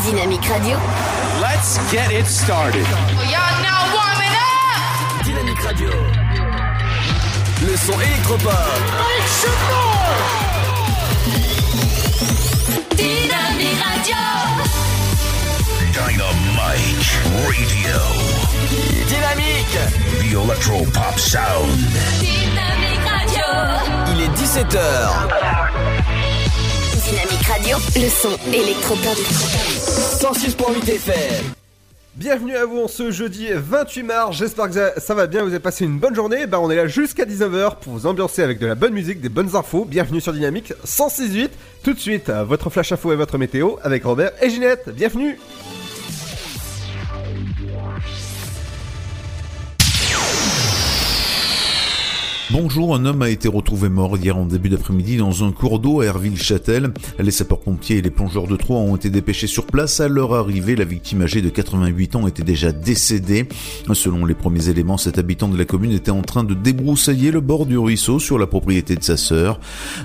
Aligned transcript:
Dynamique 0.00 0.48
Radio. 0.48 0.76
Let's 1.40 1.78
get 1.90 2.10
it 2.10 2.26
started. 2.26 2.84
Y'all 3.30 3.62
now 3.62 3.94
warming 3.94 4.34
up. 4.34 5.24
Dynamique 5.24 5.60
Radio. 5.60 5.90
Le 7.62 7.76
son 7.76 8.00
électropop. 8.00 8.50
Dynamique 12.96 13.80
Radio. 13.82 14.16
Dynamite 15.92 17.12
Radio. 17.46 17.98
Dynamique. 19.06 19.78
The 20.20 20.34
Electro 20.34 20.84
Pop 20.92 21.18
Sound. 21.18 21.70
Dynamique 22.18 23.06
Radio. 23.06 23.46
Il 24.12 24.22
est 24.22 24.32
17h. 24.36 26.13
Dynamique 27.14 27.46
Radio. 27.46 27.76
Le 27.94 28.08
son 28.08 28.36
électropop. 28.52 29.16
106.8 30.20 30.90
FM. 30.96 31.44
Bienvenue 32.16 32.56
à 32.56 32.64
vous 32.66 32.80
en 32.80 32.88
ce 32.88 33.12
jeudi 33.12 33.46
28 33.52 34.02
mars, 34.02 34.36
j'espère 34.36 34.68
que 34.68 35.00
ça- 35.00 35.14
va 35.14 35.28
bien, 35.28 35.42
vous 35.42 35.50
avez 35.50 35.60
passé 35.60 35.84
une 35.84 35.98
bonne 36.00 36.14
journée, 36.16 36.46
bah 36.48 36.58
on 36.60 36.70
est 36.72 36.76
là 36.76 36.88
jusqu'à 36.88 37.24
19h 37.24 37.76
pour 37.76 37.92
vous 37.92 38.06
ambiancer 38.06 38.42
avec 38.42 38.58
de 38.58 38.66
la 38.66 38.74
bonne 38.74 38.94
musique, 38.94 39.20
des 39.20 39.28
bonnes 39.28 39.54
infos, 39.54 39.84
bienvenue 39.84 40.20
sur 40.20 40.32
Dynamique 40.32 40.72
106.8, 40.84 41.50
tout 41.84 41.92
de 41.92 41.98
suite 42.00 42.30
euh, 42.30 42.42
votre 42.42 42.68
flash 42.70 42.90
info 42.90 43.12
et 43.12 43.16
votre 43.16 43.38
météo 43.38 43.76
avec 43.84 44.02
Robert 44.04 44.32
et 44.42 44.50
Ginette, 44.50 44.88
bienvenue 44.90 45.38
Bonjour, 52.50 52.94
un 52.94 53.06
homme 53.06 53.22
a 53.22 53.30
été 53.30 53.48
retrouvé 53.48 53.88
mort 53.88 54.18
hier 54.18 54.36
en 54.36 54.44
début 54.44 54.68
d'après-midi 54.68 55.16
dans 55.16 55.44
un 55.44 55.50
cours 55.50 55.78
d'eau 55.78 56.02
à 56.02 56.04
Herville-Châtel. 56.04 56.92
Les 57.18 57.30
sapeurs-pompiers 57.30 57.96
et 57.96 58.02
les 58.02 58.10
plongeurs 58.10 58.46
de 58.46 58.54
Troyes 58.56 58.80
ont 58.80 58.96
été 58.96 59.08
dépêchés 59.08 59.46
sur 59.46 59.64
place. 59.64 60.00
À 60.00 60.08
leur 60.08 60.34
arrivée, 60.34 60.76
la 60.76 60.84
victime 60.84 61.22
âgée 61.22 61.40
de 61.40 61.48
88 61.48 62.16
ans 62.16 62.26
était 62.26 62.42
déjà 62.42 62.70
décédée. 62.70 63.48
Selon 63.94 64.26
les 64.26 64.34
premiers 64.34 64.68
éléments, 64.68 64.98
cet 64.98 65.16
habitant 65.16 65.48
de 65.48 65.56
la 65.56 65.64
commune 65.64 65.92
était 65.92 66.10
en 66.10 66.20
train 66.20 66.44
de 66.44 66.52
débroussailler 66.52 67.30
le 67.30 67.40
bord 67.40 67.64
du 67.64 67.78
ruisseau 67.78 68.18
sur 68.18 68.38
la 68.38 68.46
propriété 68.46 68.94
de 68.94 69.02
sa 69.02 69.16
sœur. 69.16 69.58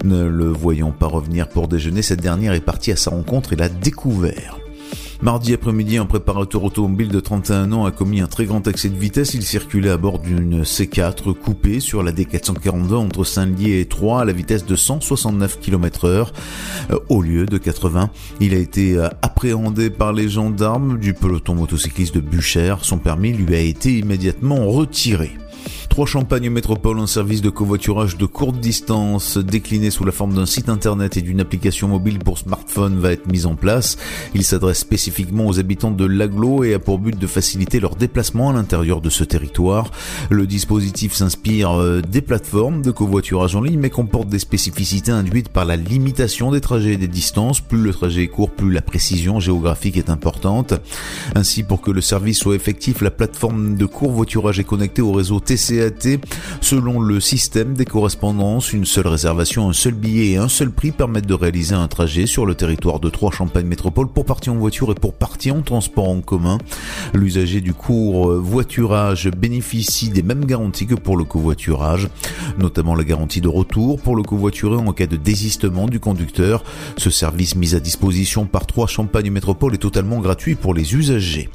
Ne 0.05 0.23
le 0.23 0.47
voyant 0.47 0.91
pas 0.91 1.07
revenir 1.07 1.49
pour 1.49 1.67
déjeuner, 1.67 2.01
cette 2.01 2.21
dernière 2.21 2.53
est 2.53 2.61
partie 2.61 2.93
à 2.93 2.95
sa 2.95 3.11
rencontre 3.11 3.51
et 3.51 3.57
l'a 3.57 3.67
découvert. 3.67 4.58
Mardi 5.21 5.53
après-midi, 5.53 5.97
un 5.97 6.05
préparateur 6.05 6.63
automobile 6.63 7.09
de 7.09 7.19
31 7.19 7.73
ans 7.73 7.83
a 7.83 7.91
commis 7.91 8.21
un 8.21 8.27
très 8.27 8.45
grand 8.45 8.65
excès 8.67 8.87
de 8.87 8.97
vitesse. 8.97 9.33
Il 9.33 9.43
circulait 9.43 9.89
à 9.89 9.97
bord 9.97 10.19
d'une 10.19 10.63
C4 10.63 11.33
coupée 11.33 11.81
sur 11.81 12.03
la 12.03 12.13
D442 12.13 12.93
entre 12.93 13.25
Saint-Lié 13.25 13.81
et 13.81 13.85
Troyes 13.85 14.21
à 14.21 14.25
la 14.25 14.31
vitesse 14.31 14.65
de 14.65 14.77
169 14.77 15.59
km 15.59 16.05
heure 16.05 16.31
au 17.09 17.21
lieu 17.21 17.45
de 17.45 17.57
80. 17.57 18.09
Il 18.39 18.53
a 18.53 18.57
été 18.57 18.95
euh, 18.95 19.09
appréhendé 19.21 19.89
par 19.89 20.13
les 20.13 20.29
gendarmes 20.29 20.97
du 20.97 21.13
peloton 21.13 21.53
motocycliste 21.53 22.15
de 22.15 22.21
Buchère. 22.21 22.85
Son 22.85 22.97
permis 22.97 23.33
lui 23.33 23.55
a 23.55 23.59
été 23.59 23.97
immédiatement 23.99 24.67
retiré. 24.67 25.31
Trois 25.89 26.05
Champagne 26.05 26.49
Métropole, 26.49 26.99
un 26.99 27.07
service 27.07 27.41
de 27.41 27.49
covoiturage 27.49 28.15
de 28.15 28.25
courte 28.25 28.59
distance 28.59 29.37
décliné 29.37 29.89
sous 29.89 30.05
la 30.05 30.11
forme 30.11 30.35
d'un 30.35 30.45
site 30.45 30.69
internet 30.69 31.17
et 31.17 31.21
d'une 31.21 31.41
application 31.41 31.87
mobile 31.87 32.19
pour 32.19 32.37
smartphone 32.37 32.99
va 32.99 33.11
être 33.11 33.29
mis 33.29 33.45
en 33.45 33.55
place. 33.55 33.97
Il 34.33 34.45
s'adresse 34.45 34.77
spécifiquement 34.77 35.47
aux 35.47 35.59
habitants 35.59 35.91
de 35.91 36.05
l'aglo 36.05 36.63
et 36.63 36.75
a 36.75 36.79
pour 36.79 36.99
but 36.99 37.17
de 37.17 37.27
faciliter 37.27 37.79
leur 37.79 37.95
déplacement 37.95 38.51
à 38.51 38.53
l'intérieur 38.53 39.01
de 39.01 39.09
ce 39.09 39.23
territoire. 39.23 39.91
Le 40.29 40.47
dispositif 40.47 41.13
s'inspire 41.13 41.71
euh, 41.71 42.01
des 42.01 42.21
plateformes 42.21 42.81
de 42.81 42.91
covoiturage 42.91 43.55
en 43.55 43.61
ligne 43.61 43.79
mais 43.79 43.89
comporte 43.89 44.29
des 44.29 44.39
spécificités 44.39 45.11
induites 45.11 45.49
par 45.49 45.65
la 45.65 45.75
limitation 45.75 46.51
des 46.51 46.61
trajets 46.61 46.93
et 46.93 46.97
des 46.97 47.07
distances. 47.07 47.59
Plus 47.61 47.81
le 47.81 47.91
trajet 47.91 48.23
est 48.23 48.27
court, 48.27 48.51
plus 48.51 48.71
la 48.71 48.81
précision 48.81 49.39
géographique 49.39 49.97
est 49.97 50.09
importante. 50.09 50.75
Ainsi, 51.35 51.63
pour 51.63 51.81
que 51.81 51.91
le 51.91 52.01
service 52.01 52.37
soit 52.37 52.55
effectif, 52.55 53.01
la 53.01 53.11
plateforme 53.11 53.75
de 53.75 53.85
covoiturage 53.85 54.59
est 54.59 54.63
connectée 54.63 55.01
au 55.01 55.11
réseau 55.11 55.39
Selon 56.61 56.99
le 56.99 57.19
système 57.19 57.73
des 57.73 57.85
correspondances, 57.85 58.73
une 58.73 58.85
seule 58.85 59.07
réservation, 59.07 59.69
un 59.69 59.73
seul 59.73 59.93
billet 59.93 60.31
et 60.31 60.37
un 60.37 60.49
seul 60.49 60.71
prix 60.71 60.91
permettent 60.91 61.25
de 61.25 61.33
réaliser 61.33 61.73
un 61.73 61.87
trajet 61.87 62.25
sur 62.25 62.45
le 62.45 62.53
territoire 62.53 62.99
de 62.99 63.09
Trois 63.09 63.31
Champagne 63.31 63.65
Métropole 63.65 64.09
pour 64.09 64.25
partir 64.25 64.53
en 64.53 64.57
voiture 64.57 64.91
et 64.91 64.95
pour 64.95 65.13
partir 65.13 65.55
en 65.55 65.61
transport 65.61 66.09
en 66.09 66.21
commun. 66.21 66.57
L'usager 67.13 67.61
du 67.61 67.73
cours 67.73 68.29
euh, 68.29 68.39
voiturage 68.39 69.29
bénéficie 69.31 70.09
des 70.09 70.21
mêmes 70.21 70.45
garanties 70.45 70.85
que 70.85 70.95
pour 70.95 71.15
le 71.15 71.23
covoiturage, 71.23 72.09
notamment 72.57 72.95
la 72.95 73.05
garantie 73.05 73.41
de 73.41 73.47
retour 73.47 74.01
pour 74.01 74.15
le 74.15 74.23
covoituré 74.23 74.75
en 74.75 74.91
cas 74.91 75.07
de 75.07 75.15
désistement 75.15 75.87
du 75.87 75.99
conducteur. 75.99 76.63
Ce 76.97 77.09
service 77.09 77.55
mis 77.55 77.73
à 77.73 77.79
disposition 77.79 78.45
par 78.45 78.65
Trois 78.65 78.87
Champagne 78.87 79.31
Métropole 79.31 79.73
est 79.75 79.77
totalement 79.77 80.19
gratuit 80.19 80.55
pour 80.55 80.73
les 80.73 80.93
usagers. 80.93 81.49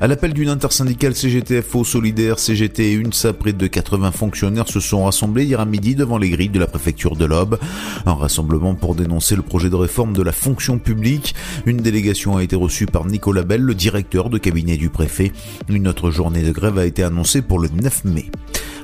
À 0.00 0.06
l'appel 0.06 0.32
d'une 0.32 0.48
intersyndicale 0.48 1.16
CGTFO 1.16 1.82
solidaire, 1.82 2.38
CGT 2.38 2.92
et 2.92 2.94
UNSA, 2.94 3.32
près 3.32 3.52
de 3.52 3.66
80 3.66 4.12
fonctionnaires 4.12 4.68
se 4.68 4.78
sont 4.78 5.04
rassemblés 5.04 5.44
hier 5.44 5.58
à 5.58 5.64
midi 5.64 5.96
devant 5.96 6.18
les 6.18 6.30
grilles 6.30 6.50
de 6.50 6.60
la 6.60 6.68
préfecture 6.68 7.16
de 7.16 7.24
l'Aube. 7.24 7.58
Un 8.06 8.14
rassemblement 8.14 8.76
pour 8.76 8.94
dénoncer 8.94 9.34
le 9.34 9.42
projet 9.42 9.70
de 9.70 9.74
réforme 9.74 10.12
de 10.12 10.22
la 10.22 10.30
fonction 10.30 10.78
publique. 10.78 11.34
Une 11.66 11.78
délégation 11.78 12.36
a 12.36 12.44
été 12.44 12.54
reçue 12.54 12.86
par 12.86 13.06
Nicolas 13.06 13.42
Bell, 13.42 13.62
le 13.62 13.74
directeur 13.74 14.30
de 14.30 14.38
cabinet 14.38 14.76
du 14.76 14.88
préfet. 14.88 15.32
Une 15.68 15.88
autre 15.88 16.12
journée 16.12 16.42
de 16.42 16.52
grève 16.52 16.78
a 16.78 16.86
été 16.86 17.02
annoncée 17.02 17.42
pour 17.42 17.58
le 17.58 17.68
9 17.68 18.04
mai. 18.04 18.30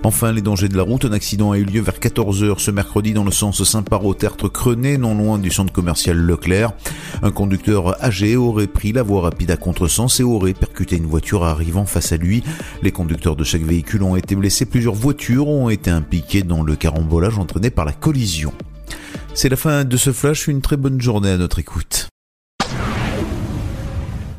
Enfin, 0.05 0.33
les 0.33 0.43
dangers 0.43 0.69
de 0.69 0.77
la 0.77 0.83
route. 0.83 1.07
Un 1.07 1.13
accident 1.13 1.53
a 1.53 1.57
eu 1.57 1.65
lieu 1.65 1.81
vers 1.81 1.99
14h 1.99 2.59
ce 2.59 2.71
mercredi 2.71 3.15
dans 3.15 3.25
le 3.25 3.31
sens 3.31 3.65
Saint-Paro-Tertre 3.65 4.53
Crenay, 4.53 4.99
non 4.99 5.15
loin 5.15 5.39
du 5.39 5.51
centre 5.51 5.73
commercial 5.73 6.19
Leclerc. 6.19 6.73
Un 7.23 7.31
conducteur 7.31 8.05
âgé 8.05 8.37
aurait 8.37 8.67
pris 8.67 8.93
la 8.93 9.03
voie 9.03 9.23
rapide 9.23 9.51
à 9.51 9.57
contresens 9.57 10.21
et 10.21 10.23
aurait 10.23 10.53
percuté 10.53 11.01
une 11.05 11.11
voiture 11.11 11.45
arrivant 11.45 11.85
face 11.85 12.13
à 12.13 12.17
lui. 12.17 12.43
Les 12.83 12.91
conducteurs 12.91 13.37
de 13.37 13.45
chaque 13.45 13.63
véhicule 13.63 14.03
ont 14.03 14.17
été 14.17 14.35
blessés. 14.35 14.65
Plusieurs 14.65 14.95
voitures 14.95 15.49
ont 15.49 15.69
été 15.69 15.91
impliquées 15.91 16.43
dans 16.43 16.63
le 16.63 16.77
carambolage 16.77 17.39
entraîné 17.39 17.69
par 17.71 17.85
la 17.85 17.93
collision. 17.93 18.53
C'est 19.35 19.51
la 19.51 19.57
fin 19.57 19.85
de 19.85 19.97
ce 19.97 20.13
flash. 20.13 20.49
Une 20.49 20.63
très 20.63 20.79
bonne 20.79 21.01
journée 21.01 21.31
à 21.31 21.37
notre 21.37 21.59
écoute. 21.59 22.09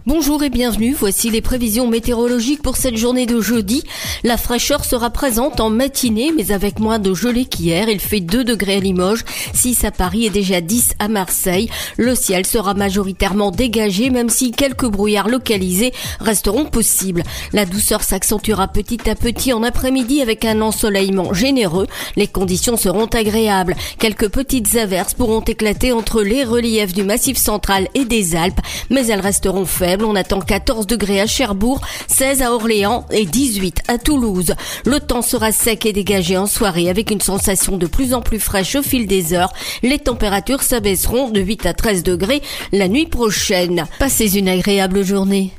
Bonjour 0.07 0.43
et 0.43 0.51
bienvenue, 0.51 0.93
voici 0.93 1.31
les 1.31 1.41
prévisions 1.41 1.88
météorologiques 1.88 2.61
pour 2.61 2.77
cette 2.77 2.95
journée 2.95 3.25
de 3.25 3.41
jeudi. 3.41 3.83
La 4.23 4.38
fraîcheur 4.38 4.85
sera 4.85 5.09
présente 5.09 5.59
en 5.59 5.71
matinée, 5.71 6.31
mais 6.31 6.51
avec 6.51 6.77
moins 6.77 6.99
de 6.99 7.16
gelée 7.16 7.45
qu'hier. 7.45 7.89
Il 7.89 7.99
fait 7.99 8.19
2 8.19 8.43
degrés 8.43 8.75
à 8.75 8.79
Limoges, 8.79 9.25
6 9.55 9.83
à 9.83 9.89
Paris 9.89 10.27
et 10.27 10.29
déjà 10.29 10.61
10 10.61 10.91
à 10.99 11.07
Marseille. 11.07 11.71
Le 11.97 12.13
ciel 12.13 12.45
sera 12.45 12.75
majoritairement 12.75 13.49
dégagé, 13.49 14.11
même 14.11 14.29
si 14.29 14.51
quelques 14.51 14.85
brouillards 14.85 15.27
localisés 15.27 15.91
resteront 16.19 16.66
possibles. 16.66 17.23
La 17.51 17.66
douceur 17.66 18.03
s'accentuera 18.03 18.67
petit 18.67 19.09
à 19.09 19.16
petit 19.16 19.53
en 19.53 19.63
après-midi 19.63 20.22
avec 20.22 20.45
un 20.45 20.61
ensoleillement 20.61 21.33
généreux. 21.33 21.87
Les 22.16 22.27
conditions 22.27 22.77
seront 22.77 23.07
agréables. 23.07 23.75
Quelques 23.97 24.29
petites 24.29 24.75
averses 24.75 25.16
pourront 25.16 25.41
éclater 25.41 25.93
entre 25.93 26.22
les 26.22 26.43
reliefs 26.43 26.93
du 26.93 27.01
massif 27.01 27.37
central 27.37 27.87
et 27.95 28.05
des 28.05 28.35
Alpes, 28.35 28.61
mais 28.91 29.07
elles 29.07 29.19
resteront 29.19 29.66
faibles. 29.66 29.94
On 30.03 30.16
attend 30.16 30.39
14 30.39 30.88
degrés 30.88 31.22
à 31.22 31.28
Cherbourg, 31.28 31.81
16 32.07 32.41
à 32.41 32.51
Orléans 32.51 33.06
et 33.11 33.25
18 33.25 33.83
à 33.88 33.97
Toulouse. 33.97 34.56
Le 34.85 35.00
temps 35.00 35.22
sera 35.22 35.51
sec 35.51 35.85
et 35.85 35.94
dégagé 35.94 36.38
en 36.38 36.47
soirée 36.47 36.89
avec 36.89 37.11
une 37.11 37.22
sensation 37.22 37.78
de 37.78 37.88
plus 37.88 38.13
en 38.13 38.22
plus 38.22 38.39
fraîche 38.39 38.75
au 38.75 38.84
fil 38.84 39.07
des 39.07 39.34
heures. 39.34 39.53
Les 39.84 40.00
températures 40.00 40.63
s'abaisseront 40.63 41.29
de 41.29 41.41
8 41.41 41.66
à 41.66 41.73
13 41.73 42.03
degrés 42.03 42.41
la 42.72 42.88
nuit 42.88 43.07
prochaine. 43.07 43.85
Passez 44.00 44.38
une 44.38 44.50
agréable 44.50 45.03
journée. 45.03 45.51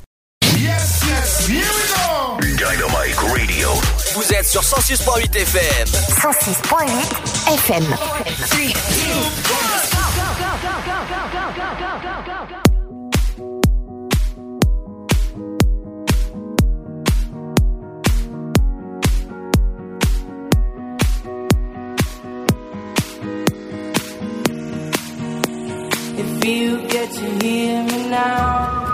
Dynamite 2.57 3.17
Radio. 3.17 3.71
Vous 4.15 4.33
êtes 4.33 4.47
sur 4.47 4.63
106.8 4.63 5.37
FM. 5.37 5.89
106.8 5.89 7.55
FM. 7.55 7.85
If 26.19 26.45
you 26.47 26.81
get 26.89 27.11
to 27.11 27.27
hear 27.45 27.83
me 27.85 28.09
now. 28.09 28.85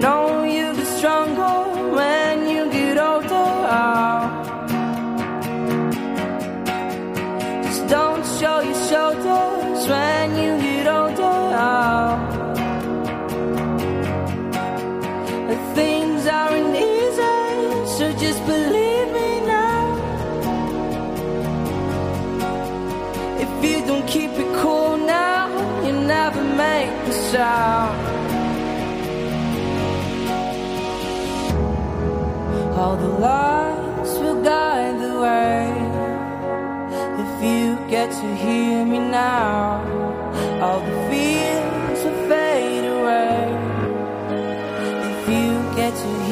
Know 0.00 0.44
you 0.44 0.74
stronger 0.84 1.56
when 1.96 2.48
you 2.48 2.70
get 2.70 2.98
older. 2.98 3.50
Just 7.64 7.88
don't 7.88 8.24
show 8.38 8.60
your 8.60 8.80
shoulders 8.88 9.88
when 9.88 10.36
you 10.36 10.65
us 27.26 27.34
out. 27.34 27.94
All 32.78 32.96
the 32.96 33.08
lights 33.08 34.12
will 34.18 34.42
guide 34.42 35.00
the 35.00 35.14
way. 35.26 35.66
If 37.22 37.32
you 37.42 37.90
get 37.90 38.10
to 38.10 38.36
hear 38.36 38.84
me 38.84 38.98
now, 38.98 39.82
all 40.62 40.80
the 40.80 40.96
fears 41.10 42.04
will 42.04 42.28
fade 42.28 42.86
away. 42.96 43.42
If 45.10 45.28
you 45.34 45.50
get 45.80 45.92
to 46.04 46.25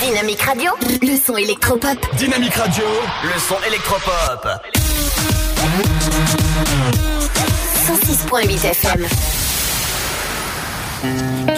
Dynamique 0.00 0.42
Radio, 0.42 0.72
le 1.00 1.16
son 1.16 1.36
électropop. 1.36 1.96
Dynamique 2.16 2.54
Radio, 2.54 2.84
le 3.24 3.40
son 3.40 3.56
électropop. 3.66 4.46
106.8 7.86 8.64
FM. 8.64 9.06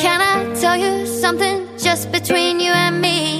Can 0.00 0.20
I 0.20 0.54
tell 0.60 0.76
you 0.76 1.06
something 1.06 1.66
just 1.78 2.12
between 2.12 2.60
you 2.60 2.72
and 2.72 3.00
me? 3.00 3.37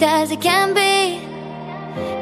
Perfect 0.00 0.02
as 0.02 0.30
it 0.30 0.40
can 0.40 0.74
be? 0.74 1.20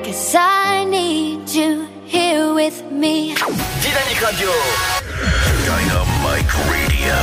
Cause 0.05 0.35
I 0.35 0.85
need 0.85 1.49
you 1.51 1.87
here 2.07 2.55
with 2.55 2.83
me. 2.91 3.35
Dynamique 3.83 4.23
Radio. 4.23 4.51
Dynamic 5.65 6.55
Radio. 6.71 7.15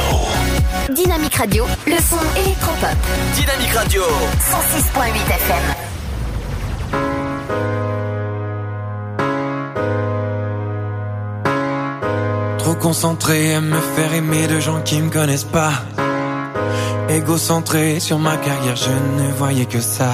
Dynamique 0.93 1.35
Radio, 1.35 1.65
le 1.87 1.97
son 1.97 2.19
électropop. 2.37 2.97
Dynamique 3.35 3.73
Radio. 3.73 4.03
106.8 4.03 5.31
FM. 5.31 5.63
Trop 12.59 12.75
concentré 12.75 13.55
à 13.55 13.61
me 13.61 13.79
faire 13.79 14.13
aimer 14.13 14.47
de 14.47 14.59
gens 14.59 14.81
qui 14.81 15.01
me 15.01 15.09
connaissent 15.09 15.43
pas. 15.43 15.73
Égocentré 17.09 17.99
sur 17.99 18.17
ma 18.17 18.37
carrière, 18.37 18.75
je 18.75 18.89
ne 19.21 19.31
voyais 19.33 19.65
que 19.65 19.79
ça. 19.79 20.13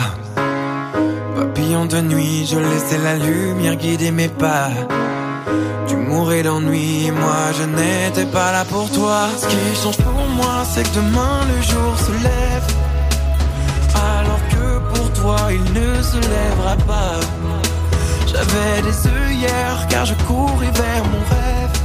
De 1.71 2.01
nuit, 2.01 2.45
je 2.45 2.57
laissais 2.57 2.97
la 2.97 3.15
lumière 3.15 3.77
guider 3.77 4.11
mes 4.11 4.27
pas. 4.27 4.69
Tu 5.87 5.95
mourais 5.95 6.43
d'ennui, 6.43 7.09
moi 7.11 7.53
je 7.57 7.63
n'étais 7.63 8.25
pas 8.25 8.51
là 8.51 8.65
pour 8.65 8.91
toi. 8.91 9.29
Ce 9.37 9.47
qui 9.47 9.81
change 9.81 9.97
pour 9.97 10.27
moi, 10.35 10.65
c'est 10.69 10.83
que 10.83 10.95
demain 10.95 11.39
le 11.47 11.61
jour 11.61 11.93
se 11.97 12.11
lève. 12.11 12.67
Alors 13.95 14.41
que 14.51 14.93
pour 14.93 15.13
toi, 15.13 15.37
il 15.49 15.63
ne 15.73 16.03
se 16.03 16.17
lèvera 16.17 16.75
pas. 16.85 17.19
J'avais 18.27 18.81
des 18.83 19.07
œillères 19.07 19.87
car 19.89 20.05
je 20.05 20.13
courais 20.25 20.71
vers 20.71 21.03
mon 21.05 21.23
rêve. 21.33 21.75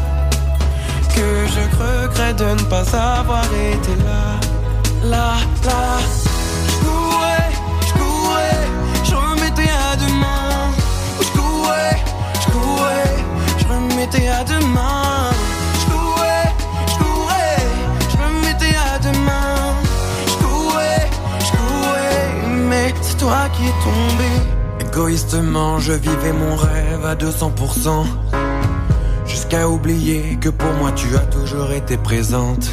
Que 1.15 1.47
je 1.55 1.63
regrette 1.83 2.37
de 2.37 2.61
ne 2.61 2.69
pas 2.69 2.85
avoir 3.21 3.45
été 3.45 3.95
là. 4.05 5.09
Là, 5.09 5.35
là. 5.65 6.16
Égoïstement, 25.07 25.79
je 25.79 25.93
vivais 25.93 26.33
mon 26.33 26.57
rêve 26.57 27.07
à 27.07 27.15
200%. 27.15 28.07
Jusqu'à 29.25 29.69
oublier 29.69 30.37
que 30.41 30.49
pour 30.49 30.73
moi 30.81 30.91
tu 30.97 31.15
as 31.15 31.27
toujours 31.27 31.71
été 31.71 31.97
présente. 31.97 32.69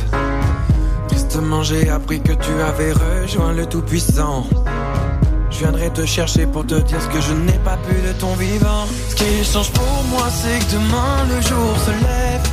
Tristement, 1.09 1.61
j'ai 1.61 1.89
appris 1.91 2.21
que 2.21 2.31
tu 2.31 2.51
avais 2.67 2.91
rejoint 2.91 3.53
le 3.53 3.67
Tout-Puissant. 3.67 4.47
Je 5.51 5.59
viendrai 5.59 5.91
te 5.91 6.07
chercher 6.07 6.47
pour 6.47 6.65
te 6.65 6.73
dire 6.73 6.99
ce 6.99 7.07
que 7.09 7.21
je 7.21 7.33
n'ai 7.33 7.59
pas 7.59 7.77
pu 7.77 7.93
de 8.01 8.13
ton 8.13 8.33
vivant. 8.33 8.87
Ce 9.09 9.15
qui 9.15 9.43
change 9.45 9.71
pour 9.71 10.03
moi, 10.09 10.27
c'est 10.31 10.57
que 10.57 10.71
demain 10.71 11.25
le 11.29 11.39
jour 11.39 11.77
se 11.85 11.91
lève. 11.91 12.47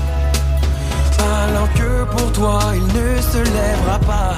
Alors 1.46 1.72
que 1.72 2.04
pour 2.16 2.30
toi, 2.32 2.60
il 2.74 2.84
ne 2.84 3.22
se 3.22 3.38
lèvera 3.38 3.98
pas. 4.00 4.36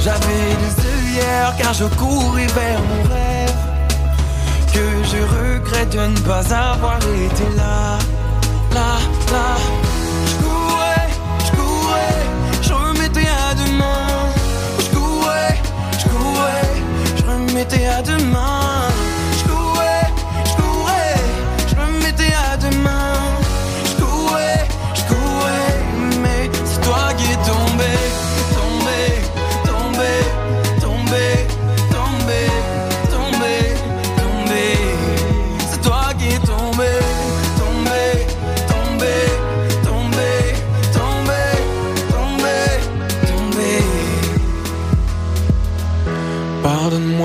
J'avais 0.00 0.54
des 0.62 0.74
œillères 0.86 1.52
car 1.58 1.74
je 1.74 1.86
courais 1.96 2.46
vers 2.46 2.78
mon 2.78 3.12
rêve. 3.12 3.19
Je 5.12 5.16
regrette 5.16 5.90
de 5.90 5.98
ne 5.98 6.18
pas 6.20 6.54
avoir 6.54 6.98
été 6.98 7.44
là. 7.56 7.98
Là, 8.72 8.98
là. 9.32 9.56
Je 10.26 10.34
courais, 10.44 11.08
je 11.44 11.50
courais, 11.58 12.22
je 12.62 12.72
remettais 12.72 13.26
à 13.26 13.54
demain. 13.54 14.06
Je 14.78 14.96
courais, 14.96 15.58
je 15.98 16.08
courais, 16.08 16.74
je 17.16 17.22
remettais 17.24 17.86
à 17.86 18.02
demain. 18.02 18.59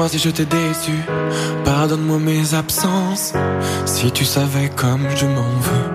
Si 0.07 0.19
je 0.19 0.29
t'ai 0.29 0.45
déçu, 0.45 0.93
pardonne-moi 1.65 2.19
mes 2.19 2.53
absences, 2.53 3.33
si 3.85 4.11
tu 4.11 4.23
savais 4.23 4.69
comme 4.69 5.07
je 5.15 5.25
m'en 5.25 5.51
veux. 5.67 5.89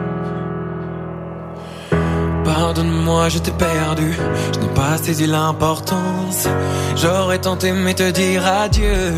Pardonne-moi, 2.45 3.29
je 3.29 3.38
t'ai 3.38 3.52
perdu, 3.52 4.12
je 4.52 4.59
n'ai 4.59 4.75
pas 4.75 4.99
saisi 4.99 5.26
l'importance. 5.26 6.49
J'aurais 6.97 7.38
tant 7.38 7.59
aimé 7.61 7.95
te 7.95 8.11
dire 8.11 8.45
adieu, 8.47 9.14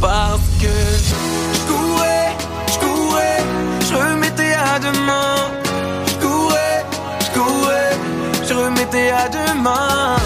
parce 0.00 0.48
que 0.60 0.74
je 1.08 1.14
courais, 1.70 2.32
je 2.72 2.78
courais, 2.84 3.42
je 3.88 3.94
remettais 3.94 4.54
à 4.54 4.78
demain. 4.80 5.36
Je 6.08 6.14
courais, 6.26 6.84
je 7.20 7.30
courais, 7.38 7.96
je 8.48 8.54
remettais 8.54 9.10
à 9.10 9.28
demain. 9.28 10.16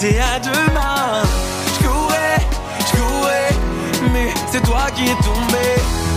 Je 0.00 0.06
remettais 0.06 0.20
à 0.20 0.38
demain. 0.40 1.22
Je 1.66 1.86
courais, 1.86 2.38
je 2.80 2.96
courais, 2.96 4.10
mais 4.12 4.32
c'est 4.50 4.62
toi 4.62 4.86
qui 4.94 5.04
es 5.04 5.16
tombé. 5.16 5.68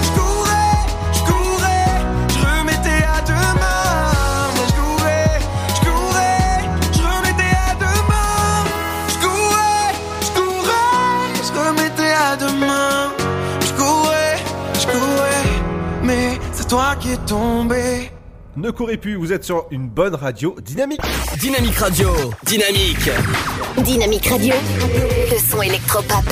Je 0.04 0.20
courais, 0.20 0.78
je 1.14 1.20
courais, 1.32 1.86
je 2.30 2.40
remettais 2.46 3.04
à 3.04 3.22
demain. 3.22 4.52
Mais 4.56 4.68
je 4.68 4.74
courais, 4.82 5.40
je 5.76 5.82
courais, 5.82 6.70
je 6.94 7.02
remettais 7.02 7.56
à 7.70 7.76
demain. 7.76 8.66
Je 9.10 9.16
courais, 9.26 9.94
je 10.22 10.32
courais, 10.40 11.44
je 11.44 11.52
remettais 11.60 12.12
à 12.12 12.36
demain. 12.36 13.12
Je 13.62 13.74
courais, 13.74 14.38
je 14.80 14.86
courais, 14.88 16.04
mais 16.04 16.40
c'est 16.54 16.68
toi 16.68 16.96
qui 17.00 17.12
es 17.14 17.18
tombé. 17.18 18.12
Ne 18.58 18.70
courez 18.70 18.98
plus, 18.98 19.16
vous 19.16 19.32
êtes 19.32 19.46
sur 19.46 19.66
une 19.72 19.88
bonne 19.88 20.14
radio 20.14 20.56
dynamique. 20.62 21.02
Dynamique 21.40 21.78
Radio. 21.78 22.10
Dynamique. 22.46 23.10
Dynamique 23.84 24.28
Radio, 24.28 24.54
le 25.32 25.38
son 25.40 25.60
électropop. 25.62 26.24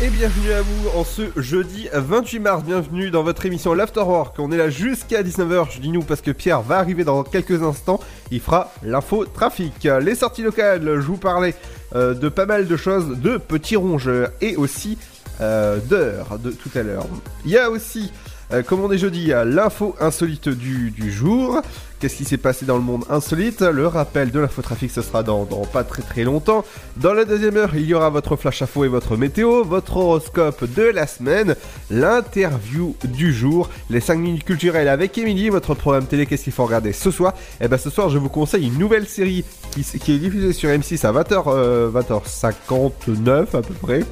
Et 0.00 0.08
bienvenue 0.08 0.52
à 0.52 0.62
vous 0.62 0.88
en 0.96 1.02
ce 1.02 1.22
jeudi 1.36 1.88
28 1.92 2.38
mars. 2.38 2.62
Bienvenue 2.62 3.10
dans 3.10 3.24
votre 3.24 3.44
émission 3.46 3.74
l'Afterwork. 3.74 4.36
On 4.38 4.52
est 4.52 4.56
là 4.56 4.70
jusqu'à 4.70 5.24
19h. 5.24 5.72
Je 5.72 5.80
dis 5.80 5.88
nous 5.88 6.02
parce 6.02 6.20
que 6.20 6.30
Pierre 6.30 6.62
va 6.62 6.78
arriver 6.78 7.02
dans 7.02 7.24
quelques 7.24 7.62
instants. 7.64 7.98
Il 8.30 8.40
fera 8.40 8.72
l'info 8.84 9.24
trafic. 9.24 9.88
Les 10.00 10.14
sorties 10.14 10.42
locales, 10.42 10.84
je 10.84 11.06
vous 11.06 11.16
parlais 11.16 11.56
euh, 11.96 12.14
de 12.14 12.28
pas 12.28 12.46
mal 12.46 12.68
de 12.68 12.76
choses, 12.76 13.18
de 13.18 13.36
petits 13.36 13.76
rongeurs 13.76 14.30
et 14.40 14.54
aussi 14.54 14.96
euh, 15.40 15.78
d'heures 15.80 16.38
de 16.38 16.52
tout 16.52 16.70
à 16.76 16.82
l'heure. 16.84 17.06
Il 17.44 17.50
y 17.50 17.58
a 17.58 17.68
aussi, 17.68 18.12
euh, 18.52 18.62
comme 18.62 18.80
on 18.80 18.92
est 18.92 18.98
jeudi, 18.98 19.32
l'info 19.44 19.96
insolite 19.98 20.48
du, 20.48 20.92
du 20.92 21.10
jour. 21.10 21.62
Qu'est-ce 22.00 22.14
qui 22.14 22.24
s'est 22.24 22.36
passé 22.36 22.64
dans 22.64 22.76
le 22.76 22.82
monde 22.82 23.04
insolite? 23.10 23.60
Le 23.60 23.88
rappel 23.88 24.30
de 24.30 24.38
l'infotrafic, 24.38 24.88
ce 24.88 25.02
sera 25.02 25.24
dans, 25.24 25.44
pas 25.44 25.82
très 25.82 26.02
très 26.02 26.22
longtemps. 26.22 26.64
Dans 26.96 27.12
la 27.12 27.24
deuxième 27.24 27.56
heure, 27.56 27.74
il 27.74 27.86
y 27.86 27.94
aura 27.94 28.08
votre 28.08 28.36
flash 28.36 28.62
info 28.62 28.84
et 28.84 28.88
votre 28.88 29.16
météo, 29.16 29.64
votre 29.64 29.96
horoscope 29.96 30.64
de 30.76 30.84
la 30.84 31.08
semaine, 31.08 31.56
l'interview 31.90 32.94
du 33.02 33.34
jour, 33.34 33.68
les 33.90 33.98
5 33.98 34.14
minutes 34.14 34.44
culturelles 34.44 34.86
avec 34.86 35.18
Émilie, 35.18 35.48
votre 35.48 35.74
programme 35.74 36.06
télé, 36.06 36.26
qu'est-ce 36.26 36.44
qu'il 36.44 36.52
faut 36.52 36.66
regarder 36.66 36.92
ce 36.92 37.10
soir? 37.10 37.34
Et 37.60 37.66
ben 37.66 37.78
ce 37.78 37.90
soir, 37.90 38.10
je 38.10 38.18
vous 38.18 38.28
conseille 38.28 38.68
une 38.68 38.78
nouvelle 38.78 39.08
série 39.08 39.44
qui, 39.72 39.80
est 39.80 40.18
diffusée 40.18 40.52
sur 40.52 40.70
M6 40.70 41.04
à 41.04 41.12
20h, 41.12 41.42
euh, 41.48 41.90
20h59 41.90 43.56
à 43.56 43.62
peu 43.62 43.74
près. 43.74 44.04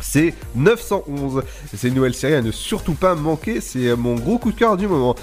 C'est 0.00 0.34
911. 0.56 1.44
C'est 1.72 1.88
une 1.88 1.94
nouvelle 1.94 2.14
série 2.14 2.34
à 2.34 2.42
ne 2.42 2.50
surtout 2.50 2.94
pas 2.94 3.14
manquer. 3.14 3.60
C'est 3.60 3.94
mon 3.94 4.16
gros 4.16 4.38
coup 4.38 4.50
de 4.50 4.58
cœur 4.58 4.76
du 4.76 4.88
moment. 4.88 5.14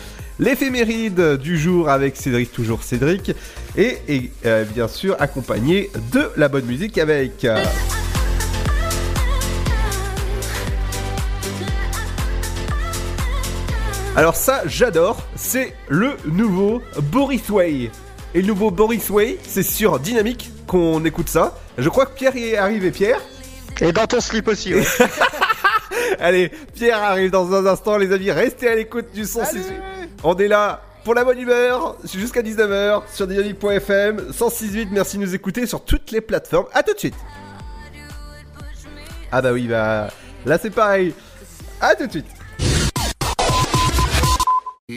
L'éphéméride 0.42 1.38
du 1.38 1.56
jour 1.58 1.88
avec 1.88 2.18
Cédric, 2.18 2.52
toujours 2.52 2.82
Cédric. 2.82 3.32
Et, 3.78 3.98
et, 4.10 4.32
euh, 4.46 4.66
bien 4.66 4.88
sûr 4.88 5.16
accompagné 5.20 5.90
de 6.12 6.30
la 6.36 6.48
bonne 6.50 6.66
musique 6.66 6.98
avec... 6.98 7.46
euh, 7.46 7.64
Alors 14.16 14.36
ça, 14.36 14.64
j'adore. 14.66 15.18
C'est 15.36 15.74
le 15.88 16.12
nouveau 16.26 16.82
Boris 17.04 17.50
Way. 17.50 17.92
Et 18.34 18.42
le 18.42 18.48
nouveau 18.48 18.72
Boris 18.72 19.10
Way, 19.10 19.38
c'est 19.48 19.64
sur 19.64 20.00
Dynamique 20.00 20.50
qu'on 20.68 21.04
écoute 21.06 21.30
ça. 21.30 21.58
Je 21.78 21.90
crois 21.90 22.06
que 22.06 22.16
Pierre 22.16 22.36
y 22.36 22.50
est 22.50 22.58
arrivé. 22.58 22.92
Pierre 22.92 23.20
Et 23.82 23.92
dans 23.92 24.08
ton 24.08 24.20
slip 24.22 24.48
aussi, 24.48 24.74
ouais. 24.74 24.86
Allez, 26.20 26.52
Pierre 26.76 27.02
arrive 27.02 27.32
dans 27.32 27.52
un 27.54 27.66
instant, 27.66 27.98
les 27.98 28.12
amis. 28.12 28.32
Restez 28.32 28.68
à 28.68 28.76
l'écoute 28.76 29.08
du 29.14 29.26
son. 29.26 29.42
c'est- 29.46 29.60
On 30.24 30.36
est 30.38 30.48
là 30.48 30.82
pour 31.04 31.16
la 31.16 31.24
bonne 31.24 31.40
humeur, 31.40 31.96
jusqu'à 32.04 32.44
19h 32.44 33.04
sur 33.12 33.26
dynamique.fm, 33.26 34.30
106.8, 34.32 34.90
merci 34.92 35.18
de 35.18 35.24
nous 35.24 35.34
écouter 35.34 35.66
sur 35.66 35.84
toutes 35.84 36.12
les 36.12 36.22
plateformes. 36.22 36.68
À 36.74 36.84
tout 36.84 36.94
de 36.94 37.00
suite. 37.00 37.16
Ah 39.32 39.42
bah 39.42 39.52
oui, 39.52 39.68
bah 39.68 40.10
là 40.46 40.60
c'est 40.60 40.70
pareil. 40.70 41.16
À 41.80 41.96
tout 41.96 42.06
de 42.06 42.12
suite. 42.12 42.28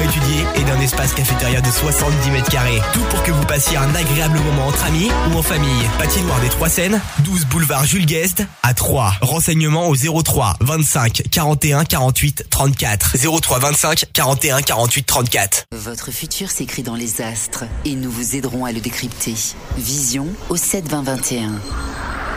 étudiée 0.00 0.44
et 0.56 0.64
d'un 0.64 0.80
espace 0.80 1.12
cafétéria 1.14 1.60
de 1.60 1.70
70 1.70 2.30
mètres 2.30 2.50
carrés. 2.50 2.80
Tout 2.92 3.02
pour 3.10 3.22
que 3.22 3.30
vous 3.30 3.44
passiez 3.44 3.76
un 3.76 3.94
agréable 3.94 4.38
moment 4.38 4.68
entre 4.68 4.84
amis 4.84 5.10
ou 5.30 5.38
en 5.38 5.42
famille. 5.42 5.82
Patinoire 5.98 6.40
des 6.40 6.48
Trois 6.48 6.68
Seines, 6.68 7.00
12 7.20 7.46
boulevard 7.46 7.84
Jules 7.84 8.06
Guest 8.06 8.44
à 8.62 8.74
3. 8.74 9.14
Renseignements 9.20 9.88
au 9.88 9.96
03 9.96 10.56
25 10.60 11.22
41 11.30 11.84
48 11.84 12.46
34. 12.50 13.16
03 13.40 13.58
25 13.58 14.04
41 14.12 14.62
48 14.62 15.02
34. 15.04 15.64
Votre 15.72 16.10
futur 16.10 16.50
s'écrit 16.50 16.82
dans 16.82 16.96
les 16.96 17.20
astres 17.20 17.64
et 17.84 17.94
nous 17.94 18.10
vous 18.10 18.36
aiderons 18.36 18.64
à 18.64 18.72
le 18.72 18.80
décrypter. 18.80 19.34
Vision 19.76 20.26
au 20.48 20.56
7 20.56 20.88
20 20.88 21.02
21. 21.02 21.52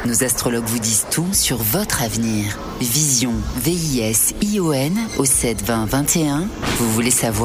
Nos 0.06 0.24
astrologues 0.24 0.68
vous 0.68 0.78
disent 0.78 1.08
tout 1.10 1.34
sur 1.34 1.58
votre 1.58 2.04
avenir. 2.04 2.60
Vision, 2.80 3.34
V-I-S-I-O-N 3.58 5.00
au 5.18 5.26
7 5.26 5.64
20 5.64 5.86
21. 5.86 6.48
Vous 6.78 6.92
voulez 6.92 7.10
savoir 7.10 7.45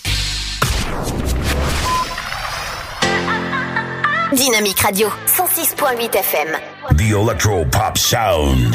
Dynamique 4.33 4.81
Radio, 4.81 5.09
106.8 5.27 6.15
FM. 6.15 6.57
The 6.95 7.09
Electro 7.11 7.65
Pop 7.65 7.97
Sound. 7.97 8.73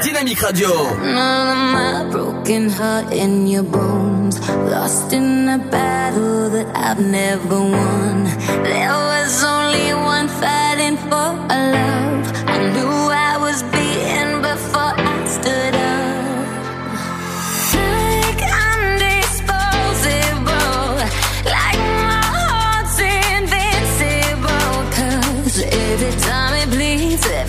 Dynamique 0.00 0.40
Radio. 0.42 0.94
None 1.00 1.48
of 1.48 1.72
my 1.74 2.08
broken 2.10 2.70
heart 2.70 3.12
in 3.12 3.46
your 3.46 3.64
bones. 3.64 4.38
Lost 4.70 5.12
in 5.12 5.48
a 5.48 5.58
battle 5.58 6.50
that 6.50 6.68
I've 6.76 7.00
never 7.00 7.60
won. 7.60 8.24
There 8.62 8.90
was 8.90 9.42
only 9.44 9.92
one 9.92 10.28
fighting 10.28 10.96
for 10.96 11.34
a 11.50 11.72
love. 11.72 12.11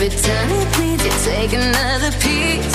Every 0.05 0.21
time 0.21 0.49
it 0.51 0.75
bleeds, 0.75 1.05
you 1.05 1.11
take 1.23 1.53
another 1.53 2.11
piece 2.19 2.72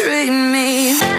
treat 0.00 0.30
me. 0.30 1.09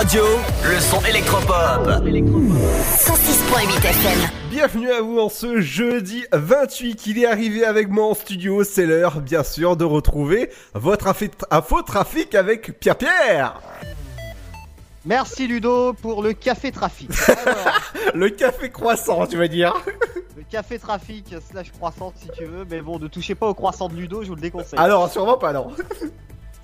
Radio, 0.00 0.24
le 0.64 0.80
son 0.80 1.04
électropop. 1.04 1.86
106.8 1.86 3.86
FM. 3.86 4.18
Bienvenue 4.48 4.90
à 4.90 5.02
vous 5.02 5.18
en 5.18 5.28
ce 5.28 5.60
jeudi 5.60 6.24
28 6.32 7.06
Il 7.06 7.18
est 7.18 7.26
arrivé 7.26 7.66
avec 7.66 7.90
moi 7.90 8.06
en 8.06 8.14
studio. 8.14 8.64
C'est 8.64 8.86
l'heure, 8.86 9.20
bien 9.20 9.42
sûr, 9.42 9.76
de 9.76 9.84
retrouver 9.84 10.48
votre 10.72 11.14
info 11.50 11.82
trafic 11.82 12.34
avec 12.34 12.80
Pierre-Pierre. 12.80 13.60
Merci 15.04 15.46
Ludo 15.46 15.92
pour 15.92 16.22
le 16.22 16.32
café 16.32 16.72
trafic. 16.72 17.10
le 18.14 18.30
café 18.30 18.70
croissant, 18.70 19.26
tu 19.26 19.36
vas 19.36 19.48
dire. 19.48 19.74
Le 20.34 20.44
café 20.50 20.78
trafic 20.78 21.34
slash 21.50 21.72
croissant 21.72 22.14
si 22.16 22.30
tu 22.34 22.46
veux, 22.46 22.64
mais 22.70 22.80
bon, 22.80 22.98
ne 22.98 23.06
touchez 23.06 23.34
pas 23.34 23.48
au 23.48 23.54
croissant 23.54 23.90
de 23.90 23.96
Ludo, 23.96 24.22
je 24.22 24.28
vous 24.28 24.34
le 24.34 24.40
déconseille. 24.40 24.80
Alors, 24.80 25.12
sûrement 25.12 25.36
pas, 25.36 25.52
non. 25.52 25.72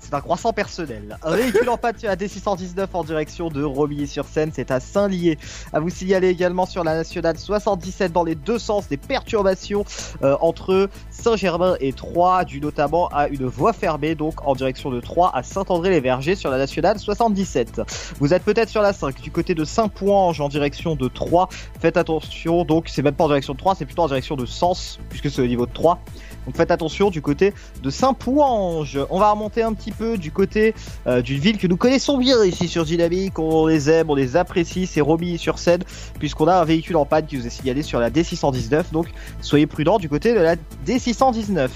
C'est 0.07 0.15
un 0.15 0.21
croissant 0.21 0.53
personnel. 0.53 1.17
Un 1.21 1.35
véhicule 1.35 1.67
en 1.67 1.75
pâte 1.75 2.05
à 2.05 2.15
D619 2.15 2.87
en 2.93 3.03
direction 3.03 3.49
de 3.49 3.61
Romilly-sur-Seine, 3.61 4.51
c'est 4.53 4.71
à 4.71 4.79
Saint-Lié. 4.79 5.37
À 5.73 5.81
vous 5.81 5.89
signaler 5.89 6.29
également 6.29 6.65
sur 6.65 6.85
la 6.85 6.95
nationale 6.95 7.37
77 7.37 8.13
dans 8.13 8.23
les 8.23 8.35
deux 8.35 8.57
sens 8.57 8.87
des 8.87 8.95
perturbations 8.95 9.83
euh, 10.23 10.37
entre 10.39 10.89
Saint-Germain 11.09 11.75
et 11.81 11.91
Troyes, 11.91 12.45
dû 12.45 12.61
notamment 12.61 13.09
à 13.09 13.27
une 13.27 13.47
voie 13.47 13.73
fermée, 13.73 14.15
donc 14.15 14.47
en 14.47 14.55
direction 14.55 14.91
de 14.91 15.01
Troyes 15.01 15.29
à 15.33 15.43
Saint-André-les-Vergers 15.43 16.35
sur 16.35 16.51
la 16.51 16.57
nationale 16.57 16.99
77. 16.99 17.81
Vous 18.21 18.33
êtes 18.33 18.43
peut-être 18.43 18.69
sur 18.69 18.81
la 18.81 18.93
5 18.93 19.19
du 19.19 19.31
côté 19.31 19.55
de 19.55 19.65
Saint-Pouange 19.65 20.39
en 20.39 20.47
direction 20.47 20.95
de 20.95 21.09
Troyes. 21.09 21.49
Faites 21.81 21.97
attention, 21.97 22.63
donc 22.63 22.87
c'est 22.87 23.01
même 23.01 23.13
pas 23.13 23.25
en 23.25 23.27
direction 23.27 23.51
de 23.51 23.59
Troyes, 23.59 23.75
c'est 23.77 23.85
plutôt 23.85 24.03
en 24.03 24.07
direction 24.07 24.37
de 24.37 24.45
Sens, 24.45 24.99
puisque 25.09 25.29
c'est 25.29 25.41
au 25.41 25.47
niveau 25.47 25.65
de 25.65 25.73
Troyes. 25.73 25.99
Donc 26.47 26.55
faites 26.55 26.71
attention 26.71 27.09
du 27.09 27.21
côté 27.21 27.53
de 27.83 27.89
Saint-Pouange. 27.89 28.97
On 29.09 29.19
va 29.19 29.31
remonter 29.31 29.63
un 29.63 29.73
petit 29.73 29.91
peu 29.91 30.17
du 30.17 30.31
côté 30.31 30.73
euh, 31.05 31.21
d'une 31.21 31.39
ville 31.39 31.57
que 31.57 31.67
nous 31.67 31.75
connaissons 31.75 32.17
bien 32.17 32.43
ici 32.45 32.69
sur 32.69 32.85
Dynamique. 32.85 33.37
On 33.37 33.67
les 33.67 33.89
aime, 33.89 34.09
on 34.09 34.15
les 34.15 34.37
apprécie. 34.37 34.87
C'est 34.87 35.01
Romilly-sur-Seine, 35.01 35.83
puisqu'on 36.19 36.47
a 36.47 36.55
un 36.55 36.63
véhicule 36.63 36.95
en 36.95 37.05
panne 37.05 37.25
qui 37.25 37.35
vous 37.35 37.45
est 37.45 37.49
signalé 37.49 37.83
sur 37.83 37.99
la 37.99 38.09
D619. 38.09 38.93
Donc 38.93 39.07
soyez 39.41 39.67
prudents 39.67 39.99
du 39.99 40.07
côté 40.07 40.33
de 40.33 40.39
la 40.39 40.55
D619. 40.85 41.67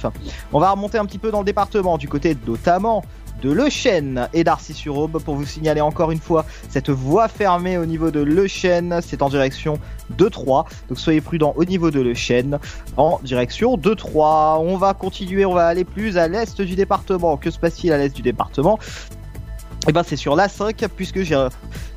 On 0.53 0.59
va 0.59 0.71
remonter 0.71 0.97
un 0.97 1.05
petit 1.05 1.19
peu 1.19 1.31
dans 1.31 1.39
le 1.39 1.45
département, 1.45 1.97
du 1.97 2.07
côté 2.07 2.37
notamment 2.47 3.03
de 3.41 3.51
Le 3.51 3.69
Chêne 3.69 4.29
et 4.33 4.43
d'Arcy-sur-Aube 4.43 5.21
pour 5.23 5.35
vous 5.35 5.45
signaler 5.45 5.81
encore 5.81 6.11
une 6.11 6.19
fois 6.19 6.45
cette 6.69 6.89
voie 6.89 7.27
fermée 7.27 7.77
au 7.77 7.85
niveau 7.85 8.11
de 8.11 8.21
Le 8.21 8.47
Chêne. 8.47 8.99
C'est 9.01 9.21
en 9.21 9.29
direction 9.29 9.79
de 10.11 10.27
3. 10.27 10.65
Donc 10.89 10.99
soyez 10.99 11.21
prudents 11.21 11.53
au 11.55 11.65
niveau 11.65 11.91
de 11.91 11.99
Le 11.99 12.13
Chêne 12.13 12.59
en 12.97 13.19
direction 13.23 13.77
de 13.77 13.93
3. 13.93 14.59
On 14.59 14.77
va 14.77 14.93
continuer, 14.93 15.45
on 15.45 15.53
va 15.53 15.67
aller 15.67 15.83
plus 15.83 16.17
à 16.17 16.27
l'est 16.27 16.61
du 16.61 16.75
département. 16.75 17.37
Que 17.37 17.51
se 17.51 17.59
passe-t-il 17.59 17.91
à 17.93 17.97
l'est 17.97 18.15
du 18.15 18.21
département? 18.21 18.79
Et 19.87 19.91
ben 19.91 20.03
c'est 20.05 20.15
sur 20.15 20.35
l'A5 20.35 20.87
puisque 20.95 21.23
j'ai 21.23 21.47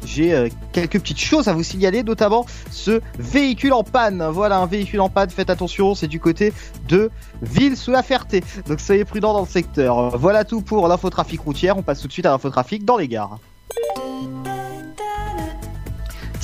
j'ai 0.06 0.34
euh, 0.34 0.48
quelques 0.72 1.00
petites 1.00 1.20
choses 1.20 1.48
à 1.48 1.52
vous 1.52 1.62
signaler, 1.62 2.02
notamment 2.02 2.46
ce 2.70 3.00
véhicule 3.18 3.72
en 3.72 3.82
panne. 3.82 4.26
Voilà 4.30 4.58
un 4.58 4.66
véhicule 4.66 5.00
en 5.00 5.08
panne, 5.08 5.30
faites 5.30 5.50
attention, 5.50 5.94
c'est 5.94 6.08
du 6.08 6.20
côté 6.20 6.52
de 6.88 7.10
Ville 7.42 7.76
sous 7.76 7.90
la 7.90 8.02
Ferté. 8.02 8.42
Donc 8.68 8.80
soyez 8.80 9.04
prudents 9.04 9.32
dans 9.32 9.42
le 9.42 9.46
secteur. 9.46 10.16
Voilà 10.16 10.44
tout 10.44 10.62
pour 10.62 10.88
l'infotrafic 10.88 11.40
routière, 11.40 11.76
on 11.76 11.82
passe 11.82 12.00
tout 12.00 12.08
de 12.08 12.12
suite 12.12 12.26
à 12.26 12.30
l'infotrafic 12.30 12.84
dans 12.84 12.96
les 12.96 13.08
gares. 13.08 13.38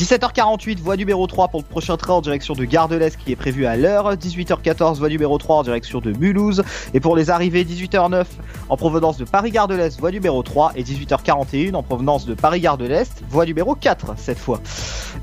17h48, 0.00 0.78
voie 0.78 0.96
numéro 0.96 1.26
3 1.26 1.48
pour 1.48 1.60
le 1.60 1.66
prochain 1.66 1.98
train 1.98 2.14
en 2.14 2.20
direction 2.22 2.54
de 2.54 2.64
Gare 2.64 2.88
de 2.88 2.96
l'Est 2.96 3.18
qui 3.18 3.32
est 3.32 3.36
prévu 3.36 3.66
à 3.66 3.76
l'heure. 3.76 4.14
18h14, 4.14 4.96
voie 4.96 5.10
numéro 5.10 5.36
3 5.36 5.56
en 5.56 5.62
direction 5.62 6.00
de 6.00 6.12
Mulhouse. 6.12 6.62
Et 6.94 7.00
pour 7.00 7.16
les 7.16 7.28
arrivées, 7.28 7.64
18h09 7.64 8.24
en 8.70 8.76
provenance 8.78 9.18
de 9.18 9.26
Paris-Gare 9.26 9.68
de 9.68 9.74
l'Est, 9.74 10.00
voie 10.00 10.10
numéro 10.10 10.42
3. 10.42 10.72
Et 10.74 10.84
18h41 10.84 11.74
en 11.74 11.82
provenance 11.82 12.24
de 12.24 12.32
Paris-Gare 12.32 12.78
de 12.78 12.86
l'Est, 12.86 13.22
voie 13.28 13.44
numéro 13.44 13.74
4 13.74 14.14
cette 14.16 14.38
fois. 14.38 14.62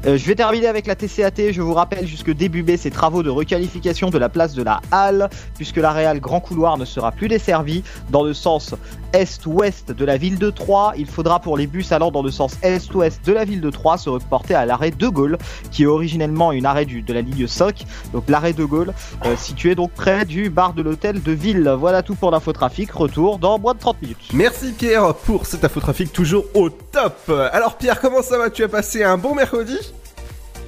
Euh, 0.05 0.15
je 0.15 0.25
vais 0.27 0.35
terminer 0.35 0.67
avec 0.67 0.85
la 0.85 0.95
TCAT. 0.95 1.51
Je 1.51 1.61
vous 1.61 1.73
rappelle 1.73 2.05
jusque 2.05 2.31
début 2.31 2.61
mai 2.61 2.77
ces 2.77 2.91
travaux 2.91 3.23
de 3.23 3.31
requalification 3.31 4.11
de 4.11 4.19
la 4.19 4.29
place 4.29 4.53
de 4.53 4.61
la 4.61 4.81
Halle, 4.91 5.27
puisque 5.55 5.77
la 5.77 5.91
Réal 5.91 6.19
Grand 6.19 6.39
Couloir 6.39 6.77
ne 6.77 6.85
sera 6.85 7.11
plus 7.11 7.29
desservie 7.29 7.83
dans 8.11 8.21
le 8.21 8.35
sens 8.35 8.75
est-ouest 9.13 9.91
de 9.91 10.05
la 10.05 10.17
ville 10.17 10.37
de 10.37 10.51
Troyes. 10.51 10.93
Il 10.97 11.07
faudra 11.07 11.39
pour 11.39 11.57
les 11.57 11.65
bus 11.65 11.91
allant 11.91 12.11
dans 12.11 12.21
le 12.21 12.29
sens 12.29 12.57
est-ouest 12.61 13.25
de 13.25 13.33
la 13.33 13.43
ville 13.43 13.61
de 13.61 13.71
Troyes 13.71 13.97
se 13.97 14.11
reporter 14.11 14.53
à 14.53 14.66
l'arrêt 14.67 14.91
de 14.91 15.07
Gaulle, 15.07 15.37
qui 15.71 15.83
est 15.83 15.87
originellement 15.87 16.51
une 16.51 16.65
arrêt 16.65 16.85
de 16.85 17.13
la 17.13 17.21
ligne 17.21 17.47
5, 17.47 17.85
donc 18.13 18.25
l'arrêt 18.29 18.53
de 18.53 18.63
Gaulle, 18.63 18.93
euh, 19.25 19.35
situé 19.35 19.75
donc 19.75 19.91
près 19.91 20.25
du 20.25 20.49
bar 20.49 20.73
de 20.73 20.81
l'hôtel 20.81 21.21
de 21.21 21.31
ville. 21.31 21.69
Voilà 21.77 22.03
tout 22.03 22.15
pour 22.15 22.31
l'infotrafic. 22.31 22.91
Retour 22.91 23.39
dans 23.39 23.59
moins 23.59 23.73
de 23.73 23.79
30 23.79 24.01
minutes. 24.01 24.29
Merci 24.33 24.73
Pierre 24.73 25.13
pour 25.13 25.45
cet 25.45 25.63
infotrafic 25.63 26.11
toujours 26.13 26.45
au 26.53 26.69
top. 26.69 27.31
Alors 27.51 27.77
Pierre, 27.77 27.99
comment 27.99 28.21
ça 28.21 28.37
va? 28.37 28.49
Tu 28.49 28.63
as 28.63 28.67
passé 28.67 29.03
un 29.03 29.17
bon 29.17 29.35
mercredi? 29.35 29.77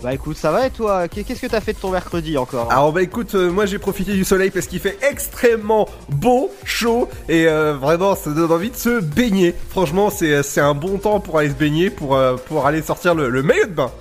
Bah 0.01 0.13
écoute, 0.13 0.38
ça 0.38 0.51
va 0.51 0.65
et 0.65 0.69
toi 0.69 1.09
Qu'est-ce 1.09 1.41
que 1.41 1.47
t'as 1.47 1.59
fait 1.59 1.73
de 1.73 1.77
ton 1.77 1.91
mercredi 1.91 2.38
encore 2.38 2.71
Alors 2.71 2.93
bah 2.93 3.01
écoute, 3.01 3.35
euh, 3.35 3.51
moi 3.51 3.65
j'ai 3.65 3.79
profité 3.79 4.13
du 4.13 4.23
soleil 4.23 4.49
parce 4.49 4.67
qu'il 4.67 4.79
fait 4.79 4.97
extrêmement 5.01 5.89
beau, 6.07 6.49
chaud 6.63 7.09
et 7.27 7.47
euh, 7.47 7.73
vraiment 7.73 8.15
ça 8.15 8.31
donne 8.31 8.51
envie 8.51 8.69
de 8.69 8.77
se 8.77 9.01
baigner. 9.01 9.53
Franchement, 9.69 10.09
c'est 10.09 10.41
c'est 10.41 10.62
un 10.62 10.73
bon 10.73 10.99
temps 10.99 11.19
pour 11.19 11.38
aller 11.38 11.49
se 11.49 11.55
baigner, 11.55 11.89
pour, 11.89 12.15
euh, 12.15 12.38
pour 12.47 12.65
aller 12.65 12.81
sortir 12.81 13.13
le, 13.13 13.29
le 13.29 13.43
maillot 13.43 13.65
de 13.65 13.71
bain. 13.71 13.91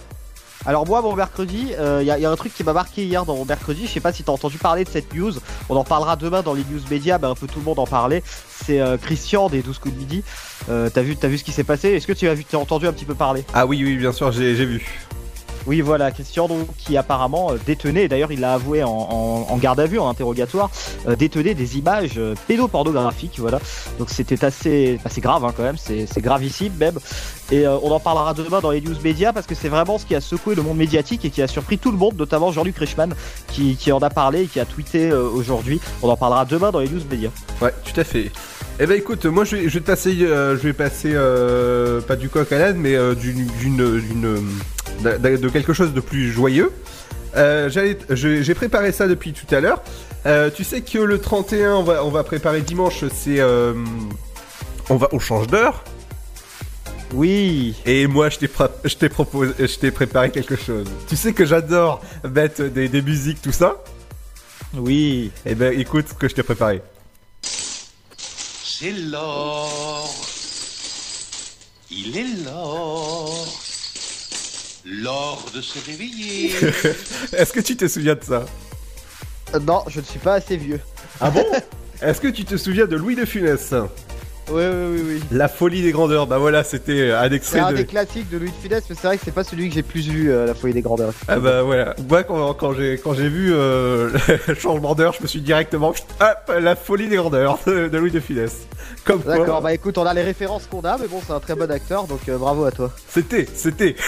Alors 0.66 0.87
moi 0.87 1.02
mon 1.02 1.16
mercredi, 1.16 1.72
il 1.72 2.04
y, 2.04 2.11
a 2.11 2.30
un 2.30 2.37
truc 2.37 2.52
qui 2.54 2.62
m'a 2.62 2.72
marqué 2.72 3.04
hier 3.04 3.24
dans 3.24 3.34
mon 3.34 3.44
mercredi, 3.44 3.87
je 3.87 3.92
sais 3.92 4.00
pas 4.00 4.12
si 4.12 4.22
t'as 4.22 4.32
entendu 4.32 4.58
parler 4.58 4.84
de 4.84 4.88
cette 4.88 5.14
news, 5.14 5.32
on 5.68 5.76
en 5.76 5.84
parlera 5.84 6.16
demain 6.16 6.42
dans 6.42 6.52
les 6.52 6.64
news 6.70 6.80
médias, 6.90 7.16
bah, 7.16 7.28
un 7.28 7.34
peu 7.34 7.46
tout 7.46 7.61
le 7.61 7.64
monde 7.64 7.78
en 7.78 7.87
parlait, 7.87 8.22
c'est 8.66 8.80
Christian 9.00 9.48
des 9.48 9.62
12 9.62 9.78
coups 9.78 9.94
de 9.94 9.98
midi, 9.98 10.24
t'as 10.66 11.00
vu, 11.00 11.16
vu 11.20 11.38
ce 11.38 11.44
qui 11.44 11.52
s'est 11.52 11.64
passé, 11.64 11.90
est-ce 11.90 12.08
que 12.08 12.12
tu 12.12 12.28
as 12.28 12.34
vu, 12.34 12.44
t'as 12.44 12.58
entendu 12.58 12.87
un 12.87 12.92
petit 12.92 13.06
peu 13.06 13.14
parler? 13.14 13.44
Ah 13.54 13.66
oui 13.66 13.82
oui 13.82 13.96
bien 13.96 14.12
sûr 14.12 14.30
j'ai 14.32 14.52
vu. 14.52 14.84
Oui, 15.68 15.83
voilà, 15.83 16.11
Christian, 16.12 16.48
qui 16.78 16.96
apparemment 16.96 17.52
euh, 17.52 17.59
détenait, 17.66 18.09
d'ailleurs 18.09 18.33
il 18.33 18.40
l'a 18.40 18.54
avoué 18.54 18.83
en, 18.83 19.59
garde 19.59 19.78
à 19.81 19.85
vue, 19.85 19.98
en 19.98 20.09
interrogatoire, 20.09 20.70
euh, 21.07 21.14
détenait 21.14 21.52
des 21.52 21.76
images 21.76 22.14
euh, 22.16 22.35
pédopornographiques, 22.46 23.38
voilà. 23.38 23.61
Donc 23.98 24.09
c'était 24.09 24.42
assez, 24.46 24.98
grave 25.18 25.44
hein, 25.44 25.52
quand 25.54 25.62
même, 25.62 25.76
c'est 25.76 26.22
gravissime 26.22 26.72
même. 26.81 26.98
Et 27.52 27.66
on 27.66 27.90
en 27.90 28.00
parlera 28.00 28.33
demain 28.33 28.61
dans 28.61 28.70
les 28.70 28.81
news 28.81 28.94
médias 29.04 29.35
parce 29.35 29.46
que 29.46 29.54
c'est 29.54 29.68
vraiment 29.68 29.98
ce 29.98 30.07
qui 30.07 30.14
a 30.14 30.22
secoué 30.22 30.54
le 30.54 30.62
monde 30.62 30.78
médiatique 30.78 31.24
et 31.26 31.31
qui 31.31 31.42
a 31.42 31.46
surpris 31.46 31.76
tout 31.76 31.90
le 31.90 31.98
monde, 31.98 32.16
notamment 32.16 32.50
Jean-Luc 32.50 32.76
Reichmann 32.78 33.14
qui, 33.48 33.92
en 33.92 33.98
a 33.98 34.11
parlé 34.11 34.42
et 34.42 34.46
qui 34.46 34.61
a 34.61 34.64
tweeté 34.64 35.12
aujourd'hui. 35.12 35.81
On 36.02 36.09
en 36.09 36.16
parlera 36.16 36.44
demain 36.46 36.70
dans 36.70 36.81
les 36.81 36.88
news 36.88 37.00
médias. 37.11 37.31
Ouais, 37.61 37.74
tout 37.85 37.98
à 37.98 38.04
fait. 38.04 38.31
Eh 38.81 38.87
ben 38.87 38.96
écoute, 38.96 39.24
moi 39.26 39.44
je 39.44 39.57
vais, 39.57 39.68
je 39.68 39.78
vais 39.78 39.85
passer, 39.85 40.14
je 40.14 40.57
vais 40.57 40.72
passer 40.72 41.14
pas 42.07 42.16
du 42.16 42.28
coq 42.28 42.52
à 42.52 42.72
mais 42.74 42.96
d'une, 43.16 43.46
de 45.02 45.48
quelque 45.48 45.72
chose 45.72 45.92
de 45.92 46.00
plus 46.00 46.30
joyeux. 46.30 46.72
Euh, 47.37 47.68
j'ai 48.11 48.54
préparé 48.54 48.92
ça 48.92 49.06
depuis 49.06 49.32
tout 49.32 49.52
à 49.54 49.61
l'heure. 49.61 49.82
Euh, 50.26 50.50
tu 50.54 50.64
sais 50.64 50.80
que 50.80 50.98
le 50.98 51.20
31, 51.20 51.74
on 51.74 51.82
va, 51.82 52.04
on 52.04 52.11
va 52.11 52.24
préparer 52.24 52.61
dimanche, 52.62 53.04
c'est, 53.14 53.40
euh, 53.40 53.74
on 54.90 54.96
va, 54.96 55.08
on 55.12 55.18
change 55.18 55.46
d'heure. 55.46 55.84
Oui. 57.14 57.74
Et 57.87 58.06
moi, 58.06 58.28
je 58.28 58.38
t'ai, 58.38 58.50
je 58.84 58.94
t'ai 58.94 59.08
proposé, 59.08 59.54
je 59.58 59.78
t'ai 59.78 59.90
préparé 59.90 60.30
quelque 60.30 60.56
chose. 60.56 60.87
Tu 61.08 61.16
sais 61.16 61.32
que 61.32 61.46
j'adore 61.46 62.02
mettre 62.28 62.64
des, 62.64 62.88
des 62.88 63.02
musiques, 63.02 63.40
tout 63.40 63.52
ça? 63.52 63.82
Oui. 64.74 65.30
Eh 65.46 65.54
ben 65.54 65.78
écoute 65.78 66.08
ce 66.08 66.14
que 66.14 66.28
je 66.28 66.34
t'ai 66.34 66.42
préparé. 66.42 66.82
C'est 67.42 68.92
l'or. 68.92 70.14
Il 71.90 72.16
est 72.18 72.44
l'or. 72.44 73.67
L'or 74.90 75.44
de 75.55 75.61
se 75.61 75.79
réveiller. 75.85 76.51
Est-ce 77.37 77.53
que 77.53 77.61
tu 77.61 77.77
te 77.77 77.87
souviens 77.87 78.14
de 78.14 78.24
ça? 78.24 78.46
Euh, 79.55 79.61
non, 79.61 79.83
je 79.87 80.01
ne 80.01 80.05
suis 80.05 80.18
pas 80.18 80.35
assez 80.35 80.57
vieux. 80.57 80.81
Ah 81.20 81.31
bon? 81.31 81.44
Est-ce 82.01 82.22
que 82.22 82.29
tu 82.29 82.46
te 82.46 82.57
souviens 82.57 82.87
de 82.87 82.96
Louis 82.96 83.14
de 83.14 83.27
Funès? 83.27 83.74
Oui, 84.50 84.62
oui, 84.64 84.87
oui, 84.92 85.02
oui. 85.06 85.22
La 85.30 85.48
folie 85.48 85.82
des 85.82 85.92
grandeurs. 85.92 86.26
Bah 86.26 86.38
voilà, 86.38 86.64
c'était 86.64 87.11
un 87.12 87.28
C'est 87.28 87.34
extrait 87.34 87.61
un 87.61 87.70
de. 87.72 87.76
des 87.76 87.84
classiques 87.87 88.30
de 88.30 88.38
Louis 88.38 88.50
de 88.50 88.54
Funès, 88.62 88.82
mais 88.88 88.96
c'est 88.98 89.06
vrai 89.06 89.18
que 89.18 89.22
c'est 89.24 89.34
pas 89.34 89.44
celui 89.44 89.68
que 89.68 89.74
j'ai 89.74 89.82
plus 89.82 90.08
vu, 90.08 90.30
euh, 90.32 90.46
La 90.46 90.54
Folie 90.54 90.72
des 90.72 90.80
Grandeurs. 90.82 91.12
Ah 91.28 91.38
bah 91.38 91.62
voilà. 91.62 91.94
Moi 92.08 92.22
quand, 92.24 92.54
quand 92.54 92.72
j'ai 92.72 92.98
quand 93.02 93.12
j'ai 93.14 93.28
vu 93.28 93.52
euh, 93.52 94.11
le 94.48 94.54
changement 94.54 94.94
d'heure, 94.94 95.12
je 95.12 95.22
me 95.22 95.26
suis 95.26 95.40
directement 95.40 95.88
hop, 96.20 96.52
la 96.58 96.76
folie 96.76 97.08
des 97.08 97.16
grandeurs 97.16 97.58
de, 97.66 97.88
de 97.88 97.98
Louis 97.98 98.11
de 98.11 98.20
Funès. 98.20 98.66
Comme 99.04 99.22
quoi. 99.22 99.38
D'accord, 99.38 99.61
bah 99.61 99.72
écoute, 99.74 99.98
on 99.98 100.06
a 100.06 100.14
les 100.14 100.22
références 100.22 100.66
qu'on 100.70 100.80
a, 100.80 100.96
mais 100.98 101.08
bon, 101.08 101.20
c'est 101.26 101.32
un 101.32 101.40
très 101.40 101.54
bon 101.54 101.70
acteur, 101.70 102.04
donc 102.06 102.20
euh, 102.28 102.38
bravo 102.38 102.64
à 102.64 102.70
toi. 102.70 102.90
C'était, 103.08 103.46
c'était. 103.54 103.96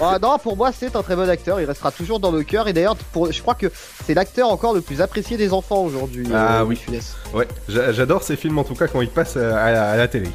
Ah 0.00 0.18
non, 0.20 0.38
pour 0.38 0.56
moi, 0.56 0.70
c'est 0.78 0.94
un 0.94 1.02
très 1.02 1.16
bon 1.16 1.28
acteur, 1.28 1.58
il 1.60 1.64
restera 1.64 1.90
toujours 1.90 2.20
dans 2.20 2.30
nos 2.30 2.42
cœurs, 2.42 2.68
et 2.68 2.72
d'ailleurs, 2.72 2.96
pour- 3.12 3.32
je 3.32 3.40
crois 3.40 3.54
que 3.54 3.66
c'est 4.04 4.12
l'acteur 4.14 4.48
encore 4.50 4.74
le 4.74 4.82
plus 4.82 5.00
apprécié 5.00 5.36
des 5.38 5.52
enfants 5.52 5.82
aujourd'hui. 5.82 6.26
Ah 6.34 6.60
euh, 6.60 6.64
oui. 6.64 6.66
Louis 6.66 6.74
de 6.76 6.80
Funès. 6.80 7.16
Ouais, 7.34 7.48
j'a- 7.68 7.92
j'adore 7.92 8.22
ces 8.22 8.36
films 8.36 8.58
en 8.58 8.64
tout 8.64 8.74
cas 8.74 8.88
quand 8.88 9.00
ils 9.00 9.08
passent 9.16 9.36
à 9.36 9.72
la, 9.72 9.90
à 9.90 9.96
la 9.96 10.06
télé. 10.06 10.28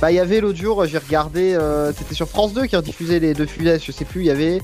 Bah, 0.00 0.12
il 0.12 0.16
y 0.16 0.20
avait 0.20 0.40
l'autre 0.40 0.58
jour, 0.58 0.84
j'ai 0.84 0.98
regardé, 0.98 1.54
euh, 1.54 1.90
c'était 1.96 2.14
sur 2.14 2.28
France 2.28 2.52
2 2.52 2.66
qui 2.66 2.76
rediffusait 2.76 3.18
les 3.18 3.32
deux 3.32 3.46
Funès, 3.46 3.82
je 3.82 3.92
sais 3.92 4.04
plus, 4.04 4.20
il 4.20 4.26
y 4.26 4.30
avait. 4.30 4.60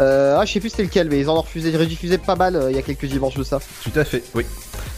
Euh, 0.00 0.38
ah, 0.38 0.46
je 0.46 0.52
sais 0.52 0.60
plus 0.60 0.70
c'était 0.70 0.84
lequel, 0.84 1.08
mais 1.10 1.18
ils 1.20 1.28
en 1.28 1.36
ont 1.36 1.42
refusé, 1.42 1.76
rediffusé 1.76 2.16
pas 2.16 2.36
mal 2.36 2.56
euh, 2.56 2.70
il 2.70 2.76
y 2.76 2.78
a 2.78 2.82
quelques 2.82 3.04
dimanches 3.04 3.34
de 3.34 3.42
ça. 3.42 3.60
Tout 3.82 3.98
à 3.98 4.04
fait, 4.04 4.22
oui. 4.34 4.46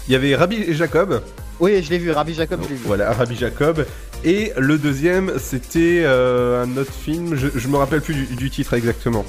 Il 0.07 0.13
y 0.13 0.15
avait 0.15 0.37
Rabbi 0.37 0.57
et 0.57 0.75
Jacob. 0.75 1.23
Oui, 1.59 1.83
je 1.83 1.91
l'ai 1.91 1.99
vu, 1.99 2.13
Rabbi 2.13 2.35
Jacob, 2.35 2.61
je 2.63 2.69
l'ai 2.69 2.75
vu. 2.77 2.83
Voilà, 2.87 3.13
Rabbi 3.13 3.35
Jacob. 3.35 3.85
Et 4.23 4.53
le 4.57 4.79
deuxième, 4.79 5.33
c'était 5.39 6.05
un 6.07 6.77
autre 6.77 6.93
film, 6.93 7.35
je, 7.35 7.49
je 7.55 7.69
me 7.69 7.77
rappelle 7.77 8.01
plus 8.01 8.15
du, 8.15 8.27
du 8.37 8.51
titre 8.51 8.75
exactement. 8.75 9.25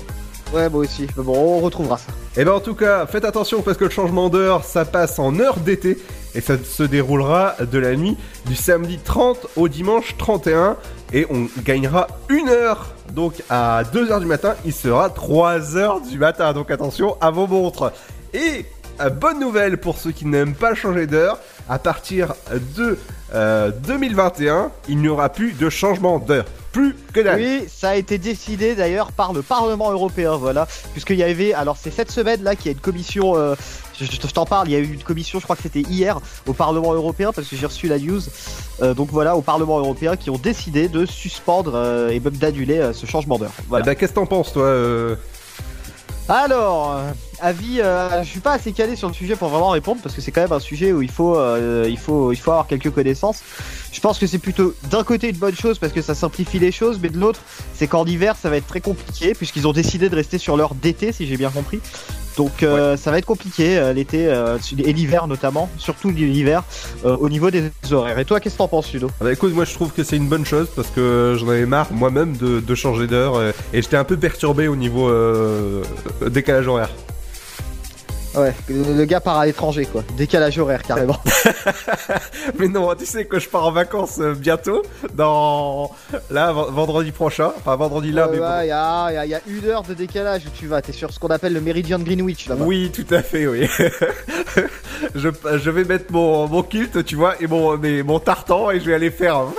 Ouais, 0.53 0.69
moi 0.69 0.81
aussi. 0.81 1.07
Mais 1.17 1.23
bon, 1.23 1.35
on 1.35 1.59
retrouvera 1.59 1.97
ça. 1.97 2.11
Et 2.37 2.45
ben 2.45 2.53
en 2.53 2.59
tout 2.59 2.75
cas, 2.75 3.05
faites 3.05 3.25
attention 3.25 3.61
parce 3.61 3.77
que 3.77 3.85
le 3.85 3.89
changement 3.89 4.29
d'heure, 4.29 4.63
ça 4.63 4.85
passe 4.85 5.19
en 5.19 5.39
heure 5.39 5.57
d'été 5.57 5.97
et 6.33 6.41
ça 6.41 6.55
se 6.61 6.83
déroulera 6.83 7.55
de 7.59 7.79
la 7.79 7.95
nuit 7.95 8.17
du 8.45 8.55
samedi 8.55 8.99
30 9.03 9.47
au 9.55 9.67
dimanche 9.67 10.15
31 10.17 10.75
et 11.13 11.25
on 11.29 11.47
gagnera 11.63 12.07
une 12.29 12.49
heure. 12.49 12.87
Donc 13.13 13.41
à 13.49 13.83
2h 13.83 14.19
du 14.19 14.25
matin, 14.25 14.55
il 14.65 14.73
sera 14.73 15.09
3h 15.09 16.07
du 16.09 16.17
matin. 16.17 16.53
Donc 16.53 16.71
attention 16.71 17.17
à 17.21 17.31
vos 17.31 17.47
montres. 17.47 17.91
Et 18.33 18.65
euh, 19.01 19.09
bonne 19.09 19.39
nouvelle 19.39 19.77
pour 19.77 19.97
ceux 19.97 20.11
qui 20.11 20.25
n'aiment 20.25 20.55
pas 20.55 20.73
changer 20.73 21.07
d'heure, 21.07 21.39
à 21.69 21.79
partir 21.79 22.33
de 22.77 22.97
euh, 23.33 23.71
2021, 23.87 24.71
il 24.87 24.99
n'y 24.99 25.07
aura 25.07 25.29
plus 25.29 25.53
de 25.53 25.69
changement 25.69 26.19
d'heure. 26.19 26.45
Plus 26.75 26.93
que 27.13 27.21
dalle. 27.21 27.39
Oui, 27.39 27.63
ça 27.73 27.91
a 27.91 27.95
été 27.95 28.17
décidé 28.17 28.75
d'ailleurs 28.75 29.13
par 29.13 29.31
le 29.31 29.41
Parlement 29.41 29.93
européen, 29.93 30.35
voilà. 30.35 30.67
Puisqu'il 30.91 31.15
y 31.15 31.23
avait, 31.23 31.53
alors 31.53 31.77
c'est 31.81 31.89
cette 31.89 32.11
semaine 32.11 32.43
là 32.43 32.57
qu'il 32.57 32.65
y 32.65 32.69
a 32.69 32.73
une 32.73 32.81
commission, 32.81 33.37
euh, 33.37 33.55
je, 33.97 34.27
t'en 34.27 34.45
parle, 34.45 34.67
il 34.67 34.71
y 34.73 34.75
a 34.75 34.79
eu 34.79 34.91
une 34.91 35.01
commission, 35.01 35.39
je 35.39 35.45
crois 35.45 35.55
que 35.55 35.61
c'était 35.61 35.83
hier, 35.83 36.19
au 36.45 36.51
Parlement 36.51 36.93
européen, 36.93 37.31
parce 37.31 37.47
que 37.47 37.55
j'ai 37.55 37.65
reçu 37.65 37.87
la 37.87 37.97
news. 37.97 38.19
Euh, 38.81 38.93
donc 38.93 39.07
voilà, 39.09 39.37
au 39.37 39.41
Parlement 39.41 39.79
européen 39.79 40.17
qui 40.17 40.29
ont 40.29 40.37
décidé 40.37 40.89
de 40.89 41.05
suspendre 41.05 41.75
euh, 41.75 42.09
et 42.09 42.19
même 42.19 42.35
d'annuler 42.35 42.89
ce 42.91 43.05
changement 43.05 43.37
d'heure. 43.37 43.53
Voilà. 43.69 43.85
Eh 43.85 43.89
ben, 43.91 43.95
qu'est-ce 43.95 44.11
que 44.11 44.15
t'en 44.15 44.25
penses 44.25 44.51
toi 44.51 44.67
Alors, 46.27 46.93
euh, 46.93 47.11
avis, 47.39 47.81
euh, 47.81 48.23
je 48.23 48.27
suis 48.27 48.39
pas 48.39 48.53
assez 48.53 48.71
calé 48.71 48.95
sur 48.95 49.07
le 49.07 49.13
sujet 49.13 49.35
pour 49.35 49.49
vraiment 49.49 49.69
répondre 49.69 50.01
parce 50.01 50.15
que 50.15 50.21
c'est 50.21 50.31
quand 50.31 50.41
même 50.41 50.51
un 50.53 50.59
sujet 50.59 50.91
où 50.91 51.03
il 51.03 51.11
faut, 51.11 51.37
euh, 51.37 51.85
il 51.87 51.99
faut, 51.99 52.31
il 52.31 52.37
faut 52.37 52.49
avoir 52.49 52.65
quelques 52.65 52.89
connaissances. 52.89 53.43
Je 53.91 53.99
pense 53.99 54.17
que 54.17 54.25
c'est 54.25 54.39
plutôt 54.39 54.73
d'un 54.89 55.03
côté 55.03 55.29
une 55.29 55.37
bonne 55.37 55.55
chose 55.55 55.77
parce 55.77 55.93
que 55.93 56.01
ça 56.01 56.15
simplifie 56.15 56.57
les 56.57 56.71
choses, 56.71 56.99
mais 56.99 57.09
de 57.09 57.19
l'autre, 57.19 57.41
c'est 57.75 57.85
qu'en 57.85 58.05
hiver 58.05 58.35
ça 58.41 58.49
va 58.49 58.57
être 58.57 58.65
très 58.65 58.81
compliqué 58.81 59.35
puisqu'ils 59.35 59.67
ont 59.67 59.73
décidé 59.73 60.09
de 60.09 60.15
rester 60.15 60.39
sur 60.39 60.57
l'heure 60.57 60.73
d'été, 60.73 61.11
si 61.11 61.27
j'ai 61.27 61.37
bien 61.37 61.51
compris. 61.51 61.79
Donc 62.37 62.63
euh, 62.63 62.97
ça 62.97 63.11
va 63.11 63.17
être 63.17 63.25
compliqué 63.25 63.77
euh, 63.77 63.93
l'été 63.93 64.27
euh, 64.27 64.57
et 64.77 64.93
l'hiver 64.93 65.27
notamment, 65.27 65.69
surtout 65.77 66.09
l'hiver 66.09 66.63
au 67.03 67.29
niveau 67.29 67.51
des 67.51 67.71
horaires. 67.91 68.19
Et 68.19 68.25
toi, 68.25 68.39
qu'est-ce 68.39 68.55
que 68.55 68.59
t'en 68.59 68.67
penses, 68.67 68.91
Ludo? 68.93 69.09
Ah 69.21 69.25
bah 69.25 69.31
écoute, 69.33 69.53
moi 69.53 69.65
je 69.65 69.73
trouve 69.73 69.91
que 69.91 70.03
c'est 70.03 70.17
une 70.17 70.27
bonne 70.27 70.45
chose 70.45 70.67
parce 70.75 70.89
que 70.89 71.35
j'en 71.39 71.49
avais 71.49 71.65
marre 71.65 71.91
moi-même 71.91 72.35
de, 72.37 72.59
de 72.59 72.75
changer 72.75 73.07
d'heure 73.07 73.41
et 73.41 73.81
j'étais 73.81 73.97
un 73.97 74.03
peu 74.03 74.17
perturbé 74.17 74.67
au 74.67 74.75
niveau 74.75 75.11
décalage 76.27 76.67
horaire. 76.67 76.89
Ouais, 78.37 78.53
le 78.69 79.05
gars 79.05 79.21
part 79.21 79.37
à 79.37 79.45
l'étranger 79.45 79.85
quoi, 79.85 80.03
décalage 80.17 80.57
horaire 80.59 80.83
carrément. 80.83 81.17
Mais 82.59 82.67
non, 82.67 82.93
tu 82.95 83.05
sais 83.05 83.25
que 83.25 83.39
je 83.39 83.47
pars 83.47 83.65
en 83.65 83.71
vacances 83.71 84.19
euh, 84.19 84.33
bientôt, 84.33 84.81
dans 85.13 85.91
là 86.29 86.51
vendredi 86.51 87.11
prochain, 87.11 87.51
enfin 87.57 87.75
vendredi 87.75 88.11
là, 88.11 88.25
Ouais, 88.27 88.33
mais 88.33 88.39
bon. 88.39 88.45
ouais, 88.45 88.65
il 88.65 88.69
y, 88.69 88.71
a, 88.71 89.11
y 89.13 89.17
a- 89.17 89.25
y 89.25 89.33
a 89.35 89.39
une 89.47 89.65
heure 89.69 89.83
de 89.83 89.93
décalage 89.93 90.43
où 90.45 90.49
tu 90.49 90.67
vas, 90.67 90.81
t'es 90.81 90.91
sur 90.91 91.11
ce 91.13 91.19
qu'on 91.19 91.27
appelle 91.29 91.53
le 91.53 91.61
méridien 91.61 91.97
de 91.97 92.03
Greenwich 92.03 92.47
là-bas. 92.49 92.65
Oui, 92.65 92.91
tout 92.93 93.05
à 93.13 93.21
fait, 93.21 93.47
oui. 93.47 93.67
je, 95.15 95.29
je 95.57 95.69
vais 95.69 95.83
mettre 95.83 96.11
mon, 96.11 96.47
mon 96.47 96.63
kilt, 96.63 97.03
tu 97.05 97.15
vois, 97.15 97.35
et 97.41 97.47
mon, 97.47 97.77
mes- 97.77 98.03
mon 98.03 98.19
tartan 98.19 98.71
et 98.71 98.79
je 98.79 98.85
vais 98.85 98.93
aller 98.95 99.11
faire. 99.11 99.41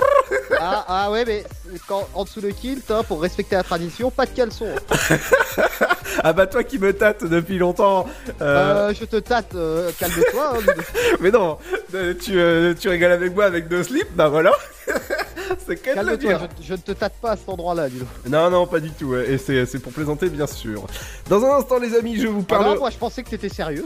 Ah, 0.59 0.85
ah 0.87 1.11
ouais, 1.11 1.23
mais 1.25 1.43
quand, 1.87 2.07
en 2.13 2.23
dessous 2.23 2.41
le 2.41 2.49
kilt, 2.51 2.89
hein, 2.91 3.03
pour 3.07 3.21
respecter 3.21 3.55
la 3.55 3.63
tradition, 3.63 4.11
pas 4.11 4.25
de 4.25 4.31
caleçon. 4.31 4.67
ah 6.23 6.33
bah 6.33 6.47
toi 6.47 6.63
qui 6.63 6.79
me 6.79 6.93
tâtes 6.93 7.23
depuis 7.25 7.57
longtemps. 7.57 8.05
euh, 8.41 8.89
Euh, 8.89 8.93
je 8.93 9.05
te 9.05 9.17
tâte, 9.17 9.55
euh, 9.55 9.91
calme-toi. 9.99 10.53
hein. 10.57 10.73
Mais 11.19 11.31
non, 11.31 11.57
euh, 11.93 12.13
tu, 12.13 12.79
tu 12.79 12.89
rigoles 12.89 13.11
avec 13.11 13.33
moi 13.33 13.45
avec 13.45 13.67
deux 13.67 13.83
slips, 13.83 14.13
bah 14.15 14.27
voilà. 14.29 14.51
c'est 15.65 15.85
même 15.95 16.05
le 16.07 16.17
dire. 16.17 16.39
je, 16.61 16.67
je 16.67 16.73
ne 16.73 16.77
te 16.77 16.91
tâte 16.93 17.13
pas 17.21 17.31
à 17.31 17.37
cet 17.37 17.49
endroit-là, 17.49 17.87
Ludo. 17.87 18.05
Non, 18.27 18.49
non, 18.49 18.65
pas 18.67 18.79
du 18.79 18.91
tout. 18.91 19.15
Et 19.15 19.37
c'est 19.37 19.65
c'est 19.65 19.79
pour 19.79 19.91
plaisanter, 19.91 20.29
bien 20.29 20.47
sûr. 20.47 20.85
Dans 21.29 21.43
un 21.43 21.57
instant, 21.57 21.77
les 21.79 21.95
amis, 21.95 22.17
je 22.19 22.27
vous 22.27 22.43
Ah 22.49 22.53
parle. 22.55 22.65
non, 22.73 22.79
moi 22.79 22.89
je 22.89 22.97
pensais 22.97 23.23
que 23.23 23.29
t'étais 23.29 23.49
sérieux. 23.49 23.85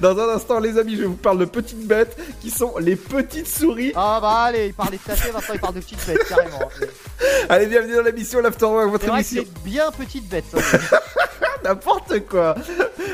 Dans 0.00 0.18
un 0.18 0.34
instant, 0.34 0.58
les 0.60 0.78
amis, 0.78 0.96
je 0.96 1.04
vous 1.04 1.16
parle 1.16 1.38
de 1.38 1.44
petites 1.44 1.86
bêtes 1.86 2.16
qui 2.40 2.50
sont 2.50 2.74
les 2.78 2.96
petites 2.96 3.48
souris. 3.48 3.92
Ah 3.94 4.18
bah 4.22 4.44
allez, 4.46 4.68
il 4.68 4.74
parlait 4.74 4.96
de 4.96 5.02
tâter, 5.02 5.30
maintenant 5.32 5.54
il 5.54 5.60
parle 5.60 5.74
de 5.74 5.80
petites 5.80 6.06
bêtes, 6.06 6.26
carrément. 6.28 6.61
Allez, 7.48 7.66
bienvenue 7.66 7.94
dans 7.96 8.02
l'émission 8.02 8.40
l'Afterwork, 8.40 8.90
votre 8.90 9.06
vrai 9.06 9.20
émission. 9.20 9.42
c'est 9.44 9.62
bien 9.70 9.90
petite 9.90 10.28
bête. 10.28 10.44
hein. 10.56 10.60
N'importe 11.64 12.26
quoi. 12.28 12.56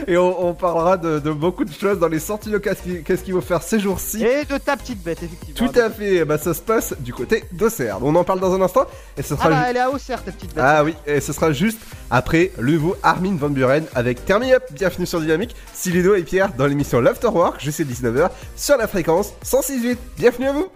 Et 0.07 0.17
on, 0.17 0.47
on 0.49 0.55
parlera 0.55 0.97
de, 0.97 1.19
de 1.19 1.31
beaucoup 1.31 1.67
de 1.67 1.73
choses 1.73 1.99
dans 1.99 2.09
les 2.09 2.19
sorties 2.19 2.49
locales. 2.49 2.77
Qu'est-ce 2.77 2.89
qui- 2.97 3.03
Qu'est-ce 3.05 3.23
qu'il 3.23 3.35
faut 3.35 3.43
faire 3.43 3.63
ces 3.63 3.79
jours-ci 3.79 4.25
Et 4.25 4.47
de 4.47 4.57
ta 4.57 4.75
petite 4.79 5.03
bête, 5.03 5.23
effectivement. 5.23 5.71
Tout 5.71 5.79
à 5.79 5.91
fait. 5.91 6.25
Bah, 6.25 6.39
ça 6.39 6.55
se 6.55 6.63
passe 6.63 6.95
du 7.01 7.13
côté 7.13 7.45
d'Auxerre. 7.53 7.99
On 8.01 8.15
en 8.15 8.25
parle 8.25 8.41
dans 8.41 8.55
un 8.55 8.63
instant. 8.63 8.87
Et 9.19 9.23
ce 9.23 9.35
Ah 9.35 9.37
sera. 9.37 9.49
bah 9.51 9.57
ju- 9.57 9.63
elle 9.69 9.77
est 9.77 9.81
à 9.81 9.91
Auxerre, 9.91 10.25
ta 10.25 10.33
petite 10.33 10.55
bête. 10.55 10.65
Ah 10.67 10.83
oui, 10.83 10.95
et 11.07 11.21
ce 11.21 11.35
sera 11.35 11.53
juste 11.53 11.79
après 12.11 12.53
le 12.59 12.73
nouveau 12.73 12.97
Armin 13.03 13.37
Van 13.37 13.51
Buren 13.51 13.85
avec 13.95 14.25
Turn 14.25 14.43
Me 14.43 14.55
Up. 14.55 14.63
Bienvenue 14.71 15.05
sur 15.05 15.21
Dynamique. 15.21 15.55
Silido 15.75 16.15
et 16.15 16.23
Pierre 16.23 16.51
dans 16.55 16.67
l'émission 16.67 17.01
L'Afterwork 17.03 17.61
jusqu'à 17.61 17.85
19h 17.85 18.31
sur 18.57 18.79
la 18.79 18.89
fréquence 18.89 19.33
106.8. 19.45 19.97
Bienvenue 20.17 20.49
à 20.49 20.53
vous. 20.53 20.69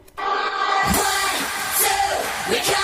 We 2.52 2.58
can 2.60 2.81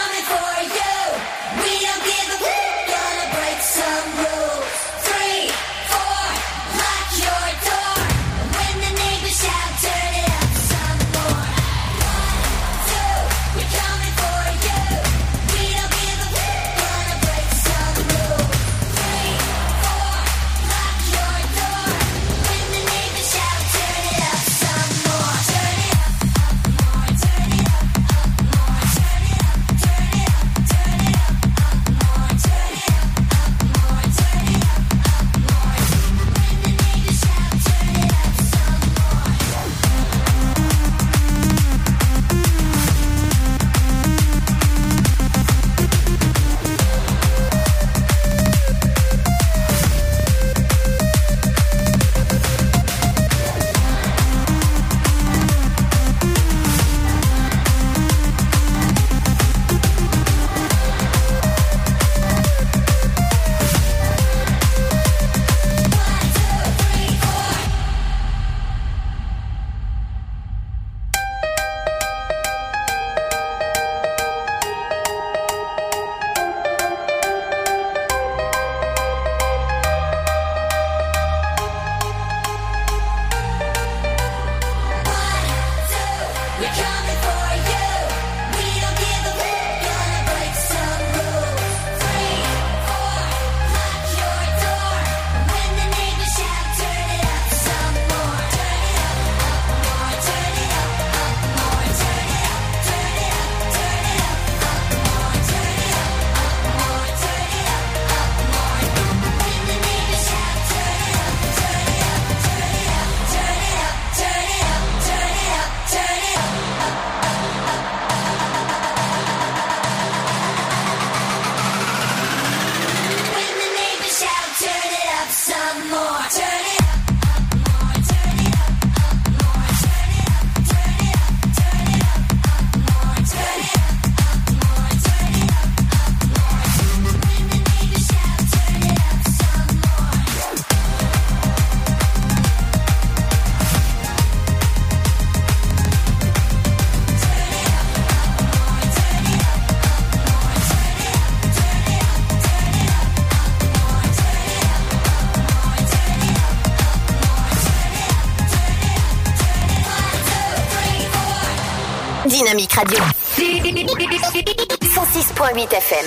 Radio. 162.78 163.02
106.8 163.34 165.74
FM. 165.74 166.06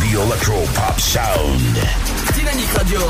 The 0.00 0.12
Electro 0.12 0.60
Pop 0.74 1.00
Sound. 1.00 1.78
Dynamique 2.34 2.68
Radio. 2.76 3.00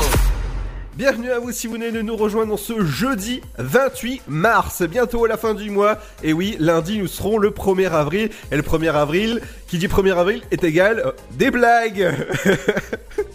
Bienvenue 0.95 1.31
à 1.31 1.39
vous 1.39 1.51
si 1.51 1.67
vous 1.67 1.73
venez 1.73 1.91
de 1.91 2.01
nous 2.01 2.15
rejoindre 2.15 2.57
ce 2.57 2.85
jeudi 2.85 3.41
28 3.57 4.21
mars, 4.29 4.81
bientôt 4.83 5.25
à 5.25 5.27
la 5.27 5.35
fin 5.35 5.53
du 5.53 5.69
mois. 5.71 5.97
Et 6.23 6.31
oui, 6.31 6.55
lundi 6.57 6.97
nous 6.97 7.07
serons 7.07 7.37
le 7.37 7.49
1er 7.49 7.91
avril. 7.91 8.29
Et 8.49 8.55
le 8.55 8.63
1er 8.63 8.93
avril, 8.93 9.41
qui 9.67 9.77
dit 9.77 9.87
1er 9.87 10.17
avril, 10.17 10.41
est 10.51 10.63
égal 10.63 10.99
euh, 10.99 11.11
des 11.31 11.51
blagues. 11.51 12.15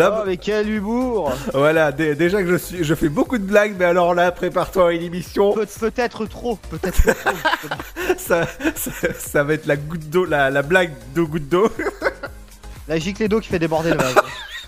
Oh, 0.00 0.22
mais 0.26 0.36
quel 0.36 0.68
humour 0.68 1.32
Voilà, 1.52 1.92
dé- 1.92 2.14
déjà 2.14 2.42
que 2.42 2.48
je 2.48 2.56
suis, 2.56 2.84
je 2.84 2.94
fais 2.94 3.08
beaucoup 3.08 3.38
de 3.38 3.44
blagues, 3.44 3.74
mais 3.78 3.84
alors 3.84 4.14
là, 4.14 4.30
prépare-toi 4.32 4.88
à 4.88 4.92
une 4.92 5.02
émission. 5.02 5.52
Peut- 5.52 5.66
Peut-être 5.80 6.26
trop, 6.26 6.56
peut-être 6.70 7.02
trop. 7.02 7.30
ça, 8.18 8.46
ça, 8.76 8.90
ça 9.16 9.44
va 9.44 9.54
être 9.54 9.66
la 9.66 9.76
goutte 9.76 10.08
d'eau, 10.08 10.24
la, 10.24 10.50
la 10.50 10.62
blague 10.62 10.92
de 11.14 11.22
goutte 11.22 11.48
d'eau. 11.48 11.68
La 12.88 12.98
giclée 12.98 13.28
d'eau 13.28 13.40
qui 13.40 13.48
fait 13.48 13.58
déborder 13.58 13.90
le 13.90 13.96
vase. 13.98 14.14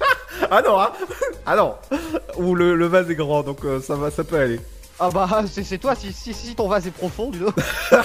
ah 0.50 0.62
non, 0.62 0.80
hein 0.80 0.90
Ah 1.46 1.56
non 1.56 1.74
Ou 2.36 2.54
le, 2.54 2.74
le 2.76 2.86
vase 2.86 3.10
est 3.10 3.14
grand, 3.14 3.42
donc 3.42 3.64
euh, 3.64 3.80
ça 3.80 3.94
va, 3.96 4.10
ça 4.10 4.24
peut 4.24 4.36
aller. 4.38 4.60
Ah 5.02 5.08
bah, 5.12 5.44
c'est 5.50 5.78
toi, 5.78 5.94
si, 5.94 6.12
si, 6.12 6.34
si 6.34 6.54
ton 6.54 6.68
vase 6.68 6.86
est 6.86 6.90
profond, 6.90 7.30
coup. 7.30 7.50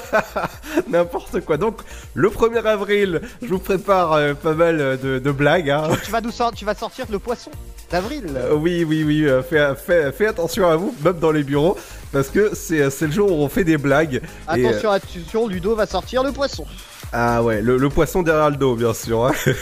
N'importe 0.89 1.41
quoi. 1.41 1.58
Donc, 1.58 1.79
le 2.13 2.29
1er 2.29 2.63
avril, 2.65 3.21
je 3.41 3.47
vous 3.47 3.60
prépare 3.60 4.13
euh, 4.13 4.34
pas 4.34 4.53
mal 4.53 4.79
euh, 4.79 4.97
de, 4.97 5.19
de 5.19 5.31
blagues. 5.31 5.69
Hein. 5.69 5.89
tu, 6.03 6.12
vas 6.12 6.21
nous 6.21 6.31
tu 6.55 6.63
vas 6.65 6.73
sortir 6.75 7.05
le 7.12 7.19
poisson 7.19 7.51
d'avril. 7.91 8.25
Euh, 8.36 8.53
oui, 8.55 8.84
oui, 8.84 9.03
oui. 9.03 9.25
euh, 9.25 9.43
fais, 9.43 9.73
fais- 9.75 10.12
fais 10.12 10.27
attention 10.27 10.67
à 10.69 10.75
vous, 10.75 10.95
même 11.03 11.19
dans 11.19 11.31
les 11.31 11.43
bureaux, 11.43 11.77
parce 12.12 12.29
que 12.29 12.51
c'est 12.55 13.05
le 13.08 13.12
jour 13.12 13.31
où 13.31 13.36
on 13.43 13.49
fait 13.49 13.63
des 13.63 13.77
blagues. 13.77 14.21
et, 14.55 14.65
Attention, 14.67 14.91
attention, 14.91 15.47
Ludo 15.47 15.75
va 15.75 15.86
sortir 15.86 16.23
le 16.23 16.31
poisson. 16.31 16.65
Ah 17.13 17.41
ouais, 17.43 17.61
le, 17.61 17.77
le 17.77 17.89
poisson 17.89 18.21
derrière 18.23 18.49
le 18.49 18.57
dos, 18.57 18.75
bien 18.75 18.93
sûr. 18.93 19.25
hein. 19.25 19.31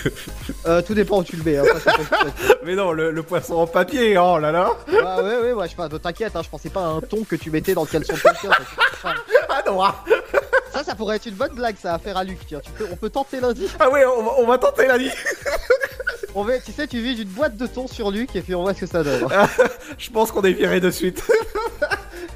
Euh, 0.65 0.82
tout 0.82 0.93
dépend 0.93 1.19
où 1.19 1.23
tu 1.23 1.36
le 1.36 1.43
mets. 1.43 1.58
Hein, 1.58 1.63
Mais 2.65 2.75
non, 2.75 2.91
le, 2.93 3.12
le 3.12 3.21
poisson 3.23 3.56
en 3.56 3.67
papier, 3.67 4.17
oh 4.17 4.39
là 4.39 4.51
là. 4.51 4.71
ah 5.06 5.21
ouais, 5.21 5.38
ouais, 5.39 5.53
ouais, 5.53 5.65
je 5.65 5.71
sais 5.71 5.75
pas, 5.75 5.89
t'inquiète, 5.89 6.36
hein, 6.36 6.41
je 6.43 6.49
pensais 6.49 6.69
pas 6.69 6.82
à 6.82 6.88
un 6.88 7.01
ton 7.01 7.23
que 7.23 7.36
tu 7.36 7.51
mettais 7.51 7.73
dans 7.73 7.82
le 7.82 7.88
caleçon 7.88 8.13
de 8.13 8.19
quelqu'un. 8.19 8.49
Ah 9.49 9.62
non, 9.67 9.82
ah. 9.84 10.03
Ça, 10.71 10.84
ça 10.84 10.95
pourrait 10.95 11.17
être 11.17 11.25
une 11.25 11.36
bonne 11.36 11.53
blague, 11.53 11.75
ça, 11.82 11.93
à 11.95 11.99
faire 11.99 12.15
à 12.17 12.23
Luc, 12.23 12.39
tiens. 12.47 12.62
Tu 12.63 12.71
peux, 12.71 12.88
on 12.91 12.95
peut 12.95 13.10
tenter 13.10 13.39
lundi. 13.41 13.67
Ah 13.79 13.89
ouais, 13.89 14.06
on 14.06 14.23
va, 14.23 14.32
on 14.39 14.47
va 14.47 14.58
tenter 14.58 14.88
lundi. 14.88 15.10
On 16.36 16.43
va, 16.43 16.58
tu 16.58 16.71
sais, 16.71 16.88
tu 16.88 16.99
vises 16.99 17.19
une 17.19 17.27
boîte 17.27 17.58
de 17.58 17.67
thon 17.67 17.88
sur 17.88 18.10
Luc 18.10 18.36
et 18.36 18.41
puis 18.41 18.56
on 18.56 18.63
voit 18.63 18.73
ce 18.73 18.79
que 18.79 18.86
ça 18.88 19.03
donne. 19.03 19.27
Ah, 19.32 19.47
je 19.99 20.10
pense 20.10 20.32
qu'on 20.32 20.41
est 20.41 20.53
viré 20.53 20.79
de 20.79 20.89
suite. 20.89 21.21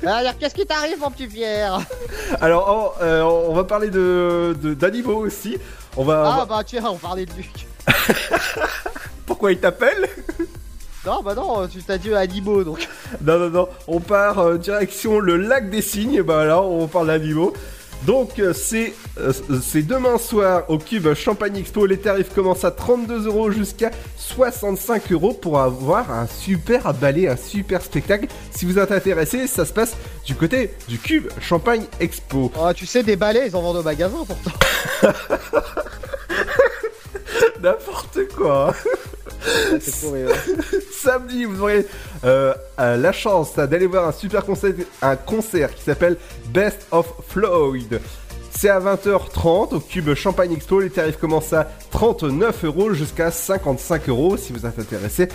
Alors, 0.06 0.38
qu'est-ce 0.38 0.54
qui 0.54 0.66
t'arrive, 0.66 1.00
mon 1.00 1.10
petit 1.12 1.28
Pierre? 1.28 1.80
Alors, 2.42 2.94
oh, 3.00 3.04
euh, 3.04 3.22
on 3.22 3.54
va 3.54 3.64
parler 3.64 3.90
de 3.90 4.56
d'animaux 4.80 5.26
aussi. 5.26 5.58
On 5.96 6.04
va, 6.04 6.22
on 6.22 6.32
Ah 6.32 6.38
va- 6.40 6.46
bah 6.46 6.64
tiens, 6.66 6.84
on 6.86 6.98
parlait 6.98 7.26
de 7.26 7.32
Luc. 7.34 7.68
Pourquoi 9.26 9.52
il 9.52 9.60
t'appelle? 9.60 10.08
Non, 11.06 11.22
bah 11.24 11.34
non, 11.36 11.68
tu 11.68 11.82
t'as 11.82 11.98
dit 11.98 12.14
animaux 12.14 12.64
donc. 12.64 12.88
Non, 13.22 13.40
non, 13.40 13.50
non. 13.50 13.70
On 13.88 14.00
part 14.00 14.40
euh, 14.40 14.58
direction 14.58 15.20
le 15.20 15.38
lac 15.38 15.70
des 15.70 15.82
Cygnes. 15.82 16.22
Bah 16.22 16.46
là, 16.46 16.62
on 16.62 16.88
parle 16.88 17.08
d'animaux. 17.08 17.54
Donc, 18.06 18.40
euh, 18.40 18.54
c'est 18.54 18.94
euh, 19.20 19.34
c'est 19.62 19.82
demain 19.82 20.18
soir 20.18 20.64
au 20.70 20.78
Cube 20.78 21.14
Champagne 21.14 21.58
Expo. 21.58 21.86
Les 21.86 21.98
tarifs 21.98 22.34
commencent 22.34 22.64
à 22.64 22.72
32 22.72 23.28
euros 23.28 23.52
jusqu'à 23.52 23.92
65 24.18 25.12
euros 25.12 25.34
pour 25.34 25.60
avoir 25.60 26.12
un 26.12 26.28
super 26.28 26.94
ballet, 26.94 27.28
un 27.28 27.36
super 27.36 27.82
spectacle. 27.82 28.28
Si 28.52 28.66
vous 28.66 28.80
êtes 28.80 28.92
intéressé, 28.92 29.48
ça 29.48 29.66
se 29.66 29.74
passe 29.74 29.96
du 30.26 30.36
côté 30.36 30.72
du 30.88 31.00
Cube 31.00 31.28
Champagne 31.42 31.86
Expo. 32.00 32.52
Oh, 32.60 32.72
tu 32.74 32.86
sais, 32.86 33.04
des 33.04 33.16
balais, 33.16 33.48
ils 33.48 33.56
en 33.56 33.62
vendent 33.62 33.78
au 33.78 33.84
magasin 33.84 34.18
pourtant. 34.26 34.52
N'importe 37.62 38.28
quoi. 38.36 38.74
Samedi, 40.92 41.46
vous 41.46 41.62
aurez 41.62 41.86
euh, 42.24 42.54
euh, 42.80 42.98
la 42.98 43.12
chance 43.12 43.56
d'aller 43.56 43.86
voir 43.86 44.08
un 44.08 44.12
super 44.12 44.46
concert, 44.46 44.74
un 45.02 45.16
concert 45.16 45.74
qui 45.74 45.84
s'appelle 45.84 46.18
Best 46.50 46.88
of 46.92 47.12
Floyd. 47.28 48.00
C'est 48.52 48.70
à 48.70 48.80
20h30 48.80 49.76
au 49.76 49.80
Cube 49.80 50.14
Champagne 50.16 50.54
Expo. 50.54 50.80
Les 50.80 50.90
tarifs 50.90 51.18
commencent 51.18 51.54
à 51.54 51.70
39 51.92 52.66
euros 52.66 52.94
jusqu'à 52.94 53.30
55 53.30 54.10
euros 54.10 54.38
si 54.38 54.52
vous 54.52 54.66
êtes 54.66 54.80
intéressé. 54.80 55.30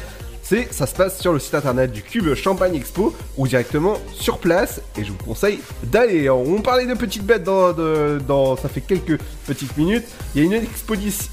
C'est, 0.45 0.73
ça 0.73 0.87
se 0.87 0.95
passe 0.95 1.21
sur 1.21 1.33
le 1.33 1.39
site 1.39 1.55
internet 1.55 1.93
du 1.93 2.03
Cube 2.03 2.35
Champagne 2.35 2.75
Expo 2.75 3.15
ou 3.37 3.47
directement 3.47 3.97
sur 4.13 4.39
place. 4.39 4.81
Et 4.99 5.05
je 5.05 5.13
vous 5.13 5.19
conseille 5.19 5.61
d'aller. 5.85 6.29
On 6.29 6.61
parlait 6.61 6.85
de 6.85 6.95
petites 6.95 7.25
bêtes 7.25 7.45
dans, 7.45 7.73
de- 7.73 8.21
dans- 8.27 8.57
ça 8.57 8.69
fait 8.69 8.81
quelques 8.81 9.19
petites 9.47 9.77
minutes. 9.77 10.05
Il 10.35 10.41
y 10.41 10.43
a 10.43 10.57
une 10.59 10.67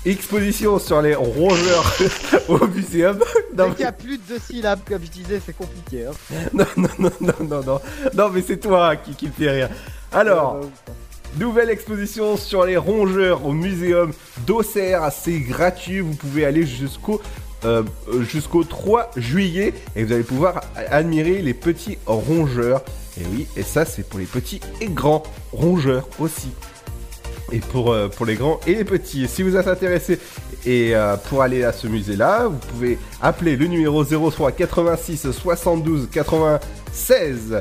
exposition 0.05 0.77
sur 0.79 1.01
les 1.01 1.15
rongeurs 1.15 1.91
au 2.49 2.67
muséum. 2.67 3.17
Dès 3.53 3.69
qu'il 3.71 3.81
y 3.81 3.83
a 3.85 3.91
plus 3.91 4.17
de 4.17 4.23
deux 4.29 4.39
syllabes, 4.39 4.79
comme 4.87 5.01
je 5.03 5.09
disais, 5.11 5.41
c'est 5.43 5.57
compliqué. 5.57 6.05
Hein. 6.05 6.35
non, 6.53 6.65
non, 6.77 6.89
non, 6.99 7.11
non, 7.19 7.33
non, 7.47 7.63
non. 7.65 7.81
Non, 8.13 8.29
mais 8.29 8.43
c'est 8.45 8.57
toi 8.57 8.95
qui, 8.95 9.15
qui 9.15 9.25
me 9.27 9.31
fait 9.31 9.49
rire. 9.49 9.69
Alors, 10.11 10.59
nouvelle 11.39 11.69
exposition 11.71 12.37
sur 12.37 12.63
les 12.65 12.77
rongeurs 12.77 13.45
au 13.45 13.53
muséum 13.53 14.11
d'Auxerre. 14.45 15.09
C'est 15.11 15.39
gratuit. 15.39 15.99
Vous 15.99 16.13
pouvez 16.15 16.45
aller 16.45 16.65
jusqu'au 16.65 17.21
euh, 17.65 17.83
jusqu'au 18.21 18.63
3 18.63 19.11
juillet 19.17 19.73
et 19.95 20.03
vous 20.03 20.13
allez 20.13 20.23
pouvoir 20.23 20.61
admirer 20.75 21.41
les 21.41 21.53
petits 21.53 21.97
rongeurs. 22.05 22.83
Et 23.19 23.25
oui, 23.33 23.47
et 23.57 23.63
ça, 23.63 23.83
c'est 23.85 24.07
pour 24.07 24.19
les 24.19 24.25
petits 24.25 24.61
et 24.79 24.87
grands 24.87 25.23
rongeurs 25.51 26.07
aussi. 26.19 26.49
Et 27.51 27.59
pour, 27.59 27.91
euh, 27.91 28.07
pour 28.07 28.25
les 28.25 28.35
grands 28.35 28.59
et 28.65 28.75
les 28.75 28.85
petits. 28.85 29.23
Et 29.23 29.27
si 29.27 29.41
vous 29.43 29.55
êtes 29.57 29.67
intéressé 29.67 30.19
et 30.65 30.95
euh, 30.95 31.17
pour 31.17 31.41
aller 31.41 31.63
à 31.63 31.73
ce 31.73 31.87
musée-là, 31.87 32.47
vous 32.47 32.59
pouvez 32.69 32.97
appeler 33.21 33.55
le 33.55 33.65
numéro 33.67 34.03
03 34.03 34.51
86 34.51 35.31
72 35.31 36.07
96 36.11 37.59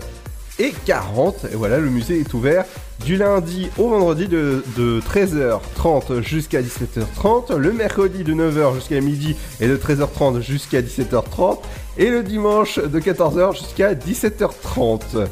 et 0.58 0.72
40. 0.86 1.46
Et 1.52 1.56
voilà, 1.56 1.78
le 1.78 1.90
musée 1.90 2.20
est 2.20 2.34
ouvert 2.34 2.64
du 3.04 3.16
lundi 3.16 3.68
au 3.78 3.88
vendredi 3.88 4.26
de, 4.26 4.64
de 4.76 5.00
13h30 5.00 6.20
jusqu'à 6.22 6.60
17h30, 6.62 7.56
le 7.56 7.72
mercredi 7.72 8.24
de 8.24 8.34
9h 8.34 8.74
jusqu'à 8.74 9.00
midi 9.00 9.36
et 9.60 9.68
de 9.68 9.76
13h30 9.76 10.40
jusqu'à 10.40 10.82
17h30, 10.82 11.58
et 11.96 12.10
le 12.10 12.22
dimanche 12.22 12.78
de 12.78 13.00
14h 13.00 13.56
jusqu'à 13.56 13.94
17h30. 13.94 15.26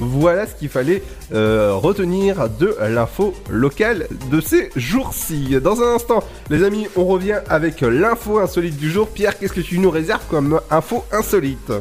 Voilà 0.00 0.46
ce 0.46 0.54
qu'il 0.54 0.68
fallait 0.68 1.02
euh, 1.34 1.72
retenir 1.74 2.48
de 2.48 2.76
l'info 2.88 3.34
locale 3.50 4.06
de 4.30 4.40
ces 4.40 4.70
jours-ci. 4.76 5.56
Dans 5.60 5.82
un 5.82 5.96
instant, 5.96 6.22
les 6.50 6.62
amis, 6.62 6.86
on 6.94 7.04
revient 7.04 7.40
avec 7.48 7.80
l'info 7.80 8.38
insolite 8.38 8.76
du 8.76 8.90
jour. 8.90 9.08
Pierre, 9.08 9.36
qu'est-ce 9.36 9.52
que 9.52 9.60
tu 9.60 9.80
nous 9.80 9.90
réserves 9.90 10.22
comme 10.30 10.60
info 10.70 11.04
insolite? 11.10 11.72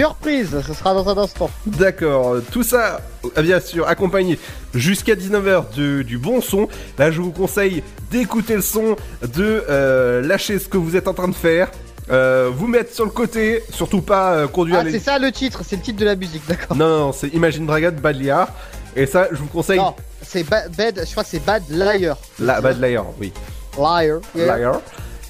Surprise, 0.00 0.56
ce 0.66 0.72
sera 0.72 0.94
dans 0.94 1.06
un 1.10 1.18
instant. 1.22 1.50
D'accord, 1.66 2.36
tout 2.50 2.62
ça, 2.62 3.02
euh, 3.36 3.42
bien 3.42 3.60
sûr, 3.60 3.86
accompagné 3.86 4.38
jusqu'à 4.72 5.14
19h 5.14 5.74
de, 5.76 6.00
du 6.00 6.16
bon 6.16 6.40
son. 6.40 6.68
Là, 6.98 7.10
je 7.10 7.20
vous 7.20 7.32
conseille 7.32 7.82
d'écouter 8.10 8.54
le 8.56 8.62
son, 8.62 8.96
de 9.22 9.62
euh, 9.68 10.22
lâcher 10.22 10.58
ce 10.58 10.68
que 10.68 10.78
vous 10.78 10.96
êtes 10.96 11.06
en 11.06 11.12
train 11.12 11.28
de 11.28 11.34
faire, 11.34 11.70
euh, 12.10 12.50
vous 12.54 12.66
mettre 12.66 12.94
sur 12.94 13.04
le 13.04 13.10
côté, 13.10 13.62
surtout 13.68 14.00
pas 14.00 14.32
euh, 14.32 14.48
conduire 14.48 14.78
Ah, 14.80 14.84
les... 14.84 14.92
c'est 14.92 15.00
ça 15.00 15.18
le 15.18 15.30
titre, 15.30 15.60
c'est 15.68 15.76
le 15.76 15.82
titre 15.82 16.00
de 16.00 16.06
la 16.06 16.16
musique, 16.16 16.42
d'accord. 16.48 16.74
Non, 16.76 16.88
non, 16.88 16.98
non, 17.06 17.12
c'est 17.12 17.28
Imagine 17.28 17.66
Dragon 17.66 17.92
Bad 18.02 18.16
Liar. 18.20 18.48
Et 18.96 19.04
ça, 19.04 19.28
je 19.30 19.36
vous 19.36 19.46
conseille... 19.48 19.78
Non, 19.78 19.94
c'est 20.22 20.44
ba- 20.44 20.68
Bad, 20.76 21.02
je 21.06 21.10
crois 21.10 21.24
que 21.24 21.28
c'est 21.30 21.44
Bad 21.44 21.62
Liar. 21.68 22.16
La 22.38 22.62
Bad 22.62 22.80
Liar, 22.80 23.04
oui. 23.20 23.32
Liar. 23.76 24.20
yeah. 24.34 24.56
Liar. 24.58 24.80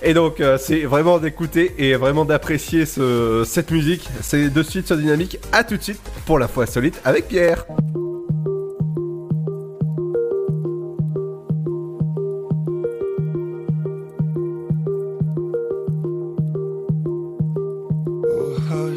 Et 0.02 0.14
donc, 0.14 0.40
euh, 0.40 0.56
c'est 0.58 0.80
vraiment 0.80 1.18
d'écouter 1.18 1.74
et 1.78 1.94
vraiment 1.94 2.24
d'apprécier 2.24 2.86
ce, 2.86 3.44
cette 3.46 3.70
musique. 3.70 4.08
C'est 4.22 4.48
de 4.48 4.62
suite 4.62 4.86
sur 4.86 4.96
Dynamique. 4.96 5.38
À 5.52 5.62
tout 5.64 5.76
de 5.76 5.82
suite 5.82 6.00
pour 6.26 6.38
la 6.38 6.48
fois 6.48 6.66
solide 6.66 6.94
avec 7.04 7.28
Pierre. 7.28 7.66
Oh, 18.32 18.96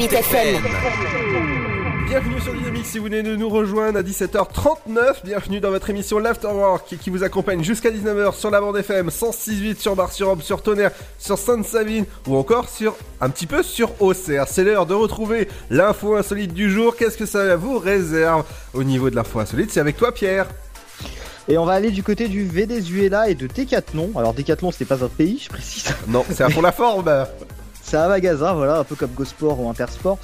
106.8 0.00 0.14
FM. 0.14 0.62
Bienvenue 2.06 2.40
sur 2.40 2.54
Dynamique 2.54 2.86
si 2.86 2.98
vous 2.98 3.04
venez 3.04 3.22
de 3.22 3.36
nous 3.36 3.50
rejoindre 3.50 3.98
à 3.98 4.02
17h39. 4.02 5.24
Bienvenue 5.24 5.60
dans 5.60 5.68
votre 5.68 5.90
émission 5.90 6.18
L'Afterwork 6.18 6.96
qui 6.98 7.10
vous 7.10 7.22
accompagne 7.22 7.62
jusqu'à 7.62 7.90
19h 7.90 8.34
sur 8.34 8.50
la 8.50 8.62
bande 8.62 8.78
FM 8.78 9.08
106.8 9.08 9.78
sur 9.78 9.94
Bar-sur-Aube, 9.96 10.40
sur 10.40 10.62
Tonnerre, 10.62 10.92
sur 11.18 11.36
Sainte-Savine 11.36 12.06
ou 12.26 12.36
encore 12.36 12.70
sur 12.70 12.96
un 13.20 13.28
petit 13.28 13.46
peu 13.46 13.62
sur 13.62 14.00
Auxerre. 14.00 14.46
C'est 14.48 14.64
l'heure 14.64 14.86
de 14.86 14.94
retrouver 14.94 15.48
l'info 15.68 16.16
insolite 16.16 16.54
du 16.54 16.70
jour. 16.70 16.96
Qu'est-ce 16.96 17.18
que 17.18 17.26
ça 17.26 17.56
vous 17.56 17.78
réserve 17.78 18.46
au 18.72 18.84
niveau 18.84 19.10
de 19.10 19.16
l'info 19.16 19.40
insolite? 19.40 19.70
C'est 19.70 19.80
avec 19.80 19.98
toi 19.98 20.12
Pierre. 20.12 20.46
Et 21.46 21.58
on 21.58 21.66
va 21.66 21.74
aller 21.74 21.90
du 21.90 22.02
côté 22.02 22.28
du 22.28 22.46
Venezuela 22.46 23.28
et 23.28 23.34
de 23.34 23.46
Decathlon. 23.46 24.12
Alors 24.16 24.32
Decathlon, 24.32 24.70
c'était 24.70 24.86
pas 24.86 25.04
un 25.04 25.08
pays, 25.08 25.40
je 25.44 25.50
précise. 25.50 25.92
Non, 26.08 26.24
c'est 26.30 26.50
pour 26.54 26.62
la 26.62 26.72
forme. 26.72 27.26
C'est 27.90 27.96
un 27.96 28.06
magasin, 28.06 28.52
voilà, 28.52 28.78
un 28.78 28.84
peu 28.84 28.94
comme 28.94 29.10
GoSport 29.10 29.58
ou 29.58 29.68
Intersport. 29.68 30.16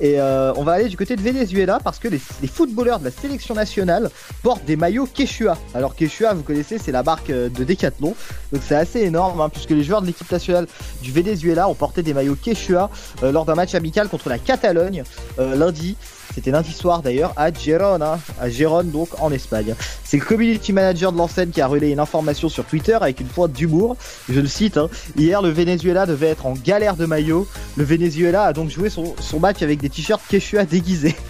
Et 0.00 0.18
euh, 0.18 0.54
on 0.56 0.64
va 0.64 0.72
aller 0.72 0.88
du 0.88 0.96
côté 0.96 1.16
de 1.16 1.20
Venezuela 1.20 1.78
parce 1.84 1.98
que 1.98 2.08
les, 2.08 2.18
footballeurs 2.48 2.98
de 2.98 3.04
la 3.04 3.10
sélection 3.10 3.54
nationale 3.54 4.08
portent 4.42 4.64
des 4.64 4.74
maillots 4.74 5.04
Quechua. 5.04 5.58
Alors 5.74 5.94
Quechua, 5.94 6.32
vous 6.32 6.42
connaissez, 6.42 6.78
c'est 6.78 6.92
la 6.92 7.02
marque 7.02 7.28
euh, 7.28 7.50
de 7.50 7.62
Decathlon. 7.62 8.14
Donc 8.54 8.62
c'est 8.66 8.74
assez 8.74 9.00
énorme 9.00 9.38
hein, 9.42 9.50
puisque 9.50 9.68
les 9.68 9.84
joueurs 9.84 10.00
de 10.00 10.06
l'équipe 10.06 10.32
nationale 10.32 10.66
du 11.02 11.12
Venezuela 11.12 11.68
ont 11.68 11.74
porté 11.74 12.02
des 12.02 12.14
maillots 12.14 12.38
Quechua 12.42 12.88
euh, 13.22 13.32
lors 13.32 13.44
d'un 13.44 13.54
match 13.54 13.74
amical 13.74 14.08
contre 14.08 14.30
la 14.30 14.38
Catalogne 14.38 15.04
lundi. 15.36 15.98
C'était 16.34 16.50
lundi 16.50 16.72
soir 16.72 17.02
d'ailleurs 17.02 17.32
à 17.36 17.52
Gérone, 17.52 18.02
hein, 18.02 18.18
à 18.40 18.48
Gérone 18.48 18.90
donc 18.90 19.08
en 19.20 19.32
Espagne. 19.32 19.74
C'est 20.04 20.16
le 20.16 20.24
community 20.24 20.72
manager 20.72 21.12
de 21.12 21.18
l'enseigne 21.18 21.50
qui 21.50 21.60
a 21.60 21.66
relayé 21.66 21.92
une 21.92 22.00
information 22.00 22.48
sur 22.48 22.64
Twitter 22.64 22.96
avec 23.00 23.20
une 23.20 23.26
pointe 23.26 23.52
d'humour. 23.52 23.96
Je 24.28 24.40
le 24.40 24.46
cite. 24.46 24.76
hein. 24.76 24.88
Hier, 25.16 25.42
le 25.42 25.50
Venezuela 25.50 26.06
devait 26.06 26.28
être 26.28 26.46
en 26.46 26.54
galère 26.54 26.96
de 26.96 27.06
maillot. 27.06 27.46
Le 27.76 27.84
Venezuela 27.84 28.44
a 28.44 28.52
donc 28.52 28.70
joué 28.70 28.90
son, 28.90 29.14
son 29.20 29.40
match 29.40 29.62
avec 29.62 29.80
des 29.80 29.88
t-shirts 29.88 30.22
Quechua 30.28 30.64
déguisés. 30.64 31.16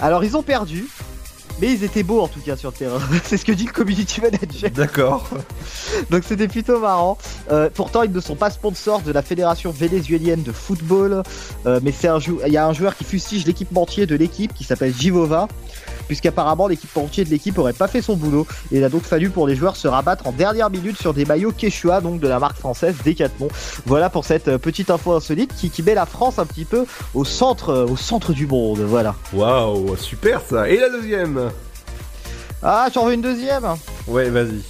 Alors 0.00 0.24
ils 0.24 0.36
ont 0.36 0.42
perdu. 0.42 0.86
Mais 1.60 1.72
ils 1.72 1.84
étaient 1.84 2.02
beaux 2.02 2.20
en 2.20 2.28
tout 2.28 2.40
cas 2.40 2.56
sur 2.56 2.70
le 2.70 2.76
terrain. 2.76 2.98
C'est 3.24 3.36
ce 3.36 3.44
que 3.44 3.52
dit 3.52 3.66
le 3.66 3.72
community 3.72 4.20
manager. 4.20 4.70
D'accord. 4.70 5.28
Donc 6.10 6.24
c'était 6.24 6.48
plutôt 6.48 6.80
marrant. 6.80 7.18
Euh, 7.50 7.68
pourtant, 7.72 8.02
ils 8.02 8.12
ne 8.12 8.20
sont 8.20 8.36
pas 8.36 8.50
sponsors 8.50 9.02
de 9.02 9.12
la 9.12 9.22
fédération 9.22 9.70
vénézuélienne 9.70 10.42
de 10.42 10.52
football. 10.52 11.22
Euh, 11.66 11.80
mais 11.82 11.92
c'est 11.92 12.08
un 12.08 12.18
il 12.46 12.52
y 12.52 12.56
a 12.56 12.66
un 12.66 12.72
joueur 12.72 12.96
qui 12.96 13.04
fustige 13.04 13.46
l'équipementier 13.46 14.06
de 14.06 14.14
l'équipe 14.14 14.54
qui 14.54 14.64
s'appelle 14.64 14.94
Givova. 14.94 15.48
Puisqu'apparemment 16.06 16.66
l'équipementier 16.66 17.24
de 17.24 17.30
l'équipe 17.30 17.56
aurait 17.58 17.72
pas 17.72 17.86
fait 17.86 18.02
son 18.02 18.16
boulot. 18.16 18.46
Et 18.72 18.78
il 18.78 18.84
a 18.84 18.88
donc 18.88 19.02
fallu 19.02 19.30
pour 19.30 19.46
les 19.46 19.54
joueurs 19.54 19.76
se 19.76 19.86
rabattre 19.86 20.26
en 20.26 20.32
dernière 20.32 20.70
minute 20.70 20.98
sur 20.98 21.14
des 21.14 21.24
maillots 21.24 21.52
Quechua, 21.52 22.00
donc 22.00 22.20
de 22.20 22.26
la 22.26 22.38
marque 22.38 22.56
française 22.56 22.96
Decathlon. 23.04 23.48
Voilà 23.86 24.10
pour 24.10 24.24
cette 24.24 24.48
euh, 24.48 24.58
petite 24.58 24.90
info 24.90 25.12
insolite 25.12 25.54
qui, 25.54 25.70
qui 25.70 25.82
met 25.82 25.94
la 25.94 26.06
France 26.06 26.38
un 26.38 26.46
petit 26.46 26.64
peu 26.64 26.84
au 27.14 27.24
centre, 27.24 27.86
au 27.88 27.96
centre 27.96 28.32
du 28.32 28.46
monde. 28.46 28.80
Voilà. 28.80 29.14
Waouh, 29.32 29.96
super 29.96 30.40
ça. 30.40 30.68
Et 30.68 30.78
la 30.78 30.88
deuxième? 30.88 31.49
Ah, 32.62 32.88
j'en 32.92 33.06
veux 33.06 33.14
une 33.14 33.22
deuxième 33.22 33.64
Ouais, 34.06 34.28
vas-y. 34.28 34.62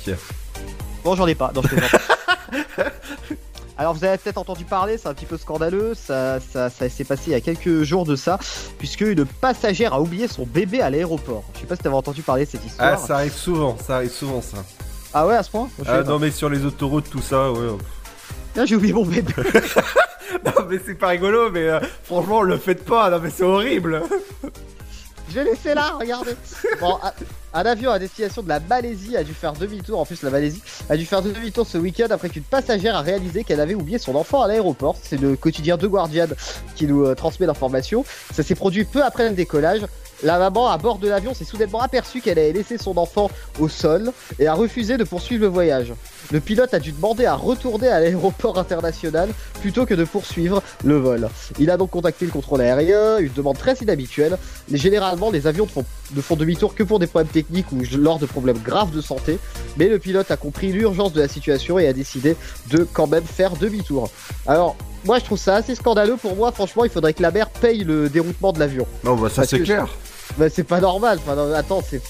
Bon, 1.04 1.16
j'en 1.16 1.26
ai 1.26 1.34
pas. 1.34 1.50
Non, 1.54 1.62
je. 1.62 1.76
Alors, 3.78 3.94
vous 3.94 4.04
avez 4.04 4.18
peut-être 4.18 4.36
entendu 4.36 4.64
parler, 4.66 4.98
c'est 4.98 5.08
un 5.08 5.14
petit 5.14 5.24
peu 5.24 5.38
scandaleux. 5.38 5.94
Ça, 5.94 6.38
ça, 6.38 6.68
ça 6.68 6.88
s'est 6.90 7.04
passé 7.04 7.22
il 7.28 7.32
y 7.32 7.34
a 7.34 7.40
quelques 7.40 7.82
jours 7.82 8.04
de 8.04 8.14
ça, 8.14 8.38
puisque 8.78 9.00
une 9.00 9.24
passagère 9.24 9.94
a 9.94 10.00
oublié 10.02 10.28
son 10.28 10.44
bébé 10.44 10.82
à 10.82 10.90
l'aéroport. 10.90 11.44
Je 11.54 11.60
sais 11.60 11.66
pas 11.66 11.76
si 11.76 11.82
t'avais 11.82 11.94
entendu 11.94 12.20
parler 12.22 12.44
de 12.44 12.50
cette 12.50 12.64
histoire. 12.64 12.92
Ah, 12.92 13.06
ça 13.06 13.14
arrive 13.16 13.32
souvent, 13.32 13.78
ça 13.78 13.96
arrive 13.96 14.10
souvent 14.12 14.42
ça. 14.42 14.58
Ah 15.14 15.26
ouais, 15.26 15.34
à 15.34 15.42
ce 15.42 15.50
point 15.50 15.68
Ah 15.88 16.02
non, 16.02 16.18
mais 16.18 16.30
sur 16.30 16.50
les 16.50 16.64
autoroutes, 16.66 17.08
tout 17.08 17.22
ça, 17.22 17.50
ouais. 17.50 17.68
Ah, 18.56 18.66
j'ai 18.66 18.76
oublié 18.76 18.92
mon 18.92 19.06
bébé. 19.06 19.32
non, 20.44 20.52
mais 20.68 20.78
c'est 20.84 20.94
pas 20.96 21.08
rigolo, 21.08 21.50
mais 21.50 21.66
euh, 21.66 21.80
franchement, 22.04 22.42
le 22.42 22.58
faites 22.58 22.84
pas, 22.84 23.08
non, 23.08 23.18
mais 23.18 23.30
c'est 23.30 23.44
horrible. 23.44 24.02
Je 25.30 25.34
vais 25.36 25.44
laisser 25.44 25.72
là, 25.74 25.94
regardez. 25.98 26.36
Bon, 26.80 26.98
un- 27.02 27.12
un 27.52 27.62
avion 27.62 27.90
à 27.90 27.98
destination 27.98 28.42
de 28.42 28.48
la 28.48 28.60
Malaisie 28.60 29.16
a 29.16 29.24
dû 29.24 29.34
faire 29.34 29.52
demi-tour, 29.52 29.98
en 29.98 30.06
plus 30.06 30.22
la 30.22 30.30
Malaisie 30.30 30.62
a 30.88 30.96
dû 30.96 31.04
faire 31.06 31.22
demi-tour 31.22 31.66
ce 31.66 31.78
week-end 31.78 32.06
après 32.10 32.28
qu'une 32.28 32.44
passagère 32.44 32.96
a 32.96 33.00
réalisé 33.00 33.44
qu'elle 33.44 33.60
avait 33.60 33.74
oublié 33.74 33.98
son 33.98 34.14
enfant 34.14 34.42
à 34.42 34.48
l'aéroport. 34.48 34.96
C'est 35.02 35.20
le 35.20 35.36
quotidien 35.36 35.76
The 35.76 35.86
Guardian 35.86 36.28
qui 36.76 36.86
nous 36.86 37.04
euh, 37.04 37.14
transmet 37.14 37.46
l'information. 37.46 38.04
Ça 38.32 38.42
s'est 38.42 38.54
produit 38.54 38.84
peu 38.84 39.02
après 39.02 39.28
le 39.28 39.34
décollage. 39.34 39.82
La 40.22 40.38
maman 40.38 40.68
à 40.68 40.78
bord 40.78 40.98
de 40.98 41.08
l'avion 41.08 41.34
s'est 41.34 41.44
soudainement 41.44 41.80
aperçue 41.80 42.20
qu'elle 42.20 42.38
avait 42.38 42.52
laissé 42.52 42.78
son 42.78 42.96
enfant 42.96 43.30
au 43.58 43.68
sol 43.68 44.12
et 44.38 44.46
a 44.46 44.54
refusé 44.54 44.96
de 44.96 45.04
poursuivre 45.04 45.42
le 45.42 45.48
voyage. 45.48 45.92
Le 46.30 46.40
pilote 46.40 46.74
a 46.74 46.78
dû 46.78 46.92
demander 46.92 47.24
à 47.24 47.34
retourner 47.34 47.88
à 47.88 47.98
l'aéroport 47.98 48.58
international 48.58 49.30
plutôt 49.60 49.86
que 49.86 49.94
de 49.94 50.04
poursuivre 50.04 50.62
le 50.84 50.96
vol. 50.96 51.28
Il 51.58 51.70
a 51.70 51.76
donc 51.76 51.90
contacté 51.90 52.24
le 52.24 52.30
contrôle 52.30 52.60
aérien, 52.60 53.18
une 53.18 53.32
demande 53.32 53.58
très 53.58 53.74
inhabituelle. 53.74 54.38
Mais 54.68 54.78
généralement, 54.78 55.30
les 55.30 55.46
avions 55.46 55.66
ne 56.14 56.20
font, 56.20 56.36
demi-tour 56.36 56.74
que 56.74 56.82
pour 56.82 56.98
des 56.98 57.06
problèmes 57.06 57.32
techniques 57.32 57.72
ou 57.72 57.82
lors 57.96 58.18
de 58.18 58.26
problèmes 58.26 58.58
graves 58.58 58.94
de 58.94 59.00
santé. 59.00 59.38
Mais 59.76 59.88
le 59.88 59.98
pilote 59.98 60.30
a 60.30 60.36
compris 60.36 60.70
l'urgence 60.72 61.12
de 61.12 61.20
la 61.20 61.28
situation 61.28 61.78
et 61.78 61.88
a 61.88 61.92
décidé 61.92 62.36
de 62.70 62.86
quand 62.92 63.06
même 63.06 63.24
faire 63.24 63.56
demi-tour. 63.56 64.10
Alors, 64.46 64.76
moi 65.04 65.18
je 65.18 65.24
trouve 65.24 65.38
ça 65.38 65.56
assez 65.56 65.74
scandaleux. 65.74 66.16
Pour 66.16 66.36
moi, 66.36 66.52
franchement, 66.52 66.84
il 66.84 66.90
faudrait 66.90 67.14
que 67.14 67.22
la 67.22 67.30
mer 67.30 67.50
paye 67.50 67.82
le 67.82 68.08
déroutement 68.08 68.52
de 68.52 68.60
l'avion. 68.60 68.86
Non, 69.02 69.16
bah 69.16 69.30
ça 69.30 69.44
c'est 69.44 69.60
clair. 69.60 69.88
Bah, 70.38 70.46
c'est 70.50 70.64
pas 70.64 70.80
normal. 70.80 71.18
Enfin, 71.22 71.34
non, 71.36 71.52
attends, 71.54 71.82
c'est. 71.86 72.02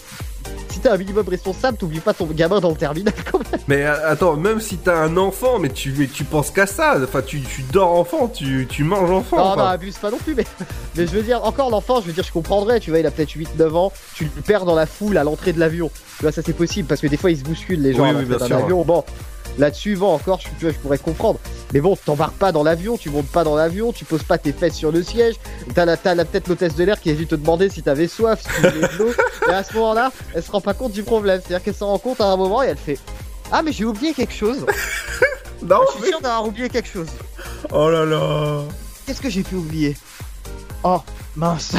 Si 0.68 0.78
t'es 0.78 0.88
un 0.88 0.96
minimum 0.96 1.28
responsable, 1.28 1.76
t'oublies 1.76 2.00
pas 2.00 2.14
ton 2.14 2.24
gamin 2.26 2.60
dans 2.60 2.70
le 2.70 2.76
terminal 2.76 3.12
quand 3.30 3.38
même. 3.38 3.60
Mais 3.68 3.84
euh, 3.84 4.10
attends, 4.10 4.36
même 4.36 4.60
si 4.60 4.78
t'as 4.78 4.96
un 4.96 5.16
enfant, 5.16 5.58
mais 5.58 5.68
tu, 5.68 5.92
mais 5.96 6.06
tu 6.06 6.24
penses 6.24 6.50
qu'à 6.50 6.66
ça. 6.66 6.96
Enfin, 7.02 7.22
tu, 7.22 7.40
tu 7.42 7.62
dors 7.72 7.92
enfant, 7.92 8.28
tu, 8.28 8.66
tu 8.68 8.84
manges 8.84 9.10
enfant. 9.10 9.36
Non, 9.36 9.42
enfin. 9.44 9.56
non, 9.56 9.64
abuse 9.68 9.98
pas 9.98 10.10
non 10.10 10.16
plus, 10.18 10.34
mais, 10.34 10.46
mais 10.96 11.06
je 11.06 11.12
veux 11.12 11.22
dire, 11.22 11.44
encore 11.44 11.70
l'enfant, 11.70 12.00
je 12.00 12.06
veux 12.06 12.12
dire, 12.12 12.24
je 12.24 12.32
comprendrais, 12.32 12.80
tu 12.80 12.90
vois, 12.90 13.00
il 13.00 13.06
a 13.06 13.10
peut-être 13.10 13.30
8-9 13.32 13.74
ans, 13.74 13.92
tu 14.14 14.24
le 14.24 14.42
perds 14.42 14.64
dans 14.64 14.74
la 14.76 14.86
foule 14.86 15.18
à 15.18 15.24
l'entrée 15.24 15.52
de 15.52 15.60
l'avion. 15.60 15.90
Tu 16.16 16.22
vois, 16.22 16.32
ça 16.32 16.40
c'est 16.44 16.52
possible, 16.56 16.88
parce 16.88 17.00
que 17.00 17.06
des 17.08 17.16
fois 17.16 17.30
ils 17.30 17.38
se 17.38 17.44
bousculent 17.44 17.82
les 17.82 17.92
gens 17.92 18.04
Oui, 18.04 18.10
à 18.10 18.12
oui, 18.12 18.20
l'entrée 18.20 18.36
bien 18.36 18.38
d'un 18.38 18.46
sûr. 18.46 18.64
avion. 18.64 18.82
Bon, 18.84 19.04
là-dessus, 19.60 19.94
bon, 19.96 20.12
encore, 20.14 20.40
je, 20.40 20.48
tu 20.58 20.64
vois, 20.64 20.72
je 20.72 20.78
pourrais 20.78 20.98
comprendre. 20.98 21.38
Mais 21.72 21.80
bon, 21.80 21.96
t'embarques 21.96 22.34
pas 22.34 22.50
dans 22.50 22.62
l'avion, 22.64 22.96
tu 22.96 23.10
montes 23.10 23.28
pas 23.28 23.44
dans 23.44 23.54
l'avion, 23.54 23.92
tu 23.92 24.04
poses 24.04 24.24
pas 24.24 24.38
tes 24.38 24.52
fesses 24.52 24.74
sur 24.74 24.90
le 24.90 25.02
siège, 25.04 25.36
t'as 25.74 25.84
la- 25.84 25.96
la- 26.14 26.24
peut-être 26.24 26.48
l'hôtesse 26.48 26.74
de 26.74 26.82
l'air 26.84 27.00
qui 27.00 27.10
est 27.10 27.14
venue 27.14 27.26
te 27.26 27.36
demander 27.36 27.68
si 27.68 27.82
t'avais 27.82 28.08
soif, 28.08 28.40
si 28.42 28.48
tu 28.48 28.68
voulais 28.68 28.88
de 28.88 28.98
l'eau, 28.98 29.12
et 29.48 29.52
à 29.52 29.62
ce 29.62 29.72
moment-là, 29.74 30.10
elle 30.34 30.42
se 30.42 30.50
rend 30.50 30.60
pas 30.60 30.74
compte 30.74 30.92
du 30.92 31.02
problème. 31.04 31.40
C'est-à-dire 31.44 31.62
qu'elle 31.64 31.74
s'en 31.74 31.86
rend 31.88 31.98
compte 31.98 32.20
à 32.20 32.24
un 32.26 32.36
moment 32.36 32.62
et 32.62 32.66
elle 32.66 32.76
fait 32.76 32.98
Ah, 33.52 33.62
mais 33.62 33.70
j'ai 33.72 33.84
oublié 33.84 34.12
quelque 34.14 34.34
chose. 34.34 34.66
non, 35.62 35.78
je 35.94 36.00
suis 36.02 36.08
sûr 36.10 36.20
d'avoir 36.20 36.46
oublié 36.46 36.68
quelque 36.68 36.88
chose. 36.88 37.08
Oh 37.72 37.88
là 37.90 38.04
là. 38.04 38.62
Qu'est-ce 39.06 39.20
que 39.20 39.30
j'ai 39.30 39.42
pu 39.42 39.54
oublier? 39.56 39.96
Oh, 40.82 41.00
mince. 41.36 41.72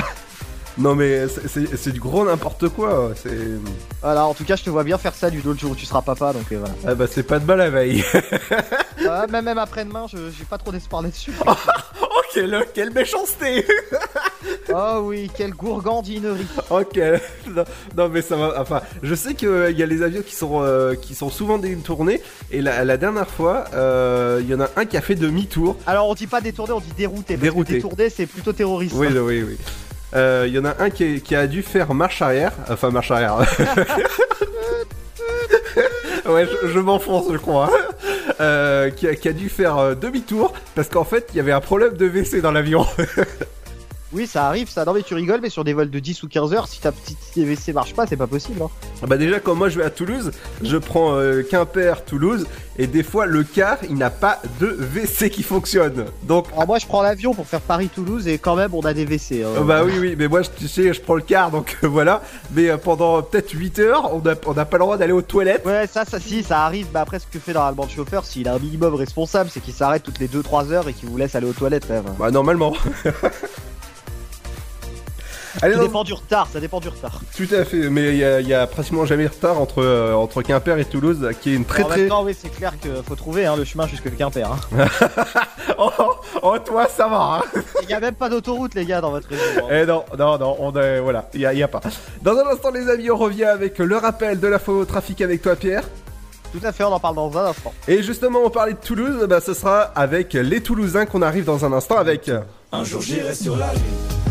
Non, 0.78 0.96
mais 0.96 1.28
c'est- 1.28 1.92
du 1.92 2.00
gros 2.00 2.24
n'importe 2.26 2.70
quoi. 2.70 3.12
C'est. 3.22 3.30
Voilà, 4.02 4.26
en 4.26 4.34
tout 4.34 4.46
cas, 4.46 4.56
je 4.56 4.64
te 4.64 4.70
vois 4.70 4.84
bien 4.84 4.98
faire 4.98 5.14
ça 5.14 5.30
du 5.30 5.42
l'autre 5.42 5.60
jour 5.60 5.72
où 5.72 5.76
tu 5.76 5.86
seras 5.86 6.02
papa, 6.02 6.32
donc 6.34 6.50
euh, 6.52 6.60
voilà. 6.60 6.74
Ah 6.88 6.96
bah, 6.96 7.06
c'est 7.12 7.24
pas 7.24 7.40
de 7.40 7.46
mal 7.46 7.58
la 7.58 7.70
veille. 7.70 8.04
Ah, 9.10 9.26
même, 9.28 9.46
même 9.46 9.58
après-demain, 9.58 10.06
je- 10.08 10.30
j'ai 10.38 10.46
pas 10.46 10.60
trop 10.60 10.72
d'espoir 10.72 11.02
là-dessus. 11.02 11.32
oh, 11.48 11.54
quelle, 12.34 12.66
quelle 12.74 12.92
méchanceté 12.92 13.66
Oh 14.74 15.00
oui, 15.06 15.30
quelle 15.36 15.52
gourgandinerie 15.54 16.46
Ok, 16.70 17.00
non, 17.50 17.64
non, 17.98 18.10
mais 18.10 18.22
ça 18.22 18.36
va. 18.38 18.62
Enfin, 18.62 18.82
je 19.02 19.16
sais 19.16 19.34
qu'il 19.34 19.76
y 19.76 19.82
a 19.84 19.86
les 19.88 20.04
avions 20.04 20.22
qui 20.22 20.36
sont, 20.36 20.62
euh, 20.62 20.94
qui 20.94 21.16
sont 21.16 21.32
souvent 21.32 21.58
détournés. 21.58 22.22
Et 22.52 22.62
la, 22.62 22.86
la 22.86 22.98
dernière 22.98 23.28
fois, 23.28 23.66
euh, 23.74 24.40
il 24.44 24.50
y 24.50 24.54
en 24.54 24.62
a 24.62 24.70
un 24.76 24.86
qui 24.86 24.98
a 24.98 25.02
fait 25.02 25.16
demi-tour. 25.16 25.76
Alors, 25.88 26.08
on 26.08 26.14
dit 26.14 26.28
pas 26.28 26.40
détourné, 26.42 26.72
on 26.74 26.80
dit 26.80 26.94
dérouté. 26.96 27.34
Parce 27.34 27.42
Dérouté. 27.42 27.70
Que 27.74 27.78
détourné, 27.78 28.10
c'est 28.12 28.28
plutôt 28.28 28.54
terroriste. 28.54 28.94
Oui, 28.96 29.08
oui, 29.08 29.44
oui. 29.44 29.58
Euh, 30.14 30.46
Il 30.48 30.54
y 30.54 30.60
en 30.60 30.66
a 30.66 30.76
un 30.80 30.90
qui, 30.90 31.36
a 31.36 31.48
dû 31.48 31.64
faire 31.64 31.94
marche 31.94 32.22
arrière. 32.22 32.54
Enfin, 32.70 32.90
marche 32.92 33.12
arrière. 33.12 33.38
ouais, 36.26 36.48
je, 36.66 36.80
m'enfonce, 36.80 37.26
je 37.32 37.38
crois. 37.38 37.70
Euh, 38.40 38.90
qui, 38.90 39.08
a, 39.08 39.16
qui 39.16 39.28
a 39.28 39.34
dû 39.34 39.50
faire 39.50 39.78
euh, 39.78 39.96
demi-tour 39.96 40.54
parce 40.76 40.90
qu'en 40.90 41.04
fait, 41.04 41.28
il 41.34 41.38
y 41.38 41.40
avait 41.40 41.52
un 41.52 41.62
problème 41.62 41.96
de 41.96 42.08
WC 42.08 42.42
dans 42.42 42.52
l'avion. 42.52 42.86
Oui, 44.14 44.28
ça 44.28 44.48
arrive, 44.48 44.70
ça. 44.70 44.84
Non, 44.86 44.94
mais 44.94 45.04
tu 45.04 45.14
rigoles, 45.14 45.40
mais 45.42 45.50
sur 45.50 45.64
des 45.64 45.74
vols 45.74 45.90
de 45.90 46.00
10 46.00 46.24
ou 46.24 46.28
15 46.28 46.54
heures, 46.54 46.68
si 46.68 46.80
ta 46.82 46.92
petite 46.92 47.18
TVC 47.34 47.72
marche 47.74 47.94
pas, 47.94 48.06
c'est 48.08 48.18
pas 48.18 48.28
possible. 48.28 48.62
Hein. 48.62 48.70
Bah 49.08 49.18
déjà 49.18 49.40
quand 49.40 49.56
moi 49.56 49.70
je 49.70 49.80
vais 49.80 49.86
à 49.86 49.90
Toulouse, 49.90 50.32
je 50.62 50.78
prends 50.78 51.16
euh, 51.16 51.42
Quimper, 51.50 52.04
Toulouse 52.06 52.46
et 52.78 52.86
des 52.88 53.02
fois 53.04 53.26
le 53.26 53.44
car 53.44 53.78
il 53.90 53.96
n'a 53.96 54.10
pas 54.12 54.40
de 54.60 54.68
WC 54.68 55.30
qui 55.32 55.42
fonctionne. 55.44 56.06
Donc 56.24 56.48
Alors, 56.54 56.68
moi, 56.68 56.78
je 56.80 56.86
prends 56.86 57.02
l'avion 57.02 57.34
pour 57.34 57.48
faire 57.48 57.62
Paris-Toulouse 57.62 58.28
et 58.28 58.38
quand 58.38 58.56
même, 58.56 58.74
on 58.76 58.82
a 58.82 58.94
des 58.94 59.06
WC. 59.06 59.44
hein. 59.44 59.48
euh, 59.58 59.62
bah 59.64 59.84
oui 59.84 59.94
oui 60.00 60.16
mais 60.18 60.28
moi 60.28 60.42
je- 60.44 60.50
tu 60.56 60.68
sais 60.68 60.94
je 60.94 61.02
prends 61.02 61.16
le 61.16 61.22
car 61.24 61.50
donc 61.50 61.78
euh, 61.84 61.88
voilà 61.88 62.22
mais 62.54 62.70
euh, 62.70 62.78
pendant 62.78 63.22
peut-être 63.24 63.52
8 63.52 63.80
heures 63.80 64.14
on 64.14 64.20
n'a 64.20 64.36
on 64.46 64.54
n'a 64.54 64.66
pas 64.66 64.78
le 64.78 64.84
droit 64.84 64.98
d'aller 64.98 65.14
aux 65.14 65.22
toilettes. 65.24 65.66
Ouais, 65.66 65.88
ça, 65.88 66.06
ça, 66.06 66.20
si, 66.20 66.44
ça 66.44 66.64
arrive. 66.66 66.88
Bah, 66.94 67.02
après, 67.02 67.18
ce 67.20 67.26
que 67.26 67.40
fait 67.40 67.54
normalement 67.54 67.84
le 67.86 67.90
chauffeur, 67.90 68.26
s'il 68.26 68.48
a 68.48 68.54
un 68.54 68.60
minimum 68.60 68.94
responsable, 68.94 69.50
c'est 69.52 69.62
qu'il 69.62 69.74
s'arrête 69.74 70.04
toutes 70.04 70.20
les 70.20 70.28
2-3 70.28 70.72
heures 70.72 70.88
et 70.90 70.94
qu'il 70.94 71.10
vous 71.10 71.18
laisse 71.18 71.34
aller 71.36 71.48
aux 71.48 71.54
toilettes 71.54 71.90
même. 71.90 72.04
Bah 72.20 72.30
normalement. 72.30 72.74
Allez, 75.62 75.74
ça 75.74 75.80
dans- 75.80 75.86
dépend 75.86 76.04
du 76.04 76.14
retard, 76.14 76.48
ça 76.52 76.60
dépend 76.60 76.80
du 76.80 76.88
retard. 76.90 77.20
Tout 77.36 77.48
à 77.52 77.64
fait 77.66 77.90
mais 77.90 78.10
il 78.10 78.18
y, 78.18 78.24
a- 78.24 78.40
il 78.42 78.48
y 78.48 78.54
a 78.54 78.66
pratiquement 78.68 79.06
jamais 79.06 79.26
de 79.26 79.30
retard 79.30 79.60
entre, 79.60 79.82
euh, 79.84 80.14
entre 80.14 80.42
Quimper 80.42 80.78
et 80.80 80.86
Toulouse 80.86 81.30
qui 81.42 81.52
est 81.52 81.56
une 81.56 81.66
très 81.66 81.84
en 81.84 81.88
très... 81.88 82.08
temps, 82.08 82.24
oui, 82.24 82.36
c'est 82.40 82.50
clair 82.50 82.74
qu'il 82.80 82.92
faut 83.06 83.16
trouver 83.16 83.46
hein, 83.46 83.56
le 83.56 83.64
chemin 83.66 83.88
jusque 83.88 84.16
Quimper. 84.16 84.50
Hein. 84.52 84.86
oh, 85.78 85.90
oh, 86.42 86.58
toi 86.60 86.88
ça 86.88 87.08
va 87.08 87.18
hein 87.18 87.60
Il 87.84 87.90
y 87.90 87.94
a 87.94 88.00
même 88.00 88.16
pas 88.16 88.30
d'autoroute, 88.30 88.76
les 88.76 88.86
gars, 88.86 89.02
dans 89.02 89.12
votre 89.12 89.28
région. 89.30 89.66
hein. 89.66 89.70
Eh 89.72 89.86
non, 89.86 90.04
non, 90.18 90.38
non, 90.38 90.56
on 90.60 90.74
est, 90.76 91.00
voilà, 91.00 91.30
il 91.34 91.42
y 91.42 91.46
a, 91.46 91.54
y 91.54 91.64
a 91.64 91.68
pas. 91.68 91.82
Dans 92.22 92.34
un 92.38 92.48
instant, 92.48 92.72
les 92.72 92.90
amis, 92.90 93.10
on 93.12 93.18
revient 93.18 93.46
avec 93.46 93.78
le 93.80 93.98
rappel 93.98 94.40
de 94.40 94.48
l'info 94.48 94.80
au 94.82 94.86
trafic 94.86 95.22
avec 95.22 95.42
toi, 95.42 95.56
Pierre. 95.56 95.84
Tout 96.54 96.66
à 96.66 96.72
fait, 96.74 96.84
on 96.84 96.92
en 96.92 97.00
parle 97.00 97.16
dans 97.16 97.38
un 97.38 97.46
instant. 97.46 97.74
Et 97.88 98.04
justement, 98.04 98.40
on 98.44 98.50
parlait 98.50 98.74
de 98.74 98.78
Toulouse, 98.78 99.26
bah, 99.30 99.40
ce 99.40 99.54
sera 99.54 99.82
avec 99.96 100.34
les 100.34 100.62
Toulousains 100.62 101.06
qu'on 101.06 101.22
arrive 101.22 101.46
dans 101.46 101.64
un 101.66 101.72
instant 101.74 101.98
avec. 101.98 102.30
Un 102.74 102.84
jour 102.84 103.02
j'irai 103.02 103.34
sur 103.34 103.56
la 103.58 103.72
lune. 103.74 104.31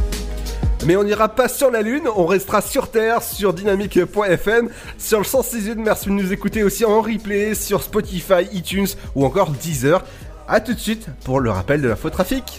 Mais 0.86 0.96
on 0.96 1.04
n'ira 1.04 1.28
pas 1.28 1.48
sur 1.48 1.70
la 1.70 1.82
Lune, 1.82 2.08
on 2.16 2.24
restera 2.24 2.62
sur 2.62 2.90
Terre, 2.90 3.22
sur 3.22 3.52
dynamique.fm, 3.52 4.70
sur 4.98 5.18
le 5.18 5.24
106.8, 5.24 5.74
merci 5.76 6.06
de 6.06 6.12
nous 6.12 6.32
écouter 6.32 6.62
aussi 6.62 6.84
en 6.86 7.02
replay, 7.02 7.54
sur 7.54 7.82
Spotify, 7.82 8.48
iTunes 8.52 8.88
ou 9.14 9.26
encore 9.26 9.50
Deezer. 9.50 10.02
A 10.48 10.60
tout 10.60 10.74
de 10.74 10.80
suite 10.80 11.06
pour 11.24 11.40
le 11.40 11.50
rappel 11.50 11.82
de 11.82 11.88
l'info 11.88 12.08
trafic. 12.08 12.58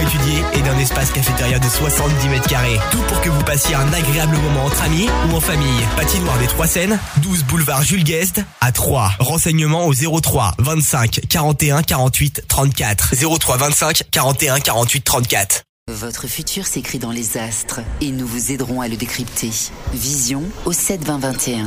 étudiée 0.00 0.42
et 0.54 0.60
d'un 0.62 0.78
espace 0.78 1.10
cafétéria 1.10 1.58
de 1.58 1.68
70 1.68 2.28
mètres 2.28 2.48
carrés. 2.48 2.78
Tout 2.90 3.02
pour 3.08 3.20
que 3.20 3.28
vous 3.28 3.42
passiez 3.42 3.74
un 3.74 3.92
agréable 3.92 4.36
moment 4.36 4.64
entre 4.66 4.82
amis 4.82 5.08
ou 5.30 5.36
en 5.36 5.40
famille. 5.40 5.80
Patinoire 5.96 6.38
des 6.38 6.46
Trois 6.46 6.66
Seines, 6.66 6.98
12 7.18 7.44
boulevard 7.44 7.82
Jules 7.82 8.04
Guest 8.04 8.42
à 8.60 8.72
3. 8.72 9.12
Renseignements 9.18 9.86
au 9.86 9.94
03 9.94 10.54
25 10.58 11.20
41 11.28 11.82
48 11.82 12.44
34. 12.48 13.14
03 13.38 13.56
25 13.56 14.02
41 14.10 14.60
48 14.60 15.00
34. 15.02 15.62
Votre 15.88 16.26
futur 16.26 16.66
s'écrit 16.66 16.98
dans 16.98 17.12
les 17.12 17.38
astres 17.38 17.80
et 18.02 18.10
nous 18.10 18.26
vous 18.26 18.52
aiderons 18.52 18.82
à 18.82 18.88
le 18.88 18.96
décrypter. 18.96 19.50
Vision 19.94 20.42
au 20.66 20.72
7 20.72 21.02
20 21.02 21.18
21. 21.18 21.66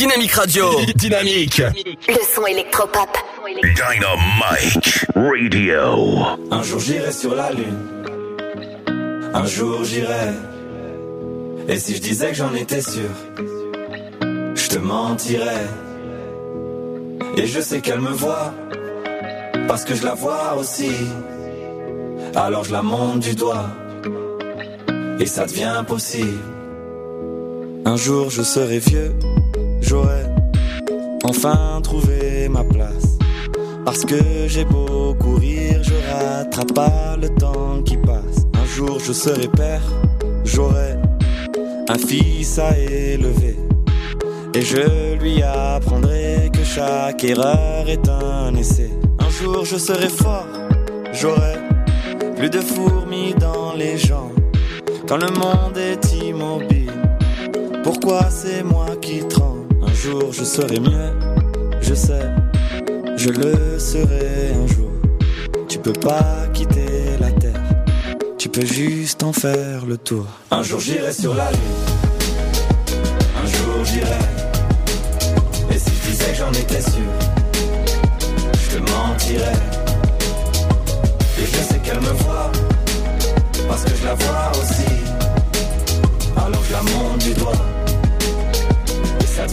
Dynamique 0.00 0.32
Radio. 0.32 0.64
Dynamique. 0.94 1.60
Le 2.08 2.34
son 2.34 2.46
électropop. 2.46 3.18
Dynamite 3.62 5.04
Radio. 5.14 6.24
Un 6.50 6.62
jour 6.62 6.80
j'irai 6.80 7.12
sur 7.12 7.34
la 7.34 7.52
lune. 7.52 7.76
Un 9.34 9.44
jour 9.44 9.84
j'irai. 9.84 10.32
Et 11.68 11.78
si 11.78 11.96
je 11.96 12.00
disais 12.00 12.28
que 12.28 12.34
j'en 12.34 12.54
étais 12.54 12.80
sûr, 12.80 13.10
je 14.54 14.68
te 14.68 14.78
mentirais. 14.78 15.66
Et 17.36 17.46
je 17.46 17.60
sais 17.60 17.82
qu'elle 17.82 18.00
me 18.00 18.12
voit, 18.12 18.54
parce 19.68 19.84
que 19.84 19.94
je 19.94 20.06
la 20.06 20.14
vois 20.14 20.54
aussi. 20.58 20.92
Alors 22.34 22.64
je 22.64 22.72
la 22.72 22.80
monte 22.80 23.20
du 23.20 23.34
doigt, 23.34 23.68
et 25.18 25.26
ça 25.26 25.44
devient 25.44 25.84
possible. 25.86 26.40
Un 27.84 27.96
jour 27.96 28.30
je 28.30 28.42
serai 28.42 28.78
vieux, 28.78 29.12
j'aurai 29.90 30.22
enfin 31.24 31.80
trouvé 31.82 32.48
ma 32.48 32.62
place. 32.62 33.18
Parce 33.84 34.04
que 34.04 34.46
j'ai 34.46 34.64
beau 34.64 35.14
courir, 35.18 35.82
je 35.82 35.94
rattrape 36.12 36.72
pas 36.74 37.16
le 37.20 37.28
temps 37.28 37.82
qui 37.84 37.96
passe. 37.96 38.46
Un 38.54 38.66
jour 38.66 39.00
je 39.00 39.12
serai 39.12 39.48
père, 39.48 39.82
j'aurai 40.44 40.92
un 41.88 41.98
fils 41.98 42.60
à 42.60 42.78
élever. 42.78 43.56
Et 44.54 44.62
je 44.62 45.16
lui 45.20 45.42
apprendrai 45.42 46.50
que 46.52 46.62
chaque 46.62 47.24
erreur 47.24 47.88
est 47.88 48.08
un 48.08 48.54
essai. 48.54 48.90
Un 49.18 49.30
jour 49.30 49.64
je 49.64 49.76
serai 49.76 50.08
fort, 50.08 50.46
j'aurai 51.12 51.56
plus 52.36 52.50
de 52.50 52.60
fourmis 52.60 53.34
dans 53.34 53.74
les 53.74 53.98
jambes. 53.98 54.38
Quand 55.08 55.16
le 55.16 55.32
monde 55.42 55.76
est 55.76 56.14
immobile, 56.22 56.92
pourquoi 57.82 58.30
c'est 58.30 58.62
moi 58.62 58.86
qui 59.00 59.18
tremble? 59.26 59.49
Jour 60.00 60.32
je 60.32 60.44
serai 60.44 60.80
mieux, 60.80 61.12
je 61.82 61.92
sais, 61.92 62.26
je 63.18 63.28
le 63.28 63.78
serai 63.78 64.52
un 64.54 64.66
jour. 64.66 64.90
Tu 65.68 65.78
peux 65.78 65.92
pas 65.92 66.46
quitter 66.54 67.18
la 67.20 67.30
terre, 67.32 67.60
tu 68.38 68.48
peux 68.48 68.64
juste 68.64 69.22
en 69.22 69.34
faire 69.34 69.84
le 69.84 69.98
tour. 69.98 70.24
Un 70.50 70.62
jour 70.62 70.80
j'irai 70.80 71.12
sur 71.12 71.34
la 71.34 71.50
lune, 71.50 71.60
un 73.42 73.46
jour 73.46 73.84
j'irai. 73.84 74.24
Et 75.70 75.78
si 75.78 75.90
je 75.90 76.10
disais 76.10 76.30
que 76.32 76.38
j'en 76.38 76.52
étais 76.52 76.80
sûr, 76.80 77.12
je 78.54 78.76
te 78.76 78.90
mentirais. 78.90 79.60
Et 81.38 81.44
je 81.44 81.62
sais 81.68 81.78
qu'elle 81.84 82.00
me 82.00 82.14
voit, 82.22 82.50
parce 83.68 83.84
que 83.84 83.94
je 84.00 84.04
la 84.06 84.14
vois 84.14 84.50
aussi. 84.52 84.92
Alors 86.38 86.62
je 86.66 86.72
la 86.72 86.82
monte 86.82 87.18
du 87.18 87.34
doigt, 87.34 87.52
Un 89.42 89.46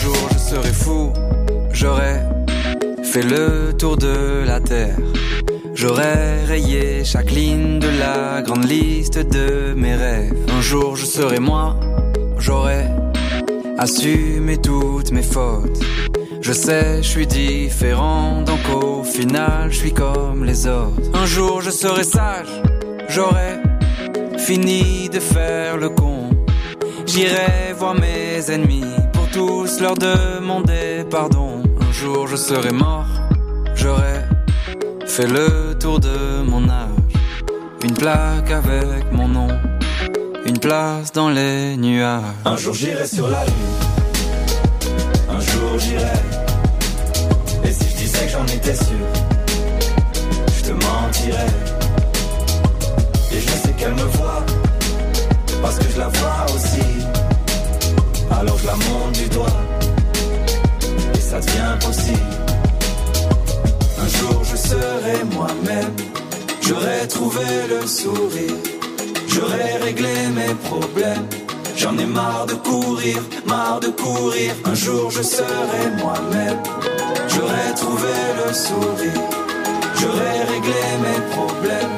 jour 0.00 0.16
je 0.32 0.38
serai 0.38 0.72
fou, 0.72 1.12
j'aurai 1.72 2.20
fait 3.02 3.22
le 3.22 3.72
tour 3.76 3.96
de 3.96 4.44
la 4.46 4.60
terre. 4.60 4.96
J'aurai 5.74 6.44
rayé 6.46 7.04
chaque 7.04 7.32
ligne 7.32 7.80
de 7.80 7.88
la 7.98 8.40
grande 8.40 8.68
liste 8.68 9.18
de 9.18 9.74
mes 9.74 9.96
rêves. 9.96 10.32
Un 10.56 10.60
jour 10.60 10.94
je 10.94 11.04
serai 11.04 11.40
moi, 11.40 11.74
j'aurai 12.38 12.84
assumé 13.78 14.56
toutes 14.58 15.10
mes 15.10 15.24
fautes. 15.24 15.80
Je 16.40 16.52
sais, 16.52 17.02
je 17.02 17.08
suis 17.08 17.26
différent, 17.26 18.42
donc 18.42 18.60
au 18.80 19.02
final, 19.02 19.72
je 19.72 19.76
suis 19.76 19.92
comme 19.92 20.44
les 20.44 20.68
autres. 20.68 21.10
Un 21.14 21.26
jour 21.26 21.62
je 21.62 21.70
serai 21.70 22.04
sage, 22.04 22.62
j'aurai 23.08 23.58
fini 24.38 25.08
de 25.08 25.18
faire 25.18 25.76
le 25.76 25.88
con. 25.88 26.13
J'irai 27.06 27.72
voir 27.78 27.94
mes 27.94 28.50
ennemis 28.50 28.84
pour 29.12 29.28
tous 29.28 29.80
leur 29.80 29.94
demander 29.94 31.04
pardon. 31.10 31.62
Un 31.80 31.92
jour 31.92 32.26
je 32.26 32.36
serai 32.36 32.72
mort, 32.72 33.06
j'aurai 33.74 34.20
fait 35.06 35.26
le 35.26 35.74
tour 35.78 36.00
de 36.00 36.42
mon 36.42 36.68
âge. 36.68 36.88
Une 37.84 37.94
plaque 37.94 38.50
avec 38.50 39.12
mon 39.12 39.28
nom, 39.28 39.48
une 40.46 40.58
place 40.58 41.12
dans 41.12 41.28
les 41.28 41.76
nuages. 41.76 42.22
Un 42.44 42.56
jour 42.56 42.74
j'irai 42.74 43.06
sur 43.06 43.28
la 43.28 43.44
lune, 43.44 43.54
un 45.30 45.40
jour 45.40 45.78
j'irai. 45.78 46.18
Et 47.64 47.72
si 47.72 47.88
je 47.90 47.96
disais 47.96 48.26
que 48.26 48.32
j'en 48.32 48.46
étais 48.46 48.74
sûr, 48.74 49.06
je 50.56 50.62
te 50.64 50.72
mentirais. 50.72 51.46
Et 53.32 53.40
je 53.40 53.48
sais 53.48 53.72
qu'elle 53.76 53.94
me 53.94 54.02
voit, 54.16 54.44
parce 55.64 55.78
que 55.78 55.88
je 55.94 55.98
la 55.98 56.08
vois 56.08 56.44
aussi. 56.54 56.88
Alors 58.38 58.58
je 58.58 58.66
la 58.66 58.76
monte 58.86 59.14
du 59.22 59.28
doigt, 59.36 59.60
et 61.14 61.24
ça 61.30 61.40
devient 61.40 61.76
possible. 61.86 62.34
Un 64.04 64.08
jour 64.18 64.38
je 64.50 64.56
serai 64.70 65.16
moi-même, 65.36 65.94
j'aurai 66.60 67.00
trouvé 67.08 67.48
le 67.72 67.80
sourire, 67.86 68.58
j'aurai 69.32 69.68
réglé 69.86 70.14
mes 70.38 70.54
problèmes. 70.68 71.26
J'en 71.76 71.96
ai 71.98 72.06
marre 72.06 72.46
de 72.46 72.54
courir, 72.54 73.18
marre 73.46 73.80
de 73.80 73.88
courir. 73.88 74.50
Un 74.66 74.74
jour 74.74 75.10
je 75.10 75.22
serai 75.22 75.82
moi-même, 76.02 76.60
j'aurai 77.32 77.66
trouvé 77.82 78.14
le 78.40 78.48
sourire, 78.66 79.22
j'aurai 79.98 80.34
réglé 80.52 80.82
mes 81.04 81.20
problèmes. 81.34 81.94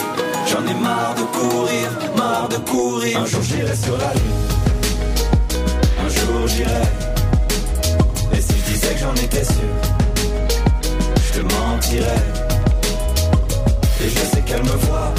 J'en 0.50 0.64
ai 0.72 0.78
marre 0.88 1.14
de 1.20 1.24
courir, 1.38 1.88
Un 2.28 3.24
jour 3.24 3.42
j'irai 3.42 3.76
sur 3.76 3.96
la 3.98 4.12
lune, 4.14 4.42
un 6.04 6.08
jour 6.08 6.46
j'irai. 6.48 6.70
Et 8.32 8.40
si 8.40 8.52
je 8.58 8.72
disais 8.72 8.94
que 8.94 9.00
j'en 9.00 9.14
étais 9.14 9.44
sûr, 9.44 9.72
je 11.24 11.38
te 11.38 11.54
mentirais. 11.54 12.22
Et 14.04 14.08
je 14.08 14.18
sais 14.18 14.42
qu'elle 14.42 14.62
me 14.62 14.76
voit, 14.86 15.14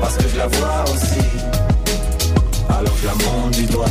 parce 0.00 0.16
que 0.16 0.28
je 0.28 0.36
la 0.36 0.46
vois 0.46 0.84
aussi. 0.84 1.26
Alors 2.68 2.94
je 3.00 3.06
la 3.06 3.14
monte 3.14 3.52
du 3.52 3.64
doigt, 3.64 3.86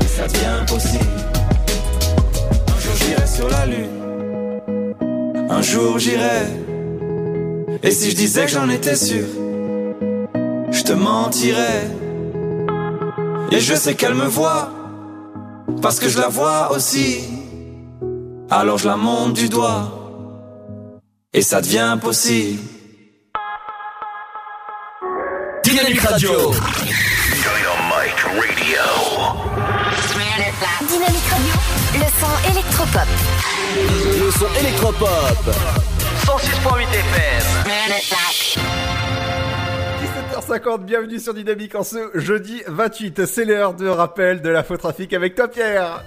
et 0.00 0.06
ça 0.06 0.26
devient 0.28 0.64
possible. 0.66 1.04
Un 2.68 2.80
jour 2.80 2.94
j'irai 3.02 3.26
sur 3.26 3.48
la 3.48 3.66
lune, 3.66 5.48
un 5.50 5.62
jour 5.62 5.98
j'irai. 5.98 6.46
Et 7.82 7.90
si 7.90 8.10
je 8.10 8.16
disais 8.16 8.44
que 8.44 8.52
j'en 8.52 8.68
étais 8.68 8.96
sûr, 8.96 9.24
je 10.84 10.92
te 10.92 10.98
mentirais. 10.98 11.90
Et 13.50 13.60
je 13.60 13.74
sais 13.74 13.94
qu'elle 13.94 14.14
me 14.14 14.26
voit, 14.26 14.70
parce 15.80 15.98
que 15.98 16.08
je 16.08 16.18
la 16.18 16.28
vois 16.28 16.72
aussi. 16.72 17.24
Alors 18.50 18.78
je 18.78 18.86
la 18.86 18.96
monte 18.96 19.34
du 19.34 19.48
doigt, 19.48 19.90
et 21.32 21.42
ça 21.42 21.60
devient 21.60 21.96
possible. 22.00 22.60
Dynamique 25.62 26.00
Radio. 26.00 26.30
Dynamic 26.30 28.20
Radio. 28.20 28.78
Dynamique 30.88 31.28
Radio, 31.30 31.54
le 31.94 32.08
son 32.20 32.34
électropop. 32.50 33.08
Le 34.24 34.30
son 34.30 34.50
électropop. 34.60 35.38
106.8 36.26 36.82
FM. 36.92 37.44
17h50, 40.48 40.84
bienvenue 40.84 41.18
sur 41.18 41.32
Dynamique 41.32 41.74
en 41.74 41.84
ce 41.84 42.10
jeudi 42.14 42.62
28. 42.66 43.24
C'est 43.24 43.46
l'heure 43.46 43.72
de 43.72 43.88
rappel 43.88 44.42
de 44.42 44.50
la 44.50 44.62
faux 44.62 44.76
trafic 44.76 45.14
avec 45.14 45.34
toi 45.34 45.48
Pierre. 45.48 46.04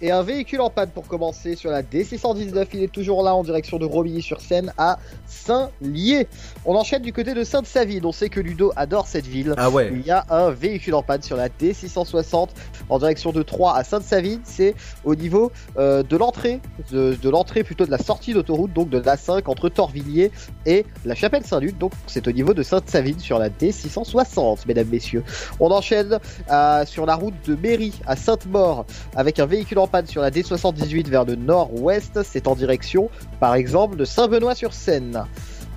Et 0.00 0.12
un 0.12 0.22
véhicule 0.22 0.60
en 0.60 0.70
panne 0.70 0.90
pour 0.90 1.08
commencer 1.08 1.56
sur 1.56 1.70
la 1.70 1.82
D619, 1.82 2.66
il 2.74 2.82
est 2.84 2.92
toujours 2.92 3.24
là 3.24 3.34
en 3.34 3.42
direction 3.42 3.78
de 3.78 3.84
Romilly-sur-Seine 3.84 4.72
à 4.78 4.98
Saint-Lié. 5.26 6.28
On 6.64 6.76
enchaîne 6.76 7.02
du 7.02 7.12
côté 7.12 7.34
de 7.34 7.42
Sainte-Savine, 7.42 8.06
on 8.06 8.12
sait 8.12 8.28
que 8.28 8.38
Ludo 8.38 8.72
adore 8.76 9.08
cette 9.08 9.26
ville. 9.26 9.54
Ah 9.56 9.70
ouais. 9.70 9.90
Il 9.92 10.06
y 10.06 10.12
a 10.12 10.24
un 10.30 10.50
véhicule 10.50 10.94
en 10.94 11.02
panne 11.02 11.22
sur 11.22 11.36
la 11.36 11.48
D660 11.48 12.50
en 12.88 12.98
direction 13.00 13.32
de 13.32 13.42
Troyes 13.42 13.74
à 13.74 13.82
Sainte-Savine, 13.82 14.40
c'est 14.44 14.76
au 15.04 15.16
niveau 15.16 15.50
euh, 15.78 16.04
de 16.04 16.16
l'entrée, 16.16 16.60
de, 16.92 17.18
de 17.20 17.28
l'entrée 17.28 17.64
plutôt 17.64 17.84
de 17.84 17.90
la 17.90 17.98
sortie 17.98 18.34
d'autoroute, 18.34 18.72
donc 18.72 18.90
de 18.90 19.00
l'A5 19.00 19.42
entre 19.46 19.68
Torvilliers 19.68 20.30
et 20.64 20.86
la 21.04 21.16
Chapelle 21.16 21.44
Saint-Luc, 21.44 21.76
donc 21.76 21.90
c'est 22.06 22.28
au 22.28 22.32
niveau 22.32 22.54
de 22.54 22.62
Sainte-Savine 22.62 23.18
sur 23.18 23.40
la 23.40 23.50
D660, 23.50 24.60
mesdames, 24.68 24.88
messieurs. 24.88 25.24
On 25.58 25.72
enchaîne 25.72 26.20
euh, 26.50 26.86
sur 26.86 27.04
la 27.04 27.16
route 27.16 27.34
de 27.46 27.56
Mairie 27.56 27.94
à 28.06 28.14
Sainte-Maure 28.14 28.86
avec 29.16 29.40
un 29.40 29.46
véhicule 29.46 29.80
en 29.80 29.87
sur 30.06 30.22
la 30.22 30.30
D78 30.30 31.08
vers 31.08 31.24
le 31.24 31.34
nord-ouest. 31.34 32.20
C'est 32.22 32.46
en 32.46 32.54
direction, 32.54 33.10
par 33.40 33.54
exemple, 33.54 33.96
de 33.96 34.04
Saint-Benoît-sur-Seine. 34.04 35.24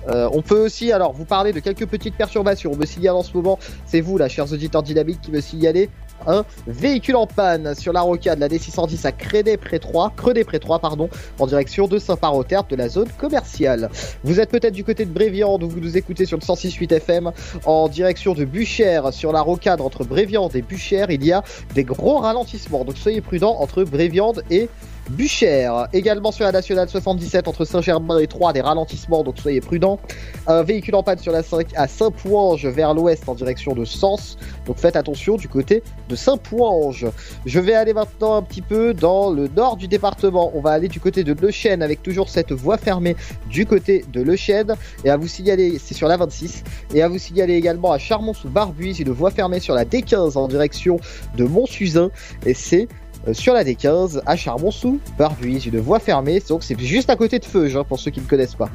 Euh, 0.08 0.28
on 0.32 0.42
peut 0.42 0.58
aussi 0.58 0.92
alors 0.92 1.12
vous 1.12 1.24
parler 1.24 1.52
de 1.52 1.60
quelques 1.60 1.86
petites 1.86 2.16
perturbations. 2.16 2.72
On 2.72 2.76
me 2.76 2.86
signale 2.86 3.14
en 3.14 3.22
ce 3.22 3.32
moment, 3.36 3.58
c'est 3.86 4.00
vous 4.00 4.18
là, 4.18 4.28
chers 4.28 4.52
auditeurs 4.52 4.82
dynamiques, 4.82 5.20
qui 5.20 5.30
me 5.30 5.40
signalez 5.40 5.88
un 6.26 6.44
véhicule 6.66 7.16
en 7.16 7.26
panne 7.26 7.74
sur 7.74 7.92
la 7.92 8.02
rocade, 8.02 8.38
la 8.38 8.48
D610 8.48 9.06
à 9.06 9.12
Crédé-Pré-3, 9.12 10.14
Credet-Pré-3, 10.16 10.80
pardon, 10.80 11.08
en 11.38 11.46
direction 11.46 11.88
de 11.88 11.98
Saint-Par-au-Tertre 11.98 12.68
de 12.68 12.76
la 12.76 12.88
zone 12.88 13.08
commerciale. 13.18 13.90
Vous 14.24 14.40
êtes 14.40 14.50
peut-être 14.50 14.74
du 14.74 14.84
côté 14.84 15.04
de 15.04 15.10
Bréviande 15.10 15.62
où 15.62 15.68
vous 15.68 15.80
nous 15.80 15.96
écoutez 15.96 16.26
sur 16.26 16.36
le 16.36 16.42
106.8 16.42 16.92
FM 16.94 17.32
en 17.64 17.88
direction 17.88 18.34
de 18.34 18.44
Buchères 18.44 19.12
sur 19.12 19.32
la 19.32 19.40
rocade 19.40 19.80
entre 19.80 20.04
Bréviande 20.04 20.54
et 20.56 20.62
Buchères. 20.62 21.10
Il 21.10 21.24
y 21.24 21.32
a 21.32 21.42
des 21.74 21.84
gros 21.84 22.18
ralentissements, 22.18 22.84
donc 22.84 22.96
soyez 22.96 23.20
prudents 23.20 23.56
entre 23.60 23.84
Bréviande 23.84 24.42
et 24.50 24.68
Buchère. 25.10 25.88
Également 25.92 26.32
sur 26.32 26.44
la 26.44 26.52
nationale 26.52 26.88
77 26.88 27.48
entre 27.48 27.64
Saint-Germain 27.64 28.18
et 28.18 28.26
Troyes, 28.26 28.52
des 28.52 28.60
ralentissements, 28.60 29.22
donc 29.22 29.38
soyez 29.38 29.60
prudents. 29.60 29.98
Un 30.46 30.62
véhicule 30.62 30.94
en 30.94 31.02
panne 31.02 31.18
sur 31.18 31.32
la 31.32 31.42
5 31.42 31.68
à 31.76 31.88
Saint-Pouange 31.88 32.66
vers 32.66 32.94
l'ouest 32.94 33.28
en 33.28 33.34
direction 33.34 33.74
de 33.74 33.84
Sens. 33.84 34.38
Donc 34.66 34.78
faites 34.78 34.96
attention 34.96 35.36
du 35.36 35.48
côté 35.48 35.82
de 36.08 36.16
Saint-Pouange. 36.16 37.06
Je 37.46 37.60
vais 37.60 37.74
aller 37.74 37.94
maintenant 37.94 38.36
un 38.36 38.42
petit 38.42 38.62
peu 38.62 38.94
dans 38.94 39.30
le 39.30 39.48
nord 39.48 39.76
du 39.76 39.88
département. 39.88 40.52
On 40.54 40.60
va 40.60 40.70
aller 40.70 40.88
du 40.88 41.00
côté 41.00 41.24
de 41.24 41.34
Le 41.34 41.50
Chêne 41.50 41.82
avec 41.82 42.02
toujours 42.02 42.28
cette 42.28 42.52
voie 42.52 42.78
fermée 42.78 43.16
du 43.50 43.66
côté 43.66 44.04
de 44.12 44.22
Le 44.22 44.36
Chêne. 44.36 44.74
Et 45.04 45.10
à 45.10 45.16
vous 45.16 45.28
signaler, 45.28 45.78
c'est 45.78 45.94
sur 45.94 46.08
la 46.08 46.16
26. 46.16 46.62
Et 46.94 47.02
à 47.02 47.08
vous 47.08 47.18
signaler 47.18 47.54
également 47.54 47.92
à 47.92 47.98
Charmont-sous-Barbuise 47.98 49.00
une 49.00 49.10
voie 49.10 49.30
fermée 49.30 49.60
sur 49.60 49.74
la 49.74 49.84
D15 49.84 50.38
en 50.38 50.48
direction 50.48 50.98
de 51.36 51.44
Montsuzin. 51.44 52.10
Et 52.46 52.54
c'est 52.54 52.88
euh, 53.28 53.34
sur 53.34 53.54
la 53.54 53.64
D15 53.64 54.20
à 54.26 54.36
Charbon-sous-Barbuise, 54.36 55.66
une 55.66 55.80
voie 55.80 55.98
fermée, 55.98 56.42
donc 56.48 56.62
c'est 56.62 56.78
juste 56.80 57.10
à 57.10 57.16
côté 57.16 57.38
de 57.38 57.44
Feuge 57.44 57.76
hein, 57.76 57.84
pour 57.84 57.98
ceux 57.98 58.10
qui 58.10 58.20
ne 58.20 58.26
connaissent 58.26 58.54
pas. 58.54 58.70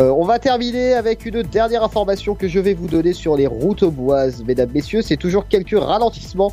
Euh, 0.00 0.08
on 0.08 0.24
va 0.24 0.38
terminer 0.38 0.94
avec 0.94 1.26
une 1.26 1.42
dernière 1.42 1.84
information 1.84 2.34
que 2.34 2.48
je 2.48 2.58
vais 2.58 2.72
vous 2.72 2.88
donner 2.88 3.12
sur 3.12 3.36
les 3.36 3.46
routes 3.46 3.84
boises, 3.84 4.42
mesdames, 4.42 4.70
messieurs. 4.72 5.02
C'est 5.02 5.18
toujours 5.18 5.46
quelques 5.48 5.78
ralentissements 5.78 6.52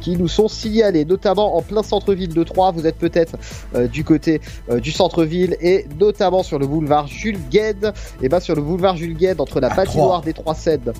qui 0.00 0.16
nous 0.16 0.28
sont 0.28 0.48
signalés, 0.48 1.04
notamment 1.04 1.56
en 1.56 1.62
plein 1.62 1.82
centre-ville 1.82 2.32
de 2.34 2.42
Troyes. 2.44 2.70
Vous 2.72 2.86
êtes 2.86 2.96
peut-être 2.96 3.36
euh, 3.74 3.88
du 3.88 4.04
côté 4.04 4.40
euh, 4.70 4.80
du 4.80 4.92
centre-ville 4.92 5.56
et 5.60 5.86
notamment 5.98 6.42
sur 6.42 6.58
le 6.58 6.66
boulevard 6.66 7.06
Jules 7.06 7.40
Gued. 7.50 7.92
Et 8.22 8.28
bien 8.28 8.40
sur 8.40 8.54
le 8.54 8.62
boulevard 8.62 8.96
Jules 8.96 9.16
Gued, 9.16 9.40
entre 9.40 9.60
la 9.60 9.70
patinoire 9.70 10.22
des 10.22 10.32
Trois 10.32 10.54
Cèdes 10.54 10.92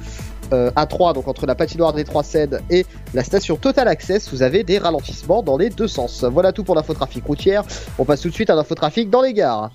euh, 0.52 0.70
à 0.76 0.86
3, 0.86 1.12
donc 1.12 1.28
entre 1.28 1.46
la 1.46 1.54
patinoire 1.54 1.92
des 1.92 2.04
Trois 2.04 2.22
Cèdes 2.22 2.60
et 2.70 2.86
la 3.14 3.24
station 3.24 3.56
Total 3.56 3.88
Access, 3.88 4.32
vous 4.32 4.42
avez 4.42 4.62
des 4.62 4.78
ralentissements 4.78 5.42
dans 5.42 5.56
les 5.56 5.70
deux 5.70 5.88
sens. 5.88 6.24
Voilà 6.24 6.52
tout 6.52 6.64
pour 6.64 6.74
l'infotrafic 6.74 7.24
routière. 7.24 7.64
On 7.98 8.04
passe 8.04 8.20
tout 8.20 8.28
de 8.28 8.34
suite 8.34 8.50
à 8.50 8.54
l'infotrafic 8.54 9.10
dans 9.10 9.22
les 9.22 9.32
gares. 9.32 9.70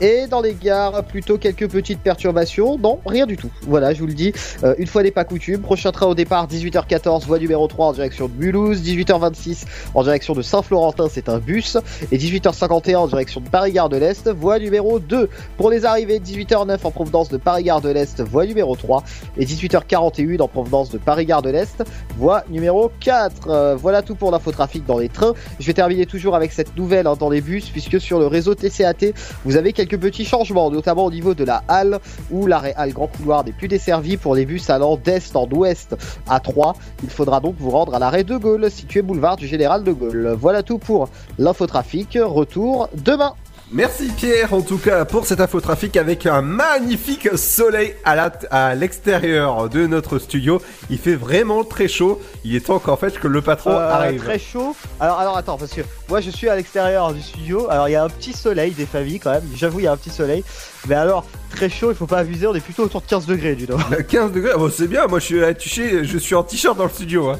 Et 0.00 0.26
dans 0.26 0.40
les 0.40 0.54
gares, 0.54 1.04
plutôt 1.04 1.36
quelques 1.36 1.68
petites 1.68 2.00
perturbations. 2.00 2.78
Non, 2.78 3.00
rien 3.04 3.26
du 3.26 3.36
tout. 3.36 3.50
Voilà, 3.66 3.92
je 3.92 4.00
vous 4.00 4.06
le 4.06 4.14
dis. 4.14 4.32
Euh, 4.64 4.74
une 4.78 4.86
fois 4.86 5.02
n'est 5.02 5.10
pas 5.10 5.24
coutume. 5.24 5.60
Prochain 5.60 5.92
train 5.92 6.06
au 6.06 6.14
départ, 6.14 6.48
18h14, 6.48 7.26
voie 7.26 7.38
numéro 7.38 7.66
3 7.66 7.88
en 7.88 7.92
direction 7.92 8.28
de 8.28 8.32
Mulhouse. 8.32 8.80
18h26 8.80 9.64
en 9.94 10.02
direction 10.02 10.32
de 10.32 10.40
Saint-Florentin, 10.40 11.08
c'est 11.10 11.28
un 11.28 11.38
bus. 11.38 11.76
Et 12.12 12.16
18h51 12.16 12.96
en 12.96 13.06
direction 13.08 13.42
de 13.42 13.48
Paris-Gare 13.50 13.90
de 13.90 13.98
l'Est, 13.98 14.30
voie 14.30 14.58
numéro 14.58 15.00
2. 15.00 15.28
Pour 15.58 15.70
les 15.70 15.84
arrivées, 15.84 16.18
18h09 16.18 16.78
en 16.82 16.90
provenance 16.90 17.28
de 17.28 17.36
Paris-Gare 17.36 17.82
de 17.82 17.90
l'Est, 17.90 18.22
voie 18.22 18.46
numéro 18.46 18.76
3. 18.76 19.04
Et 19.36 19.44
18h41 19.44 20.40
en 20.40 20.48
provenance 20.48 20.90
de 20.90 20.96
Paris-Gare 20.96 21.42
de 21.42 21.50
l'Est, 21.50 21.84
voie 22.16 22.42
numéro 22.48 22.90
4. 23.00 23.48
Euh, 23.48 23.76
voilà 23.76 24.00
tout 24.00 24.14
pour 24.14 24.30
l'infotrafic 24.30 24.86
dans 24.86 24.98
les 24.98 25.10
trains. 25.10 25.34
Je 25.58 25.66
vais 25.66 25.74
terminer 25.74 26.06
toujours 26.06 26.36
avec 26.36 26.52
cette 26.52 26.74
nouvelle 26.78 27.06
hein, 27.06 27.16
dans 27.18 27.28
les 27.28 27.42
bus, 27.42 27.68
puisque 27.68 28.00
sur 28.00 28.18
le 28.18 28.26
réseau 28.26 28.54
TCAT, 28.54 29.12
vous 29.44 29.56
avez 29.56 29.74
quelques 29.74 29.89
petits 29.96 30.24
changements, 30.24 30.70
notamment 30.70 31.04
au 31.04 31.10
niveau 31.10 31.34
de 31.34 31.44
la 31.44 31.62
halle, 31.68 31.98
où 32.30 32.46
l'arrêt 32.46 32.74
halle 32.76 32.92
Grand 32.92 33.08
Couloir 33.08 33.44
n'est 33.44 33.52
plus 33.52 33.68
desservi 33.68 34.16
pour 34.16 34.34
les 34.34 34.46
bus 34.46 34.68
allant 34.70 34.96
d'est 34.96 35.34
en 35.36 35.48
ouest 35.50 35.96
à 36.28 36.40
3. 36.40 36.74
Il 37.02 37.10
faudra 37.10 37.40
donc 37.40 37.56
vous 37.58 37.70
rendre 37.70 37.94
à 37.94 37.98
l'arrêt 37.98 38.24
de 38.24 38.36
Gaulle, 38.36 38.70
situé 38.70 39.02
boulevard 39.02 39.36
du 39.36 39.46
Général 39.46 39.84
de 39.84 39.92
Gaulle. 39.92 40.36
Voilà 40.38 40.62
tout 40.62 40.78
pour 40.78 41.08
l'infotrafic. 41.38 42.18
Retour 42.20 42.88
demain. 42.94 43.34
Merci 43.72 44.08
Pierre 44.08 44.52
en 44.52 44.62
tout 44.62 44.78
cas 44.78 45.04
pour 45.04 45.26
cet 45.26 45.40
infotrafic 45.40 45.96
avec 45.96 46.26
un 46.26 46.42
magnifique 46.42 47.28
soleil 47.38 47.94
à 48.04 48.74
l'extérieur 48.74 49.68
de 49.68 49.86
notre 49.86 50.18
studio. 50.18 50.60
Il 50.90 50.98
fait 50.98 51.14
vraiment 51.14 51.62
très 51.62 51.86
chaud. 51.86 52.20
Il 52.42 52.56
est 52.56 52.66
temps 52.66 52.80
qu'en 52.80 52.96
fait 52.96 53.16
que 53.20 53.28
le 53.28 53.42
patron 53.42 53.70
Euh, 53.70 53.90
arrive. 53.92 54.24
Très 54.24 54.40
chaud. 54.40 54.74
Alors, 54.98 55.20
alors 55.20 55.36
attends, 55.36 55.56
parce 55.56 55.70
que 55.72 55.82
moi 56.08 56.20
je 56.20 56.30
suis 56.30 56.48
à 56.48 56.56
l'extérieur 56.56 57.12
du 57.14 57.22
studio. 57.22 57.70
Alors 57.70 57.88
il 57.88 57.92
y 57.92 57.94
a 57.96 58.02
un 58.02 58.08
petit 58.08 58.32
soleil 58.32 58.72
des 58.72 58.86
familles 58.86 59.20
quand 59.20 59.30
même. 59.30 59.48
J'avoue, 59.54 59.78
il 59.78 59.84
y 59.84 59.86
a 59.86 59.92
un 59.92 59.96
petit 59.96 60.10
soleil. 60.10 60.42
Mais 60.88 60.96
alors, 60.96 61.24
très 61.50 61.68
chaud, 61.68 61.92
il 61.92 61.96
faut 61.96 62.08
pas 62.08 62.18
abuser. 62.18 62.48
On 62.48 62.54
est 62.56 62.60
plutôt 62.60 62.82
autour 62.82 63.02
de 63.02 63.06
15 63.06 63.26
degrés 63.26 63.54
du 63.54 63.68
coup. 63.68 63.74
15 64.08 64.32
degrés, 64.32 64.54
bon, 64.56 64.68
c'est 64.68 64.88
bien, 64.88 65.06
moi 65.06 65.20
je 65.20 65.24
suis, 65.26 65.40
tu 65.58 65.68
sais, 65.68 66.04
je 66.04 66.18
suis 66.18 66.34
en 66.34 66.42
t-shirt 66.42 66.76
dans 66.76 66.84
le 66.84 66.90
studio. 66.90 67.28
Hein. 67.30 67.38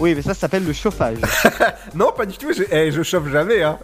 Oui, 0.00 0.14
mais 0.14 0.22
ça, 0.22 0.32
ça 0.32 0.40
s'appelle 0.40 0.64
le 0.64 0.72
chauffage. 0.72 1.18
non, 1.94 2.10
pas 2.16 2.24
du 2.24 2.38
tout, 2.38 2.54
je, 2.56 2.62
eh, 2.70 2.90
je 2.90 3.02
chauffe 3.02 3.28
jamais. 3.30 3.62
Hein. 3.62 3.78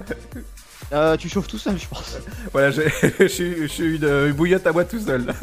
Euh, 0.92 1.16
tu 1.16 1.28
chauffes 1.28 1.46
tout 1.48 1.58
seul, 1.58 1.78
je 1.78 1.86
pense. 1.86 2.16
Voilà, 2.52 2.70
je 3.18 3.26
suis- 3.28 3.62
je 3.62 3.66
suis 3.66 3.96
une, 3.96 4.04
une 4.04 4.32
bouillotte 4.32 4.66
à 4.66 4.72
moi 4.72 4.84
tout 4.84 5.00
seul. 5.00 5.26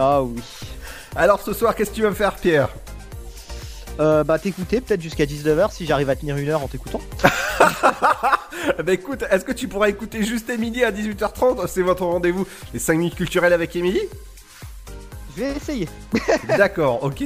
Ah 0.00 0.22
oui. 0.22 0.40
Alors 1.16 1.40
ce 1.40 1.52
soir, 1.52 1.74
qu'est-ce 1.74 1.90
que 1.90 1.96
tu 1.96 2.02
vas 2.02 2.10
me 2.10 2.14
faire, 2.14 2.36
Pierre? 2.36 2.68
Euh, 3.98 4.22
bah 4.22 4.38
t'écouter 4.38 4.80
peut-être 4.80 5.00
jusqu'à 5.02 5.24
19h 5.24 5.72
si 5.72 5.86
j'arrive 5.86 6.08
à 6.08 6.14
tenir 6.14 6.36
une 6.36 6.48
heure 6.50 6.62
en 6.62 6.68
t'écoutant. 6.68 7.00
Bah 7.58 8.92
écoute, 8.92 9.24
est-ce 9.28 9.44
que 9.44 9.50
tu 9.50 9.66
pourras 9.66 9.88
écouter 9.88 10.22
juste 10.22 10.48
Émilie 10.50 10.84
à 10.84 10.92
18h30 10.92 11.66
C'est 11.66 11.82
votre 11.82 12.04
rendez-vous, 12.04 12.46
les 12.72 12.78
5 12.78 12.94
minutes 12.96 13.16
culturelles 13.16 13.52
avec 13.52 13.74
Émilie? 13.74 14.02
Je 15.36 15.42
vais 15.42 15.50
essayer. 15.56 15.88
D'accord, 16.56 17.02
ok. 17.02 17.24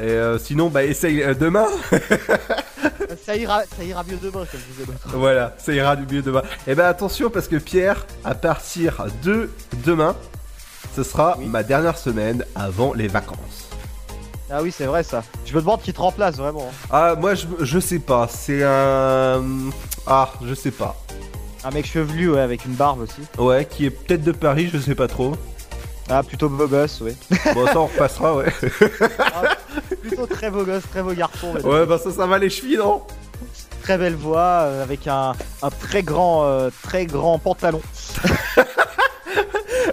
Et 0.00 0.04
euh, 0.04 0.38
sinon, 0.38 0.68
bah 0.68 0.82
essaye 0.82 1.22
euh, 1.22 1.34
demain. 1.34 1.66
ça 3.26 3.36
ira, 3.36 3.62
ça 3.76 3.84
ira 3.84 4.02
mieux 4.02 4.16
demain, 4.16 4.46
comme 4.50 4.60
disait 4.70 4.86
l'autre. 4.86 5.08
voilà, 5.12 5.54
ça 5.58 5.74
ira 5.74 5.94
mieux 5.94 6.22
demain. 6.22 6.42
Et 6.66 6.74
ben 6.74 6.86
attention 6.86 7.28
parce 7.28 7.48
que 7.48 7.56
Pierre, 7.56 8.06
à 8.24 8.34
partir 8.34 9.06
de 9.22 9.50
demain, 9.84 10.16
ce 10.96 11.02
sera 11.02 11.36
ma 11.36 11.62
dernière 11.62 11.98
semaine 11.98 12.46
avant 12.54 12.94
les 12.94 13.08
vacances. 13.08 13.68
Ah 14.50 14.62
oui, 14.62 14.72
c'est 14.72 14.86
vrai 14.86 15.02
ça. 15.02 15.22
Je 15.44 15.54
me 15.54 15.60
demande 15.60 15.82
qui 15.82 15.92
te 15.92 16.00
remplace 16.00 16.36
vraiment. 16.36 16.72
Ah, 16.90 17.14
moi 17.18 17.34
je, 17.34 17.46
je 17.60 17.78
sais 17.78 17.98
pas, 17.98 18.26
c'est 18.26 18.64
un. 18.64 19.42
Ah, 20.06 20.32
je 20.42 20.54
sais 20.54 20.70
pas. 20.72 20.96
Un 21.62 21.70
mec 21.72 21.86
chevelu, 21.86 22.30
ouais, 22.30 22.40
avec 22.40 22.64
une 22.64 22.72
barbe 22.72 23.00
aussi. 23.00 23.20
Ouais, 23.36 23.66
qui 23.66 23.84
est 23.84 23.90
peut-être 23.90 24.24
de 24.24 24.32
Paris, 24.32 24.70
je 24.72 24.78
sais 24.78 24.94
pas 24.94 25.08
trop. 25.08 25.34
Ah, 26.10 26.22
plutôt 26.24 26.48
beau 26.48 26.66
gosse, 26.66 27.00
ouais. 27.02 27.14
Bon, 27.54 27.66
ça 27.66 27.78
on 27.78 27.86
repassera, 27.86 28.36
ouais. 28.36 28.52
plutôt 30.02 30.26
très 30.26 30.50
beau 30.50 30.64
gosse, 30.64 30.82
très 30.90 31.02
beau 31.02 31.12
garçon. 31.12 31.52
mais 31.54 31.62
ouais, 31.64 31.86
bah 31.86 31.98
ça, 32.02 32.10
ça 32.10 32.26
va 32.26 32.38
les 32.38 32.50
chevilles, 32.50 32.78
non? 32.78 33.02
Très 33.82 33.96
belle 33.96 34.16
voix, 34.16 34.64
euh, 34.64 34.82
avec 34.82 35.06
un, 35.06 35.32
un 35.62 35.70
très 35.70 36.02
grand, 36.02 36.44
euh, 36.44 36.70
très 36.82 37.06
grand 37.06 37.38
pantalon. 37.38 37.80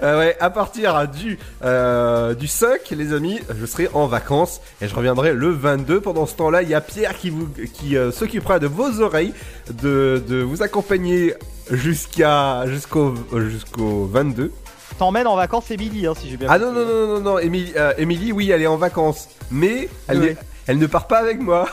Euh, 0.03 0.19
ouais, 0.19 0.37
à 0.39 0.51
partir 0.51 1.07
du, 1.07 1.39
euh, 1.63 2.35
du 2.35 2.45
5, 2.45 2.91
les 2.91 3.13
amis, 3.13 3.39
je 3.59 3.65
serai 3.65 3.89
en 3.95 4.05
vacances 4.05 4.61
et 4.79 4.87
je 4.87 4.93
reviendrai 4.93 5.33
le 5.33 5.49
22. 5.49 6.01
Pendant 6.01 6.27
ce 6.27 6.35
temps-là, 6.35 6.61
il 6.61 6.69
y 6.69 6.75
a 6.75 6.81
Pierre 6.81 7.17
qui, 7.17 7.31
vous, 7.31 7.47
qui 7.73 7.97
euh, 7.97 8.11
s'occupera 8.11 8.59
de 8.59 8.67
vos 8.67 9.01
oreilles, 9.01 9.33
de, 9.81 10.21
de 10.27 10.41
vous 10.43 10.61
accompagner 10.61 11.33
jusqu'à 11.71 12.65
jusqu'au 12.67 13.15
jusqu'au 13.49 14.05
22. 14.05 14.51
T'emmènes 14.97 15.27
en 15.27 15.35
vacances 15.35 15.69
Émilie, 15.69 16.07
hein, 16.07 16.13
si 16.19 16.29
j'ai 16.29 16.37
bien 16.37 16.47
Ah 16.49 16.57
non, 16.57 16.71
non, 16.71 16.85
non, 16.85 17.07
non, 17.07 17.19
non, 17.19 17.39
Émilie, 17.39 17.73
euh, 17.75 17.93
Émilie, 17.97 18.31
oui, 18.31 18.49
elle 18.49 18.61
est 18.63 18.67
en 18.67 18.77
vacances, 18.77 19.27
mais 19.51 19.89
elle, 20.07 20.19
Ouais. 20.19 20.25
n'est- 20.29 20.37
elle 20.65 20.79
ne 20.79 20.87
part 20.87 21.05
pas 21.07 21.19
avec 21.19 21.39
moi. 21.39 21.67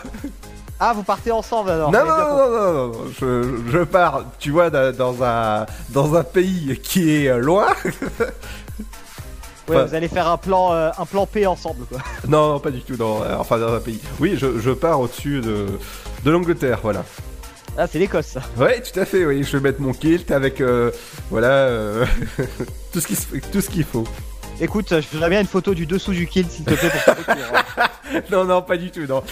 Ah, 0.78 0.92
vous 0.94 1.04
partez 1.04 1.30
ensemble 1.30 1.70
alors 1.70 1.90
Non, 1.90 2.00
non, 2.00 2.06
non, 2.06 2.36
non, 2.36 2.50
non, 2.50 2.72
non, 2.88 2.92
je, 3.18 3.70
je 3.72 3.78
pars, 3.84 4.24
tu 4.38 4.50
vois, 4.50 4.68
da- 4.68 4.92
dans 4.92 5.22
un, 5.22 5.64
dans 5.90 6.14
un 6.16 6.22
pays 6.24 6.78
qui 6.82 7.10
est 7.16 7.28
euh, 7.28 7.38
loin. 7.38 7.66
Ouais, 9.66 9.76
Enfin, 9.76 9.86
vous 9.86 9.94
allez 9.94 10.08
faire 10.08 10.28
un 10.28 10.36
plan, 10.36 10.74
euh, 10.74 10.90
un 10.98 11.06
plan 11.06 11.24
P 11.24 11.46
ensemble, 11.46 11.86
quoi. 11.86 11.96
Non, 12.28 12.52
non, 12.52 12.60
pas 12.60 12.70
du 12.70 12.82
tout, 12.82 12.96
non, 12.98 13.22
euh, 13.22 13.34
enfin 13.38 13.56
dans 13.56 13.72
un 13.72 13.80
pays. 13.80 13.98
Oui, 14.20 14.34
je, 14.36 14.58
je 14.60 14.70
pars 14.72 15.00
au-dessus 15.00 15.40
de, 15.40 15.64
de 16.22 16.30
l'Angleterre, 16.30 16.80
voilà. 16.82 17.02
Ah, 17.76 17.86
c'est 17.90 17.98
l'Écosse, 17.98 18.26
ça. 18.26 18.40
Ouais, 18.56 18.80
tout 18.80 18.98
à 19.00 19.04
fait, 19.04 19.24
oui, 19.26 19.42
je 19.42 19.56
vais 19.56 19.62
mettre 19.62 19.80
mon 19.80 19.92
kilt 19.92 20.30
avec, 20.30 20.60
euh, 20.60 20.90
voilà, 21.30 21.48
euh, 21.48 22.06
tout 22.92 23.00
ce 23.00 23.06
qui 23.06 23.16
se- 23.16 23.36
tout 23.50 23.60
ce 23.60 23.68
qu'il 23.68 23.84
faut. 23.84 24.04
Écoute, 24.60 24.88
je 24.90 25.06
voudrais 25.12 25.28
bien 25.28 25.40
une 25.40 25.48
photo 25.48 25.74
du 25.74 25.84
dessous 25.84 26.12
du 26.12 26.28
kill, 26.28 26.46
s'il 26.48 26.64
te 26.64 26.74
plaît, 26.74 26.90
pour 27.04 27.14
hein. 27.34 28.20
non, 28.30 28.44
non, 28.44 28.62
pas 28.62 28.76
du 28.76 28.92
tout, 28.92 29.04
non. 29.08 29.24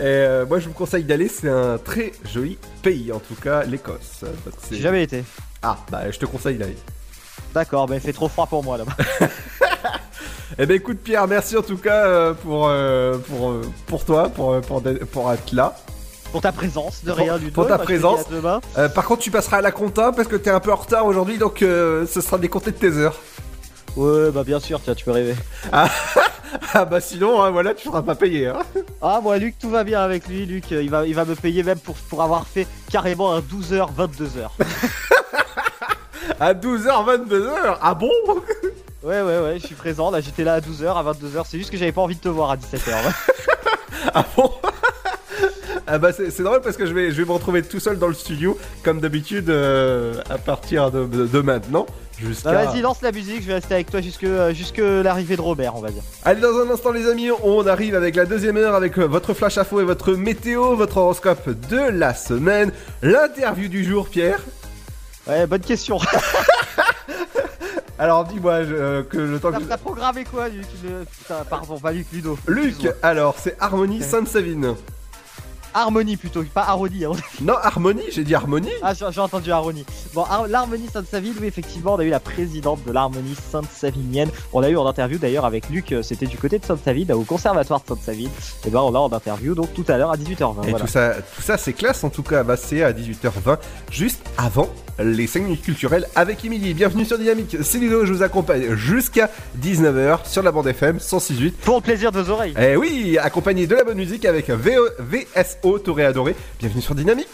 Et, 0.00 0.02
euh, 0.02 0.44
moi, 0.46 0.58
je 0.58 0.66
vous 0.66 0.72
conseille 0.74 1.04
d'aller, 1.04 1.28
c'est 1.28 1.48
un 1.48 1.78
très 1.78 2.10
joli 2.32 2.58
pays, 2.82 3.12
en 3.12 3.20
tout 3.20 3.36
cas, 3.36 3.62
l'Écosse. 3.62 4.24
J'ai 4.72 4.80
jamais 4.80 5.04
été. 5.04 5.22
Ah, 5.62 5.78
bah, 5.92 6.10
je 6.10 6.18
te 6.18 6.26
conseille 6.26 6.56
d'aller. 6.58 6.76
D'accord, 7.54 7.88
mais 7.88 7.96
il 7.98 8.00
fait 8.02 8.12
trop 8.12 8.28
froid 8.28 8.46
pour 8.48 8.64
moi 8.64 8.76
là-bas. 8.78 8.96
Eh 10.58 10.66
ben 10.66 10.76
écoute 10.76 10.98
Pierre, 11.02 11.26
merci 11.26 11.56
en 11.56 11.62
tout 11.62 11.78
cas 11.78 12.06
euh, 12.06 12.32
pour, 12.32 12.68
euh, 12.68 13.16
pour, 13.18 13.54
pour 13.86 14.04
toi, 14.04 14.28
pour, 14.28 14.60
pour, 14.60 14.80
pour 15.10 15.32
être 15.32 15.52
là. 15.52 15.74
Pour 16.34 16.42
ta 16.42 16.50
présence, 16.50 17.04
de 17.04 17.12
rien 17.12 17.38
du 17.38 17.46
tout. 17.46 17.52
Pour 17.52 17.68
ta 17.68 17.78
présence. 17.78 18.24
Euh, 18.76 18.88
par 18.88 19.04
contre, 19.04 19.22
tu 19.22 19.30
passeras 19.30 19.58
à 19.58 19.60
la 19.60 19.70
compta 19.70 20.10
parce 20.10 20.26
que 20.26 20.34
t'es 20.34 20.50
un 20.50 20.58
peu 20.58 20.72
en 20.72 20.74
retard 20.74 21.06
aujourd'hui, 21.06 21.38
donc 21.38 21.62
euh, 21.62 22.08
ce 22.08 22.20
sera 22.20 22.38
décompté 22.38 22.72
de 22.72 22.76
tes 22.76 22.90
heures. 22.96 23.14
Ouais, 23.94 24.32
bah 24.32 24.42
bien 24.42 24.58
sûr, 24.58 24.80
tiens, 24.82 24.96
tu 24.96 25.04
peux 25.04 25.12
rêver. 25.12 25.36
Ah, 25.70 25.88
ah 26.74 26.86
bah 26.86 27.00
sinon, 27.00 27.40
hein, 27.40 27.52
voilà, 27.52 27.72
tu 27.72 27.86
seras 27.86 28.02
pas 28.02 28.16
payé. 28.16 28.48
Hein. 28.48 28.58
Ah, 29.00 29.20
moi, 29.22 29.38
Luc, 29.38 29.60
tout 29.60 29.70
va 29.70 29.84
bien 29.84 30.00
avec 30.00 30.26
lui. 30.26 30.44
Luc, 30.44 30.72
euh, 30.72 30.82
il 30.82 30.90
va, 30.90 31.06
il 31.06 31.14
va 31.14 31.24
me 31.24 31.36
payer 31.36 31.62
même 31.62 31.78
pour, 31.78 31.94
pour 31.94 32.20
avoir 32.20 32.48
fait 32.48 32.66
carrément 32.90 33.32
un 33.32 33.38
12h, 33.38 33.90
22h. 33.96 34.48
À 36.40 36.52
12h, 36.52 37.28
22h 37.28 37.76
Ah 37.80 37.94
bon? 37.94 38.10
Ouais, 39.04 39.22
ouais, 39.22 39.38
ouais, 39.38 39.58
je 39.60 39.66
suis 39.66 39.76
présent. 39.76 40.10
Là, 40.10 40.20
j'étais 40.20 40.42
là 40.42 40.54
à 40.54 40.60
12h, 40.60 40.86
à 40.86 41.12
22h. 41.12 41.44
C'est 41.46 41.58
juste 41.58 41.70
que 41.70 41.76
j'avais 41.76 41.92
pas 41.92 42.00
envie 42.00 42.16
de 42.16 42.20
te 42.20 42.28
voir 42.28 42.50
à 42.50 42.56
17h. 42.56 42.92
Ah 44.12 44.24
bah 45.86 46.12
c'est 46.12 46.42
drôle 46.42 46.60
parce 46.62 46.76
que 46.76 46.86
je 46.86 46.94
vais, 46.94 47.10
je 47.10 47.16
vais 47.20 47.24
me 47.28 47.32
retrouver 47.32 47.62
tout 47.62 47.80
seul 47.80 47.98
dans 47.98 48.08
le 48.08 48.14
studio, 48.14 48.58
comme 48.82 49.00
d'habitude, 49.00 49.50
euh, 49.50 50.14
à 50.30 50.38
partir 50.38 50.90
de, 50.90 51.04
de- 51.06 51.26
de 51.26 51.40
maintenant. 51.40 51.86
Jusqu'à... 52.18 52.52
Bah, 52.52 52.64
vas-y, 52.66 52.80
lance 52.80 53.02
la 53.02 53.10
musique, 53.10 53.42
je 53.42 53.48
vais 53.48 53.54
rester 53.54 53.74
avec 53.74 53.90
toi 53.90 54.00
jusque, 54.00 54.22
euh, 54.24 54.54
jusque 54.54 54.78
l'arrivée 54.78 55.34
de 55.36 55.40
Robert, 55.40 55.74
on 55.76 55.80
va 55.80 55.90
dire. 55.90 56.02
Allez, 56.24 56.40
dans 56.40 56.56
un 56.60 56.70
instant, 56.72 56.92
les 56.92 57.08
amis, 57.08 57.30
on 57.42 57.66
arrive 57.66 57.94
avec 57.96 58.14
la 58.14 58.24
deuxième 58.24 58.56
heure 58.56 58.74
avec 58.76 58.98
euh, 58.98 59.04
votre 59.04 59.34
flash 59.34 59.58
info 59.58 59.80
et 59.80 59.84
votre 59.84 60.12
météo, 60.12 60.76
votre 60.76 60.96
horoscope 60.98 61.50
de 61.68 61.78
la 61.90 62.14
semaine, 62.14 62.70
l'interview 63.02 63.68
du 63.68 63.84
jour, 63.84 64.08
Pierre. 64.08 64.38
Ouais, 65.26 65.46
bonne 65.46 65.60
question. 65.60 65.98
Alors, 67.98 68.24
dis-moi 68.24 68.64
je- 68.64 68.74
euh, 68.74 69.02
que 69.04 69.16
le 69.18 69.38
temps 69.38 69.52
que. 69.52 69.62
T'as 69.62 69.76
programmé 69.76 70.24
quoi, 70.24 70.48
Luc? 70.48 70.66
Le- 70.84 71.04
Putain, 71.04 71.44
pardon, 71.48 71.78
pas 71.78 71.92
Luc, 71.92 72.06
Ludo. 72.12 72.36
Luc, 72.48 72.74
alors, 73.02 73.36
c'est 73.40 73.56
Harmonie 73.60 74.02
Sainte-Savine. 74.02 74.74
Harmonie 75.74 76.16
plutôt, 76.16 76.42
pas 76.44 76.62
Harmonie. 76.62 77.04
hein. 77.04 77.12
Non, 77.42 77.54
Harmonie, 77.62 78.04
j'ai 78.12 78.24
dit 78.24 78.34
Harmonie. 78.34 78.70
Ah, 78.82 78.92
j'ai 78.94 79.20
entendu 79.20 79.50
Harmonie. 79.50 79.84
Bon, 80.14 80.22
Har- 80.22 80.46
l'Harmonie 80.46 80.88
Sainte-Savine, 80.92 81.34
oui, 81.40 81.46
effectivement, 81.48 81.94
on 81.94 81.98
a 81.98 82.04
eu 82.04 82.10
la 82.10 82.20
présidente 82.20 82.80
de 82.86 82.92
l'Harmonie 82.92 83.34
Sainte-Savinienne. 83.50 84.30
On 84.52 84.62
a 84.62 84.68
eu 84.70 84.76
en 84.76 84.86
interview 84.86 85.18
d'ailleurs 85.18 85.44
avec 85.44 85.68
Luc, 85.70 85.92
euh, 85.92 86.02
c'était 86.02 86.26
du 86.26 86.38
côté 86.38 86.58
de 86.58 86.64
Sainte-Savine, 86.64 87.10
au 87.12 87.22
conservatoire 87.22 87.80
de 87.82 87.86
Sainte-Savine. 87.88 88.30
Et 88.66 88.70
ben, 88.70 88.80
on 88.80 88.90
l'a 88.92 89.00
en 89.00 89.12
interview, 89.12 89.54
donc 89.54 89.74
tout 89.74 89.84
à 89.88 89.96
l'heure 89.98 90.10
à 90.10 90.16
18h20. 90.16 90.66
Et 90.66 90.70
voilà. 90.70 90.78
tout 90.80 90.86
ça, 90.86 91.14
tout 91.34 91.42
ça 91.42 91.56
c'est 91.58 91.72
classe 91.72 92.04
en 92.04 92.10
tout 92.10 92.22
cas. 92.22 92.42
Bah, 92.44 92.56
c'est 92.56 92.82
à 92.82 92.92
18h20, 92.92 93.58
juste 93.90 94.24
avant 94.38 94.68
les 94.98 95.26
5 95.26 95.42
minutes 95.42 95.62
culturelles 95.62 96.06
avec 96.14 96.44
Émilie. 96.44 96.74
Bienvenue 96.74 97.04
sur 97.04 97.18
Dynamique. 97.18 97.56
C'est 97.62 97.78
Ludo, 97.78 98.04
je 98.04 98.12
vous 98.12 98.22
accompagne 98.22 98.74
jusqu'à 98.74 99.30
19h 99.60 100.26
sur 100.28 100.42
la 100.42 100.52
bande 100.52 100.66
FM 100.66 100.98
106.8. 100.98 101.52
Pour 101.62 101.76
le 101.76 101.82
plaisir 101.82 102.12
de 102.12 102.20
vos 102.20 102.30
oreilles. 102.30 102.54
Eh 102.60 102.76
oui, 102.76 103.18
accompagné 103.18 103.66
de 103.66 103.74
la 103.74 103.84
bonne 103.84 103.98
musique 103.98 104.24
avec 104.24 104.50
VSO 104.50 105.78
Toréadoré. 105.78 106.34
Bienvenue 106.58 106.82
sur 106.82 106.94
Dynamique. 106.94 107.28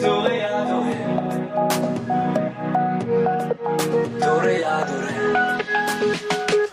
T'aurais 0.00 0.42
adoré. 0.42 0.96
T'aurais 4.20 4.64
adoré. 4.64 5.01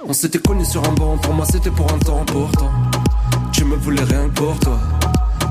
On 0.09 0.13
s'était 0.13 0.39
connus 0.39 0.65
sur 0.65 0.83
un 0.89 0.93
banc, 0.93 1.19
pour 1.19 1.35
moi 1.35 1.45
c'était 1.45 1.69
pour 1.69 1.85
un 1.93 1.99
temps 1.99 2.25
pourtant. 2.25 2.71
Tu 3.51 3.63
me 3.63 3.75
voulais 3.75 4.01
rien 4.01 4.27
pour 4.29 4.59
toi. 4.59 4.79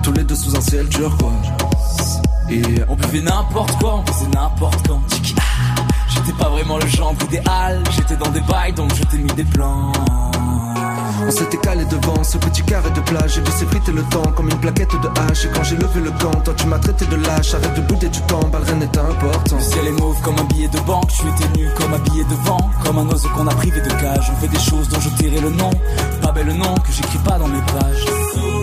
Tous 0.02 0.10
les 0.12 0.24
deux 0.24 0.34
sous 0.34 0.56
un 0.56 0.60
ciel 0.60 0.88
turquoise. 0.88 2.20
Et 2.50 2.62
On 2.88 2.96
buvait 2.96 3.20
n'importe 3.20 3.78
quoi, 3.78 4.02
on 4.02 4.12
faisait 4.12 4.28
n'importe 4.30 4.88
quand. 4.88 5.00
Ah, 5.38 5.42
J'étais 6.08 6.36
pas 6.36 6.48
vraiment 6.48 6.76
le 6.76 6.88
genre 6.88 7.14
idéal, 7.26 7.84
j'étais 7.92 8.16
dans 8.16 8.30
des 8.30 8.40
bails 8.40 8.72
donc 8.72 8.92
je 8.96 9.04
t'ai 9.04 9.18
mis 9.18 9.32
des 9.34 9.44
plans. 9.44 9.92
On 11.26 11.30
s'était 11.30 11.56
calé 11.58 11.84
devant 11.86 12.22
ce 12.22 12.38
petit 12.38 12.62
carré 12.62 12.90
de 12.90 13.00
plage. 13.00 13.34
J'ai 13.34 13.40
vu 13.40 13.50
s'effriter 13.50 13.92
le 13.92 14.02
temps 14.04 14.30
comme 14.36 14.48
une 14.48 14.58
plaquette 14.58 14.92
de 14.92 15.08
hache. 15.20 15.44
Et 15.44 15.48
quand 15.54 15.62
j'ai 15.64 15.76
levé 15.76 16.00
le 16.00 16.10
camp, 16.10 16.30
toi 16.44 16.54
tu 16.56 16.66
m'as 16.66 16.78
traité 16.78 17.06
de 17.06 17.16
lâche. 17.16 17.54
Arrête 17.54 17.74
de 17.74 17.80
bouder 17.82 18.08
du 18.08 18.20
temps, 18.22 18.40
rien 18.52 18.76
n'est 18.76 18.98
important. 18.98 19.56
Le 19.56 19.62
ciel 19.62 19.86
est 19.86 20.00
mauve 20.00 20.20
comme 20.22 20.38
un 20.38 20.44
billet 20.44 20.68
de 20.68 20.80
banque, 20.80 21.10
je 21.10 21.22
étais 21.28 21.58
nu 21.58 21.68
comme 21.76 21.94
un 21.94 21.98
billet 21.98 22.24
de 22.24 22.34
vent, 22.46 22.70
comme 22.84 22.98
un 22.98 23.06
oiseau 23.08 23.28
qu'on 23.30 23.46
a 23.46 23.54
privé 23.54 23.80
de 23.80 23.88
cage. 23.88 24.30
On 24.32 24.40
fait 24.40 24.48
des 24.48 24.58
choses 24.58 24.88
dont 24.88 25.00
je 25.00 25.08
tairai 25.10 25.40
le 25.40 25.50
nom, 25.50 25.70
pas 26.22 26.32
bel 26.32 26.48
nom 26.54 26.74
que 26.74 26.92
j'écris 26.92 27.18
pas 27.18 27.38
dans 27.38 27.48
mes 27.48 27.62
pages. 27.62 28.57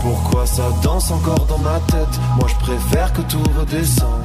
Pourquoi 0.00 0.46
ça 0.46 0.62
danse 0.82 1.10
encore 1.10 1.44
dans 1.46 1.58
ma 1.58 1.78
tête? 1.80 2.20
Moi 2.38 2.48
je 2.48 2.54
préfère 2.54 3.12
que 3.12 3.20
tout 3.22 3.42
redescende. 3.58 4.22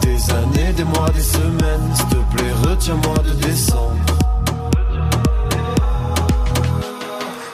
Des 0.00 0.30
années, 0.30 0.72
des 0.72 0.84
mois, 0.84 1.10
des 1.10 1.20
semaines, 1.20 1.94
s'il 1.94 2.06
te 2.06 2.36
plaît, 2.36 2.52
retiens-moi 2.70 3.16
de 3.18 3.32
descendre. 3.46 4.21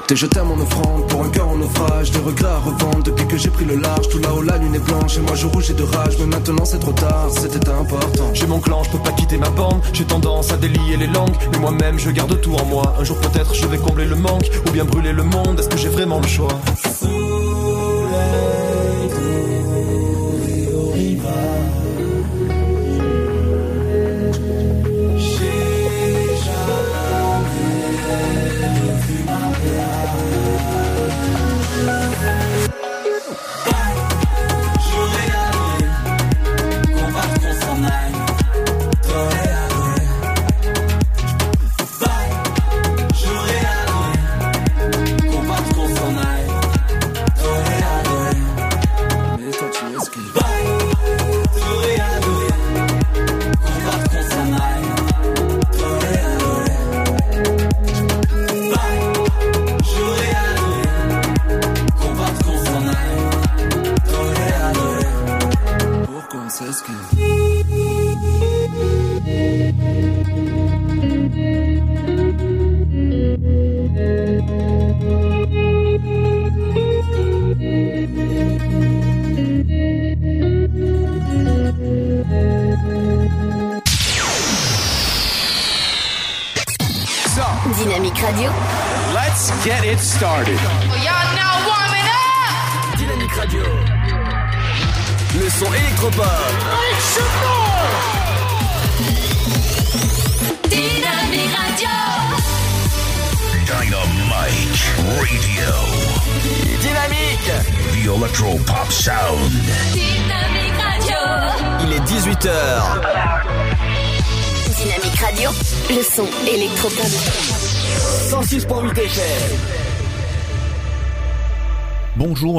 T'es 0.08 0.16
jeté 0.16 0.40
à 0.40 0.44
mon 0.44 0.58
offrande 0.58 1.06
pour 1.08 1.22
un 1.22 1.28
cœur 1.28 1.48
en 1.48 1.56
naufrage, 1.56 2.10
des 2.12 2.18
regrets 2.20 2.48
à 2.48 2.60
revendre 2.60 3.02
depuis 3.04 3.26
que 3.26 3.36
j'ai 3.36 3.50
pris 3.50 3.66
le 3.66 3.76
large. 3.76 4.08
Tout 4.08 4.18
là-haut, 4.18 4.40
la 4.40 4.56
lune 4.56 4.74
est 4.74 4.78
blanche 4.78 5.18
et 5.18 5.20
moi 5.20 5.34
je 5.34 5.46
rougis 5.46 5.74
de 5.74 5.82
rage. 5.82 6.16
Mais 6.18 6.24
maintenant 6.24 6.64
c'est 6.64 6.78
trop 6.78 6.92
tard, 6.92 7.28
c'était 7.30 7.68
important. 7.68 8.30
J'ai 8.32 8.46
mon 8.46 8.58
clan, 8.58 8.82
je 8.84 8.90
peux 8.90 9.02
pas 9.02 9.12
quitter 9.12 9.36
ma 9.36 9.50
bande. 9.50 9.82
J'ai 9.92 10.06
tendance 10.06 10.50
à 10.50 10.56
délier 10.56 10.96
les 10.98 11.08
langues, 11.08 11.36
mais 11.52 11.58
moi-même 11.58 11.98
je 11.98 12.08
garde 12.10 12.40
tout 12.40 12.54
en 12.54 12.64
moi. 12.64 12.94
Un 12.98 13.04
jour 13.04 13.18
peut-être 13.18 13.54
je 13.54 13.66
vais 13.66 13.76
combler 13.76 14.06
le 14.06 14.16
manque 14.16 14.50
ou 14.66 14.70
bien 14.70 14.86
brûler 14.86 15.12
le 15.12 15.24
monde. 15.24 15.60
Est-ce 15.60 15.68
que 15.68 15.76
j'ai 15.76 15.90
vraiment 15.90 16.20
le 16.20 16.26
choix? 16.26 16.58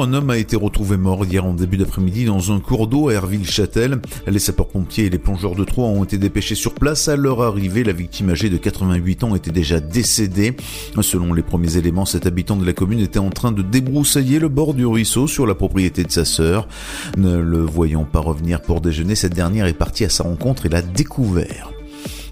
106.8 0.00 0.04
FM. 0.04 0.04
Bonjour, 0.04 0.04
un 0.04 0.12
homme 0.14 0.30
a 0.30 0.38
été 0.38 0.56
retrouvé 0.56 0.96
mort 0.96 1.24
hier 1.24 1.44
en 1.44 1.54
début 1.54 1.76
d'après-midi 1.76 2.24
dans 2.24 2.52
un 2.52 2.60
cours 2.60 2.86
d'eau 2.86 3.08
à 3.08 3.14
Herville-Châtel. 3.14 4.00
Les 4.26 4.38
sapeurs-pompiers 4.38 5.06
et 5.06 5.10
les 5.10 5.18
plongeurs 5.18 5.54
de 5.54 5.64
Troyes 5.64 5.88
ont 5.88 6.04
été 6.04 6.18
dépêchés 6.18 6.54
sur 6.54 6.74
place. 6.74 7.08
À 7.08 7.16
leur 7.16 7.42
arrivée, 7.42 7.84
la 7.84 7.92
victime 7.92 8.30
âgée 8.30 8.50
de 8.50 8.56
88 8.56 9.24
ans 9.24 9.34
était 9.34 9.50
déjà 9.50 9.80
décédée. 9.80 10.56
Selon 11.00 11.32
les 11.32 11.42
premiers 11.42 11.76
éléments, 11.76 12.06
cet 12.06 12.26
habitant 12.26 12.56
de 12.56 12.66
la 12.66 12.72
commune 12.72 13.00
était 13.00 13.18
en 13.18 13.30
train 13.30 13.52
de 13.52 13.62
débroussailler 13.62 14.38
le 14.38 14.48
bord 14.48 14.74
du 14.74 14.86
ruisseau 14.86 15.26
sur 15.26 15.46
la 15.46 15.54
propriété 15.54 16.04
de 16.04 16.10
sa 16.10 16.24
sœur. 16.24 16.68
Ne 17.16 17.38
le 17.38 17.60
voyant 17.60 18.04
pas 18.04 18.20
revenir 18.20 18.62
pour 18.62 18.80
déjeuner, 18.80 19.14
cette 19.14 19.34
dernière 19.34 19.66
est 19.66 19.74
partie 19.74 20.04
à 20.04 20.08
sa 20.08 20.24
rencontre 20.24 20.66
et 20.66 20.68
l'a 20.68 20.82
découvert. 20.82 21.70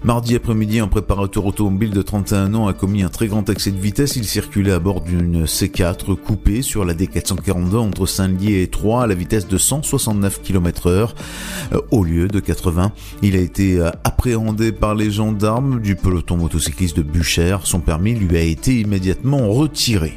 Mardi 0.03 0.35
après-midi, 0.35 0.79
un 0.79 0.87
préparateur 0.87 1.45
automobile 1.45 1.89
de 1.89 2.01
31 2.01 2.53
ans 2.53 2.67
a 2.67 2.73
commis 2.73 3.03
un 3.03 3.09
très 3.09 3.27
grand 3.27 3.49
excès 3.49 3.71
de 3.71 3.79
vitesse. 3.79 4.15
Il 4.15 4.23
circulait 4.23 4.71
à 4.71 4.79
bord 4.79 5.01
d'une 5.01 5.43
C4 5.43 6.15
coupée 6.15 6.61
sur 6.61 6.85
la 6.85 6.93
D442 6.93 7.75
entre 7.75 8.05
Saint-Lié 8.05 8.61
et 8.61 8.67
Troyes 8.67 9.03
à 9.03 9.07
la 9.07 9.15
vitesse 9.15 9.47
de 9.47 9.57
169 9.57 10.41
km 10.41 10.87
euh, 10.87 11.81
au 11.91 12.05
lieu 12.05 12.29
de 12.29 12.39
80. 12.39 12.93
Il 13.23 13.35
a 13.35 13.39
été 13.39 13.77
euh, 13.77 13.91
appréhendé 14.05 14.71
par 14.71 14.95
les 14.95 15.11
gendarmes 15.11 15.81
du 15.81 15.97
peloton 15.97 16.37
motocycliste 16.37 16.95
de 16.95 17.03
Buchère. 17.03 17.67
Son 17.67 17.81
permis 17.81 18.15
lui 18.15 18.37
a 18.37 18.41
été 18.41 18.79
immédiatement 18.79 19.49
retiré. 19.49 20.13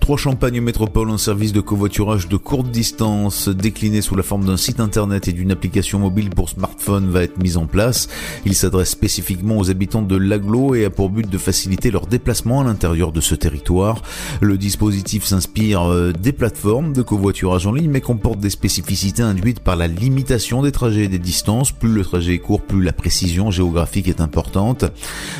Trois 0.00 0.16
Champagne 0.16 0.62
Métropole, 0.62 1.10
un 1.10 1.18
service 1.18 1.52
de 1.52 1.60
covoiturage 1.60 2.28
de 2.28 2.38
courte 2.38 2.70
distance 2.70 3.50
décliné 3.50 4.00
sous 4.00 4.16
la 4.16 4.22
forme 4.22 4.46
d'un 4.46 4.56
site 4.56 4.80
internet 4.80 5.28
et 5.28 5.32
d'une 5.32 5.50
application 5.50 5.98
mobile 5.98 6.30
pour 6.30 6.48
smartphone 6.48 7.10
va 7.10 7.24
être 7.24 7.36
mis 7.42 7.58
en 7.58 7.66
place. 7.66 8.08
Il 8.46 8.54
s'adresse 8.54 8.88
spécifiquement 8.88 9.58
aux 9.58 9.70
habitants 9.70 10.00
de 10.00 10.16
l'aglo 10.16 10.74
et 10.74 10.86
a 10.86 10.90
pour 10.90 11.10
but 11.10 11.28
de 11.28 11.36
faciliter 11.36 11.90
leur 11.90 12.06
déplacement 12.06 12.62
à 12.62 12.64
l'intérieur 12.64 13.12
de 13.12 13.20
ce 13.20 13.34
territoire. 13.34 14.02
Le 14.40 14.56
dispositif 14.56 15.24
s'inspire 15.24 15.82
euh, 15.82 16.12
des 16.12 16.32
plateformes 16.32 16.94
de 16.94 17.02
covoiturage 17.02 17.66
en 17.66 17.72
ligne 17.72 17.90
mais 17.90 18.00
comporte 18.00 18.38
des 18.38 18.48
spécificités 18.48 19.22
induites 19.22 19.60
par 19.60 19.76
la 19.76 19.88
limitation 19.88 20.62
des 20.62 20.72
trajets 20.72 21.04
et 21.04 21.08
des 21.08 21.18
distances. 21.18 21.70
Plus 21.70 21.92
le 21.92 22.02
trajet 22.02 22.32
est 22.32 22.38
court, 22.38 22.62
plus 22.62 22.82
la 22.82 22.94
précision 22.94 23.50
géographique 23.50 24.08
est 24.08 24.22
importante. 24.22 24.86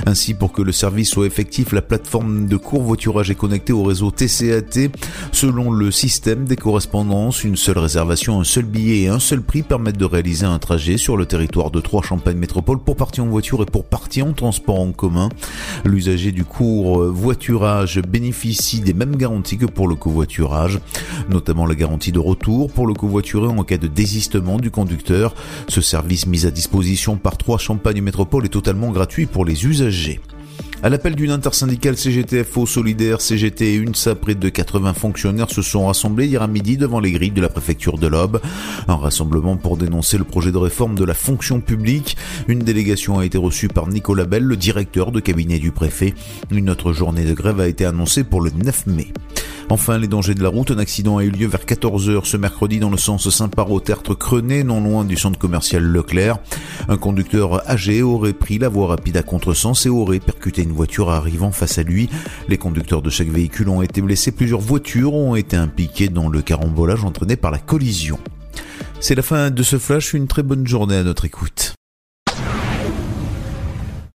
Ainsi, 0.04 0.34
pour 0.34 0.52
que 0.52 0.60
le 0.60 0.72
service 0.72 1.08
soit 1.08 1.26
effectif, 1.26 1.72
la 1.72 1.80
plateforme 1.80 2.48
de 2.48 2.56
covoiturage 2.58 3.30
est 3.30 3.34
connectée 3.34 3.72
au 3.72 3.82
réseau 3.82 4.10
TCAT 4.18 4.90
selon 5.30 5.70
le 5.70 5.92
système 5.92 6.44
des 6.44 6.56
correspondances. 6.56 7.44
Une 7.44 7.56
seule 7.56 7.78
réservation, 7.78 8.40
un 8.40 8.44
seul 8.44 8.64
billet 8.64 9.02
et 9.02 9.08
un 9.08 9.20
seul 9.20 9.40
prix 9.40 9.62
permettent 9.62 9.96
de 9.96 10.04
réaliser 10.04 10.44
un 10.44 10.58
trajet 10.58 10.96
sur 10.96 11.16
le 11.16 11.24
territoire 11.24 11.70
de 11.70 11.80
Trois 11.80 12.02
Champagne 12.02 12.36
Métropole 12.36 12.80
pour 12.80 12.96
partir 12.96 13.24
en 13.24 13.28
voiture 13.28 13.62
et 13.62 13.66
pour 13.66 13.84
partir 13.84 14.26
en 14.26 14.32
transport 14.32 14.80
en 14.80 14.90
commun. 14.90 15.28
L'usager 15.84 16.32
du 16.32 16.44
cours 16.44 17.04
voiturage 17.04 18.00
bénéficie 18.02 18.80
des 18.80 18.92
mêmes 18.92 19.14
garanties 19.14 19.56
que 19.56 19.66
pour 19.66 19.86
le 19.86 19.94
covoiturage, 19.94 20.80
notamment 21.28 21.66
la 21.66 21.76
garantie 21.76 22.12
de 22.12 22.18
retour 22.18 22.72
pour 22.72 22.88
le 22.88 22.94
covoituré 22.94 23.46
en 23.46 23.62
cas 23.62 23.78
de 23.78 23.86
désistement 23.86 24.58
du 24.58 24.72
conducteur. 24.72 25.34
Ce 25.68 25.80
service 25.80 26.26
mis 26.26 26.44
à 26.44 26.50
disposition 26.50 27.16
par 27.16 27.38
Trois 27.38 27.58
Champagne 27.58 28.02
Métropole 28.02 28.44
est 28.46 28.48
totalement 28.48 28.90
gratuit 28.90 29.26
pour 29.26 29.44
les 29.44 29.64
usagers. 29.64 30.20
À 30.80 30.88
l'appel 30.88 31.16
d'une 31.16 31.32
intersyndicale 31.32 31.96
CGTFO 31.96 32.64
solidaire, 32.64 33.20
CGT 33.20 33.74
et 33.74 33.76
UNSA, 33.78 34.14
près 34.14 34.36
de 34.36 34.48
80 34.48 34.94
fonctionnaires 34.94 35.50
se 35.50 35.60
sont 35.60 35.86
rassemblés 35.86 36.26
hier 36.26 36.40
à 36.40 36.46
midi 36.46 36.76
devant 36.76 37.00
les 37.00 37.10
grilles 37.10 37.32
de 37.32 37.40
la 37.40 37.48
préfecture 37.48 37.98
de 37.98 38.06
l'Aube. 38.06 38.40
Un 38.86 38.94
rassemblement 38.94 39.56
pour 39.56 39.76
dénoncer 39.76 40.18
le 40.18 40.24
projet 40.24 40.52
de 40.52 40.56
réforme 40.56 40.94
de 40.94 41.04
la 41.04 41.14
fonction 41.14 41.60
publique. 41.60 42.16
Une 42.46 42.60
délégation 42.60 43.18
a 43.18 43.24
été 43.24 43.38
reçue 43.38 43.66
par 43.66 43.88
Nicolas 43.88 44.24
Bell, 44.24 44.44
le 44.44 44.56
directeur 44.56 45.10
de 45.10 45.18
cabinet 45.18 45.58
du 45.58 45.72
préfet. 45.72 46.14
Une 46.52 46.70
autre 46.70 46.92
journée 46.92 47.24
de 47.24 47.34
grève 47.34 47.58
a 47.58 47.66
été 47.66 47.84
annoncée 47.84 48.22
pour 48.22 48.40
le 48.40 48.52
9 48.52 48.86
mai. 48.86 49.08
Enfin, 49.70 49.98
les 49.98 50.08
dangers 50.08 50.34
de 50.34 50.42
la 50.42 50.48
route. 50.48 50.70
Un 50.70 50.78
accident 50.78 51.18
a 51.18 51.24
eu 51.24 51.30
lieu 51.30 51.46
vers 51.46 51.64
14h 51.66 52.24
ce 52.24 52.38
mercredi 52.38 52.78
dans 52.78 52.88
le 52.88 52.96
sens 52.96 53.28
Saint-Paro-Tertre 53.28 54.16
Crené, 54.16 54.64
non 54.64 54.82
loin 54.82 55.04
du 55.04 55.16
centre 55.16 55.38
commercial 55.38 55.82
Leclerc. 55.82 56.38
Un 56.88 56.96
conducteur 56.96 57.68
âgé 57.68 58.02
aurait 58.02 58.32
pris 58.32 58.58
la 58.58 58.70
voie 58.70 58.86
rapide 58.86 59.18
à 59.18 59.22
contresens 59.22 59.84
et 59.84 59.90
aurait 59.90 60.20
percuté 60.20 60.64
une 60.68 60.74
voiture 60.74 61.10
arrivant 61.10 61.50
face 61.50 61.78
à 61.78 61.82
lui. 61.82 62.08
Les 62.48 62.58
conducteurs 62.58 63.02
de 63.02 63.10
chaque 63.10 63.28
véhicule 63.28 63.68
ont 63.68 63.82
été 63.82 64.00
blessés. 64.00 64.32
Plusieurs 64.32 64.60
voitures 64.60 65.14
ont 65.14 65.34
été 65.34 65.56
impliquées 65.56 66.08
dans 66.08 66.28
le 66.28 66.42
carambolage 66.42 67.04
entraîné 67.04 67.36
par 67.36 67.50
la 67.50 67.58
collision. 67.58 68.18
C'est 69.00 69.14
la 69.14 69.22
fin 69.22 69.50
de 69.50 69.62
ce 69.62 69.78
flash. 69.78 70.14
Une 70.14 70.26
très 70.26 70.42
bonne 70.42 70.66
journée 70.66 70.96
à 70.96 71.02
notre 71.02 71.24
écoute. 71.24 71.77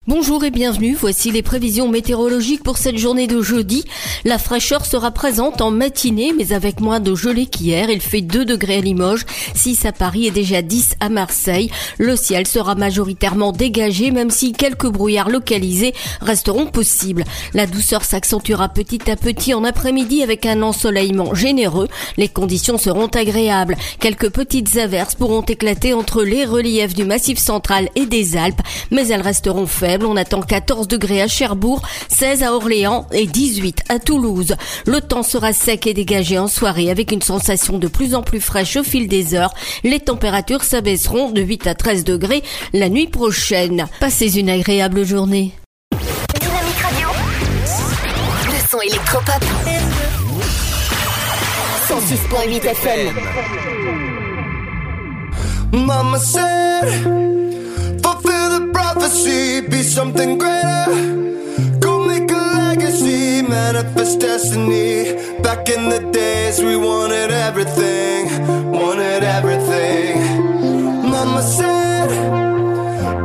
Bonjour 0.05 0.43
et 0.43 0.51
bienvenue, 0.51 0.97
voici 0.99 1.31
les 1.31 1.41
prévisions 1.41 1.87
météorologiques 1.87 2.61
pour 2.61 2.77
cette 2.77 2.97
journée 2.97 3.25
de 3.25 3.41
jeudi. 3.41 3.85
La 4.25 4.37
fraîcheur 4.37 4.85
sera 4.85 5.11
présente 5.11 5.61
en 5.61 5.71
matinée, 5.71 6.33
mais 6.37 6.51
avec 6.51 6.81
moins 6.81 6.99
de 6.99 7.15
gelée 7.15 7.45
qu'hier. 7.45 7.89
Il 7.89 8.01
fait 8.01 8.19
2 8.19 8.43
degrés 8.43 8.79
à 8.79 8.81
Limoges, 8.81 9.25
6 9.55 9.85
à 9.85 9.93
Paris 9.93 10.27
et 10.27 10.31
déjà 10.31 10.61
10 10.61 10.95
à 10.99 11.07
Marseille. 11.07 11.71
Le 11.99 12.17
ciel 12.17 12.45
sera 12.47 12.75
majoritairement 12.75 13.53
dégagé, 13.53 14.11
même 14.11 14.29
si 14.29 14.51
quelques 14.51 14.89
brouillards 14.89 15.29
localisés 15.29 15.93
resteront 16.19 16.65
possibles. 16.65 17.23
La 17.53 17.65
douceur 17.65 18.03
s'accentuera 18.03 18.67
petit 18.67 19.09
à 19.09 19.15
petit 19.15 19.53
en 19.53 19.63
après-midi 19.63 20.21
avec 20.21 20.45
un 20.45 20.63
ensoleillement 20.63 21.33
généreux. 21.33 21.87
Les 22.17 22.27
conditions 22.27 22.77
seront 22.77 23.07
agréables. 23.07 23.77
Quelques 24.01 24.31
petites 24.31 24.75
averses 24.75 25.15
pourront 25.15 25.43
éclater 25.43 25.93
entre 25.93 26.23
les 26.23 26.43
reliefs 26.43 26.93
du 26.93 27.05
massif 27.05 27.37
central 27.37 27.87
et 27.95 28.05
des 28.05 28.35
Alpes, 28.35 28.61
mais 28.91 29.07
elles 29.07 29.21
resteront 29.21 29.65
faibles. 29.65 29.92
On 30.01 30.17
attend 30.17 30.41
14 30.41 30.87
degrés 30.87 31.21
à 31.21 31.27
Cherbourg, 31.27 31.81
16 32.09 32.43
à 32.43 32.53
Orléans 32.53 33.07
et 33.11 33.27
18 33.27 33.83
à 33.89 33.99
Toulouse. 33.99 34.55
Le 34.85 35.01
temps 35.01 35.23
sera 35.23 35.53
sec 35.53 35.85
et 35.85 35.93
dégagé 35.93 36.39
en 36.39 36.47
soirée 36.47 36.89
avec 36.89 37.11
une 37.11 37.21
sensation 37.21 37.77
de 37.77 37.87
plus 37.87 38.15
en 38.15 38.23
plus 38.23 38.41
fraîche 38.41 38.75
au 38.77 38.83
fil 38.83 39.07
des 39.07 39.35
heures. 39.35 39.53
Les 39.83 39.99
températures 39.99 40.63
s'abaisseront 40.63 41.31
de 41.31 41.41
8 41.41 41.67
à 41.67 41.75
13 41.75 42.03
degrés 42.03 42.43
la 42.73 42.89
nuit 42.89 43.07
prochaine. 43.07 43.85
Passez 43.99 44.39
une 44.39 44.49
agréable 44.49 45.05
journée. 45.05 45.51
Dynamique 46.39 46.79
Radio. 46.81 47.09
Le 48.47 48.69
son 48.69 48.81
électropop. 48.81 49.43
106.8 51.87 52.65
FM. 52.65 53.13
Mama 55.71 56.19
said, 56.19 57.42
fulfill 58.23 58.59
the 58.59 58.71
prophecy, 58.71 59.61
be 59.61 59.83
something 59.83 60.37
greater. 60.37 60.85
Go 61.79 62.05
make 62.05 62.31
a 62.31 62.43
legacy, 62.57 63.41
manifest 63.41 64.19
destiny. 64.19 65.13
Back 65.41 65.69
in 65.69 65.89
the 65.89 65.99
days, 66.11 66.61
we 66.61 66.75
wanted 66.75 67.31
everything, 67.31 68.29
wanted 68.71 69.23
everything. 69.23 70.21
Mama 71.11 71.41
said, 71.41 72.09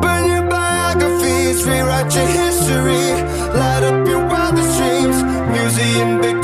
burn 0.03 0.25
your 0.31 0.49
biographies, 0.49 1.65
rewrite 1.65 2.15
your 2.15 2.27
history, 2.27 3.07
light 3.59 3.85
up 3.85 4.07
your 4.07 4.25
wildest 4.27 4.79
dreams, 4.79 5.23
museum 5.57 6.21
victories. 6.21 6.38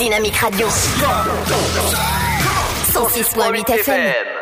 Dynamique 0.00 0.38
Radio. 0.40 0.66
106.8 2.90 3.70
FM. 3.80 4.39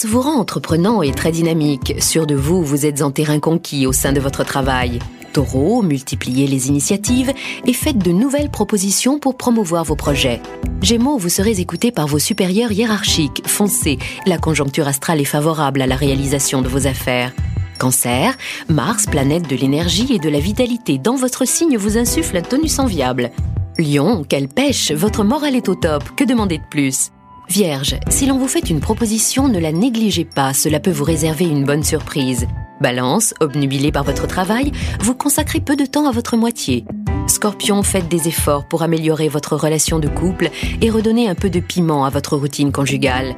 Mars 0.00 0.12
vous 0.14 0.22
rend 0.22 0.40
entreprenant 0.40 1.02
et 1.02 1.12
très 1.12 1.30
dynamique. 1.30 1.94
Sûr 1.98 2.26
de 2.26 2.34
vous, 2.34 2.64
vous 2.64 2.86
êtes 2.86 3.02
en 3.02 3.10
terrain 3.10 3.38
conquis 3.38 3.86
au 3.86 3.92
sein 3.92 4.12
de 4.14 4.20
votre 4.20 4.44
travail. 4.44 4.98
Taureau, 5.34 5.82
multipliez 5.82 6.46
les 6.46 6.68
initiatives 6.68 7.30
et 7.66 7.74
faites 7.74 7.98
de 7.98 8.10
nouvelles 8.10 8.48
propositions 8.50 9.18
pour 9.18 9.36
promouvoir 9.36 9.84
vos 9.84 9.96
projets. 9.96 10.40
Gémeaux, 10.80 11.18
vous 11.18 11.28
serez 11.28 11.60
écouté 11.60 11.92
par 11.92 12.06
vos 12.06 12.18
supérieurs 12.18 12.72
hiérarchiques. 12.72 13.42
Foncez, 13.46 13.98
la 14.24 14.38
conjoncture 14.38 14.88
astrale 14.88 15.20
est 15.20 15.24
favorable 15.24 15.82
à 15.82 15.86
la 15.86 15.96
réalisation 15.96 16.62
de 16.62 16.68
vos 16.68 16.86
affaires. 16.86 17.34
Cancer, 17.78 18.38
Mars, 18.70 19.04
planète 19.04 19.50
de 19.50 19.56
l'énergie 19.56 20.14
et 20.14 20.18
de 20.18 20.30
la 20.30 20.40
vitalité 20.40 20.96
dans 20.96 21.16
votre 21.16 21.46
signe 21.46 21.76
vous 21.76 21.98
insuffle 21.98 22.38
un 22.38 22.42
tonus 22.42 22.78
enviable. 22.78 23.30
Lion, 23.76 24.24
quelle 24.26 24.48
pêche, 24.48 24.92
votre 24.92 25.24
morale 25.24 25.56
est 25.56 25.68
au 25.68 25.74
top, 25.74 26.04
que 26.16 26.24
demander 26.24 26.56
de 26.56 26.68
plus? 26.70 27.10
Vierge, 27.50 27.96
si 28.08 28.26
l'on 28.26 28.38
vous 28.38 28.46
fait 28.46 28.70
une 28.70 28.78
proposition, 28.78 29.48
ne 29.48 29.58
la 29.58 29.72
négligez 29.72 30.24
pas, 30.24 30.54
cela 30.54 30.78
peut 30.78 30.92
vous 30.92 31.02
réserver 31.02 31.46
une 31.46 31.64
bonne 31.64 31.82
surprise. 31.82 32.46
Balance, 32.80 33.34
obnubilé 33.40 33.90
par 33.90 34.04
votre 34.04 34.28
travail, 34.28 34.70
vous 35.00 35.16
consacrez 35.16 35.58
peu 35.58 35.74
de 35.74 35.84
temps 35.84 36.06
à 36.06 36.12
votre 36.12 36.36
moitié. 36.36 36.84
Scorpion, 37.26 37.82
faites 37.82 38.08
des 38.08 38.28
efforts 38.28 38.68
pour 38.68 38.82
améliorer 38.82 39.28
votre 39.28 39.56
relation 39.56 39.98
de 39.98 40.06
couple 40.06 40.48
et 40.80 40.90
redonner 40.90 41.28
un 41.28 41.34
peu 41.34 41.50
de 41.50 41.58
piment 41.58 42.04
à 42.04 42.10
votre 42.10 42.36
routine 42.36 42.70
conjugale. 42.70 43.34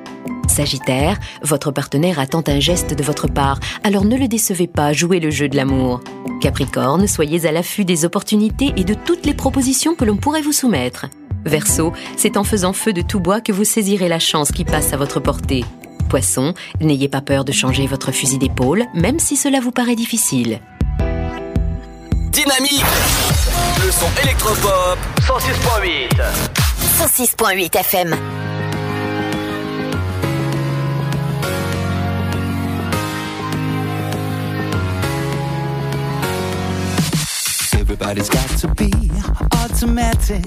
Sagittaire, 0.47 1.18
votre 1.43 1.70
partenaire 1.70 2.18
attend 2.18 2.44
un 2.48 2.60
geste 2.60 2.93
de 2.93 3.02
votre 3.02 3.28
part, 3.28 3.60
alors 3.82 4.05
ne 4.05 4.18
le 4.18 4.28
décevez 4.28 4.66
pas, 4.66 4.93
jouez 4.93 5.20
le 5.20 5.30
jeu 5.30 5.48
de 5.48 5.56
l'amour. 5.56 6.01
Capricorne, 6.43 7.06
soyez 7.06 7.47
à 7.47 7.52
l'affût 7.52 7.86
des 7.86 8.05
opportunités 8.05 8.74
et 8.76 8.84
de 8.84 8.93
toutes 8.93 9.24
les 9.24 9.32
propositions 9.32 9.94
que 9.94 10.05
l'on 10.05 10.18
pourrait 10.18 10.43
vous 10.43 10.52
soumettre. 10.52 11.06
Verseau, 11.44 11.93
c'est 12.16 12.36
en 12.36 12.44
faisant 12.44 12.73
feu 12.73 12.93
de 12.93 13.02
tout 13.02 13.20
bois 13.20 13.40
que 13.40 13.52
vous 13.52 13.64
saisirez 13.64 14.09
la 14.09 14.19
chance 14.19 14.52
qui 14.52 14.64
passe 14.64 14.93
à 14.93 14.97
votre 14.97 15.20
portée. 15.20 15.64
Poisson, 16.09 16.55
n'ayez 16.81 17.09
pas 17.09 17.20
peur 17.20 17.44
de 17.44 17.52
changer 17.52 17.86
votre 17.86 18.12
fusil 18.12 18.39
d'épaule, 18.39 18.85
même 18.94 19.19
si 19.19 19.36
cela 19.36 19.60
vous 19.60 19.73
paraît 19.73 19.97
difficile. 19.97 20.60
Dynamique 22.31 22.85
Le 23.85 23.90
son 23.90 24.09
électropop 24.23 24.98
106.8 25.27 26.09
106.8 26.98 27.78
FM. 27.78 28.41
Everybody's 38.03 38.31
got 38.31 38.49
to 38.59 38.66
be 38.74 38.91
automatic 39.62 40.45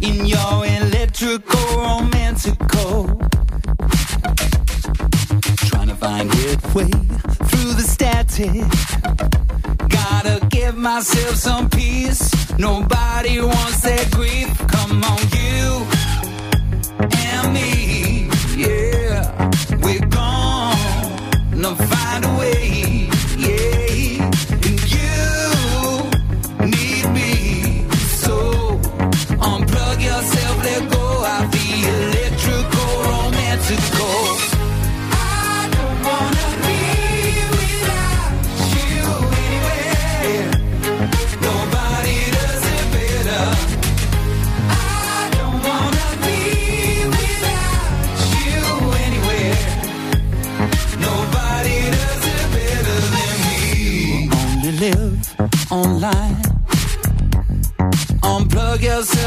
in 0.00 0.26
your 0.26 0.66
electrical 0.66 1.60
romantical. 1.76 3.06
Trying 5.68 5.86
to 5.86 5.94
find 5.94 6.28
its 6.34 6.74
way 6.74 6.90
through 7.48 7.74
the 7.74 7.86
static. 7.86 8.66
Gotta 9.88 10.44
give 10.48 10.76
myself 10.76 11.36
some 11.36 11.70
peace. 11.70 12.34
Nobody 12.58 13.40
wants 13.40 13.82
that 13.82 14.10
grief. 14.10 14.48
Come 14.66 15.04
on, 15.04 15.20
you 15.38 15.86
and 17.18 17.52
me. 17.54 18.28
Yeah, 18.56 19.30
we're 19.80 20.08
gonna 20.08 21.76
find 21.76 22.24
a 22.24 22.36
way. 22.36 22.61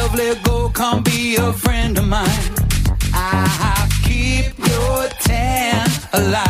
Yourself, 0.06 0.18
let 0.18 0.44
go, 0.44 0.70
come 0.70 1.04
be 1.04 1.36
a 1.36 1.54
friend 1.54 1.98
of 1.98 2.08
mine. 2.08 2.30
I 3.14 3.88
keep 4.04 4.58
your 4.58 5.08
tan 5.22 5.90
alive. 6.14 6.45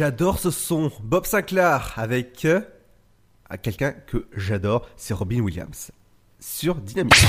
J'adore 0.00 0.38
ce 0.38 0.50
son. 0.50 0.90
Bob 1.02 1.26
Sinclair 1.26 1.92
avec 1.98 2.46
euh, 2.46 2.62
à 3.50 3.58
quelqu'un 3.58 3.92
que 3.92 4.24
j'adore, 4.34 4.88
c'est 4.96 5.12
Robin 5.12 5.40
Williams. 5.40 5.90
Sur 6.38 6.76
Dynamique. 6.76 7.22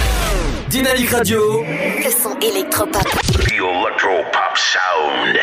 Dynamique 0.69 1.09
Radio. 1.09 1.63
Le 1.63 2.09
son 2.09 2.39
électropop. 2.39 3.03
The 3.03 3.51
Electro 3.51 4.23
Pop 4.31 4.55
Sound. 4.55 5.37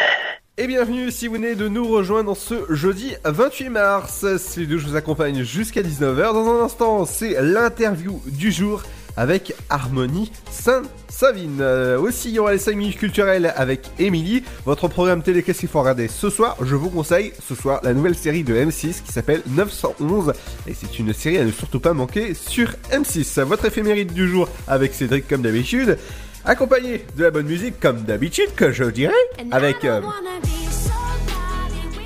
Et 0.56 0.66
bienvenue 0.66 1.10
si 1.10 1.26
vous 1.26 1.34
venez 1.34 1.55
de 1.55 1.68
nous 1.68 1.86
rejoindre 1.86 2.34
ce 2.34 2.64
jeudi 2.70 3.14
28 3.26 3.68
mars. 3.68 4.24
C'est 4.38 4.64
d'où 4.64 4.78
je 4.78 4.86
vous 4.86 4.96
accompagne 4.96 5.42
jusqu'à 5.42 5.82
19h. 5.82 6.32
Dans 6.32 6.48
un 6.48 6.64
instant, 6.64 7.05
c'est 7.05 7.36
l'interview 7.42 8.22
du 8.24 8.50
jour 8.50 8.84
avec 9.18 9.52
Harmonie 9.68 10.30
Saint-Savine. 10.48 11.58
Euh, 11.60 11.98
aussi, 11.98 12.28
il 12.28 12.34
y 12.34 12.38
aura 12.38 12.52
les 12.52 12.58
5 12.58 12.76
minutes 12.76 12.98
culturelles 12.98 13.52
avec 13.56 13.90
Émilie. 13.98 14.44
Votre 14.64 14.86
programme 14.86 15.22
télé, 15.22 15.42
qu'est-ce 15.42 15.58
qu'il 15.58 15.68
faut 15.68 15.80
regarder 15.80 16.06
ce 16.06 16.30
soir? 16.30 16.56
Je 16.62 16.76
vous 16.76 16.88
conseille 16.88 17.32
ce 17.46 17.56
soir 17.56 17.80
la 17.82 17.94
nouvelle 17.94 18.14
série 18.14 18.44
de 18.44 18.54
M6 18.54 19.02
qui 19.02 19.12
s'appelle 19.12 19.42
911. 19.48 20.32
Et 20.68 20.72
c'est 20.72 21.00
une 21.00 21.12
série 21.12 21.38
à 21.38 21.44
ne 21.44 21.50
surtout 21.50 21.80
pas 21.80 21.94
manquer 21.94 22.32
sur 22.34 22.70
M6. 22.92 23.40
Votre 23.42 23.64
éphéméride 23.64 24.12
du 24.12 24.28
jour 24.28 24.48
avec 24.68 24.94
Cédric 24.94 25.26
comme 25.26 25.42
d'habitude. 25.42 25.98
Accompagné 26.44 27.04
de 27.16 27.24
la 27.24 27.32
bonne 27.32 27.46
musique 27.46 27.80
comme 27.80 28.02
d'habitude 28.02 28.54
que 28.54 28.70
je 28.70 28.84
dirais. 28.84 29.12
Avec... 29.50 29.84
euh, 29.84 30.00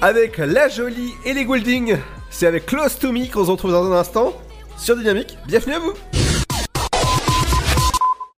avec 0.00 0.38
la 0.38 0.70
jolie 0.70 1.12
Ellie 1.26 1.44
Goulding. 1.44 1.98
C'est 2.30 2.46
avec 2.46 2.64
Close 2.64 2.98
to 2.98 3.12
Me 3.12 3.30
qu'on 3.30 3.44
se 3.44 3.50
retrouve 3.50 3.72
dans 3.72 3.92
un 3.92 3.98
instant 3.98 4.32
sur 4.78 4.96
Dynamique. 4.96 5.36
Bienvenue 5.46 5.74
à 5.74 5.78
vous. 5.78 5.92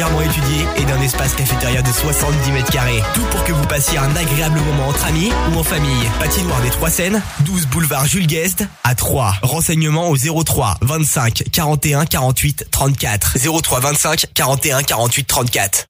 particulièrement 0.00 0.20
étudiée 0.22 0.66
et 0.76 0.84
d'un 0.84 1.00
espace 1.02 1.34
cafétéria 1.34 1.82
de 1.82 1.92
70 1.92 2.52
mètres 2.52 2.70
carrés. 2.70 3.02
Tout 3.14 3.24
pour 3.30 3.44
que 3.44 3.52
vous 3.52 3.66
passiez 3.66 3.98
un 3.98 4.14
agréable 4.16 4.60
moment 4.60 4.88
entre 4.88 5.04
amis 5.04 5.30
ou 5.52 5.58
en 5.58 5.62
famille. 5.62 6.08
Patinoire 6.18 6.60
des 6.62 6.70
Trois 6.70 6.90
Seines, 6.90 7.22
12 7.40 7.66
boulevard 7.66 8.06
Jules 8.06 8.26
Guest 8.26 8.64
à 8.84 8.94
3. 8.94 9.34
Renseignements 9.42 10.08
au 10.08 10.16
03 10.16 10.78
25 10.82 11.44
41 11.52 12.06
48 12.06 12.66
34. 12.70 13.36
03 13.62 13.80
25 13.80 14.26
41 14.34 14.82
48 14.82 15.24
34. 15.26 15.89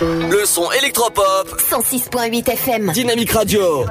Le 0.00 0.46
son 0.46 0.70
électropop. 0.72 1.46
106.8 1.58 2.48
FM. 2.48 2.92
Dynamique 2.94 3.32
Radio. 3.32 3.84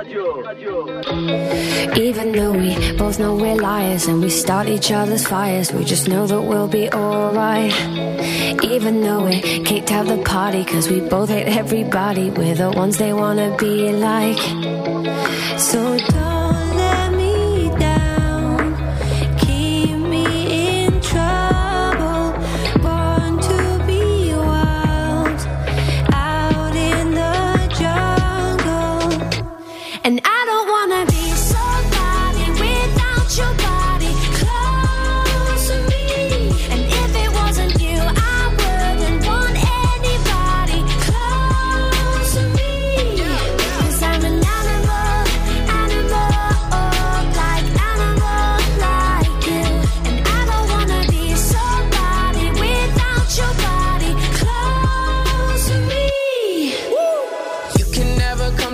Even 1.95 2.31
though 2.31 2.52
we 2.52 2.94
both 2.98 3.19
know 3.19 3.36
we're 3.36 3.56
liars 3.56 4.07
and 4.07 4.19
we 4.19 4.30
start 4.30 4.68
each 4.68 4.91
other's 4.91 5.27
fires, 5.27 5.72
we 5.72 5.84
just 5.84 6.07
know 6.07 6.26
that 6.26 6.41
we'll 6.41 6.68
be 6.68 6.90
alright. 6.91 7.72
Even 8.64 9.02
though 9.02 9.26
we 9.26 9.40
kicked 9.64 9.91
out 9.91 10.07
the 10.07 10.18
party, 10.23 10.65
cause 10.65 10.90
we 10.90 10.99
both 11.02 11.30
hate 11.30 11.48
everybody, 11.48 12.31
we're 12.31 12.56
the 12.56 12.72
ones 12.72 12.98
they 12.98 13.14
wanna 13.14 13.56
be 13.57 13.91
like. 13.91 14.40
So 15.60 15.98
don't 15.98 16.68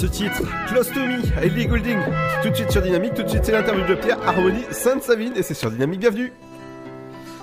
ce 0.00 0.06
titre 0.06 0.42
Close 0.66 0.90
to 0.92 1.00
Me, 1.00 1.20
Ellie 1.42 1.66
Goulding. 1.66 1.98
Tout 2.42 2.48
de 2.48 2.54
suite 2.54 2.70
sur 2.70 2.80
Dynamique, 2.80 3.12
tout 3.12 3.22
de 3.22 3.28
suite 3.28 3.44
c'est 3.44 3.52
l'interview 3.52 3.86
de 3.86 3.94
Pierre 3.94 4.18
Harmonie 4.26 4.64
Sainte-Savine 4.70 5.34
et 5.36 5.42
c'est 5.42 5.52
sur 5.52 5.70
Dynamique, 5.70 6.00
bienvenue. 6.00 6.32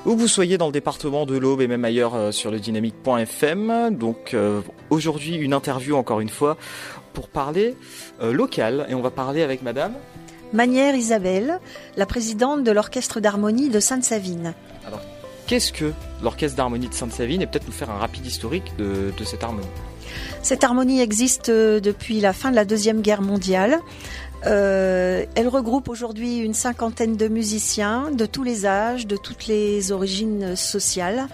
Où 0.08 0.16
que 0.16 0.22
vous 0.22 0.28
soyez 0.28 0.58
dans 0.58 0.66
le 0.66 0.72
département 0.72 1.28
de 1.28 1.38
l'Aube 1.38 1.62
et 1.62 1.68
même 1.68 1.86
ailleurs 1.86 2.16
euh, 2.16 2.32
sur 2.32 2.50
le 2.50 2.60
dynamique.fm. 2.60 3.96
Donc 3.96 4.34
euh, 4.34 4.62
aujourd'hui 4.90 5.36
une 5.36 5.54
interview 5.54 5.98
encore 5.98 6.20
une 6.20 6.30
fois 6.30 6.58
pour 7.14 7.28
parler 7.28 7.76
euh, 8.24 8.34
local 8.34 8.88
et 8.90 8.96
on 8.96 9.02
va 9.02 9.12
parler 9.12 9.44
avec 9.44 9.62
madame. 9.62 9.94
Manière 10.52 10.96
Isabelle, 10.96 11.60
la 11.96 12.08
présidente 12.08 12.64
de 12.64 12.72
l'orchestre 12.72 13.20
d'harmonie 13.20 13.70
de 13.70 13.80
Sainte-Savine. 13.80 14.56
Alors 14.88 15.02
qu'est-ce 15.46 15.72
que 15.72 15.94
l'orchestre 16.24 16.58
d'harmonie 16.58 16.88
de 16.88 16.94
Sainte-Savine? 16.96 17.44
Et 17.44 17.46
peut-être 17.46 17.68
nous 17.68 17.72
faire 17.72 17.92
un 17.92 18.00
rapide 18.00 18.26
historique 18.26 18.76
de, 18.80 19.14
de 19.16 19.24
cette 19.26 19.44
harmonie. 19.44 19.68
Cette 20.42 20.64
harmonie 20.64 21.02
existe 21.02 21.50
euh, 21.50 21.80
depuis 21.80 22.20
la 22.20 22.34
fin 22.34 22.52
de 22.52 22.56
la 22.56 22.66
Deuxième 22.66 23.02
Guerre 23.02 23.22
mondiale. 23.22 23.80
Euh, 24.46 25.26
elle 25.36 25.48
regroupe 25.48 25.90
aujourd'hui 25.90 26.38
une 26.38 26.54
cinquantaine 26.54 27.18
de 27.18 27.28
musiciens 27.28 28.12
de 28.12 28.26
tous 28.26 28.44
les 28.44 28.66
âges, 28.66 29.08
de 29.08 29.18
toutes 29.18 29.48
les 29.48 29.92
origines 29.92 30.56
sociales, 30.56 31.28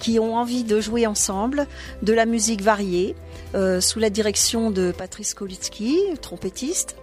qui 0.00 0.18
ont 0.18 0.36
envie 0.36 0.64
de 0.64 0.80
jouer 0.80 1.06
ensemble 1.06 1.66
de 2.02 2.12
la 2.12 2.26
musique 2.26 2.62
variée, 2.62 3.16
euh, 3.54 3.80
sous 3.80 3.98
la 3.98 4.10
direction 4.10 4.70
de 4.70 4.92
Patrice 4.92 5.34
Kolitsky, 5.34 5.98
trompettiste, 6.20 6.96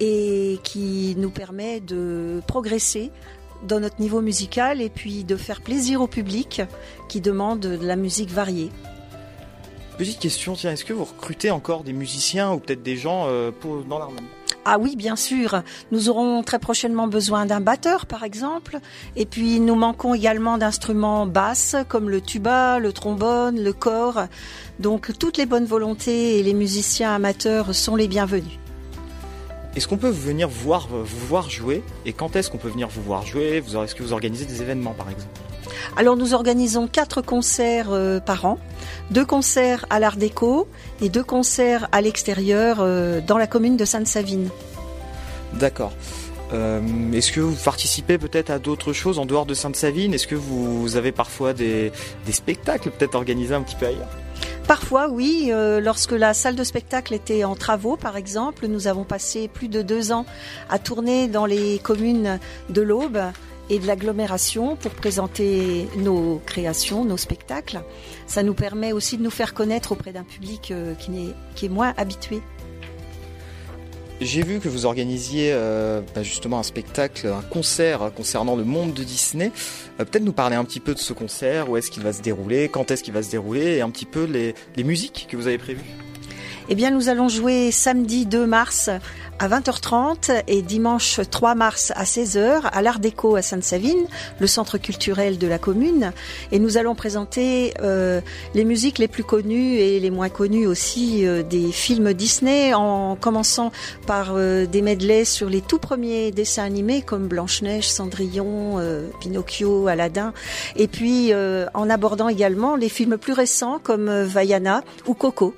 et 0.00 0.58
qui 0.62 1.14
nous 1.16 1.30
permet 1.30 1.80
de 1.80 2.42
progresser 2.46 3.10
dans 3.66 3.80
notre 3.80 4.00
niveau 4.00 4.20
musical 4.20 4.82
et 4.82 4.90
puis 4.90 5.24
de 5.24 5.36
faire 5.36 5.62
plaisir 5.62 6.02
au 6.02 6.06
public 6.06 6.62
qui 7.08 7.20
demande 7.20 7.60
de 7.60 7.86
la 7.86 7.96
musique 7.96 8.30
variée. 8.30 8.70
Petite 9.98 10.18
question, 10.18 10.52
tiens, 10.52 10.72
est-ce 10.72 10.84
que 10.84 10.92
vous 10.92 11.04
recrutez 11.04 11.50
encore 11.50 11.82
des 11.82 11.94
musiciens 11.94 12.52
ou 12.52 12.58
peut-être 12.58 12.82
des 12.82 12.96
gens 12.96 13.28
euh, 13.28 13.50
pour, 13.50 13.82
dans 13.82 13.98
l'harmonie 13.98 14.26
Ah 14.66 14.78
oui, 14.78 14.94
bien 14.94 15.16
sûr. 15.16 15.62
Nous 15.90 16.10
aurons 16.10 16.42
très 16.42 16.58
prochainement 16.58 17.08
besoin 17.08 17.46
d'un 17.46 17.60
batteur, 17.60 18.04
par 18.04 18.22
exemple. 18.22 18.78
Et 19.16 19.24
puis, 19.24 19.58
nous 19.58 19.74
manquons 19.74 20.12
également 20.12 20.58
d'instruments 20.58 21.24
basses, 21.24 21.76
comme 21.88 22.10
le 22.10 22.20
tuba, 22.20 22.78
le 22.78 22.92
trombone, 22.92 23.58
le 23.58 23.72
corps. 23.72 24.24
Donc, 24.80 25.18
toutes 25.18 25.38
les 25.38 25.46
bonnes 25.46 25.64
volontés 25.64 26.38
et 26.38 26.42
les 26.42 26.52
musiciens 26.52 27.14
amateurs 27.14 27.74
sont 27.74 27.96
les 27.96 28.06
bienvenus. 28.06 28.58
Est-ce 29.76 29.86
qu'on 29.88 29.98
peut 29.98 30.08
venir 30.08 30.48
voir, 30.48 30.88
vous 30.88 31.26
voir 31.26 31.50
jouer 31.50 31.82
Et 32.06 32.14
quand 32.14 32.34
est-ce 32.34 32.50
qu'on 32.50 32.56
peut 32.56 32.70
venir 32.70 32.88
vous 32.88 33.02
voir 33.02 33.26
jouer? 33.26 33.62
Est-ce 33.62 33.94
que 33.94 34.02
vous 34.02 34.14
organisez 34.14 34.46
des 34.46 34.62
événements 34.62 34.94
par 34.94 35.10
exemple? 35.10 35.28
Alors, 35.98 36.16
nous 36.16 36.32
organisons 36.32 36.88
quatre 36.88 37.20
concerts 37.20 37.88
euh, 37.90 38.18
par 38.18 38.46
an. 38.46 38.58
Deux 39.10 39.26
concerts 39.26 39.84
à 39.90 40.00
l'Art 40.00 40.16
déco 40.16 40.66
et 41.02 41.10
deux 41.10 41.22
concerts 41.22 41.88
à 41.92 42.00
l'extérieur 42.00 42.78
euh, 42.80 43.20
dans 43.20 43.36
la 43.36 43.46
commune 43.46 43.76
de 43.76 43.84
Sainte-Savine. 43.84 44.48
D'accord. 45.52 45.92
Euh, 46.54 46.80
Est-ce 47.12 47.30
que 47.32 47.40
vous 47.40 47.56
participez 47.62 48.16
peut-être 48.16 48.50
à 48.50 48.58
d'autres 48.58 48.94
choses 48.94 49.18
en 49.18 49.26
dehors 49.26 49.44
de 49.44 49.54
Sainte-Savine? 49.54 50.14
Est-ce 50.14 50.26
que 50.26 50.34
vous 50.36 50.96
avez 50.96 51.12
parfois 51.12 51.52
des, 51.52 51.92
des 52.24 52.32
spectacles 52.32 52.90
peut-être 52.90 53.14
organisés 53.14 53.54
un 53.54 53.62
petit 53.62 53.76
peu 53.76 53.86
ailleurs? 53.86 54.08
Parfois, 54.66 55.08
oui. 55.08 55.50
euh, 55.52 55.80
lorsque 55.80 56.12
la 56.12 56.34
salle 56.34 56.56
de 56.56 56.64
spectacle 56.64 57.14
était 57.14 57.44
en 57.44 57.54
travaux, 57.54 57.96
par 57.96 58.16
exemple, 58.16 58.66
nous 58.66 58.88
avons 58.88 59.04
passé 59.04 59.48
plus 59.48 59.68
de 59.68 59.82
deux 59.82 60.12
ans 60.12 60.26
à 60.68 60.78
tourner 60.78 61.28
dans 61.28 61.46
les 61.46 61.78
communes 61.78 62.40
de 62.68 62.82
l'Aube 62.82 63.18
et 63.70 63.78
de 63.78 63.86
l'agglomération 63.86 64.76
pour 64.76 64.92
présenter 64.92 65.88
nos 65.96 66.40
créations, 66.46 67.04
nos 67.04 67.16
spectacles. 67.16 67.82
Ça 68.26 68.42
nous 68.42 68.54
permet 68.54 68.92
aussi 68.92 69.18
de 69.18 69.22
nous 69.22 69.30
faire 69.30 69.54
connaître 69.54 69.92
auprès 69.92 70.12
d'un 70.12 70.24
public 70.24 70.70
euh, 70.70 70.94
qui, 70.94 71.66
est 71.66 71.68
moins 71.68 71.94
habitué. 71.96 72.42
J'ai 74.20 74.42
vu 74.42 74.60
que 74.60 74.68
vous 74.68 74.86
organisiez 74.86 75.50
euh, 75.52 76.00
bah, 76.14 76.22
justement 76.22 76.58
un 76.58 76.62
spectacle, 76.62 77.26
un 77.26 77.42
concert 77.42 78.10
concernant 78.16 78.56
le 78.56 78.64
monde 78.64 78.94
de 78.94 79.04
Disney. 79.04 79.52
Euh, 80.00 80.04
Peut-être 80.04 80.24
nous 80.24 80.32
parler 80.32 80.56
un 80.56 80.64
petit 80.64 80.80
peu 80.80 80.94
de 80.94 80.98
ce 80.98 81.12
concert, 81.12 81.68
où 81.68 81.76
est-ce 81.76 81.90
qu'il 81.90 82.02
va 82.02 82.14
se 82.14 82.22
dérouler, 82.22 82.70
quand 82.70 82.90
est-ce 82.90 83.02
qu'il 83.02 83.12
va 83.12 83.22
se 83.22 83.30
dérouler, 83.30 83.76
et 83.76 83.82
un 83.82 83.90
petit 83.90 84.06
peu 84.06 84.24
les 84.24 84.84
musiques 84.84 85.26
que 85.30 85.36
vous 85.36 85.48
avez 85.48 85.58
prévues. 85.58 85.84
Eh 86.68 86.74
bien, 86.74 86.90
nous 86.90 87.08
allons 87.08 87.28
jouer 87.28 87.70
samedi 87.70 88.26
2 88.26 88.44
mars 88.44 88.90
à 89.38 89.48
20h30 89.48 90.42
et 90.48 90.62
dimanche 90.62 91.20
3 91.30 91.54
mars 91.54 91.92
à 91.94 92.02
16h 92.02 92.62
à 92.72 92.82
l'Art 92.82 92.98
déco 92.98 93.36
à 93.36 93.42
Sainte-Savine, 93.42 94.06
le 94.40 94.46
centre 94.48 94.76
culturel 94.76 95.38
de 95.38 95.46
la 95.46 95.58
commune. 95.58 96.12
Et 96.50 96.58
nous 96.58 96.76
allons 96.76 96.96
présenter 96.96 97.72
euh, 97.82 98.20
les 98.54 98.64
musiques 98.64 98.98
les 98.98 99.06
plus 99.06 99.22
connues 99.22 99.76
et 99.76 100.00
les 100.00 100.10
moins 100.10 100.28
connues 100.28 100.66
aussi 100.66 101.24
euh, 101.24 101.44
des 101.44 101.70
films 101.70 102.12
Disney, 102.14 102.74
en 102.74 103.14
commençant 103.14 103.70
par 104.08 104.32
euh, 104.34 104.66
des 104.66 104.82
medleys 104.82 105.24
sur 105.24 105.48
les 105.48 105.60
tout 105.60 105.78
premiers 105.78 106.32
dessins 106.32 106.64
animés 106.64 107.00
comme 107.00 107.28
Blanche-Neige, 107.28 107.88
Cendrillon, 107.88 108.80
euh, 108.80 109.08
Pinocchio, 109.20 109.86
Aladdin. 109.86 110.32
Et 110.74 110.88
puis 110.88 111.32
en 111.74 111.90
abordant 111.90 112.28
également 112.28 112.74
les 112.74 112.88
films 112.88 113.18
plus 113.18 113.32
récents 113.32 113.78
comme 113.82 114.10
Vaiana 114.10 114.82
ou 115.06 115.14
Coco. 115.14 115.54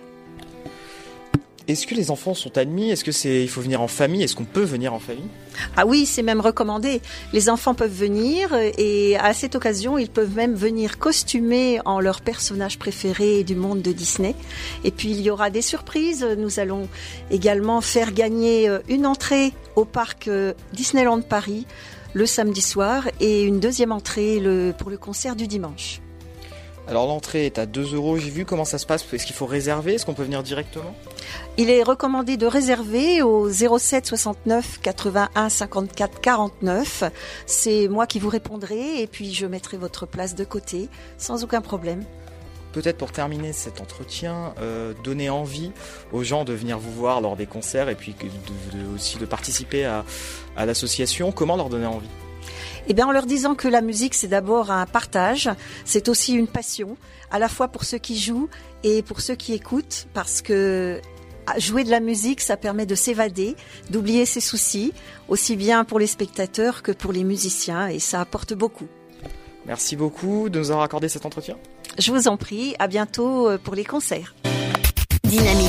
Est-ce 1.68 1.86
que 1.86 1.94
les 1.94 2.10
enfants 2.10 2.32
sont 2.32 2.56
admis? 2.56 2.90
Est-ce 2.90 3.04
que 3.04 3.12
c'est 3.12 3.42
il 3.42 3.48
faut 3.48 3.60
venir 3.60 3.82
en 3.82 3.88
famille? 3.88 4.22
Est-ce 4.22 4.34
qu'on 4.34 4.46
peut 4.46 4.64
venir 4.64 4.94
en 4.94 4.98
famille? 4.98 5.28
Ah 5.76 5.84
oui, 5.84 6.06
c'est 6.06 6.22
même 6.22 6.40
recommandé. 6.40 7.02
Les 7.34 7.50
enfants 7.50 7.74
peuvent 7.74 7.92
venir 7.92 8.54
euh, 8.54 8.70
et 8.78 9.18
à 9.18 9.34
cette 9.34 9.54
occasion, 9.54 9.98
ils 9.98 10.08
peuvent 10.08 10.34
même 10.34 10.54
venir 10.54 10.98
costumés 10.98 11.78
en 11.84 12.00
leur 12.00 12.22
personnage 12.22 12.78
préféré 12.78 13.44
du 13.44 13.54
monde 13.54 13.82
de 13.82 13.92
Disney. 13.92 14.34
Et 14.82 14.90
puis 14.90 15.10
il 15.10 15.20
y 15.20 15.30
aura 15.30 15.50
des 15.50 15.60
surprises. 15.60 16.26
Nous 16.38 16.58
allons 16.58 16.88
également 17.30 17.82
faire 17.82 18.12
gagner 18.12 18.66
euh, 18.70 18.78
une 18.88 19.04
entrée 19.04 19.52
au 19.76 19.84
parc 19.84 20.28
euh, 20.28 20.54
Disneyland 20.72 21.20
Paris 21.20 21.66
le 22.14 22.24
samedi 22.24 22.62
soir 22.62 23.06
et 23.20 23.42
une 23.42 23.60
deuxième 23.60 23.92
entrée 23.92 24.40
pour 24.78 24.88
le 24.88 24.96
concert 24.96 25.36
du 25.36 25.46
dimanche. 25.46 26.00
Alors 26.88 27.06
l'entrée 27.06 27.44
est 27.44 27.58
à 27.58 27.66
2 27.66 27.94
euros, 27.94 28.16
j'ai 28.16 28.30
vu 28.30 28.46
comment 28.46 28.64
ça 28.64 28.78
se 28.78 28.86
passe. 28.86 29.04
Est-ce 29.12 29.26
qu'il 29.26 29.36
faut 29.36 29.44
réserver? 29.44 29.94
Est-ce 29.94 30.06
qu'on 30.06 30.14
peut 30.14 30.22
venir 30.22 30.42
directement? 30.42 30.94
Il 31.58 31.68
est 31.68 31.82
recommandé 31.82 32.38
de 32.38 32.46
réserver 32.46 33.20
au 33.20 33.50
07 33.50 34.06
69 34.06 34.80
81 34.82 35.48
54 35.50 36.20
49. 36.22 37.04
C'est 37.44 37.88
moi 37.88 38.06
qui 38.06 38.18
vous 38.18 38.30
répondrai 38.30 39.02
et 39.02 39.06
puis 39.06 39.34
je 39.34 39.44
mettrai 39.44 39.76
votre 39.76 40.06
place 40.06 40.34
de 40.34 40.44
côté 40.44 40.88
sans 41.18 41.44
aucun 41.44 41.60
problème. 41.60 42.04
Peut-être 42.72 42.96
pour 42.98 43.12
terminer 43.12 43.52
cet 43.52 43.80
entretien, 43.82 44.54
euh, 44.60 44.94
donner 45.04 45.28
envie 45.28 45.72
aux 46.12 46.22
gens 46.22 46.44
de 46.44 46.52
venir 46.54 46.78
vous 46.78 46.92
voir 46.92 47.20
lors 47.20 47.36
des 47.36 47.46
concerts 47.46 47.88
et 47.90 47.96
puis 47.96 48.14
que 48.14 48.24
de- 48.24 48.78
de- 48.78 48.94
aussi 48.94 49.18
de 49.18 49.26
participer 49.26 49.84
à, 49.84 50.04
à 50.56 50.64
l'association. 50.64 51.32
Comment 51.32 51.56
leur 51.56 51.68
donner 51.68 51.86
envie? 51.86 52.08
Eh 52.88 52.94
bien, 52.94 53.06
en 53.06 53.12
leur 53.12 53.26
disant 53.26 53.54
que 53.54 53.68
la 53.68 53.82
musique, 53.82 54.14
c'est 54.14 54.28
d'abord 54.28 54.70
un 54.70 54.86
partage, 54.86 55.50
c'est 55.84 56.08
aussi 56.08 56.32
une 56.32 56.48
passion, 56.48 56.96
à 57.30 57.38
la 57.38 57.48
fois 57.48 57.68
pour 57.68 57.84
ceux 57.84 57.98
qui 57.98 58.18
jouent 58.18 58.48
et 58.82 59.02
pour 59.02 59.20
ceux 59.20 59.34
qui 59.34 59.52
écoutent, 59.52 60.08
parce 60.14 60.40
que 60.40 61.00
ah, 61.46 61.58
jouer 61.58 61.84
de 61.84 61.90
la 61.90 62.00
musique, 62.00 62.40
ça 62.40 62.56
permet 62.56 62.86
de 62.86 62.94
s'évader, 62.94 63.56
d'oublier 63.90 64.24
ses 64.24 64.40
soucis, 64.40 64.92
aussi 65.28 65.54
bien 65.54 65.84
pour 65.84 65.98
les 65.98 66.06
spectateurs 66.06 66.82
que 66.82 66.92
pour 66.92 67.12
les 67.12 67.24
musiciens, 67.24 67.88
et 67.88 67.98
ça 67.98 68.22
apporte 68.22 68.54
beaucoup. 68.54 68.88
Merci 69.66 69.94
beaucoup 69.94 70.48
de 70.48 70.58
nous 70.58 70.70
avoir 70.70 70.84
accordé 70.84 71.10
cet 71.10 71.26
entretien. 71.26 71.56
Je 71.98 72.10
vous 72.10 72.26
en 72.26 72.38
prie, 72.38 72.74
à 72.78 72.88
bientôt 72.88 73.50
euh, 73.50 73.58
pour 73.58 73.74
les 73.74 73.84
concerts. 73.84 74.34
Dynamique 75.24 75.68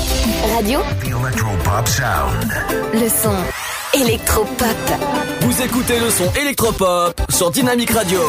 Radio, 0.56 0.80
Electropop 1.04 1.88
Sound. 1.88 2.54
le 2.94 3.10
son 3.10 3.36
électropop. 3.94 4.68
Vous 5.42 5.62
écoutez 5.62 6.00
le 6.00 6.10
son 6.10 6.32
électropop 6.34 7.22
sur 7.30 7.52
Dynamique 7.52 7.92
Radio. 7.92 8.22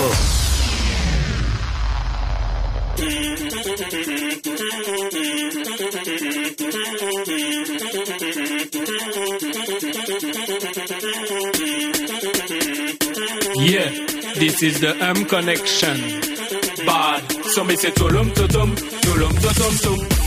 Yeah, 13.56 13.90
this 14.34 14.62
is 14.62 14.80
the 14.80 14.96
M 15.00 15.24
connection. 15.26 15.96
Bad, 16.86 17.32
so 17.54 17.64
me 17.64 17.76
say 17.76 17.90
tulum 17.90 18.32
tutum, 18.32 18.74
tulum 19.02 19.32
tutum 19.32 19.78
tum. 19.82 20.19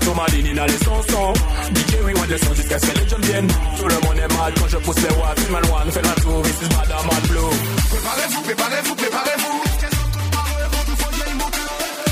Thomas 0.00 0.26
Dini 0.30 0.54
dans 0.54 0.66
les 0.66 0.78
chansons. 0.84 1.32
DJ 1.74 1.96
oui 2.04 2.12
moi 2.16 2.26
descends 2.26 2.54
jusqu'à 2.54 2.78
ce 2.78 2.86
que 2.86 2.98
les 2.98 3.08
jeunes 3.08 3.22
viennent. 3.22 3.48
Tout 3.78 3.88
le 3.88 3.94
monde 3.94 4.18
est 4.18 4.36
mal 4.36 4.52
quand 4.58 4.68
je 4.68 4.76
pousse 4.78 4.96
les 4.96 5.14
watts. 5.16 5.50
Man 5.50 5.62
one 5.72 5.90
fait 5.90 6.02
la 6.02 6.14
tour, 6.22 6.42
this 6.42 6.62
is 6.62 6.68
Badaman 6.68 7.22
Blue 7.28 7.54
Préparez-vous, 7.90 8.42
préparez-vous, 8.42 8.94
préparez-vous. 8.94 9.60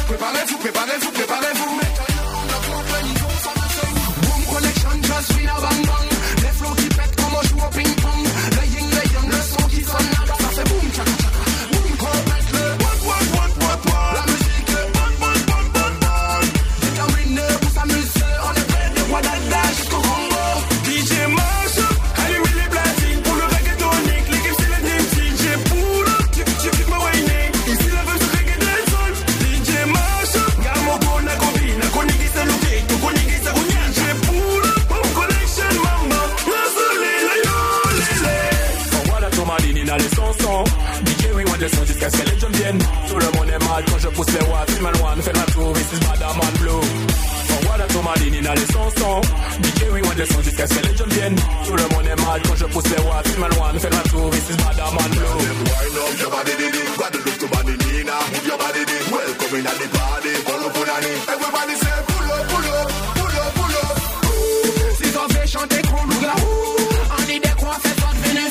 Préparez-vous, 0.08 0.58
préparez-vous, 0.58 1.10
préparez-vous. 1.12 1.80
Boom 4.22 4.44
connection, 4.54 4.90
just 5.02 5.32
feel 5.34 5.48
a 5.48 5.60
bang 5.60 5.86
bang 5.86 6.17
viennent 42.68 42.84
Tout 43.08 43.18
le 43.18 43.38
monde 43.38 43.48
est 43.48 43.64
mal 43.64 43.84
quand 43.86 43.98
je 43.98 44.08
pousse 44.08 44.26
les 44.32 44.46
watts 44.46 44.80
Man 44.80 44.94
one, 45.02 45.22
fait 45.22 45.32
la 45.32 45.44
tour, 45.52 45.72
this 45.72 45.92
is 45.92 46.00
Badaman 46.06 46.54
Blue 46.60 46.86
voilà 47.62 47.84
Thomas 47.86 48.14
Dini 48.18 48.40
dans 48.40 48.52
les 48.52 48.66
chansons 48.72 49.20
DJ 49.62 49.82
oui, 49.92 50.00
moi 50.02 50.14
descends 50.14 50.42
jusqu'à 50.42 50.66
ce 50.66 50.74
que 50.74 50.86
les 50.86 50.96
jeunes 50.96 51.08
viennent 51.10 51.36
Tout 51.66 51.74
le 51.76 51.82
monde 51.94 52.06
est 52.06 52.24
mal 52.24 52.40
quand 52.46 52.56
je 52.56 52.64
pousse 52.66 52.84
les 52.84 53.02
watts 53.02 53.38
Man 53.38 53.50
one, 53.60 53.78
fait 53.80 53.90
la 53.90 54.02
tour, 54.10 54.30
this 54.30 54.50
is 54.50 54.56
Badaman 54.56 55.10
Blue 55.10 55.68
Wind 55.68 55.98
up 55.98 56.20
your 56.20 56.30
body, 56.30 56.52
diddy. 56.56 56.82
Guadeloupe 56.98 57.38
to 57.38 57.46
Bandinina. 57.46 58.16
Move 58.32 58.46
your 58.46 58.58
body, 58.58 58.84
diddy. 58.84 59.10
Welcome 59.12 59.58
in 59.58 59.66
at 59.66 59.76
the 59.78 59.88
party. 59.96 60.32
Pull 60.46 60.64
up, 60.66 60.72
pull 60.74 60.90
on 60.90 61.04
it. 61.08 61.18
Everybody 61.34 61.74
say 61.82 61.98
pull 62.08 62.30
up, 62.32 62.44
pull 62.50 62.66
up, 62.68 62.88
pull 63.18 63.36
up, 63.42 63.52
pull 63.58 63.76
up. 63.78 63.96
Si 64.98 65.06
t'en 65.12 65.28
fais 65.28 65.46
chanter 65.46 65.82
Kruger 65.82 66.38
On 67.16 67.22
dit 67.26 67.40
des 67.40 67.54
quoi 67.60 67.74
fait 67.82 67.96
pas 68.00 68.12
de 68.14 68.20
venir 68.28 68.50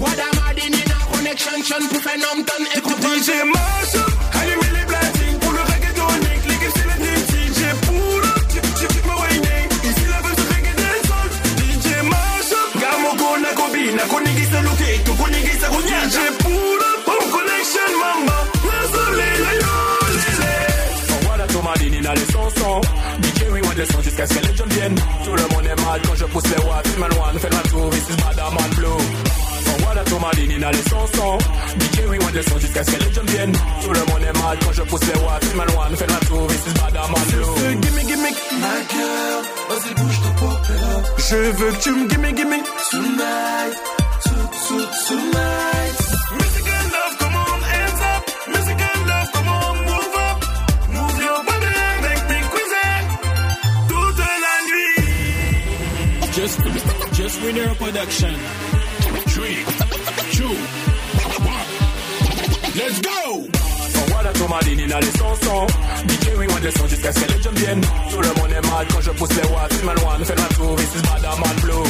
Guadamadini 0.00 0.82
na 0.86 0.98
connection 1.12 1.56
Sean 1.64 1.88
pour 1.88 2.02
faire 2.02 2.12
et 2.14 2.80
comprendre 2.80 2.81
DJ 3.22 3.30
Marshall 3.54 4.10
Allumez 4.40 4.72
les 4.80 4.84
platines 4.84 5.38
pour 5.38 5.52
le 5.52 5.60
reggaetonique 5.60 6.44
L'équipe 6.48 6.72
c'est 6.74 6.88
le 6.90 6.96
Dream 7.02 7.22
Team 7.30 7.50
J'ai 7.54 7.74
pour 7.86 8.18
le 8.18 8.32
tip 8.50 8.62
tip 8.74 8.88
tip 8.88 9.04
me 9.06 9.14
wayne 9.22 9.68
Ici 9.84 10.04
la 10.10 10.18
veut 10.26 10.34
se 10.34 10.46
reggae 10.52 10.74
del 10.80 10.98
sol 11.06 11.30
DJ 11.58 11.86
Marshall 12.02 12.68
Gamogo 12.82 13.28
Nagobi 13.38 13.84
Nakonigi 13.94 14.44
Saluki 14.50 14.90
Tukonigi 15.06 15.54
Sakunya 15.60 16.00
J'ai 16.10 16.30
pour 16.42 16.72
le 16.82 16.90
home 17.06 17.28
connection 17.30 17.90
mamba. 18.02 18.38
Nazole 18.66 19.28
la 19.44 19.52
yo 19.62 19.74
lele 20.18 20.52
Voilà 21.26 21.46
Thomas 21.46 21.76
Dini 21.78 22.00
dans 22.00 22.14
les 22.14 22.26
chansons. 22.32 22.80
DJ 23.22 23.40
oui 23.52 23.60
moi 23.62 23.74
descends 23.76 24.02
jusqu'à 24.02 24.26
ce 24.26 24.34
que 24.34 24.46
les 24.48 24.56
jeunes 24.56 24.68
viennent. 24.70 24.98
Tout 25.24 25.36
le 25.36 25.46
monde 25.54 25.66
est 25.66 25.80
mal 25.84 26.00
quand 26.04 26.16
je 26.16 26.24
pousse 26.24 26.48
les 26.50 26.62
watts. 26.66 26.98
Man 26.98 27.12
one 27.12 27.38
fait 27.38 27.50
la 27.50 27.62
tour. 27.70 27.88
This 27.90 28.08
is 28.10 28.16
Badaman 28.16 28.70
Blue 28.74 29.21
dans 30.62 30.70
les 30.70 30.82
chansons 30.88 31.38
DJ 31.78 32.00
oui 32.08 32.18
moi 32.20 32.30
descends 32.32 32.58
jusqu'à 32.58 32.84
ce 32.84 32.90
que 32.92 33.04
les 33.04 33.12
jeunes 33.12 33.26
viennent 33.26 33.52
Tout 33.52 33.92
le 33.92 34.00
monde 34.00 34.22
est 34.22 34.38
mal 34.38 34.58
quand 34.64 34.72
je 34.72 34.82
pousse 34.82 35.00
les 35.00 35.20
watts 35.20 35.76
one 35.76 35.96
fait 35.96 36.06
la 36.06 36.20
tour 36.26 36.46
This 36.46 36.66
is 36.66 36.74
Badaman 36.80 37.22
Blue 37.30 37.80
Gimme 37.82 38.02
gimme 38.08 38.30
Ma 38.60 38.74
girl, 38.92 39.42
vas-y 39.68 39.94
bouge 39.94 40.20
ton 40.22 40.32
popella. 40.34 41.02
Je 41.18 41.36
veux 41.36 41.72
que 41.72 41.82
tu 41.82 41.90
me 41.90 42.08
gimme 42.08 42.32
gimme 42.34 42.62
Tonight, 42.90 43.76
to, 44.24 44.34
to, 44.68 44.76
tonight. 45.08 45.98
Music 46.38 46.66
and 46.76 46.88
love, 46.96 47.14
come 47.18 47.36
on, 47.36 47.60
hands 47.72 48.00
up. 48.12 48.22
Music 48.48 48.78
and 48.90 49.02
love, 49.08 49.28
come 49.32 49.48
on, 49.48 49.76
move 49.88 50.14
up. 50.28 50.38
Move 50.96 51.16
your 51.26 51.40
body, 51.48 51.74
make 52.06 52.24
me 52.30 52.38
crazy. 52.52 52.90
Toute 53.88 54.26
la 54.44 54.54
nuit. 54.68 55.00
Just, 56.36 56.58
just 57.14 57.42
winner 57.42 57.74
production. 57.76 58.34
One. 58.34 59.81
Let's 62.74 63.00
go! 63.00 63.48
Dini 64.64 64.86
dans 64.86 64.98
les 64.98 65.18
chansons 65.18 65.66
DJ 66.06 66.28
moi 66.48 66.60
descends 66.60 66.86
jusqu'à 66.86 67.12
ce 67.12 67.20
que 67.20 67.32
les 67.32 67.42
jeunes 67.42 67.80
le 68.22 68.40
monde 68.40 68.52
est 68.52 68.68
mal 68.68 68.86
quand 68.92 69.00
je 69.00 69.10
pousse 69.10 69.30
les 69.30 69.48
watts. 69.48 69.82
Man 69.84 69.96
one 69.98 70.24
fait 70.24 70.36
la 70.36 70.48
tour, 70.54 70.76
Badaman 70.76 71.56
Blue. 71.62 71.88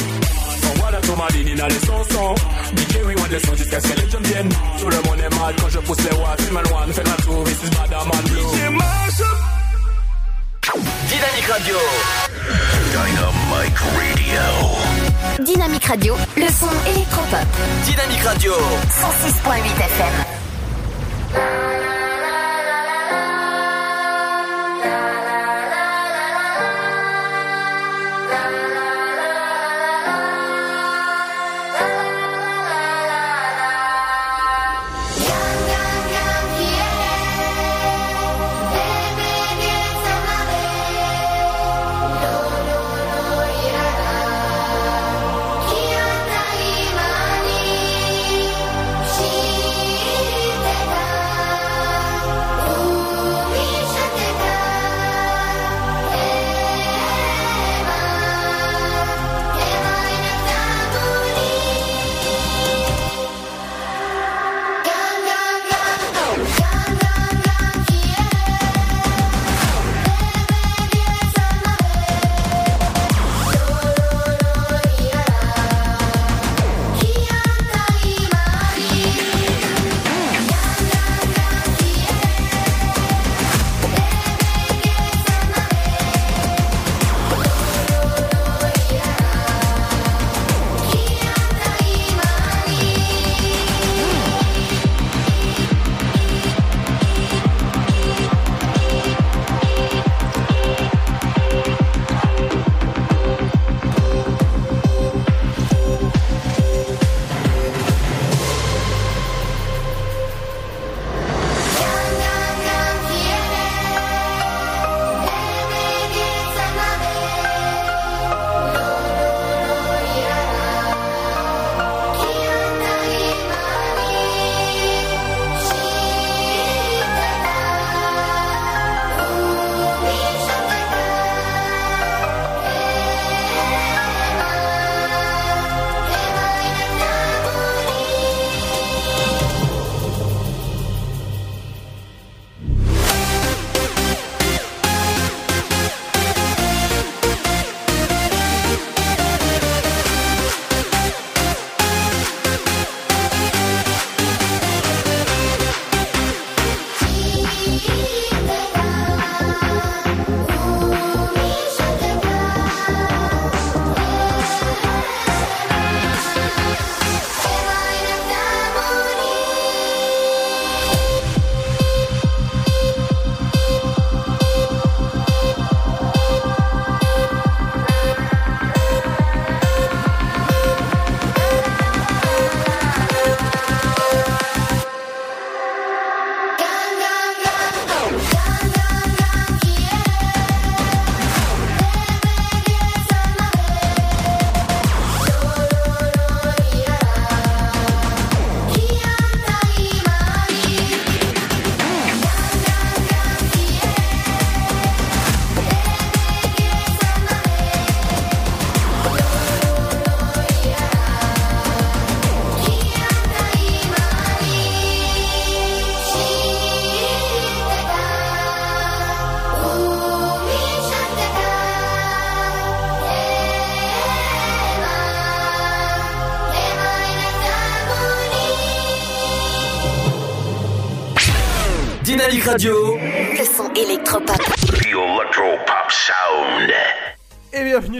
Dini 1.31 1.55
dans 1.55 1.67
les 1.67 1.79
chansons 1.85 2.35
DJ 2.75 2.97
jusqu'à 3.57 3.79
ce 3.79 3.87
que 3.87 4.01
les 4.01 4.09
jeunes 4.09 4.49
le 4.89 4.95
monde 5.07 5.19
est 5.19 5.35
mal 5.39 5.55
quand 5.59 5.69
je 5.69 5.79
pousse 5.79 5.97
les 6.09 6.17
watts. 6.17 6.51
Man 6.51 6.63
one 6.67 6.93
fait 6.93 7.03
la 7.03 7.15
tour, 7.23 7.43
is 7.47 7.69
Badaman 7.69 8.23
Blue. 8.29 8.39
DJ. 11.09 12.32
Dynamic 12.43 13.77
Radio. 13.79 14.41
Dynamique 15.45 15.85
Radio, 15.85 16.15
le 16.35 16.47
son 16.47 16.67
électropop. 16.89 17.39
Dynamique 17.85 18.23
Radio. 18.23 18.53
106.8 18.89 19.79
FM. 19.79 20.42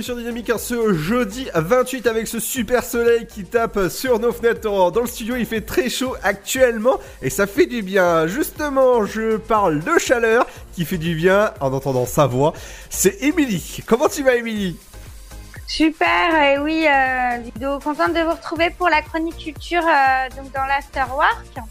Sur 0.03 0.17
Dynamique 0.17 0.51
ce 0.57 0.93
jeudi 0.93 1.47
28 1.55 2.07
avec 2.07 2.27
ce 2.27 2.41
super 2.41 2.84
soleil 2.84 3.25
qui 3.25 3.45
tape 3.45 3.88
sur 3.89 4.19
nos 4.19 4.34
fenêtres 4.34 4.59
dans 4.59 4.91
dans 4.91 4.99
le 4.99 5.07
studio. 5.07 5.38
Il 5.38 5.45
fait 5.45 5.61
très 5.61 5.89
chaud 5.89 6.17
actuellement 6.23 6.99
et 7.21 7.30
ça 7.30 7.47
fait 7.47 7.67
du 7.67 7.81
bien. 7.81 8.27
Justement, 8.27 9.05
je 9.05 9.38
parle 9.38 9.80
de 9.80 9.97
chaleur 9.97 10.45
qui 10.73 10.84
fait 10.84 10.97
du 10.97 11.15
bien 11.15 11.53
en 11.61 11.71
entendant 11.71 12.05
sa 12.05 12.27
voix. 12.27 12.51
C'est 12.89 13.23
Émilie. 13.23 13.80
Comment 13.88 14.09
tu 14.09 14.23
vas, 14.23 14.35
Émilie? 14.35 14.75
Super, 15.67 16.43
et 16.43 16.59
oui, 16.59 16.85
euh, 16.85 17.38
Ludo, 17.38 17.80
contente 17.80 18.13
de 18.13 18.19
vous 18.19 18.31
retrouver 18.31 18.71
pour 18.71 18.89
la 18.89 19.01
chronique 19.01 19.38
culture 19.38 19.84
euh, 19.88 20.35
donc 20.35 20.51
dans 20.51 20.65
l'Afterwork. 20.65 21.63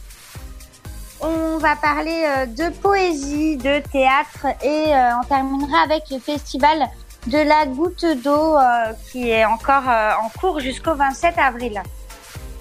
On 1.24 1.58
va 1.58 1.76
parler 1.76 2.24
euh, 2.26 2.46
de 2.46 2.74
poésie, 2.78 3.56
de 3.56 3.78
théâtre 3.92 4.46
et 4.60 4.92
euh, 4.92 5.10
on 5.20 5.24
terminera 5.24 5.82
avec 5.84 6.02
le 6.10 6.18
festival 6.18 6.82
de 7.26 7.38
la 7.38 7.66
goutte 7.66 8.04
d'eau 8.22 8.56
euh, 8.56 8.92
qui 9.10 9.30
est 9.30 9.44
encore 9.44 9.88
euh, 9.88 10.12
en 10.22 10.28
cours 10.28 10.60
jusqu'au 10.60 10.94
27 10.94 11.34
avril. 11.38 11.82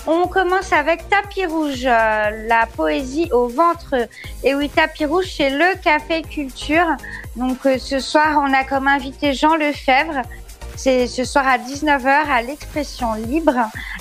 On 0.08 0.28
commence 0.28 0.74
avec 0.74 1.08
Tapis 1.10 1.46
Rouge, 1.46 1.86
euh, 1.86 2.48
la 2.48 2.66
poésie 2.66 3.30
au 3.32 3.48
ventre. 3.48 4.08
Et 4.44 4.56
oui, 4.56 4.68
Tapis 4.68 5.06
Rouge, 5.06 5.32
c'est 5.38 5.52
le 5.52 5.80
Café 5.80 6.24
Culture. 6.24 6.88
Donc 7.36 7.66
euh, 7.68 7.78
ce 7.78 8.00
soir, 8.00 8.42
on 8.44 8.52
a 8.52 8.64
comme 8.64 8.88
invité 8.88 9.34
Jean 9.34 9.56
Lefebvre. 9.56 10.24
C'est 10.76 11.06
ce 11.06 11.24
soir 11.24 11.48
à 11.48 11.60
19h 11.60 12.08
à 12.08 12.42
l'expression 12.42 13.14
libre 13.14 13.54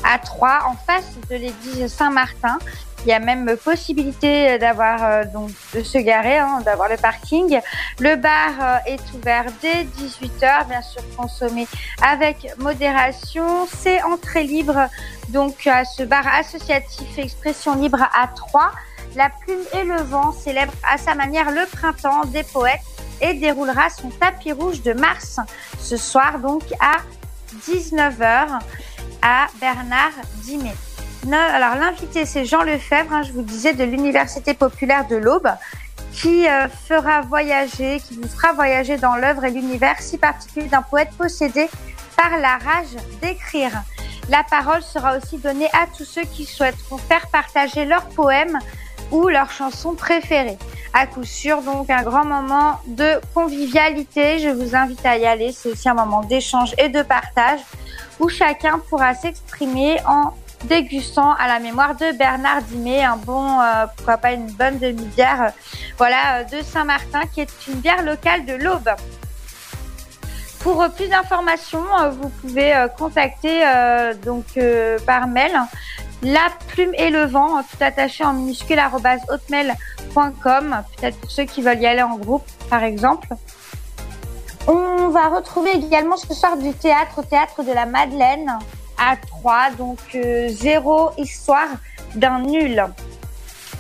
à 0.03 0.19
Troyes, 0.19 0.61
en 0.67 0.75
face 0.75 1.13
de 1.29 1.37
l'église 1.37 1.87
Saint-Martin. 1.89 2.59
Il 3.07 3.09
y 3.09 3.13
a 3.13 3.19
même 3.19 3.57
possibilité 3.57 4.59
d'avoir 4.59 5.03
euh, 5.03 5.25
donc 5.33 5.51
de 5.75 5.83
se 5.83 5.97
garer, 5.97 6.39
hein, 6.39 6.61
d'avoir 6.65 6.89
le 6.89 6.99
parking. 6.99 7.59
Le 7.99 8.17
bar 8.17 8.51
euh, 8.61 8.77
est 8.87 9.01
ouvert 9.15 9.47
dès 9.63 9.85
18h, 9.85 10.69
bien 10.69 10.83
sûr 10.83 11.03
consommé 11.17 11.67
avec 12.03 12.55
modération. 12.59 13.67
C'est 13.67 14.03
entrée 14.03 14.45
libre 14.45 14.89
donc 15.31 15.67
à 15.67 15.85
ce 15.87 16.03
bar 16.03 16.27
associatif 16.27 17.19
Expression 17.19 17.75
libre 17.75 18.03
à 18.03 18.27
Troyes. 18.29 18.73
La 19.17 19.31
plume 19.31 19.65
et 19.73 19.85
le 19.85 19.97
vent 20.03 20.33
célèbre 20.33 20.73
à 20.89 20.99
sa 20.99 21.15
manière 21.15 21.51
le 21.51 21.67
printemps 21.67 22.27
des 22.27 22.43
poètes 22.43 22.81
et 23.23 23.35
déroulera 23.35 23.89
son 23.89 24.11
tapis 24.11 24.53
rouge 24.53 24.83
de 24.83 24.93
mars 24.93 25.41
ce 25.79 25.97
soir 25.97 26.39
donc 26.39 26.63
à 26.81 26.99
19h 27.67 28.59
à 29.23 29.47
Bernard 29.61 30.13
Dimet. 30.43 30.75
Alors 31.25 31.75
l'invité 31.79 32.25
c'est 32.25 32.47
Jean 32.47 32.63
Lefebvre, 32.63 33.13
hein, 33.13 33.23
je 33.23 33.33
vous 33.33 33.43
disais 33.43 33.75
de 33.75 33.85
l'Université 33.85 34.55
populaire 34.55 35.07
de 35.07 35.17
l'Aube, 35.17 35.51
qui 36.13 36.49
euh, 36.49 36.67
fera 36.69 37.21
voyager, 37.21 38.01
qui 38.01 38.15
vous 38.15 38.27
fera 38.27 38.55
voyager 38.55 38.97
dans 38.97 39.17
l'œuvre 39.17 39.45
et 39.45 39.51
l'univers 39.51 40.01
si 40.01 40.17
particulier 40.17 40.67
d'un 40.67 40.83
poète 40.83 41.11
possédé 41.19 41.69
par 42.17 42.39
la 42.39 42.57
rage 42.57 42.97
d'écrire. 43.21 43.71
La 44.31 44.45
parole 44.45 44.83
sera 44.83 45.17
aussi 45.19 45.37
donnée 45.37 45.69
à 45.75 45.87
tous 45.97 46.05
ceux 46.05 46.23
qui 46.23 46.47
souhaiteront 46.47 46.99
faire 46.99 47.27
partager 47.29 47.85
leurs 47.85 48.09
poèmes 48.09 48.59
ou 49.11 49.29
leurs 49.29 49.51
chansons 49.51 49.95
préférées. 49.95 50.59
À 50.93 51.07
coup 51.07 51.25
sûr, 51.25 51.63
donc, 51.63 51.91
un 51.91 52.03
grand 52.03 52.25
moment 52.25 52.81
de 52.87 53.21
convivialité. 53.35 54.39
Je 54.39 54.49
vous 54.49 54.75
invite 54.75 55.05
à 55.05 55.19
y 55.19 55.27
aller. 55.27 55.53
C'est 55.53 55.71
aussi 55.71 55.89
un 55.89 55.95
moment 55.95 56.23
d'échange 56.23 56.75
et 56.79 56.89
de 56.89 57.03
partage 57.03 57.61
où 58.19 58.29
chacun 58.29 58.81
pourra 58.89 59.15
s'exprimer 59.15 59.99
en 60.07 60.33
dégustant 60.65 61.35
à 61.35 61.49
la 61.49 61.59
mémoire 61.59 61.95
de 61.95 62.13
Bernard 62.17 62.63
Dimet 62.63 63.03
un 63.03 63.17
bon, 63.17 63.61
euh, 63.61 63.87
pourquoi 63.97 64.19
pas 64.19 64.33
une 64.33 64.51
bonne 64.51 64.79
demi-bière, 64.79 65.53
voilà, 65.97 66.39
euh, 66.39 66.45
de 66.45 66.63
Saint-Martin, 66.63 67.23
qui 67.33 67.41
est 67.41 67.51
une 67.69 67.75
bière 67.75 68.03
locale 68.03 68.45
de 68.45 68.55
l'Aube. 68.55 68.91
Pour 70.61 70.83
euh, 70.83 70.89
plus 70.89 71.09
d'informations, 71.09 71.85
vous 72.13 72.29
pouvez 72.29 72.87
contacter 72.99 73.63
donc 74.25 74.59
par 75.07 75.27
mail 75.27 75.53
la 76.23 76.49
plume 76.69 76.93
et 76.99 77.09
le 77.09 77.25
vent, 77.25 77.63
tout 77.63 77.83
attaché 77.83 78.25
en 78.25 78.35
minuscule 78.35 78.79
hotmail.com, 79.29 80.83
peut-être 80.97 81.19
pour 81.19 81.31
ceux 81.31 81.45
qui 81.45 81.63
veulent 81.63 81.81
y 81.81 81.87
aller 81.87 82.03
en 82.03 82.17
groupe, 82.19 82.45
par 82.69 82.83
exemple. 82.83 83.29
On 84.67 85.09
va 85.09 85.29
retrouver 85.29 85.71
également 85.73 86.19
ce 86.19 86.35
soir 86.35 86.59
du 86.59 86.75
théâtre 86.75 87.21
au 87.21 87.23
théâtre 87.23 87.63
de 87.63 87.73
la 87.73 87.87
Madeleine 87.87 88.59
à 89.01 89.17
3, 89.17 89.71
donc 89.79 89.99
euh, 90.15 90.49
zéro 90.49 91.11
histoire 91.17 91.69
d'un 92.15 92.41
nul. 92.41 92.85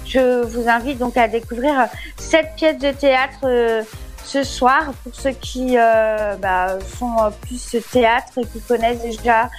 Je 0.07 0.43
vous 0.43 0.69
invite 0.69 0.99
donc 0.99 1.17
à 1.17 1.29
découvrir 1.29 1.87
cette 2.17 2.55
pièce 2.57 2.79
de 2.79 2.91
théâtre 2.91 3.39
euh, 3.45 3.83
ce 4.31 4.45
soir 4.45 4.93
pour 5.03 5.15
ceux 5.15 5.33
qui 5.33 5.77
euh, 5.77 6.37
bah, 6.37 6.79
sont 6.99 7.17
euh, 7.19 7.31
plus 7.43 7.77
théâtre 7.91 8.39
et 8.39 8.47
qui 8.47 8.61
connaissent 8.61 9.03
déjà 9.03 9.51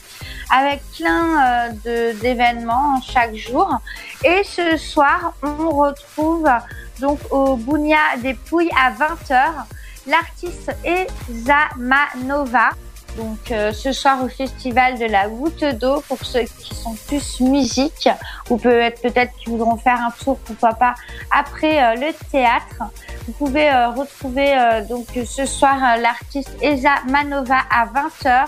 avec 0.51 0.83
plein 0.97 1.69
euh, 1.87 2.12
d'événements 2.15 3.01
chaque 3.03 3.35
jour. 3.35 3.79
Et 4.25 4.43
ce 4.45 4.77
soir, 4.77 5.35
on 5.43 5.70
retrouve 5.70 6.49
donc 7.01 7.19
au 7.31 7.57
Bounia 7.57 8.16
des 8.23 8.35
Pouilles 8.35 8.70
à 8.77 8.91
20h 8.91 9.53
l'artiste 10.07 10.75
Eza 10.85 11.69
Manova. 11.77 12.70
Donc 13.17 13.51
euh, 13.51 13.73
ce 13.73 13.93
soir 13.93 14.23
au 14.23 14.29
festival 14.29 14.99
de 14.99 15.07
la 15.07 15.29
goutte 15.29 15.65
d'eau 15.65 16.01
pour 16.07 16.25
ceux 16.25 16.43
qui 16.43 16.75
sont 16.75 16.95
plus 17.07 17.41
musique 17.41 18.09
ou 18.51 18.57
peut-être 18.57 19.03
peut-être 19.03 19.33
qui 19.37 19.51
voudront 19.51 19.77
faire 19.77 20.01
un 20.01 20.11
tour 20.23 20.39
pourquoi 20.39 20.75
pas 20.75 20.95
après 21.31 21.83
euh, 21.83 21.95
le 21.95 22.13
théâtre. 22.31 22.91
Vous 23.27 23.33
pouvez 23.33 23.71
euh, 23.71 23.91
retrouver 23.91 24.55
donc 24.89 25.07
ce 25.27 25.47
soir 25.47 25.77
l'artiste 26.01 26.57
Eza 26.63 26.95
Manova 27.09 27.59
à 27.71 27.87
20h 27.87 28.47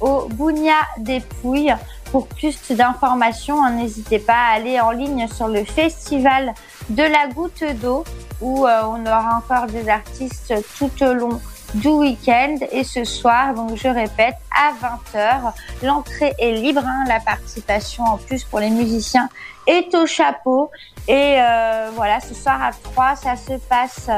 au 0.00 0.28
Bounia 0.28 0.80
des 0.98 1.20
Pouilles. 1.20 1.74
Pour 2.10 2.26
plus 2.26 2.58
d'informations, 2.70 3.62
hein, 3.62 3.72
n'hésitez 3.72 4.18
pas 4.18 4.32
à 4.32 4.54
aller 4.54 4.80
en 4.80 4.92
ligne 4.92 5.28
sur 5.28 5.46
le 5.46 5.62
festival 5.62 6.54
de 6.88 7.02
la 7.02 7.28
goutte 7.28 7.64
d'eau 7.82 8.02
où 8.40 8.66
on 8.66 9.06
aura 9.06 9.36
encore 9.36 9.66
des 9.66 9.88
artistes 9.90 10.54
tout 10.78 11.04
au 11.04 11.12
long 11.12 11.38
du 11.74 11.88
week-end 11.88 12.56
et 12.72 12.84
ce 12.84 13.04
soir, 13.04 13.54
donc 13.54 13.76
je 13.76 13.88
répète, 13.88 14.36
à 14.54 14.72
20h, 14.72 15.52
l'entrée 15.82 16.34
est 16.38 16.52
libre, 16.52 16.82
hein, 16.84 17.04
la 17.06 17.20
participation 17.20 18.04
en 18.04 18.16
plus 18.16 18.44
pour 18.44 18.60
les 18.60 18.70
musiciens 18.70 19.28
est 19.66 19.94
au 19.94 20.06
chapeau 20.06 20.70
et 21.06 21.36
euh, 21.38 21.90
voilà, 21.94 22.20
ce 22.20 22.34
soir 22.34 22.62
à 22.62 22.70
3, 22.72 23.16
ça 23.16 23.36
se 23.36 23.54
passe 23.68 24.08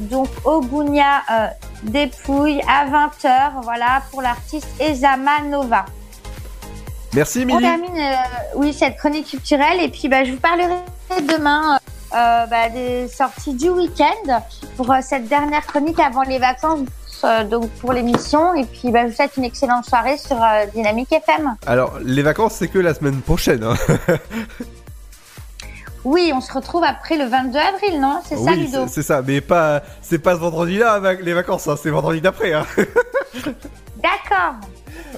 donc 0.00 0.28
au 0.44 0.60
Gounia 0.60 1.22
euh, 1.30 1.46
des 1.84 2.08
Pouilles 2.24 2.60
à 2.68 2.86
20h, 2.86 3.62
voilà, 3.62 4.02
pour 4.10 4.22
l'artiste 4.22 4.68
Ezama 4.78 5.40
Nova. 5.42 5.86
Merci, 7.14 7.38
On 7.38 7.42
Émilie. 7.42 7.62
termine, 7.62 7.98
euh, 7.98 8.14
oui, 8.56 8.72
cette 8.74 8.96
chronique 8.96 9.28
culturelle 9.28 9.80
et 9.80 9.88
puis 9.88 10.08
bah, 10.08 10.24
je 10.24 10.32
vous 10.32 10.40
parlerai 10.40 10.76
demain 11.26 11.74
euh, 11.74 11.78
euh, 12.14 12.46
bah, 12.46 12.70
des 12.70 13.06
sorties 13.08 13.52
du 13.54 13.68
week-end 13.68 14.40
pour 14.76 14.90
euh, 14.90 14.98
cette 15.02 15.28
dernière 15.28 15.66
chronique 15.66 15.98
avant 16.00 16.22
les 16.22 16.38
vacances, 16.38 16.80
euh, 17.24 17.44
donc 17.44 17.68
pour 17.80 17.92
l'émission. 17.92 18.54
Et 18.54 18.64
puis 18.64 18.90
bah, 18.90 19.00
je 19.04 19.08
vous 19.10 19.14
souhaite 19.16 19.36
une 19.36 19.44
excellente 19.44 19.84
soirée 19.84 20.16
sur 20.18 20.36
euh, 20.42 20.66
Dynamique 20.74 21.12
FM. 21.12 21.56
Alors, 21.66 21.98
les 22.04 22.22
vacances, 22.22 22.54
c'est 22.54 22.68
que 22.68 22.78
la 22.78 22.94
semaine 22.94 23.20
prochaine. 23.20 23.64
hein. 23.64 23.74
Oui, 26.04 26.30
on 26.34 26.40
se 26.40 26.52
retrouve 26.52 26.84
après 26.84 27.16
le 27.18 27.24
22 27.26 27.58
avril, 27.58 28.00
non? 28.00 28.20
C'est 28.24 28.36
ça, 28.36 28.52
oui, 28.52 28.66
Ludo? 28.66 28.86
c'est- 28.88 29.02
ça, 29.02 29.20
mais 29.26 29.40
pas, 29.40 29.82
c'est 30.00 30.20
pas 30.20 30.34
ce 30.34 30.38
vendredi-là, 30.40 31.00
va- 31.00 31.14
les 31.14 31.34
vacances, 31.34 31.66
hein, 31.66 31.74
c'est 31.80 31.90
vendredi 31.90 32.20
d'après. 32.20 32.52
Hein. 32.54 32.64
D'accord. 33.96 34.54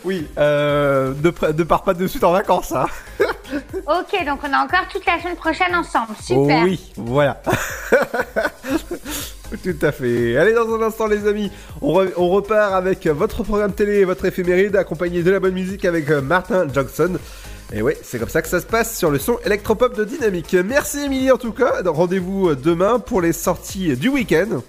Oui, 0.02 0.26
euh, 0.38 1.12
ne, 1.22 1.52
ne 1.52 1.62
pars 1.64 1.82
pas 1.82 1.92
de 1.94 2.06
suite 2.06 2.24
en 2.24 2.32
vacances, 2.32 2.72
hein. 2.72 2.86
Ok, 3.20 4.24
donc 4.26 4.40
on 4.42 4.52
a 4.52 4.58
encore 4.64 4.88
toute 4.90 5.04
la 5.06 5.20
semaine 5.20 5.36
prochaine 5.36 5.74
ensemble. 5.76 6.14
Super. 6.20 6.60
Oh 6.62 6.64
oui, 6.64 6.92
voilà. 6.96 7.40
Tout 9.64 9.76
à 9.82 9.90
fait. 9.90 10.36
Allez, 10.36 10.52
dans 10.52 10.72
un 10.74 10.82
instant, 10.82 11.06
les 11.08 11.26
amis, 11.26 11.50
on, 11.82 11.92
re- 11.94 12.12
on 12.16 12.28
repart 12.28 12.72
avec 12.72 13.06
votre 13.08 13.42
programme 13.42 13.72
télé 13.72 13.98
et 13.98 14.04
votre 14.04 14.24
éphéméride, 14.24 14.76
accompagné 14.76 15.22
de 15.24 15.30
la 15.30 15.40
bonne 15.40 15.54
musique 15.54 15.84
avec 15.84 16.08
euh, 16.10 16.20
Martin 16.20 16.66
Johnson. 16.72 17.18
Et 17.72 17.82
ouais, 17.82 17.96
c'est 18.02 18.18
comme 18.18 18.28
ça 18.28 18.42
que 18.42 18.48
ça 18.48 18.60
se 18.60 18.66
passe 18.66 18.96
sur 18.96 19.10
le 19.10 19.18
son 19.18 19.38
électropop 19.44 19.96
de 19.96 20.04
Dynamique. 20.04 20.56
Merci 20.64 21.04
Émilie 21.04 21.30
en 21.32 21.36
tout 21.36 21.52
cas. 21.52 21.82
Rendez-vous 21.84 22.50
euh, 22.50 22.56
demain 22.56 22.98
pour 23.00 23.20
les 23.20 23.32
sorties 23.32 23.96
du 23.96 24.08
week-end. 24.08 24.62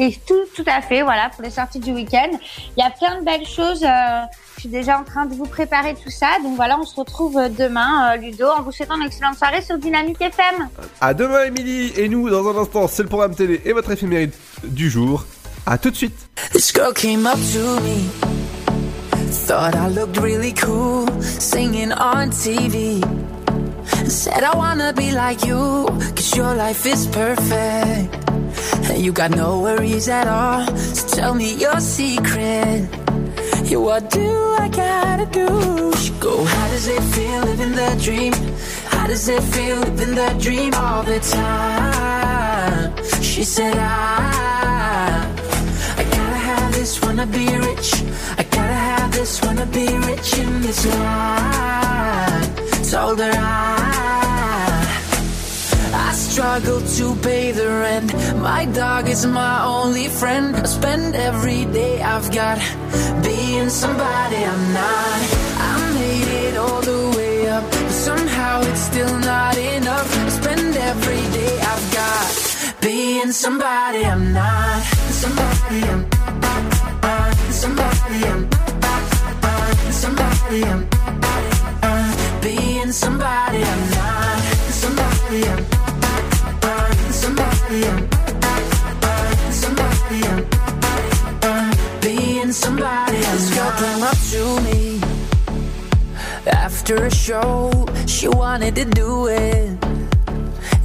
Et 0.00 0.16
tout, 0.26 0.44
tout 0.54 0.64
à 0.68 0.80
fait, 0.80 1.02
voilà, 1.02 1.28
pour 1.28 1.42
les 1.42 1.50
sorties 1.50 1.80
du 1.80 1.90
week-end. 1.92 2.30
Il 2.76 2.80
y 2.80 2.86
a 2.86 2.90
plein 2.90 3.18
de 3.18 3.24
belles 3.24 3.46
choses. 3.46 3.82
euh, 3.82 4.22
je 4.54 4.60
suis 4.60 4.68
déjà 4.68 4.96
en 4.96 5.02
train 5.02 5.26
de 5.26 5.34
vous 5.34 5.44
préparer 5.46 5.94
tout 5.94 6.10
ça. 6.10 6.28
Donc 6.44 6.54
voilà, 6.54 6.78
on 6.78 6.84
se 6.84 6.94
retrouve 6.94 7.36
euh, 7.36 7.48
demain, 7.48 8.12
euh, 8.12 8.16
Ludo, 8.16 8.46
en 8.46 8.62
vous 8.62 8.70
souhaitant 8.70 8.96
une 8.96 9.06
excellente 9.06 9.36
soirée 9.36 9.60
sur 9.60 9.76
Dynamique 9.76 10.20
FM. 10.20 10.68
À 11.00 11.14
demain 11.14 11.44
Émilie 11.46 11.92
et 11.96 12.08
nous 12.08 12.30
dans 12.30 12.48
un 12.48 12.62
instant, 12.62 12.86
c'est 12.86 13.02
le 13.02 13.08
programme 13.08 13.34
télé 13.34 13.60
et 13.64 13.72
votre 13.72 13.90
éphéméride 13.90 14.32
du 14.62 14.88
jour. 14.88 15.24
À 15.66 15.78
tout 15.78 15.90
de 15.90 15.96
suite. 15.96 16.28
This 16.52 16.72
girl 16.72 16.92
came 16.94 17.26
up 17.26 17.34
to 17.52 17.80
me, 17.82 18.08
thought 19.46 19.74
I 19.74 19.88
looked 19.88 20.16
really 20.18 20.54
cool, 20.54 21.06
singing 21.20 21.92
on 21.92 22.30
TV. 22.30 23.00
Said 24.08 24.44
I 24.44 24.56
wanna 24.56 24.92
be 24.92 25.10
like 25.12 25.44
you, 25.44 25.86
cause 26.14 26.36
your 26.36 26.54
life 26.54 26.86
is 26.86 27.06
perfect. 27.08 28.37
And 28.90 29.02
you 29.04 29.12
got 29.12 29.30
no 29.30 29.60
worries 29.60 30.08
at 30.08 30.26
all, 30.26 30.66
so 30.76 31.06
tell 31.16 31.34
me 31.34 31.54
your 31.54 31.78
secret. 31.80 32.88
Yeah, 33.64 33.78
what 33.78 34.10
do 34.10 34.54
I 34.58 34.68
gotta 34.68 35.26
do? 35.26 35.92
She 35.98 36.12
go, 36.20 36.44
how 36.44 36.68
does 36.68 36.86
it 36.88 37.02
feel 37.14 37.40
living 37.42 37.72
the 37.72 37.98
dream? 38.02 38.32
How 38.86 39.06
does 39.06 39.28
it 39.28 39.42
feel 39.42 39.78
living 39.80 40.14
the 40.14 40.36
dream 40.40 40.72
all 40.74 41.02
the 41.02 41.20
time? 41.20 42.92
She 43.22 43.44
said, 43.44 43.76
I 43.76 45.26
I 46.00 46.04
gotta 46.04 46.38
have 46.50 46.72
this, 46.72 47.00
wanna 47.02 47.26
be 47.26 47.46
rich. 47.68 47.92
I 48.38 48.42
gotta 48.44 48.78
have 48.90 49.12
this, 49.12 49.42
wanna 49.42 49.66
be 49.66 49.86
rich 50.10 50.38
in 50.38 50.62
this 50.62 50.86
life. 50.86 52.90
Told 52.90 53.18
her 53.18 53.32
I, 53.34 54.16
I 54.24 54.27
struggle 56.38 56.80
to 56.80 57.16
pay 57.16 57.50
the 57.50 57.66
rent. 57.66 58.14
My 58.40 58.64
dog 58.66 59.08
is 59.08 59.26
my 59.26 59.56
only 59.64 60.06
friend. 60.06 60.54
I 60.54 60.66
spend 60.66 61.16
every 61.16 61.64
day 61.64 62.00
I've 62.00 62.30
got 62.30 62.58
being 63.24 63.68
somebody 63.68 64.40
I'm 64.52 64.64
not. 64.72 65.20
I 65.68 65.74
made 65.98 66.30
it 66.46 66.56
all 66.56 66.80
the 66.80 67.02
way 67.16 67.48
up, 67.48 67.64
but 67.68 67.90
somehow 67.90 68.60
it's 68.70 68.84
still 68.90 69.18
not 69.18 69.56
enough. 69.58 70.08
I 70.26 70.28
spend 70.28 70.76
every 70.76 71.24
day 71.38 71.54
I've 71.72 71.86
got 72.00 72.26
being 72.82 73.32
somebody 73.32 74.04
I'm 74.04 74.32
not. 74.32 74.82
Somebody 75.22 75.80
I'm 75.92 76.02
somebody 77.62 78.18
I'm 78.32 78.42
somebody 80.02 80.60
I'm 80.70 80.82
being 82.40 82.92
somebody 82.92 83.60
I'm 83.72 83.82
not. 83.90 84.38
Somebody 84.82 85.42
I'm 85.48 85.77
Somebody 92.52 93.18
This 93.18 93.54
girl 93.54 93.72
came 93.72 94.02
up 94.02 94.16
to 94.30 94.60
me 94.62 95.00
after 96.46 97.04
a 97.04 97.10
show. 97.10 97.86
She 98.06 98.26
wanted 98.26 98.74
to 98.76 98.86
do 98.86 99.26
it. 99.26 99.76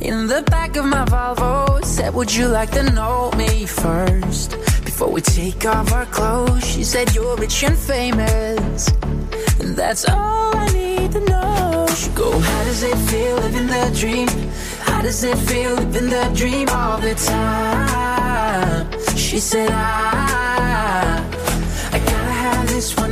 In 0.01 0.27
the 0.27 0.43
back 0.47 0.75
of 0.75 0.85
my 0.85 1.05
Volvo, 1.05 1.83
said, 1.85 2.13
Would 2.13 2.35
you 2.35 2.47
like 2.47 2.71
to 2.71 2.83
know 2.91 3.31
me 3.37 3.65
first? 3.65 4.51
Before 4.83 5.09
we 5.09 5.21
take 5.21 5.65
off 5.65 5.93
our 5.93 6.05
clothes, 6.07 6.65
she 6.65 6.83
said, 6.83 7.15
You're 7.15 7.37
rich 7.37 7.63
and 7.63 7.77
famous. 7.77 8.89
And 9.61 9.75
that's 9.77 10.03
all 10.09 10.57
I 10.57 10.67
need 10.73 11.13
to 11.13 11.21
know. 11.21 11.87
She 11.95 12.09
go, 12.09 12.39
How 12.39 12.63
does 12.65 12.83
it 12.83 12.97
feel 13.09 13.35
living 13.37 13.67
the 13.67 13.95
dream? 13.97 14.27
How 14.81 15.01
does 15.01 15.23
it 15.23 15.37
feel 15.37 15.75
living 15.75 16.09
the 16.09 16.29
dream 16.35 16.67
all 16.69 16.97
the 16.97 17.15
time? 17.15 18.91
She 19.15 19.39
said, 19.39 19.69
I, 19.71 20.22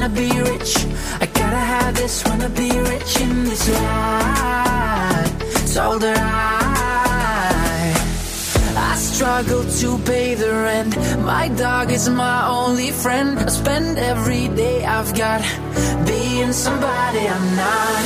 wanna 0.02 0.15
be 0.15 0.41
rich. 0.41 0.78
I 1.22 1.28
gotta 1.28 1.64
have 1.73 1.95
this, 1.95 2.23
wanna 2.26 2.49
be 2.49 2.72
rich 2.72 3.22
in 3.22 3.44
this 3.44 3.69
life. 3.69 5.73
Told 5.76 6.02
her 6.02 6.15
I, 6.18 7.94
I 8.76 8.95
struggle 8.95 9.64
to 9.64 9.99
pay 9.99 10.34
the 10.34 10.49
rent. 10.49 10.98
My 11.23 11.49
dog 11.49 11.91
is 11.91 12.10
my 12.10 12.48
only 12.48 12.90
friend. 12.90 13.38
I 13.38 13.45
spend 13.45 13.99
every 13.99 14.48
day 14.48 14.84
I've 14.84 15.14
got 15.15 15.41
being 16.07 16.52
somebody 16.52 17.28
I'm 17.36 17.56
not. 17.56 18.03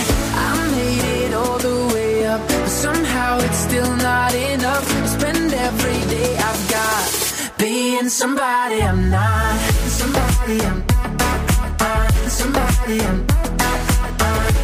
I 0.48 0.68
made 0.76 1.06
it 1.24 1.34
all 1.34 1.60
the 1.60 1.94
way 1.94 2.28
up, 2.28 2.42
but 2.46 2.68
somehow 2.68 3.40
it's 3.40 3.60
still 3.70 3.96
not 3.96 4.36
enough. 4.36 4.86
I 5.02 5.06
spend 5.18 5.54
every 5.54 6.02
day 6.14 6.36
I've 6.50 6.64
got 6.78 7.58
being 7.58 8.10
somebody 8.10 8.82
I'm 8.82 9.10
not. 9.10 9.60
Somebody 9.88 10.60
I'm 10.62 10.95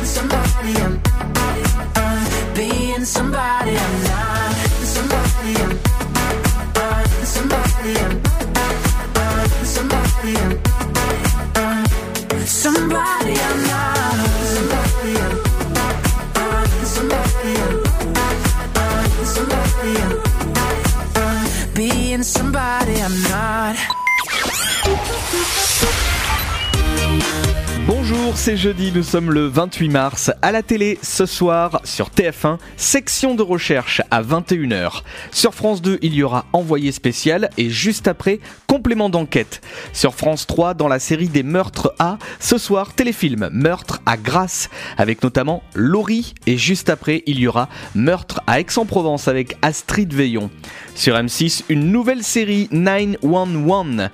somebody 0.03 0.75
I'm 0.77 1.01
I'm 1.95 2.53
being 2.55 3.03
somebody 3.03 3.75
I'm 3.75 4.03
not. 4.03 4.55
Somebody 4.83 5.55
I'm 5.55 5.79
somebody 5.79 5.90
c'est 28.41 28.57
jeudi, 28.57 28.91
nous 28.91 29.03
sommes 29.03 29.31
le 29.31 29.45
28 29.45 29.89
mars. 29.89 30.31
À 30.41 30.51
la 30.51 30.63
télé, 30.63 30.97
ce 31.03 31.27
soir, 31.27 31.79
sur 31.83 32.09
TF1, 32.09 32.57
section 32.75 33.35
de 33.35 33.43
recherche 33.43 34.01
à 34.09 34.23
21h. 34.23 35.03
Sur 35.31 35.53
France 35.53 35.79
2, 35.83 35.99
il 36.01 36.15
y 36.15 36.23
aura 36.23 36.45
Envoyé 36.51 36.91
spécial 36.91 37.51
et 37.59 37.69
juste 37.69 38.07
après, 38.07 38.39
complément 38.65 39.09
d'enquête. 39.09 39.61
Sur 39.93 40.15
France 40.15 40.47
3, 40.47 40.73
dans 40.73 40.87
la 40.87 40.97
série 40.97 41.27
des 41.27 41.43
meurtres 41.43 41.93
à, 41.99 42.17
ce 42.39 42.57
soir, 42.57 42.95
téléfilm 42.95 43.47
Meurtre 43.53 43.99
à 44.07 44.17
Grasse, 44.17 44.71
avec 44.97 45.21
notamment 45.21 45.61
Laurie. 45.75 46.33
Et 46.47 46.57
juste 46.57 46.89
après, 46.89 47.21
il 47.27 47.37
y 47.37 47.47
aura 47.47 47.69
Meurtre 47.93 48.41
à 48.47 48.59
Aix-en-Provence 48.59 49.27
avec 49.27 49.55
Astrid 49.61 50.11
Veillon. 50.15 50.49
Sur 50.95 51.13
M6, 51.13 51.65
une 51.69 51.91
nouvelle 51.91 52.23
série 52.23 52.69
911. 52.71 54.09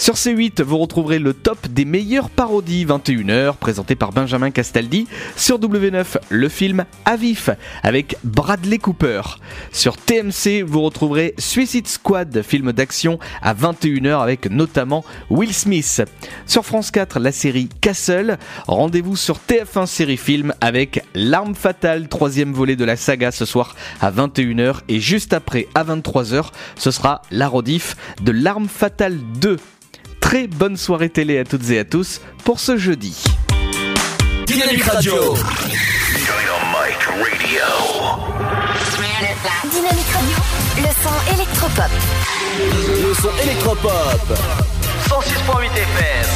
Sur 0.00 0.14
C8, 0.14 0.62
vous 0.62 0.78
retrouverez 0.78 1.18
le 1.18 1.34
top 1.34 1.66
des 1.66 1.84
meilleures 1.84 2.30
parodies 2.30 2.86
21h 2.86 3.56
présenté 3.56 3.96
par 3.96 4.12
Benjamin 4.12 4.52
Castaldi. 4.52 5.08
Sur 5.34 5.58
W9, 5.58 6.18
le 6.28 6.48
film 6.48 6.84
Avif 7.04 7.50
avec 7.82 8.16
Bradley 8.22 8.78
Cooper. 8.78 9.22
Sur 9.72 9.96
TMC, 9.96 10.62
vous 10.64 10.82
retrouverez 10.82 11.34
Suicide 11.36 11.88
Squad, 11.88 12.42
film 12.42 12.70
d'action 12.70 13.18
à 13.42 13.54
21h 13.54 14.22
avec 14.22 14.48
notamment 14.48 15.04
Will 15.30 15.52
Smith. 15.52 16.02
Sur 16.46 16.64
France 16.64 16.92
4, 16.92 17.18
la 17.18 17.32
série 17.32 17.68
Castle. 17.80 18.38
Rendez-vous 18.68 19.16
sur 19.16 19.40
TF1 19.48 19.86
série 19.86 20.16
film 20.16 20.54
avec 20.60 21.02
L'arme 21.16 21.56
fatale, 21.56 22.06
troisième 22.06 22.52
volet 22.52 22.76
de 22.76 22.84
la 22.84 22.94
saga 22.94 23.32
ce 23.32 23.44
soir 23.44 23.74
à 24.00 24.12
21h 24.12 24.76
et 24.88 25.00
juste 25.00 25.32
après 25.32 25.66
à 25.74 25.82
23h, 25.82 26.50
ce 26.76 26.92
sera 26.92 27.22
la 27.32 27.48
de 28.22 28.30
L'arme 28.30 28.68
fatale 28.68 29.18
2. 29.40 29.56
Très 30.20 30.46
bonne 30.46 30.76
soirée 30.76 31.08
télé 31.08 31.38
à 31.38 31.44
toutes 31.44 31.70
et 31.70 31.78
à 31.78 31.84
tous 31.84 32.20
pour 32.44 32.60
ce 32.60 32.76
jeudi. 32.76 33.22
Dynamique 34.46 34.84
Radio. 34.84 35.14
Dynamite 35.14 37.04
Radio. 37.04 37.62
Dynamique 39.70 40.12
Radio, 40.12 40.36
le 40.76 40.88
son 41.02 41.16
électropop. 41.34 41.90
Le 43.08 43.14
son 43.14 43.30
électropop. 43.42 44.38
106.8 45.08 45.70
FM. 45.76 46.26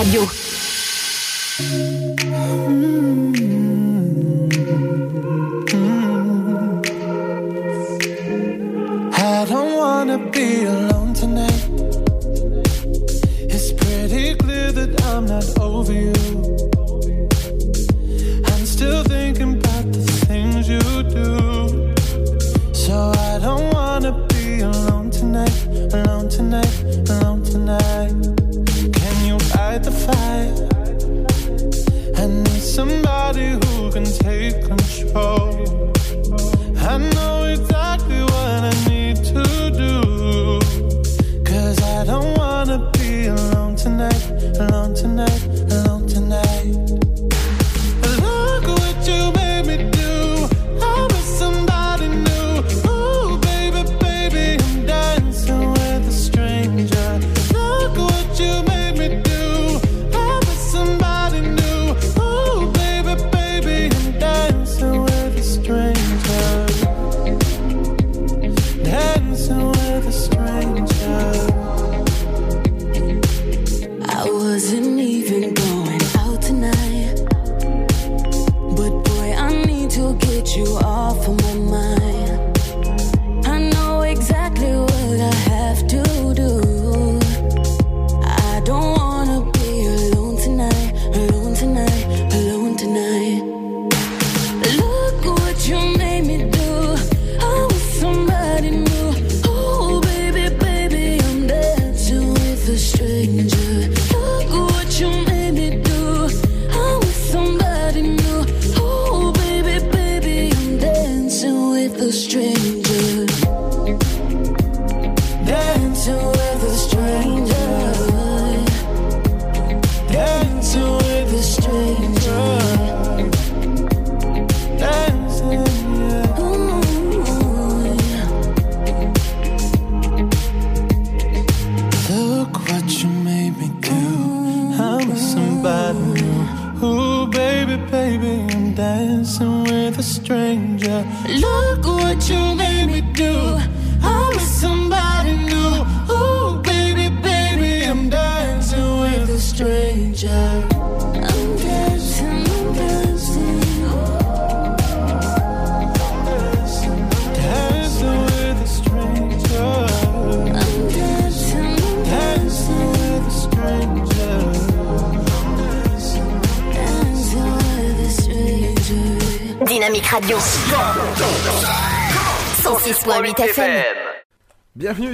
Radio. 0.00 0.29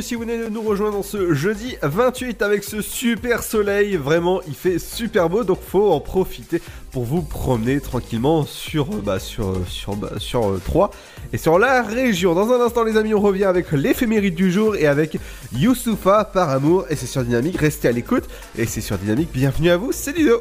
Si 0.07 0.15
vous 0.15 0.21
venez 0.21 0.39
de 0.39 0.49
nous 0.49 0.63
rejoindre 0.63 1.05
ce 1.05 1.35
jeudi 1.35 1.77
28 1.83 2.41
avec 2.41 2.63
ce 2.63 2.81
super 2.81 3.43
soleil. 3.43 3.97
Vraiment, 3.97 4.41
il 4.47 4.55
fait 4.55 4.79
super 4.79 5.29
beau, 5.29 5.43
donc 5.43 5.59
faut 5.61 5.91
en 5.91 5.99
profiter 5.99 6.63
pour 6.93 7.03
vous 7.03 7.23
promener 7.23 7.81
tranquillement 7.81 8.47
sur 8.47 8.87
bah, 8.87 9.19
sur 9.19 9.67
sur 9.67 9.97
bah, 9.97 10.13
sur 10.19 10.47
euh, 10.49 10.63
Troyes 10.65 10.93
et 11.33 11.39
sur 11.39 11.59
la 11.59 11.83
région. 11.83 12.35
Dans 12.35 12.53
un 12.53 12.65
instant, 12.65 12.85
les 12.85 12.97
amis, 12.97 13.15
on 13.15 13.21
revient 13.21 13.47
avec 13.47 13.73
l'éphéméride 13.73 14.37
du 14.37 14.53
jour 14.53 14.77
et 14.77 14.87
avec 14.87 15.19
Youssoufa 15.53 16.25
par 16.25 16.51
amour. 16.51 16.85
Et 16.89 16.95
c'est 16.95 17.07
sur 17.07 17.25
Dynamique. 17.25 17.57
Restez 17.57 17.89
à 17.89 17.93
l'écoute 17.93 18.29
et 18.57 18.67
c'est 18.67 18.83
sur 18.83 18.99
Dynamique. 18.99 19.31
Bienvenue 19.33 19.71
à 19.71 19.77
vous, 19.77 19.91
c'est 19.91 20.17
Ludo. 20.17 20.41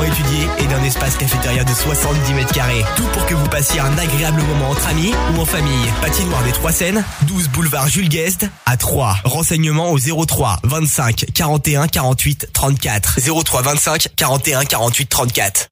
étudiée 0.00 0.46
et 0.58 0.66
d'un 0.66 0.82
espace 0.84 1.16
cafétéria 1.16 1.64
de 1.64 1.72
70 1.72 2.34
mètres 2.34 2.52
carrés. 2.52 2.84
Tout 2.96 3.06
pour 3.12 3.26
que 3.26 3.34
vous 3.34 3.48
passiez 3.48 3.80
un 3.80 3.96
agréable 3.98 4.42
moment 4.42 4.70
entre 4.70 4.86
amis 4.88 5.12
ou 5.34 5.40
en 5.40 5.44
famille. 5.44 5.86
Patinoire 6.00 6.42
des 6.44 6.52
Trois 6.52 6.72
Seines, 6.72 7.04
12 7.22 7.48
boulevard 7.48 7.88
Jules 7.88 8.08
Guest 8.08 8.46
à 8.66 8.76
3. 8.76 9.16
Renseignements 9.24 9.90
au 9.90 9.98
03 9.98 10.60
25 10.64 11.26
41 11.34 11.88
48 11.88 12.48
34. 12.52 13.18
03 13.44 13.62
25 13.62 14.08
41 14.16 14.64
48 14.64 15.08
34. 15.08 15.71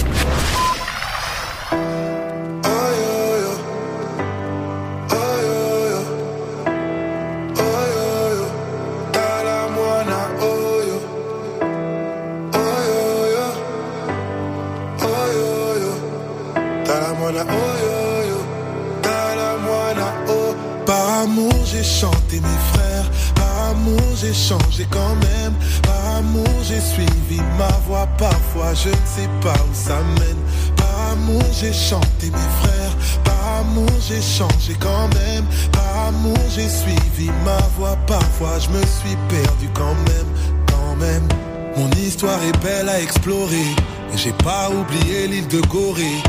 oh 17.37 17.43
oh. 20.27 20.55
Par 20.85 21.23
amour, 21.23 21.53
j'ai 21.65 21.83
chanté 21.83 22.39
mes 22.39 22.59
frères. 22.73 23.09
Par 23.35 23.69
amour, 23.71 24.01
j'ai 24.19 24.33
changé 24.33 24.85
quand 24.89 25.15
même. 25.15 25.53
Par 25.83 26.17
amour, 26.17 26.47
j'ai 26.63 26.81
suivi 26.81 27.41
ma 27.57 27.69
voix. 27.87 28.07
Parfois, 28.17 28.73
je 28.73 28.89
ne 28.89 29.05
sais 29.05 29.29
pas 29.41 29.53
où 29.53 29.73
ça 29.73 29.99
mène. 30.19 30.41
Par 30.75 31.11
amour, 31.13 31.43
j'ai 31.53 31.71
chanté 31.71 32.27
mes 32.27 32.49
frères. 32.61 32.95
Par 33.23 33.59
amour, 33.61 33.89
j'ai 34.07 34.21
changé 34.21 34.75
quand 34.79 35.07
même. 35.15 35.45
Par 35.71 36.07
amour, 36.07 36.37
j'ai 36.53 36.67
suivi 36.67 37.31
ma 37.45 37.57
voix. 37.77 37.95
Parfois, 38.07 38.59
je 38.59 38.69
me 38.69 38.81
suis 38.85 39.15
perdu 39.29 39.69
quand 39.73 39.95
même. 40.09 40.29
Quand 40.67 40.95
même. 40.97 41.27
Mon 41.77 41.89
histoire 41.91 42.39
est 42.43 42.57
belle 42.63 42.89
à 42.89 42.99
explorer. 42.99 43.75
J'ai 44.15 44.33
pas 44.43 44.69
oublié 44.69 45.27
l'île 45.27 45.47
de 45.47 45.61
Gorée. 45.61 46.21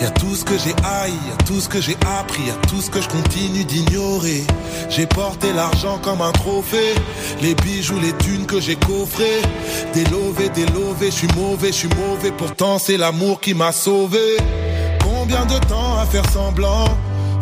Y 0.00 0.04
a 0.06 0.10
tout 0.10 0.34
ce 0.34 0.44
que 0.44 0.56
j'ai 0.56 0.74
haï, 0.82 1.12
y 1.12 1.32
a 1.32 1.36
tout 1.44 1.60
ce 1.60 1.68
que 1.68 1.80
j'ai 1.80 1.96
appris, 2.18 2.44
y 2.44 2.50
a 2.50 2.54
tout 2.68 2.80
ce 2.80 2.88
que 2.88 3.02
je 3.02 3.08
continue 3.08 3.64
d'ignorer. 3.64 4.44
J'ai 4.88 5.06
porté 5.06 5.52
l'argent 5.52 5.98
comme 6.02 6.22
un 6.22 6.32
trophée, 6.32 6.94
les 7.42 7.54
bijoux, 7.54 8.00
les 8.00 8.12
thunes 8.14 8.46
que 8.46 8.60
j'ai 8.60 8.76
coffrés. 8.76 9.42
Délové, 9.92 10.48
délové, 10.48 11.06
je 11.06 11.16
suis 11.16 11.28
mauvais, 11.36 11.68
je 11.68 11.78
suis 11.84 11.88
mauvais, 11.88 12.32
pourtant 12.32 12.78
c'est 12.78 12.96
l'amour 12.96 13.40
qui 13.40 13.52
m'a 13.52 13.72
sauvé. 13.72 14.38
Combien 15.04 15.44
de 15.44 15.58
temps 15.66 15.98
à 15.98 16.06
faire 16.06 16.28
semblant? 16.30 16.86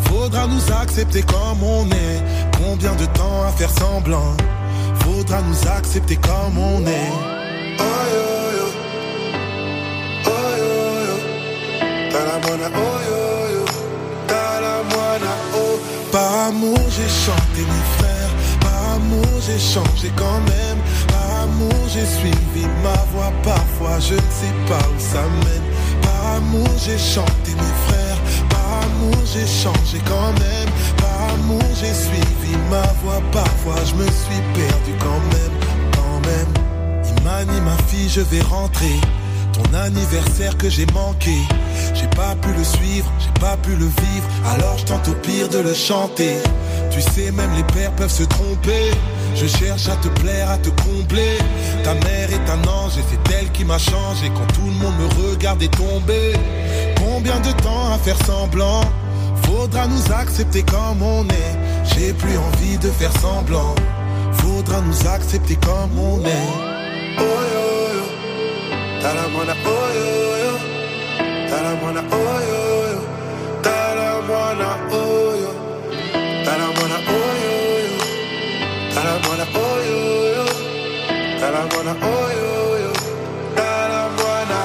Faudra 0.00 0.48
nous 0.48 0.72
accepter 0.72 1.22
comme 1.22 1.62
on 1.62 1.86
est. 1.86 2.22
Combien 2.60 2.94
de 2.96 3.06
temps 3.06 3.42
à 3.46 3.52
faire 3.52 3.70
semblant? 3.70 4.36
Faudra 5.04 5.42
nous 5.42 5.68
accepter 5.68 6.16
comme 6.16 6.58
on 6.58 6.84
est. 6.86 7.12
oh 12.74 12.98
yo. 13.54 13.64
T'as 14.26 14.60
la 14.60 14.82
oh. 15.54 15.80
Par 16.12 16.48
amour, 16.48 16.78
j'ai 16.90 17.08
chanté 17.08 17.60
mes 17.60 17.86
frères. 17.98 18.32
Par 18.60 18.94
amour, 18.96 19.26
j'ai 19.46 19.58
changé 19.58 20.10
quand 20.16 20.40
même. 20.52 20.78
Par 21.08 21.42
amour, 21.42 21.80
j'ai 21.92 22.06
suivi 22.06 22.66
ma 22.82 22.98
voix. 23.12 23.32
Parfois, 23.42 23.98
je 24.00 24.14
ne 24.14 24.30
sais 24.40 24.54
pas 24.68 24.84
où 24.88 24.98
ça 24.98 25.22
mène. 25.44 25.66
Par 26.02 26.36
amour, 26.36 26.68
j'ai 26.84 26.98
chanté 26.98 27.52
mes 27.54 27.74
frères. 27.86 28.20
Par 28.50 28.82
amour, 28.82 29.18
j'ai 29.32 29.46
changé 29.46 29.98
quand 30.06 30.32
même. 30.44 30.70
Par 30.96 31.34
amour, 31.34 31.68
j'ai 31.80 31.94
suivi 31.94 32.56
ma 32.70 32.86
voix. 33.02 33.22
Parfois, 33.32 33.82
je 33.84 33.94
me 33.94 34.06
suis 34.06 34.42
perdu 34.54 34.92
quand 35.00 35.22
même. 35.34 35.54
Quand 35.96 36.20
même. 36.28 36.52
Imani, 37.18 37.60
ma 37.60 37.76
fille, 37.88 38.08
je 38.08 38.20
vais 38.20 38.42
rentrer. 38.42 39.00
Ton 39.58 39.74
anniversaire 39.76 40.56
que 40.56 40.70
j'ai 40.70 40.86
manqué. 40.86 41.36
J'ai 41.94 42.06
pas 42.08 42.34
pu 42.36 42.48
le 42.56 42.62
suivre, 42.62 43.10
j'ai 43.18 43.40
pas 43.40 43.56
pu 43.56 43.70
le 43.70 43.86
vivre. 43.86 44.28
Alors 44.54 44.78
je 44.78 44.84
tente 44.84 45.08
au 45.08 45.14
pire 45.14 45.48
de 45.48 45.58
le 45.58 45.74
chanter. 45.74 46.36
Tu 46.90 47.00
sais, 47.00 47.30
même 47.32 47.50
les 47.56 47.64
pères 47.74 47.92
peuvent 47.92 48.10
se 48.10 48.22
tromper. 48.22 48.90
Je 49.34 49.46
cherche 49.46 49.88
à 49.88 49.96
te 49.96 50.08
plaire, 50.20 50.50
à 50.50 50.58
te 50.58 50.70
combler. 50.70 51.38
Ta 51.82 51.94
mère 51.94 52.30
est 52.30 52.50
un 52.50 52.68
ange 52.68 52.96
et 52.98 53.04
c'est 53.10 53.34
elle 53.34 53.50
qui 53.50 53.64
m'a 53.64 53.78
changé. 53.78 54.30
Quand 54.34 54.46
tout 54.54 54.66
le 54.66 54.74
monde 54.74 54.94
me 54.98 55.30
regardait 55.30 55.68
tomber. 55.68 56.34
Combien 56.96 57.38
de 57.40 57.52
temps 57.62 57.92
à 57.92 57.98
faire 57.98 58.18
semblant? 58.26 58.82
Faudra 59.42 59.86
nous 59.86 60.12
accepter 60.12 60.62
comme 60.62 61.02
on 61.02 61.24
est. 61.24 61.54
J'ai 61.84 62.12
plus 62.12 62.36
envie 62.38 62.78
de 62.78 62.90
faire 62.90 63.12
semblant. 63.20 63.74
Faudra 64.32 64.80
nous 64.80 65.08
accepter 65.08 65.56
comme 65.56 65.98
on 65.98 66.20
est. 66.24 66.48
Oh 67.18 67.22
yo 67.22 67.67
oh 69.04 69.88
yo 69.98 70.12
yo. 70.44 70.54
T'as 71.48 71.62
la 71.62 71.72
moana, 71.76 72.02
oh 72.10 72.40
yo 72.50 72.60
yo. 72.92 73.00
Oh 74.90 75.34
yo. 75.42 75.50
T'as 76.44 76.56
la 76.58 76.66
moana, 76.76 76.98
oh 77.06 77.32
yo 77.44 77.56
yo. 77.84 77.92
Oh 79.58 79.78
yo 79.88 80.02
yo. 80.28 80.46
Oh 82.02 82.26
yo 82.40 82.78
yo. 82.82 82.92
T'as 83.56 83.88
la 83.92 84.02
moana. 84.16 84.60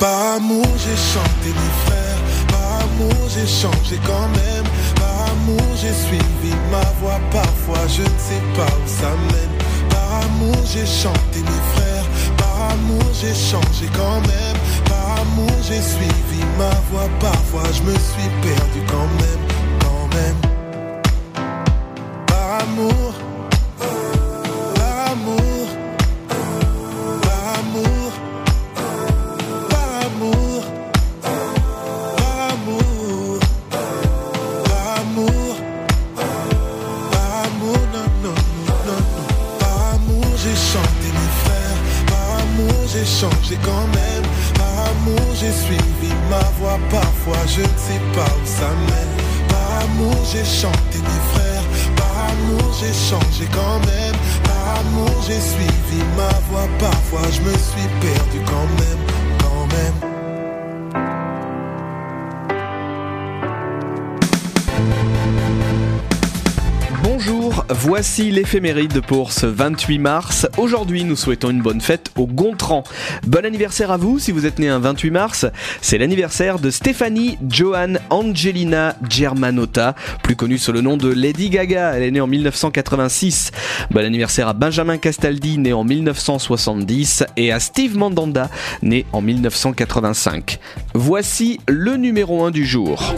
Par 0.00 0.36
amour, 0.36 0.66
j'ai 0.76 0.96
chanté 0.96 1.48
mes 1.48 1.74
frères. 1.84 2.22
Par 2.52 2.68
amour, 2.84 3.22
j'ai 3.34 3.46
changé 3.46 3.96
quand 4.06 4.28
même. 4.38 4.68
Par 4.96 5.16
amour, 5.32 5.68
j'ai 5.80 5.92
suivi 5.92 6.54
ma 6.70 6.84
voix. 7.00 7.20
Parfois, 7.32 7.86
je 7.88 8.02
ne 8.02 8.18
sais 8.26 8.44
pas 8.56 8.72
où 8.76 8.86
ça 8.86 9.10
mène. 9.32 9.54
Par 9.90 10.22
amour, 10.24 10.56
j'ai 10.72 10.86
chanté 10.86 11.40
mes 11.40 11.62
frères. 11.72 11.77
Par 12.68 12.76
amour, 12.76 13.02
j'ai 13.14 13.34
changé 13.34 13.86
quand 13.96 14.20
même. 14.20 14.56
Par 14.84 15.20
amour, 15.22 15.50
j'ai 15.62 15.80
suivi 15.80 16.44
ma 16.58 16.68
voix. 16.90 17.08
Parfois, 17.18 17.62
je 17.72 17.82
me 17.82 17.94
suis 17.94 18.28
perdu 18.42 18.80
quand 18.86 19.08
même. 19.22 19.40
Quand 19.80 20.14
même. 20.14 20.47
Voici 67.98 68.30
l'éphéméride 68.30 69.00
pour 69.00 69.32
ce 69.32 69.46
28 69.46 69.98
mars. 69.98 70.46
Aujourd'hui, 70.56 71.02
nous 71.02 71.16
souhaitons 71.16 71.50
une 71.50 71.62
bonne 71.62 71.80
fête 71.80 72.12
au 72.14 72.28
Gontran. 72.28 72.84
Bon 73.26 73.44
anniversaire 73.44 73.90
à 73.90 73.96
vous 73.96 74.20
si 74.20 74.30
vous 74.30 74.46
êtes 74.46 74.60
né 74.60 74.68
un 74.68 74.78
28 74.78 75.10
mars. 75.10 75.46
C'est 75.80 75.98
l'anniversaire 75.98 76.60
de 76.60 76.70
Stéphanie 76.70 77.38
Joanne 77.50 77.98
Angelina 78.10 78.94
Germanotta, 79.10 79.96
plus 80.22 80.36
connue 80.36 80.58
sous 80.58 80.70
le 80.70 80.80
nom 80.80 80.96
de 80.96 81.12
Lady 81.12 81.50
Gaga. 81.50 81.94
Elle 81.96 82.04
est 82.04 82.12
née 82.12 82.20
en 82.20 82.28
1986. 82.28 83.50
Bon 83.90 84.04
anniversaire 84.04 84.46
à 84.46 84.52
Benjamin 84.52 84.98
Castaldi, 84.98 85.58
né 85.58 85.72
en 85.72 85.82
1970, 85.82 87.24
et 87.36 87.50
à 87.50 87.58
Steve 87.58 87.96
Mandanda, 87.96 88.48
né 88.80 89.06
en 89.12 89.22
1985. 89.22 90.60
Voici 90.94 91.58
le 91.66 91.96
numéro 91.96 92.44
1 92.44 92.52
du 92.52 92.64
jour. 92.64 93.12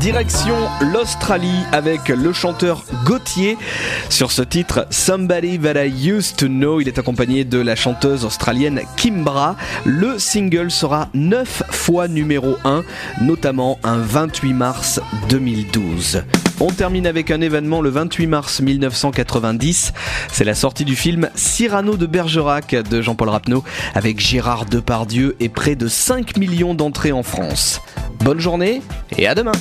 Direction 0.00 0.56
l'Australie 0.80 1.62
avec 1.72 2.08
le 2.08 2.32
chanteur 2.32 2.84
Gauthier 3.04 3.58
sur 4.08 4.32
ce 4.32 4.40
titre 4.40 4.86
Somebody 4.88 5.58
That 5.58 5.84
I 5.84 6.08
Used 6.08 6.36
to 6.36 6.46
Know. 6.46 6.80
Il 6.80 6.88
est 6.88 6.98
accompagné 6.98 7.44
de 7.44 7.58
la 7.58 7.76
chanteuse 7.76 8.24
australienne 8.24 8.80
Kimbra. 8.96 9.56
Le 9.84 10.18
single 10.18 10.70
sera 10.70 11.10
9 11.12 11.64
fois 11.68 12.08
numéro 12.08 12.56
1, 12.64 12.82
notamment 13.20 13.78
un 13.84 13.98
28 13.98 14.54
mars 14.54 15.00
2012. 15.28 16.22
On 16.60 16.70
termine 16.70 17.06
avec 17.06 17.30
un 17.30 17.42
événement 17.42 17.82
le 17.82 17.90
28 17.90 18.26
mars 18.26 18.60
1990. 18.60 19.92
C'est 20.32 20.44
la 20.44 20.54
sortie 20.54 20.86
du 20.86 20.96
film 20.96 21.28
Cyrano 21.34 21.98
de 21.98 22.06
Bergerac 22.06 22.74
de 22.74 23.02
Jean-Paul 23.02 23.28
Rapneau 23.28 23.64
avec 23.94 24.18
Gérard 24.18 24.64
Depardieu 24.64 25.36
et 25.40 25.50
près 25.50 25.74
de 25.74 25.88
5 25.88 26.38
millions 26.38 26.74
d'entrées 26.74 27.12
en 27.12 27.22
France. 27.22 27.82
Bonne 28.24 28.40
journée 28.40 28.80
et 29.16 29.26
à 29.26 29.34
demain. 29.34 29.52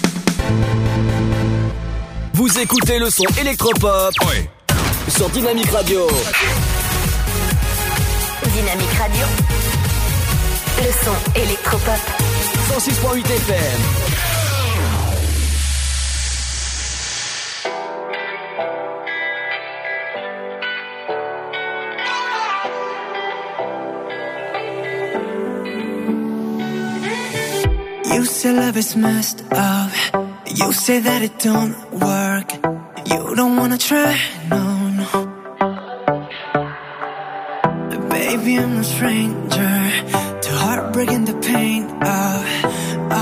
Vous 2.34 2.58
écoutez 2.60 3.00
le 3.00 3.10
son 3.10 3.26
électropop 3.40 4.14
sur 5.08 5.30
Dynamique 5.30 5.70
Radio. 5.72 6.08
Dynamique 8.44 8.94
Radio. 8.98 9.26
Le 10.78 10.92
son 11.04 11.40
électropop. 11.42 12.00
106.8 12.70 13.26
FM. 13.26 14.10
You 28.14 28.26
say 28.26 28.52
love 28.52 28.78
is 28.78 28.96
messed 28.96 29.44
up. 29.52 30.29
You 30.60 30.74
say 30.74 31.00
that 31.00 31.22
it 31.22 31.40
don't 31.40 31.76
work. 31.92 32.48
You 33.12 33.36
don't 33.40 33.56
wanna 33.56 33.78
try, 33.78 34.14
no, 34.50 34.64
no. 35.00 35.08
Baby, 38.10 38.52
I'm 38.58 38.76
no 38.76 38.84
stranger 38.84 39.74
to 40.44 40.52
heartbreak 40.64 41.12
and 41.12 41.26
the 41.32 41.38
pain 41.52 41.84
of 42.18 42.38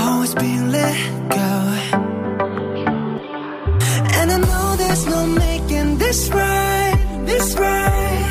always 0.00 0.34
being 0.34 0.66
let 0.78 0.98
go. 1.38 1.50
And 4.18 4.28
I 4.36 4.38
know 4.48 4.76
there's 4.82 5.06
no 5.06 5.20
making 5.46 5.98
this 5.98 6.20
right, 6.30 7.22
this 7.24 7.54
right. 7.54 8.26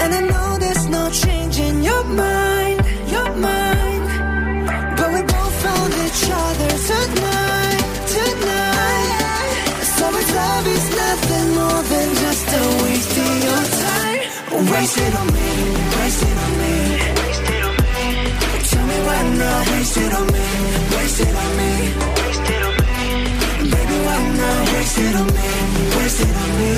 And 0.00 0.10
I 0.18 0.20
know 0.32 0.48
there's 0.64 0.86
no 0.88 1.10
changing 1.10 1.82
your 1.82 2.04
mind, 2.04 2.53
waste 14.74 14.98
it 14.98 15.14
on 15.14 15.26
me, 15.34 15.48
waste 15.98 16.22
it 16.28 16.36
on 16.44 16.52
me. 16.60 16.74
Tell 18.70 18.86
me 18.90 18.98
why 19.06 19.20
not, 19.40 19.62
waste 19.70 19.96
it 20.04 20.12
on 20.18 20.26
me, 20.34 20.46
waste 20.94 21.20
it 21.24 21.34
on 21.42 21.50
me. 21.58 21.72
Baby, 23.72 23.96
why 24.06 24.20
not, 24.40 24.60
waste 24.74 24.98
it 24.98 25.14
on 25.20 25.26
me, 25.36 25.48
waste 25.96 26.20
it 26.26 26.34
on 26.42 26.50
me. 26.58 26.72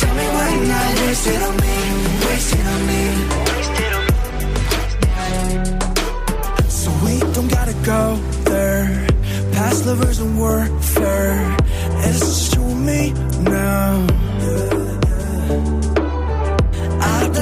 Tell 0.00 0.14
me 0.18 0.26
why 0.36 0.50
not, 0.70 0.90
waste 1.02 1.26
it 1.32 1.42
on 1.48 1.54
me, 1.64 1.74
waste 2.26 2.52
it 2.58 2.66
on 2.72 2.80
me. 2.90 3.02
So 6.80 6.88
we 7.04 7.14
don't 7.34 7.50
gotta 7.56 7.76
go 7.92 8.02
there. 8.50 9.06
Past 9.52 9.86
lovers 9.86 10.18
and 10.18 10.38
warfare. 10.38 11.56
It's 12.06 12.20
just 12.20 12.54
you 12.56 12.62
and 12.62 12.84
me 12.86 13.12
now. 13.50 14.83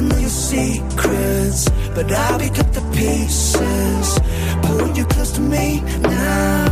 Know 0.01 0.19
your 0.19 0.31
secrets, 0.31 1.69
but 1.94 2.10
I'll 2.10 2.39
pick 2.39 2.59
up 2.59 2.73
the 2.73 2.81
pieces. 2.93 4.19
Pull 4.62 4.97
you 4.97 5.05
close 5.05 5.31
to 5.32 5.40
me 5.40 5.81
now. 6.01 6.66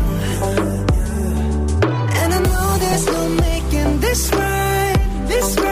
And 2.20 2.34
I 2.34 2.40
know 2.40 2.76
there's 2.78 3.06
no 3.06 3.28
making 3.28 4.00
this 4.00 4.32
right, 4.32 5.26
this 5.28 5.56
right. 5.58 5.69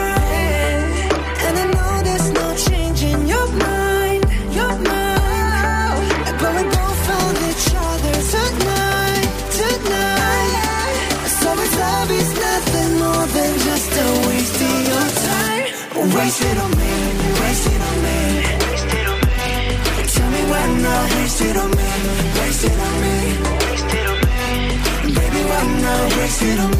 Not 26.44 26.44
waste 26.44 26.44
it 26.44 26.58
on 26.60 26.70
me, 26.70 26.78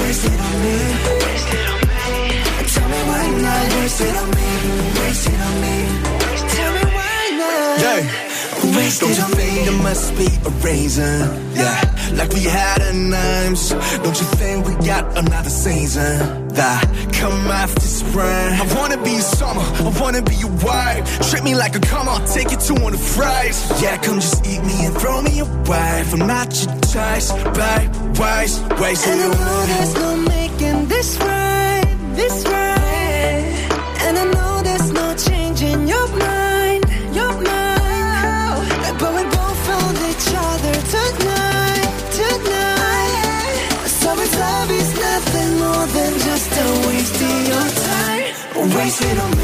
waste 0.00 1.54
it 1.54 1.68
on 1.70 1.80
me. 1.88 1.98
Tell 2.68 2.88
me 2.88 3.00
why 3.08 3.28
not 3.42 3.74
waste 3.80 4.00
it 4.00 4.16
on 4.16 4.30
me, 4.30 4.48
waste 5.00 5.28
it 5.28 5.40
on 5.40 5.60
me. 5.60 5.76
Tell 6.54 6.72
me 6.72 6.84
why 6.96 7.30
not. 7.38 7.80
Yeah. 7.80 8.76
Waste 8.76 9.00
Don't 9.00 9.16
you 9.16 9.22
on 9.24 9.30
me. 9.30 9.36
think 9.36 9.68
there 9.68 9.82
must 9.82 10.16
be 10.16 10.26
a 10.46 10.50
reason? 10.66 11.54
Yeah, 11.54 11.80
like 12.14 12.32
we 12.32 12.42
had 12.42 12.82
a 12.82 12.92
names. 12.92 13.70
Don't 13.70 14.18
you 14.20 14.26
think 14.36 14.66
we 14.66 14.74
got 14.86 15.16
another 15.16 15.50
season? 15.50 16.47
That 16.58 16.82
come 17.12 17.46
after 17.52 17.86
spring. 17.86 18.50
I 18.62 18.66
wanna 18.74 19.00
be 19.04 19.12
your 19.12 19.20
summer, 19.20 19.62
I 19.62 19.92
wanna 20.00 20.22
be 20.22 20.34
your 20.34 20.50
wife. 20.66 21.30
Treat 21.30 21.44
me 21.44 21.54
like 21.54 21.76
a 21.76 21.78
come 21.78 22.08
on, 22.08 22.26
take 22.26 22.50
you 22.50 22.56
to 22.56 22.74
one 22.82 22.94
of 22.94 22.98
the 22.98 23.06
fries. 23.14 23.56
Yeah, 23.80 23.96
come 23.98 24.18
just 24.18 24.44
eat 24.44 24.60
me 24.64 24.86
and 24.86 24.94
throw 24.96 25.22
me 25.22 25.38
away. 25.38 26.04
I'm 26.12 26.26
not 26.26 26.50
your 26.60 26.74
choice, 26.92 27.30
babe, 27.58 27.90
waste, 28.18 28.58
waste 28.80 29.06
And 29.06 29.20
I 29.20 29.26
it 29.26 29.38
know 29.38 29.66
there's 29.70 29.94
no 29.94 30.16
making 30.34 30.88
this 30.88 31.16
right, 31.18 31.96
this 32.16 32.44
right. 32.46 33.54
And 34.04 34.18
I 34.18 34.24
know 34.24 34.60
there's 34.62 34.90
no 34.90 35.14
changing 35.14 35.86
your 35.86 36.08
mind, 36.08 36.27
time, 48.78 48.86
waste 48.86 49.02
it 49.02 49.18
on. 49.18 49.38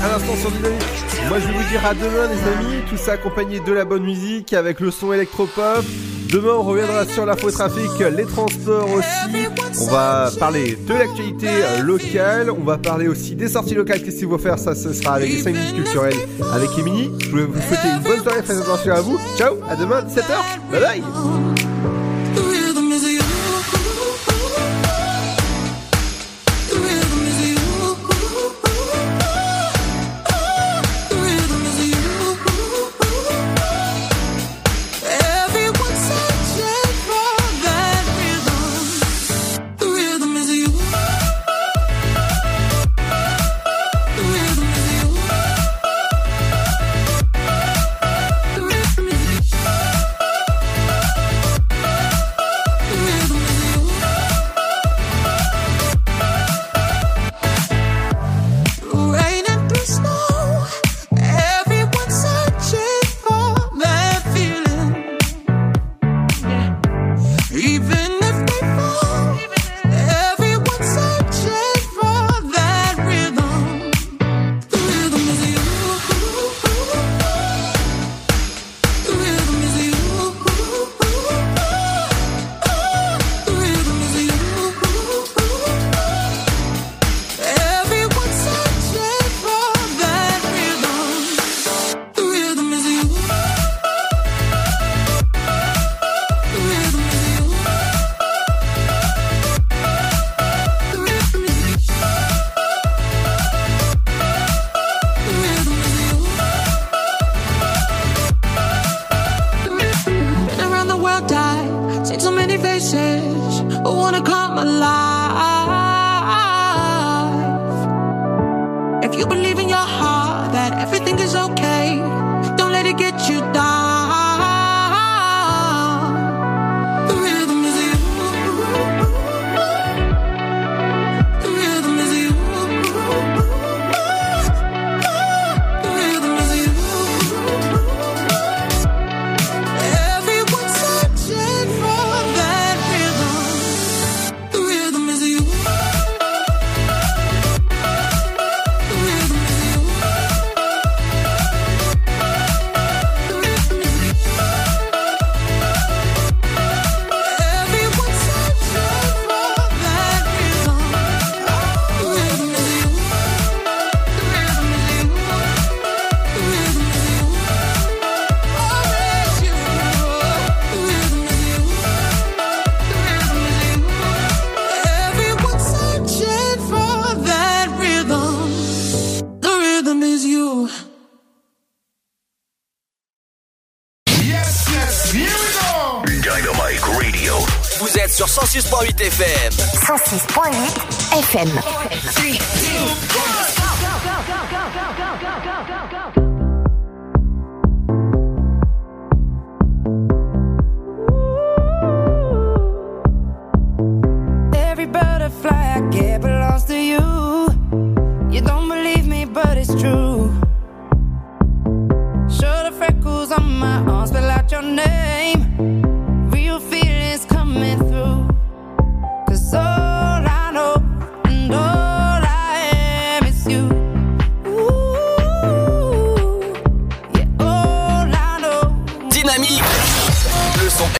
À 0.00 0.08
l'instant 0.08 0.36
sur 0.36 0.50
Dynamique. 0.52 0.82
Moi 1.28 1.38
je 1.40 1.46
vais 1.46 1.52
vous 1.52 1.68
dire 1.70 1.84
à 1.84 1.94
demain 1.94 2.28
les 2.28 2.52
amis, 2.52 2.82
tout 2.88 2.96
ça 2.96 3.12
accompagné 3.12 3.60
de 3.60 3.72
la 3.72 3.84
bonne 3.84 4.04
musique 4.04 4.52
avec 4.52 4.80
le 4.80 4.90
son 4.90 5.12
électropop. 5.12 5.84
Demain 6.30 6.52
on 6.58 6.62
reviendra 6.62 7.06
sur 7.06 7.24
l'info 7.24 7.50
trafic, 7.50 7.90
les 7.98 8.24
transports 8.24 8.88
aussi. 8.92 9.46
On 9.80 9.86
va 9.90 10.30
parler 10.38 10.76
de 10.86 10.94
l'actualité 10.94 11.48
locale, 11.82 12.50
on 12.50 12.64
va 12.64 12.76
parler 12.76 13.08
aussi 13.08 13.34
des 13.34 13.48
sorties 13.48 13.74
locales. 13.74 14.02
Qu'est-ce 14.02 14.18
qu'il 14.18 14.28
faut 14.28 14.38
faire? 14.38 14.58
Ça 14.58 14.74
ce 14.74 14.92
sera 14.92 15.14
avec 15.14 15.30
les 15.30 15.38
5 15.38 15.52
minutes 15.52 15.74
culturelles 15.74 16.16
avec 16.52 16.70
Emily. 16.78 17.10
Je 17.20 17.30
voulais 17.30 17.44
vous 17.44 17.60
souhaiter 17.60 17.88
une 17.96 18.02
bonne 18.02 18.22
soirée, 18.22 18.42
faites 18.42 18.58
attention 18.58 18.92
à 18.92 19.00
vous. 19.00 19.18
Ciao, 19.36 19.56
à 19.68 19.76
demain 19.76 20.02
17h. 20.02 20.70
Bye 20.70 20.80
bye 20.80 21.57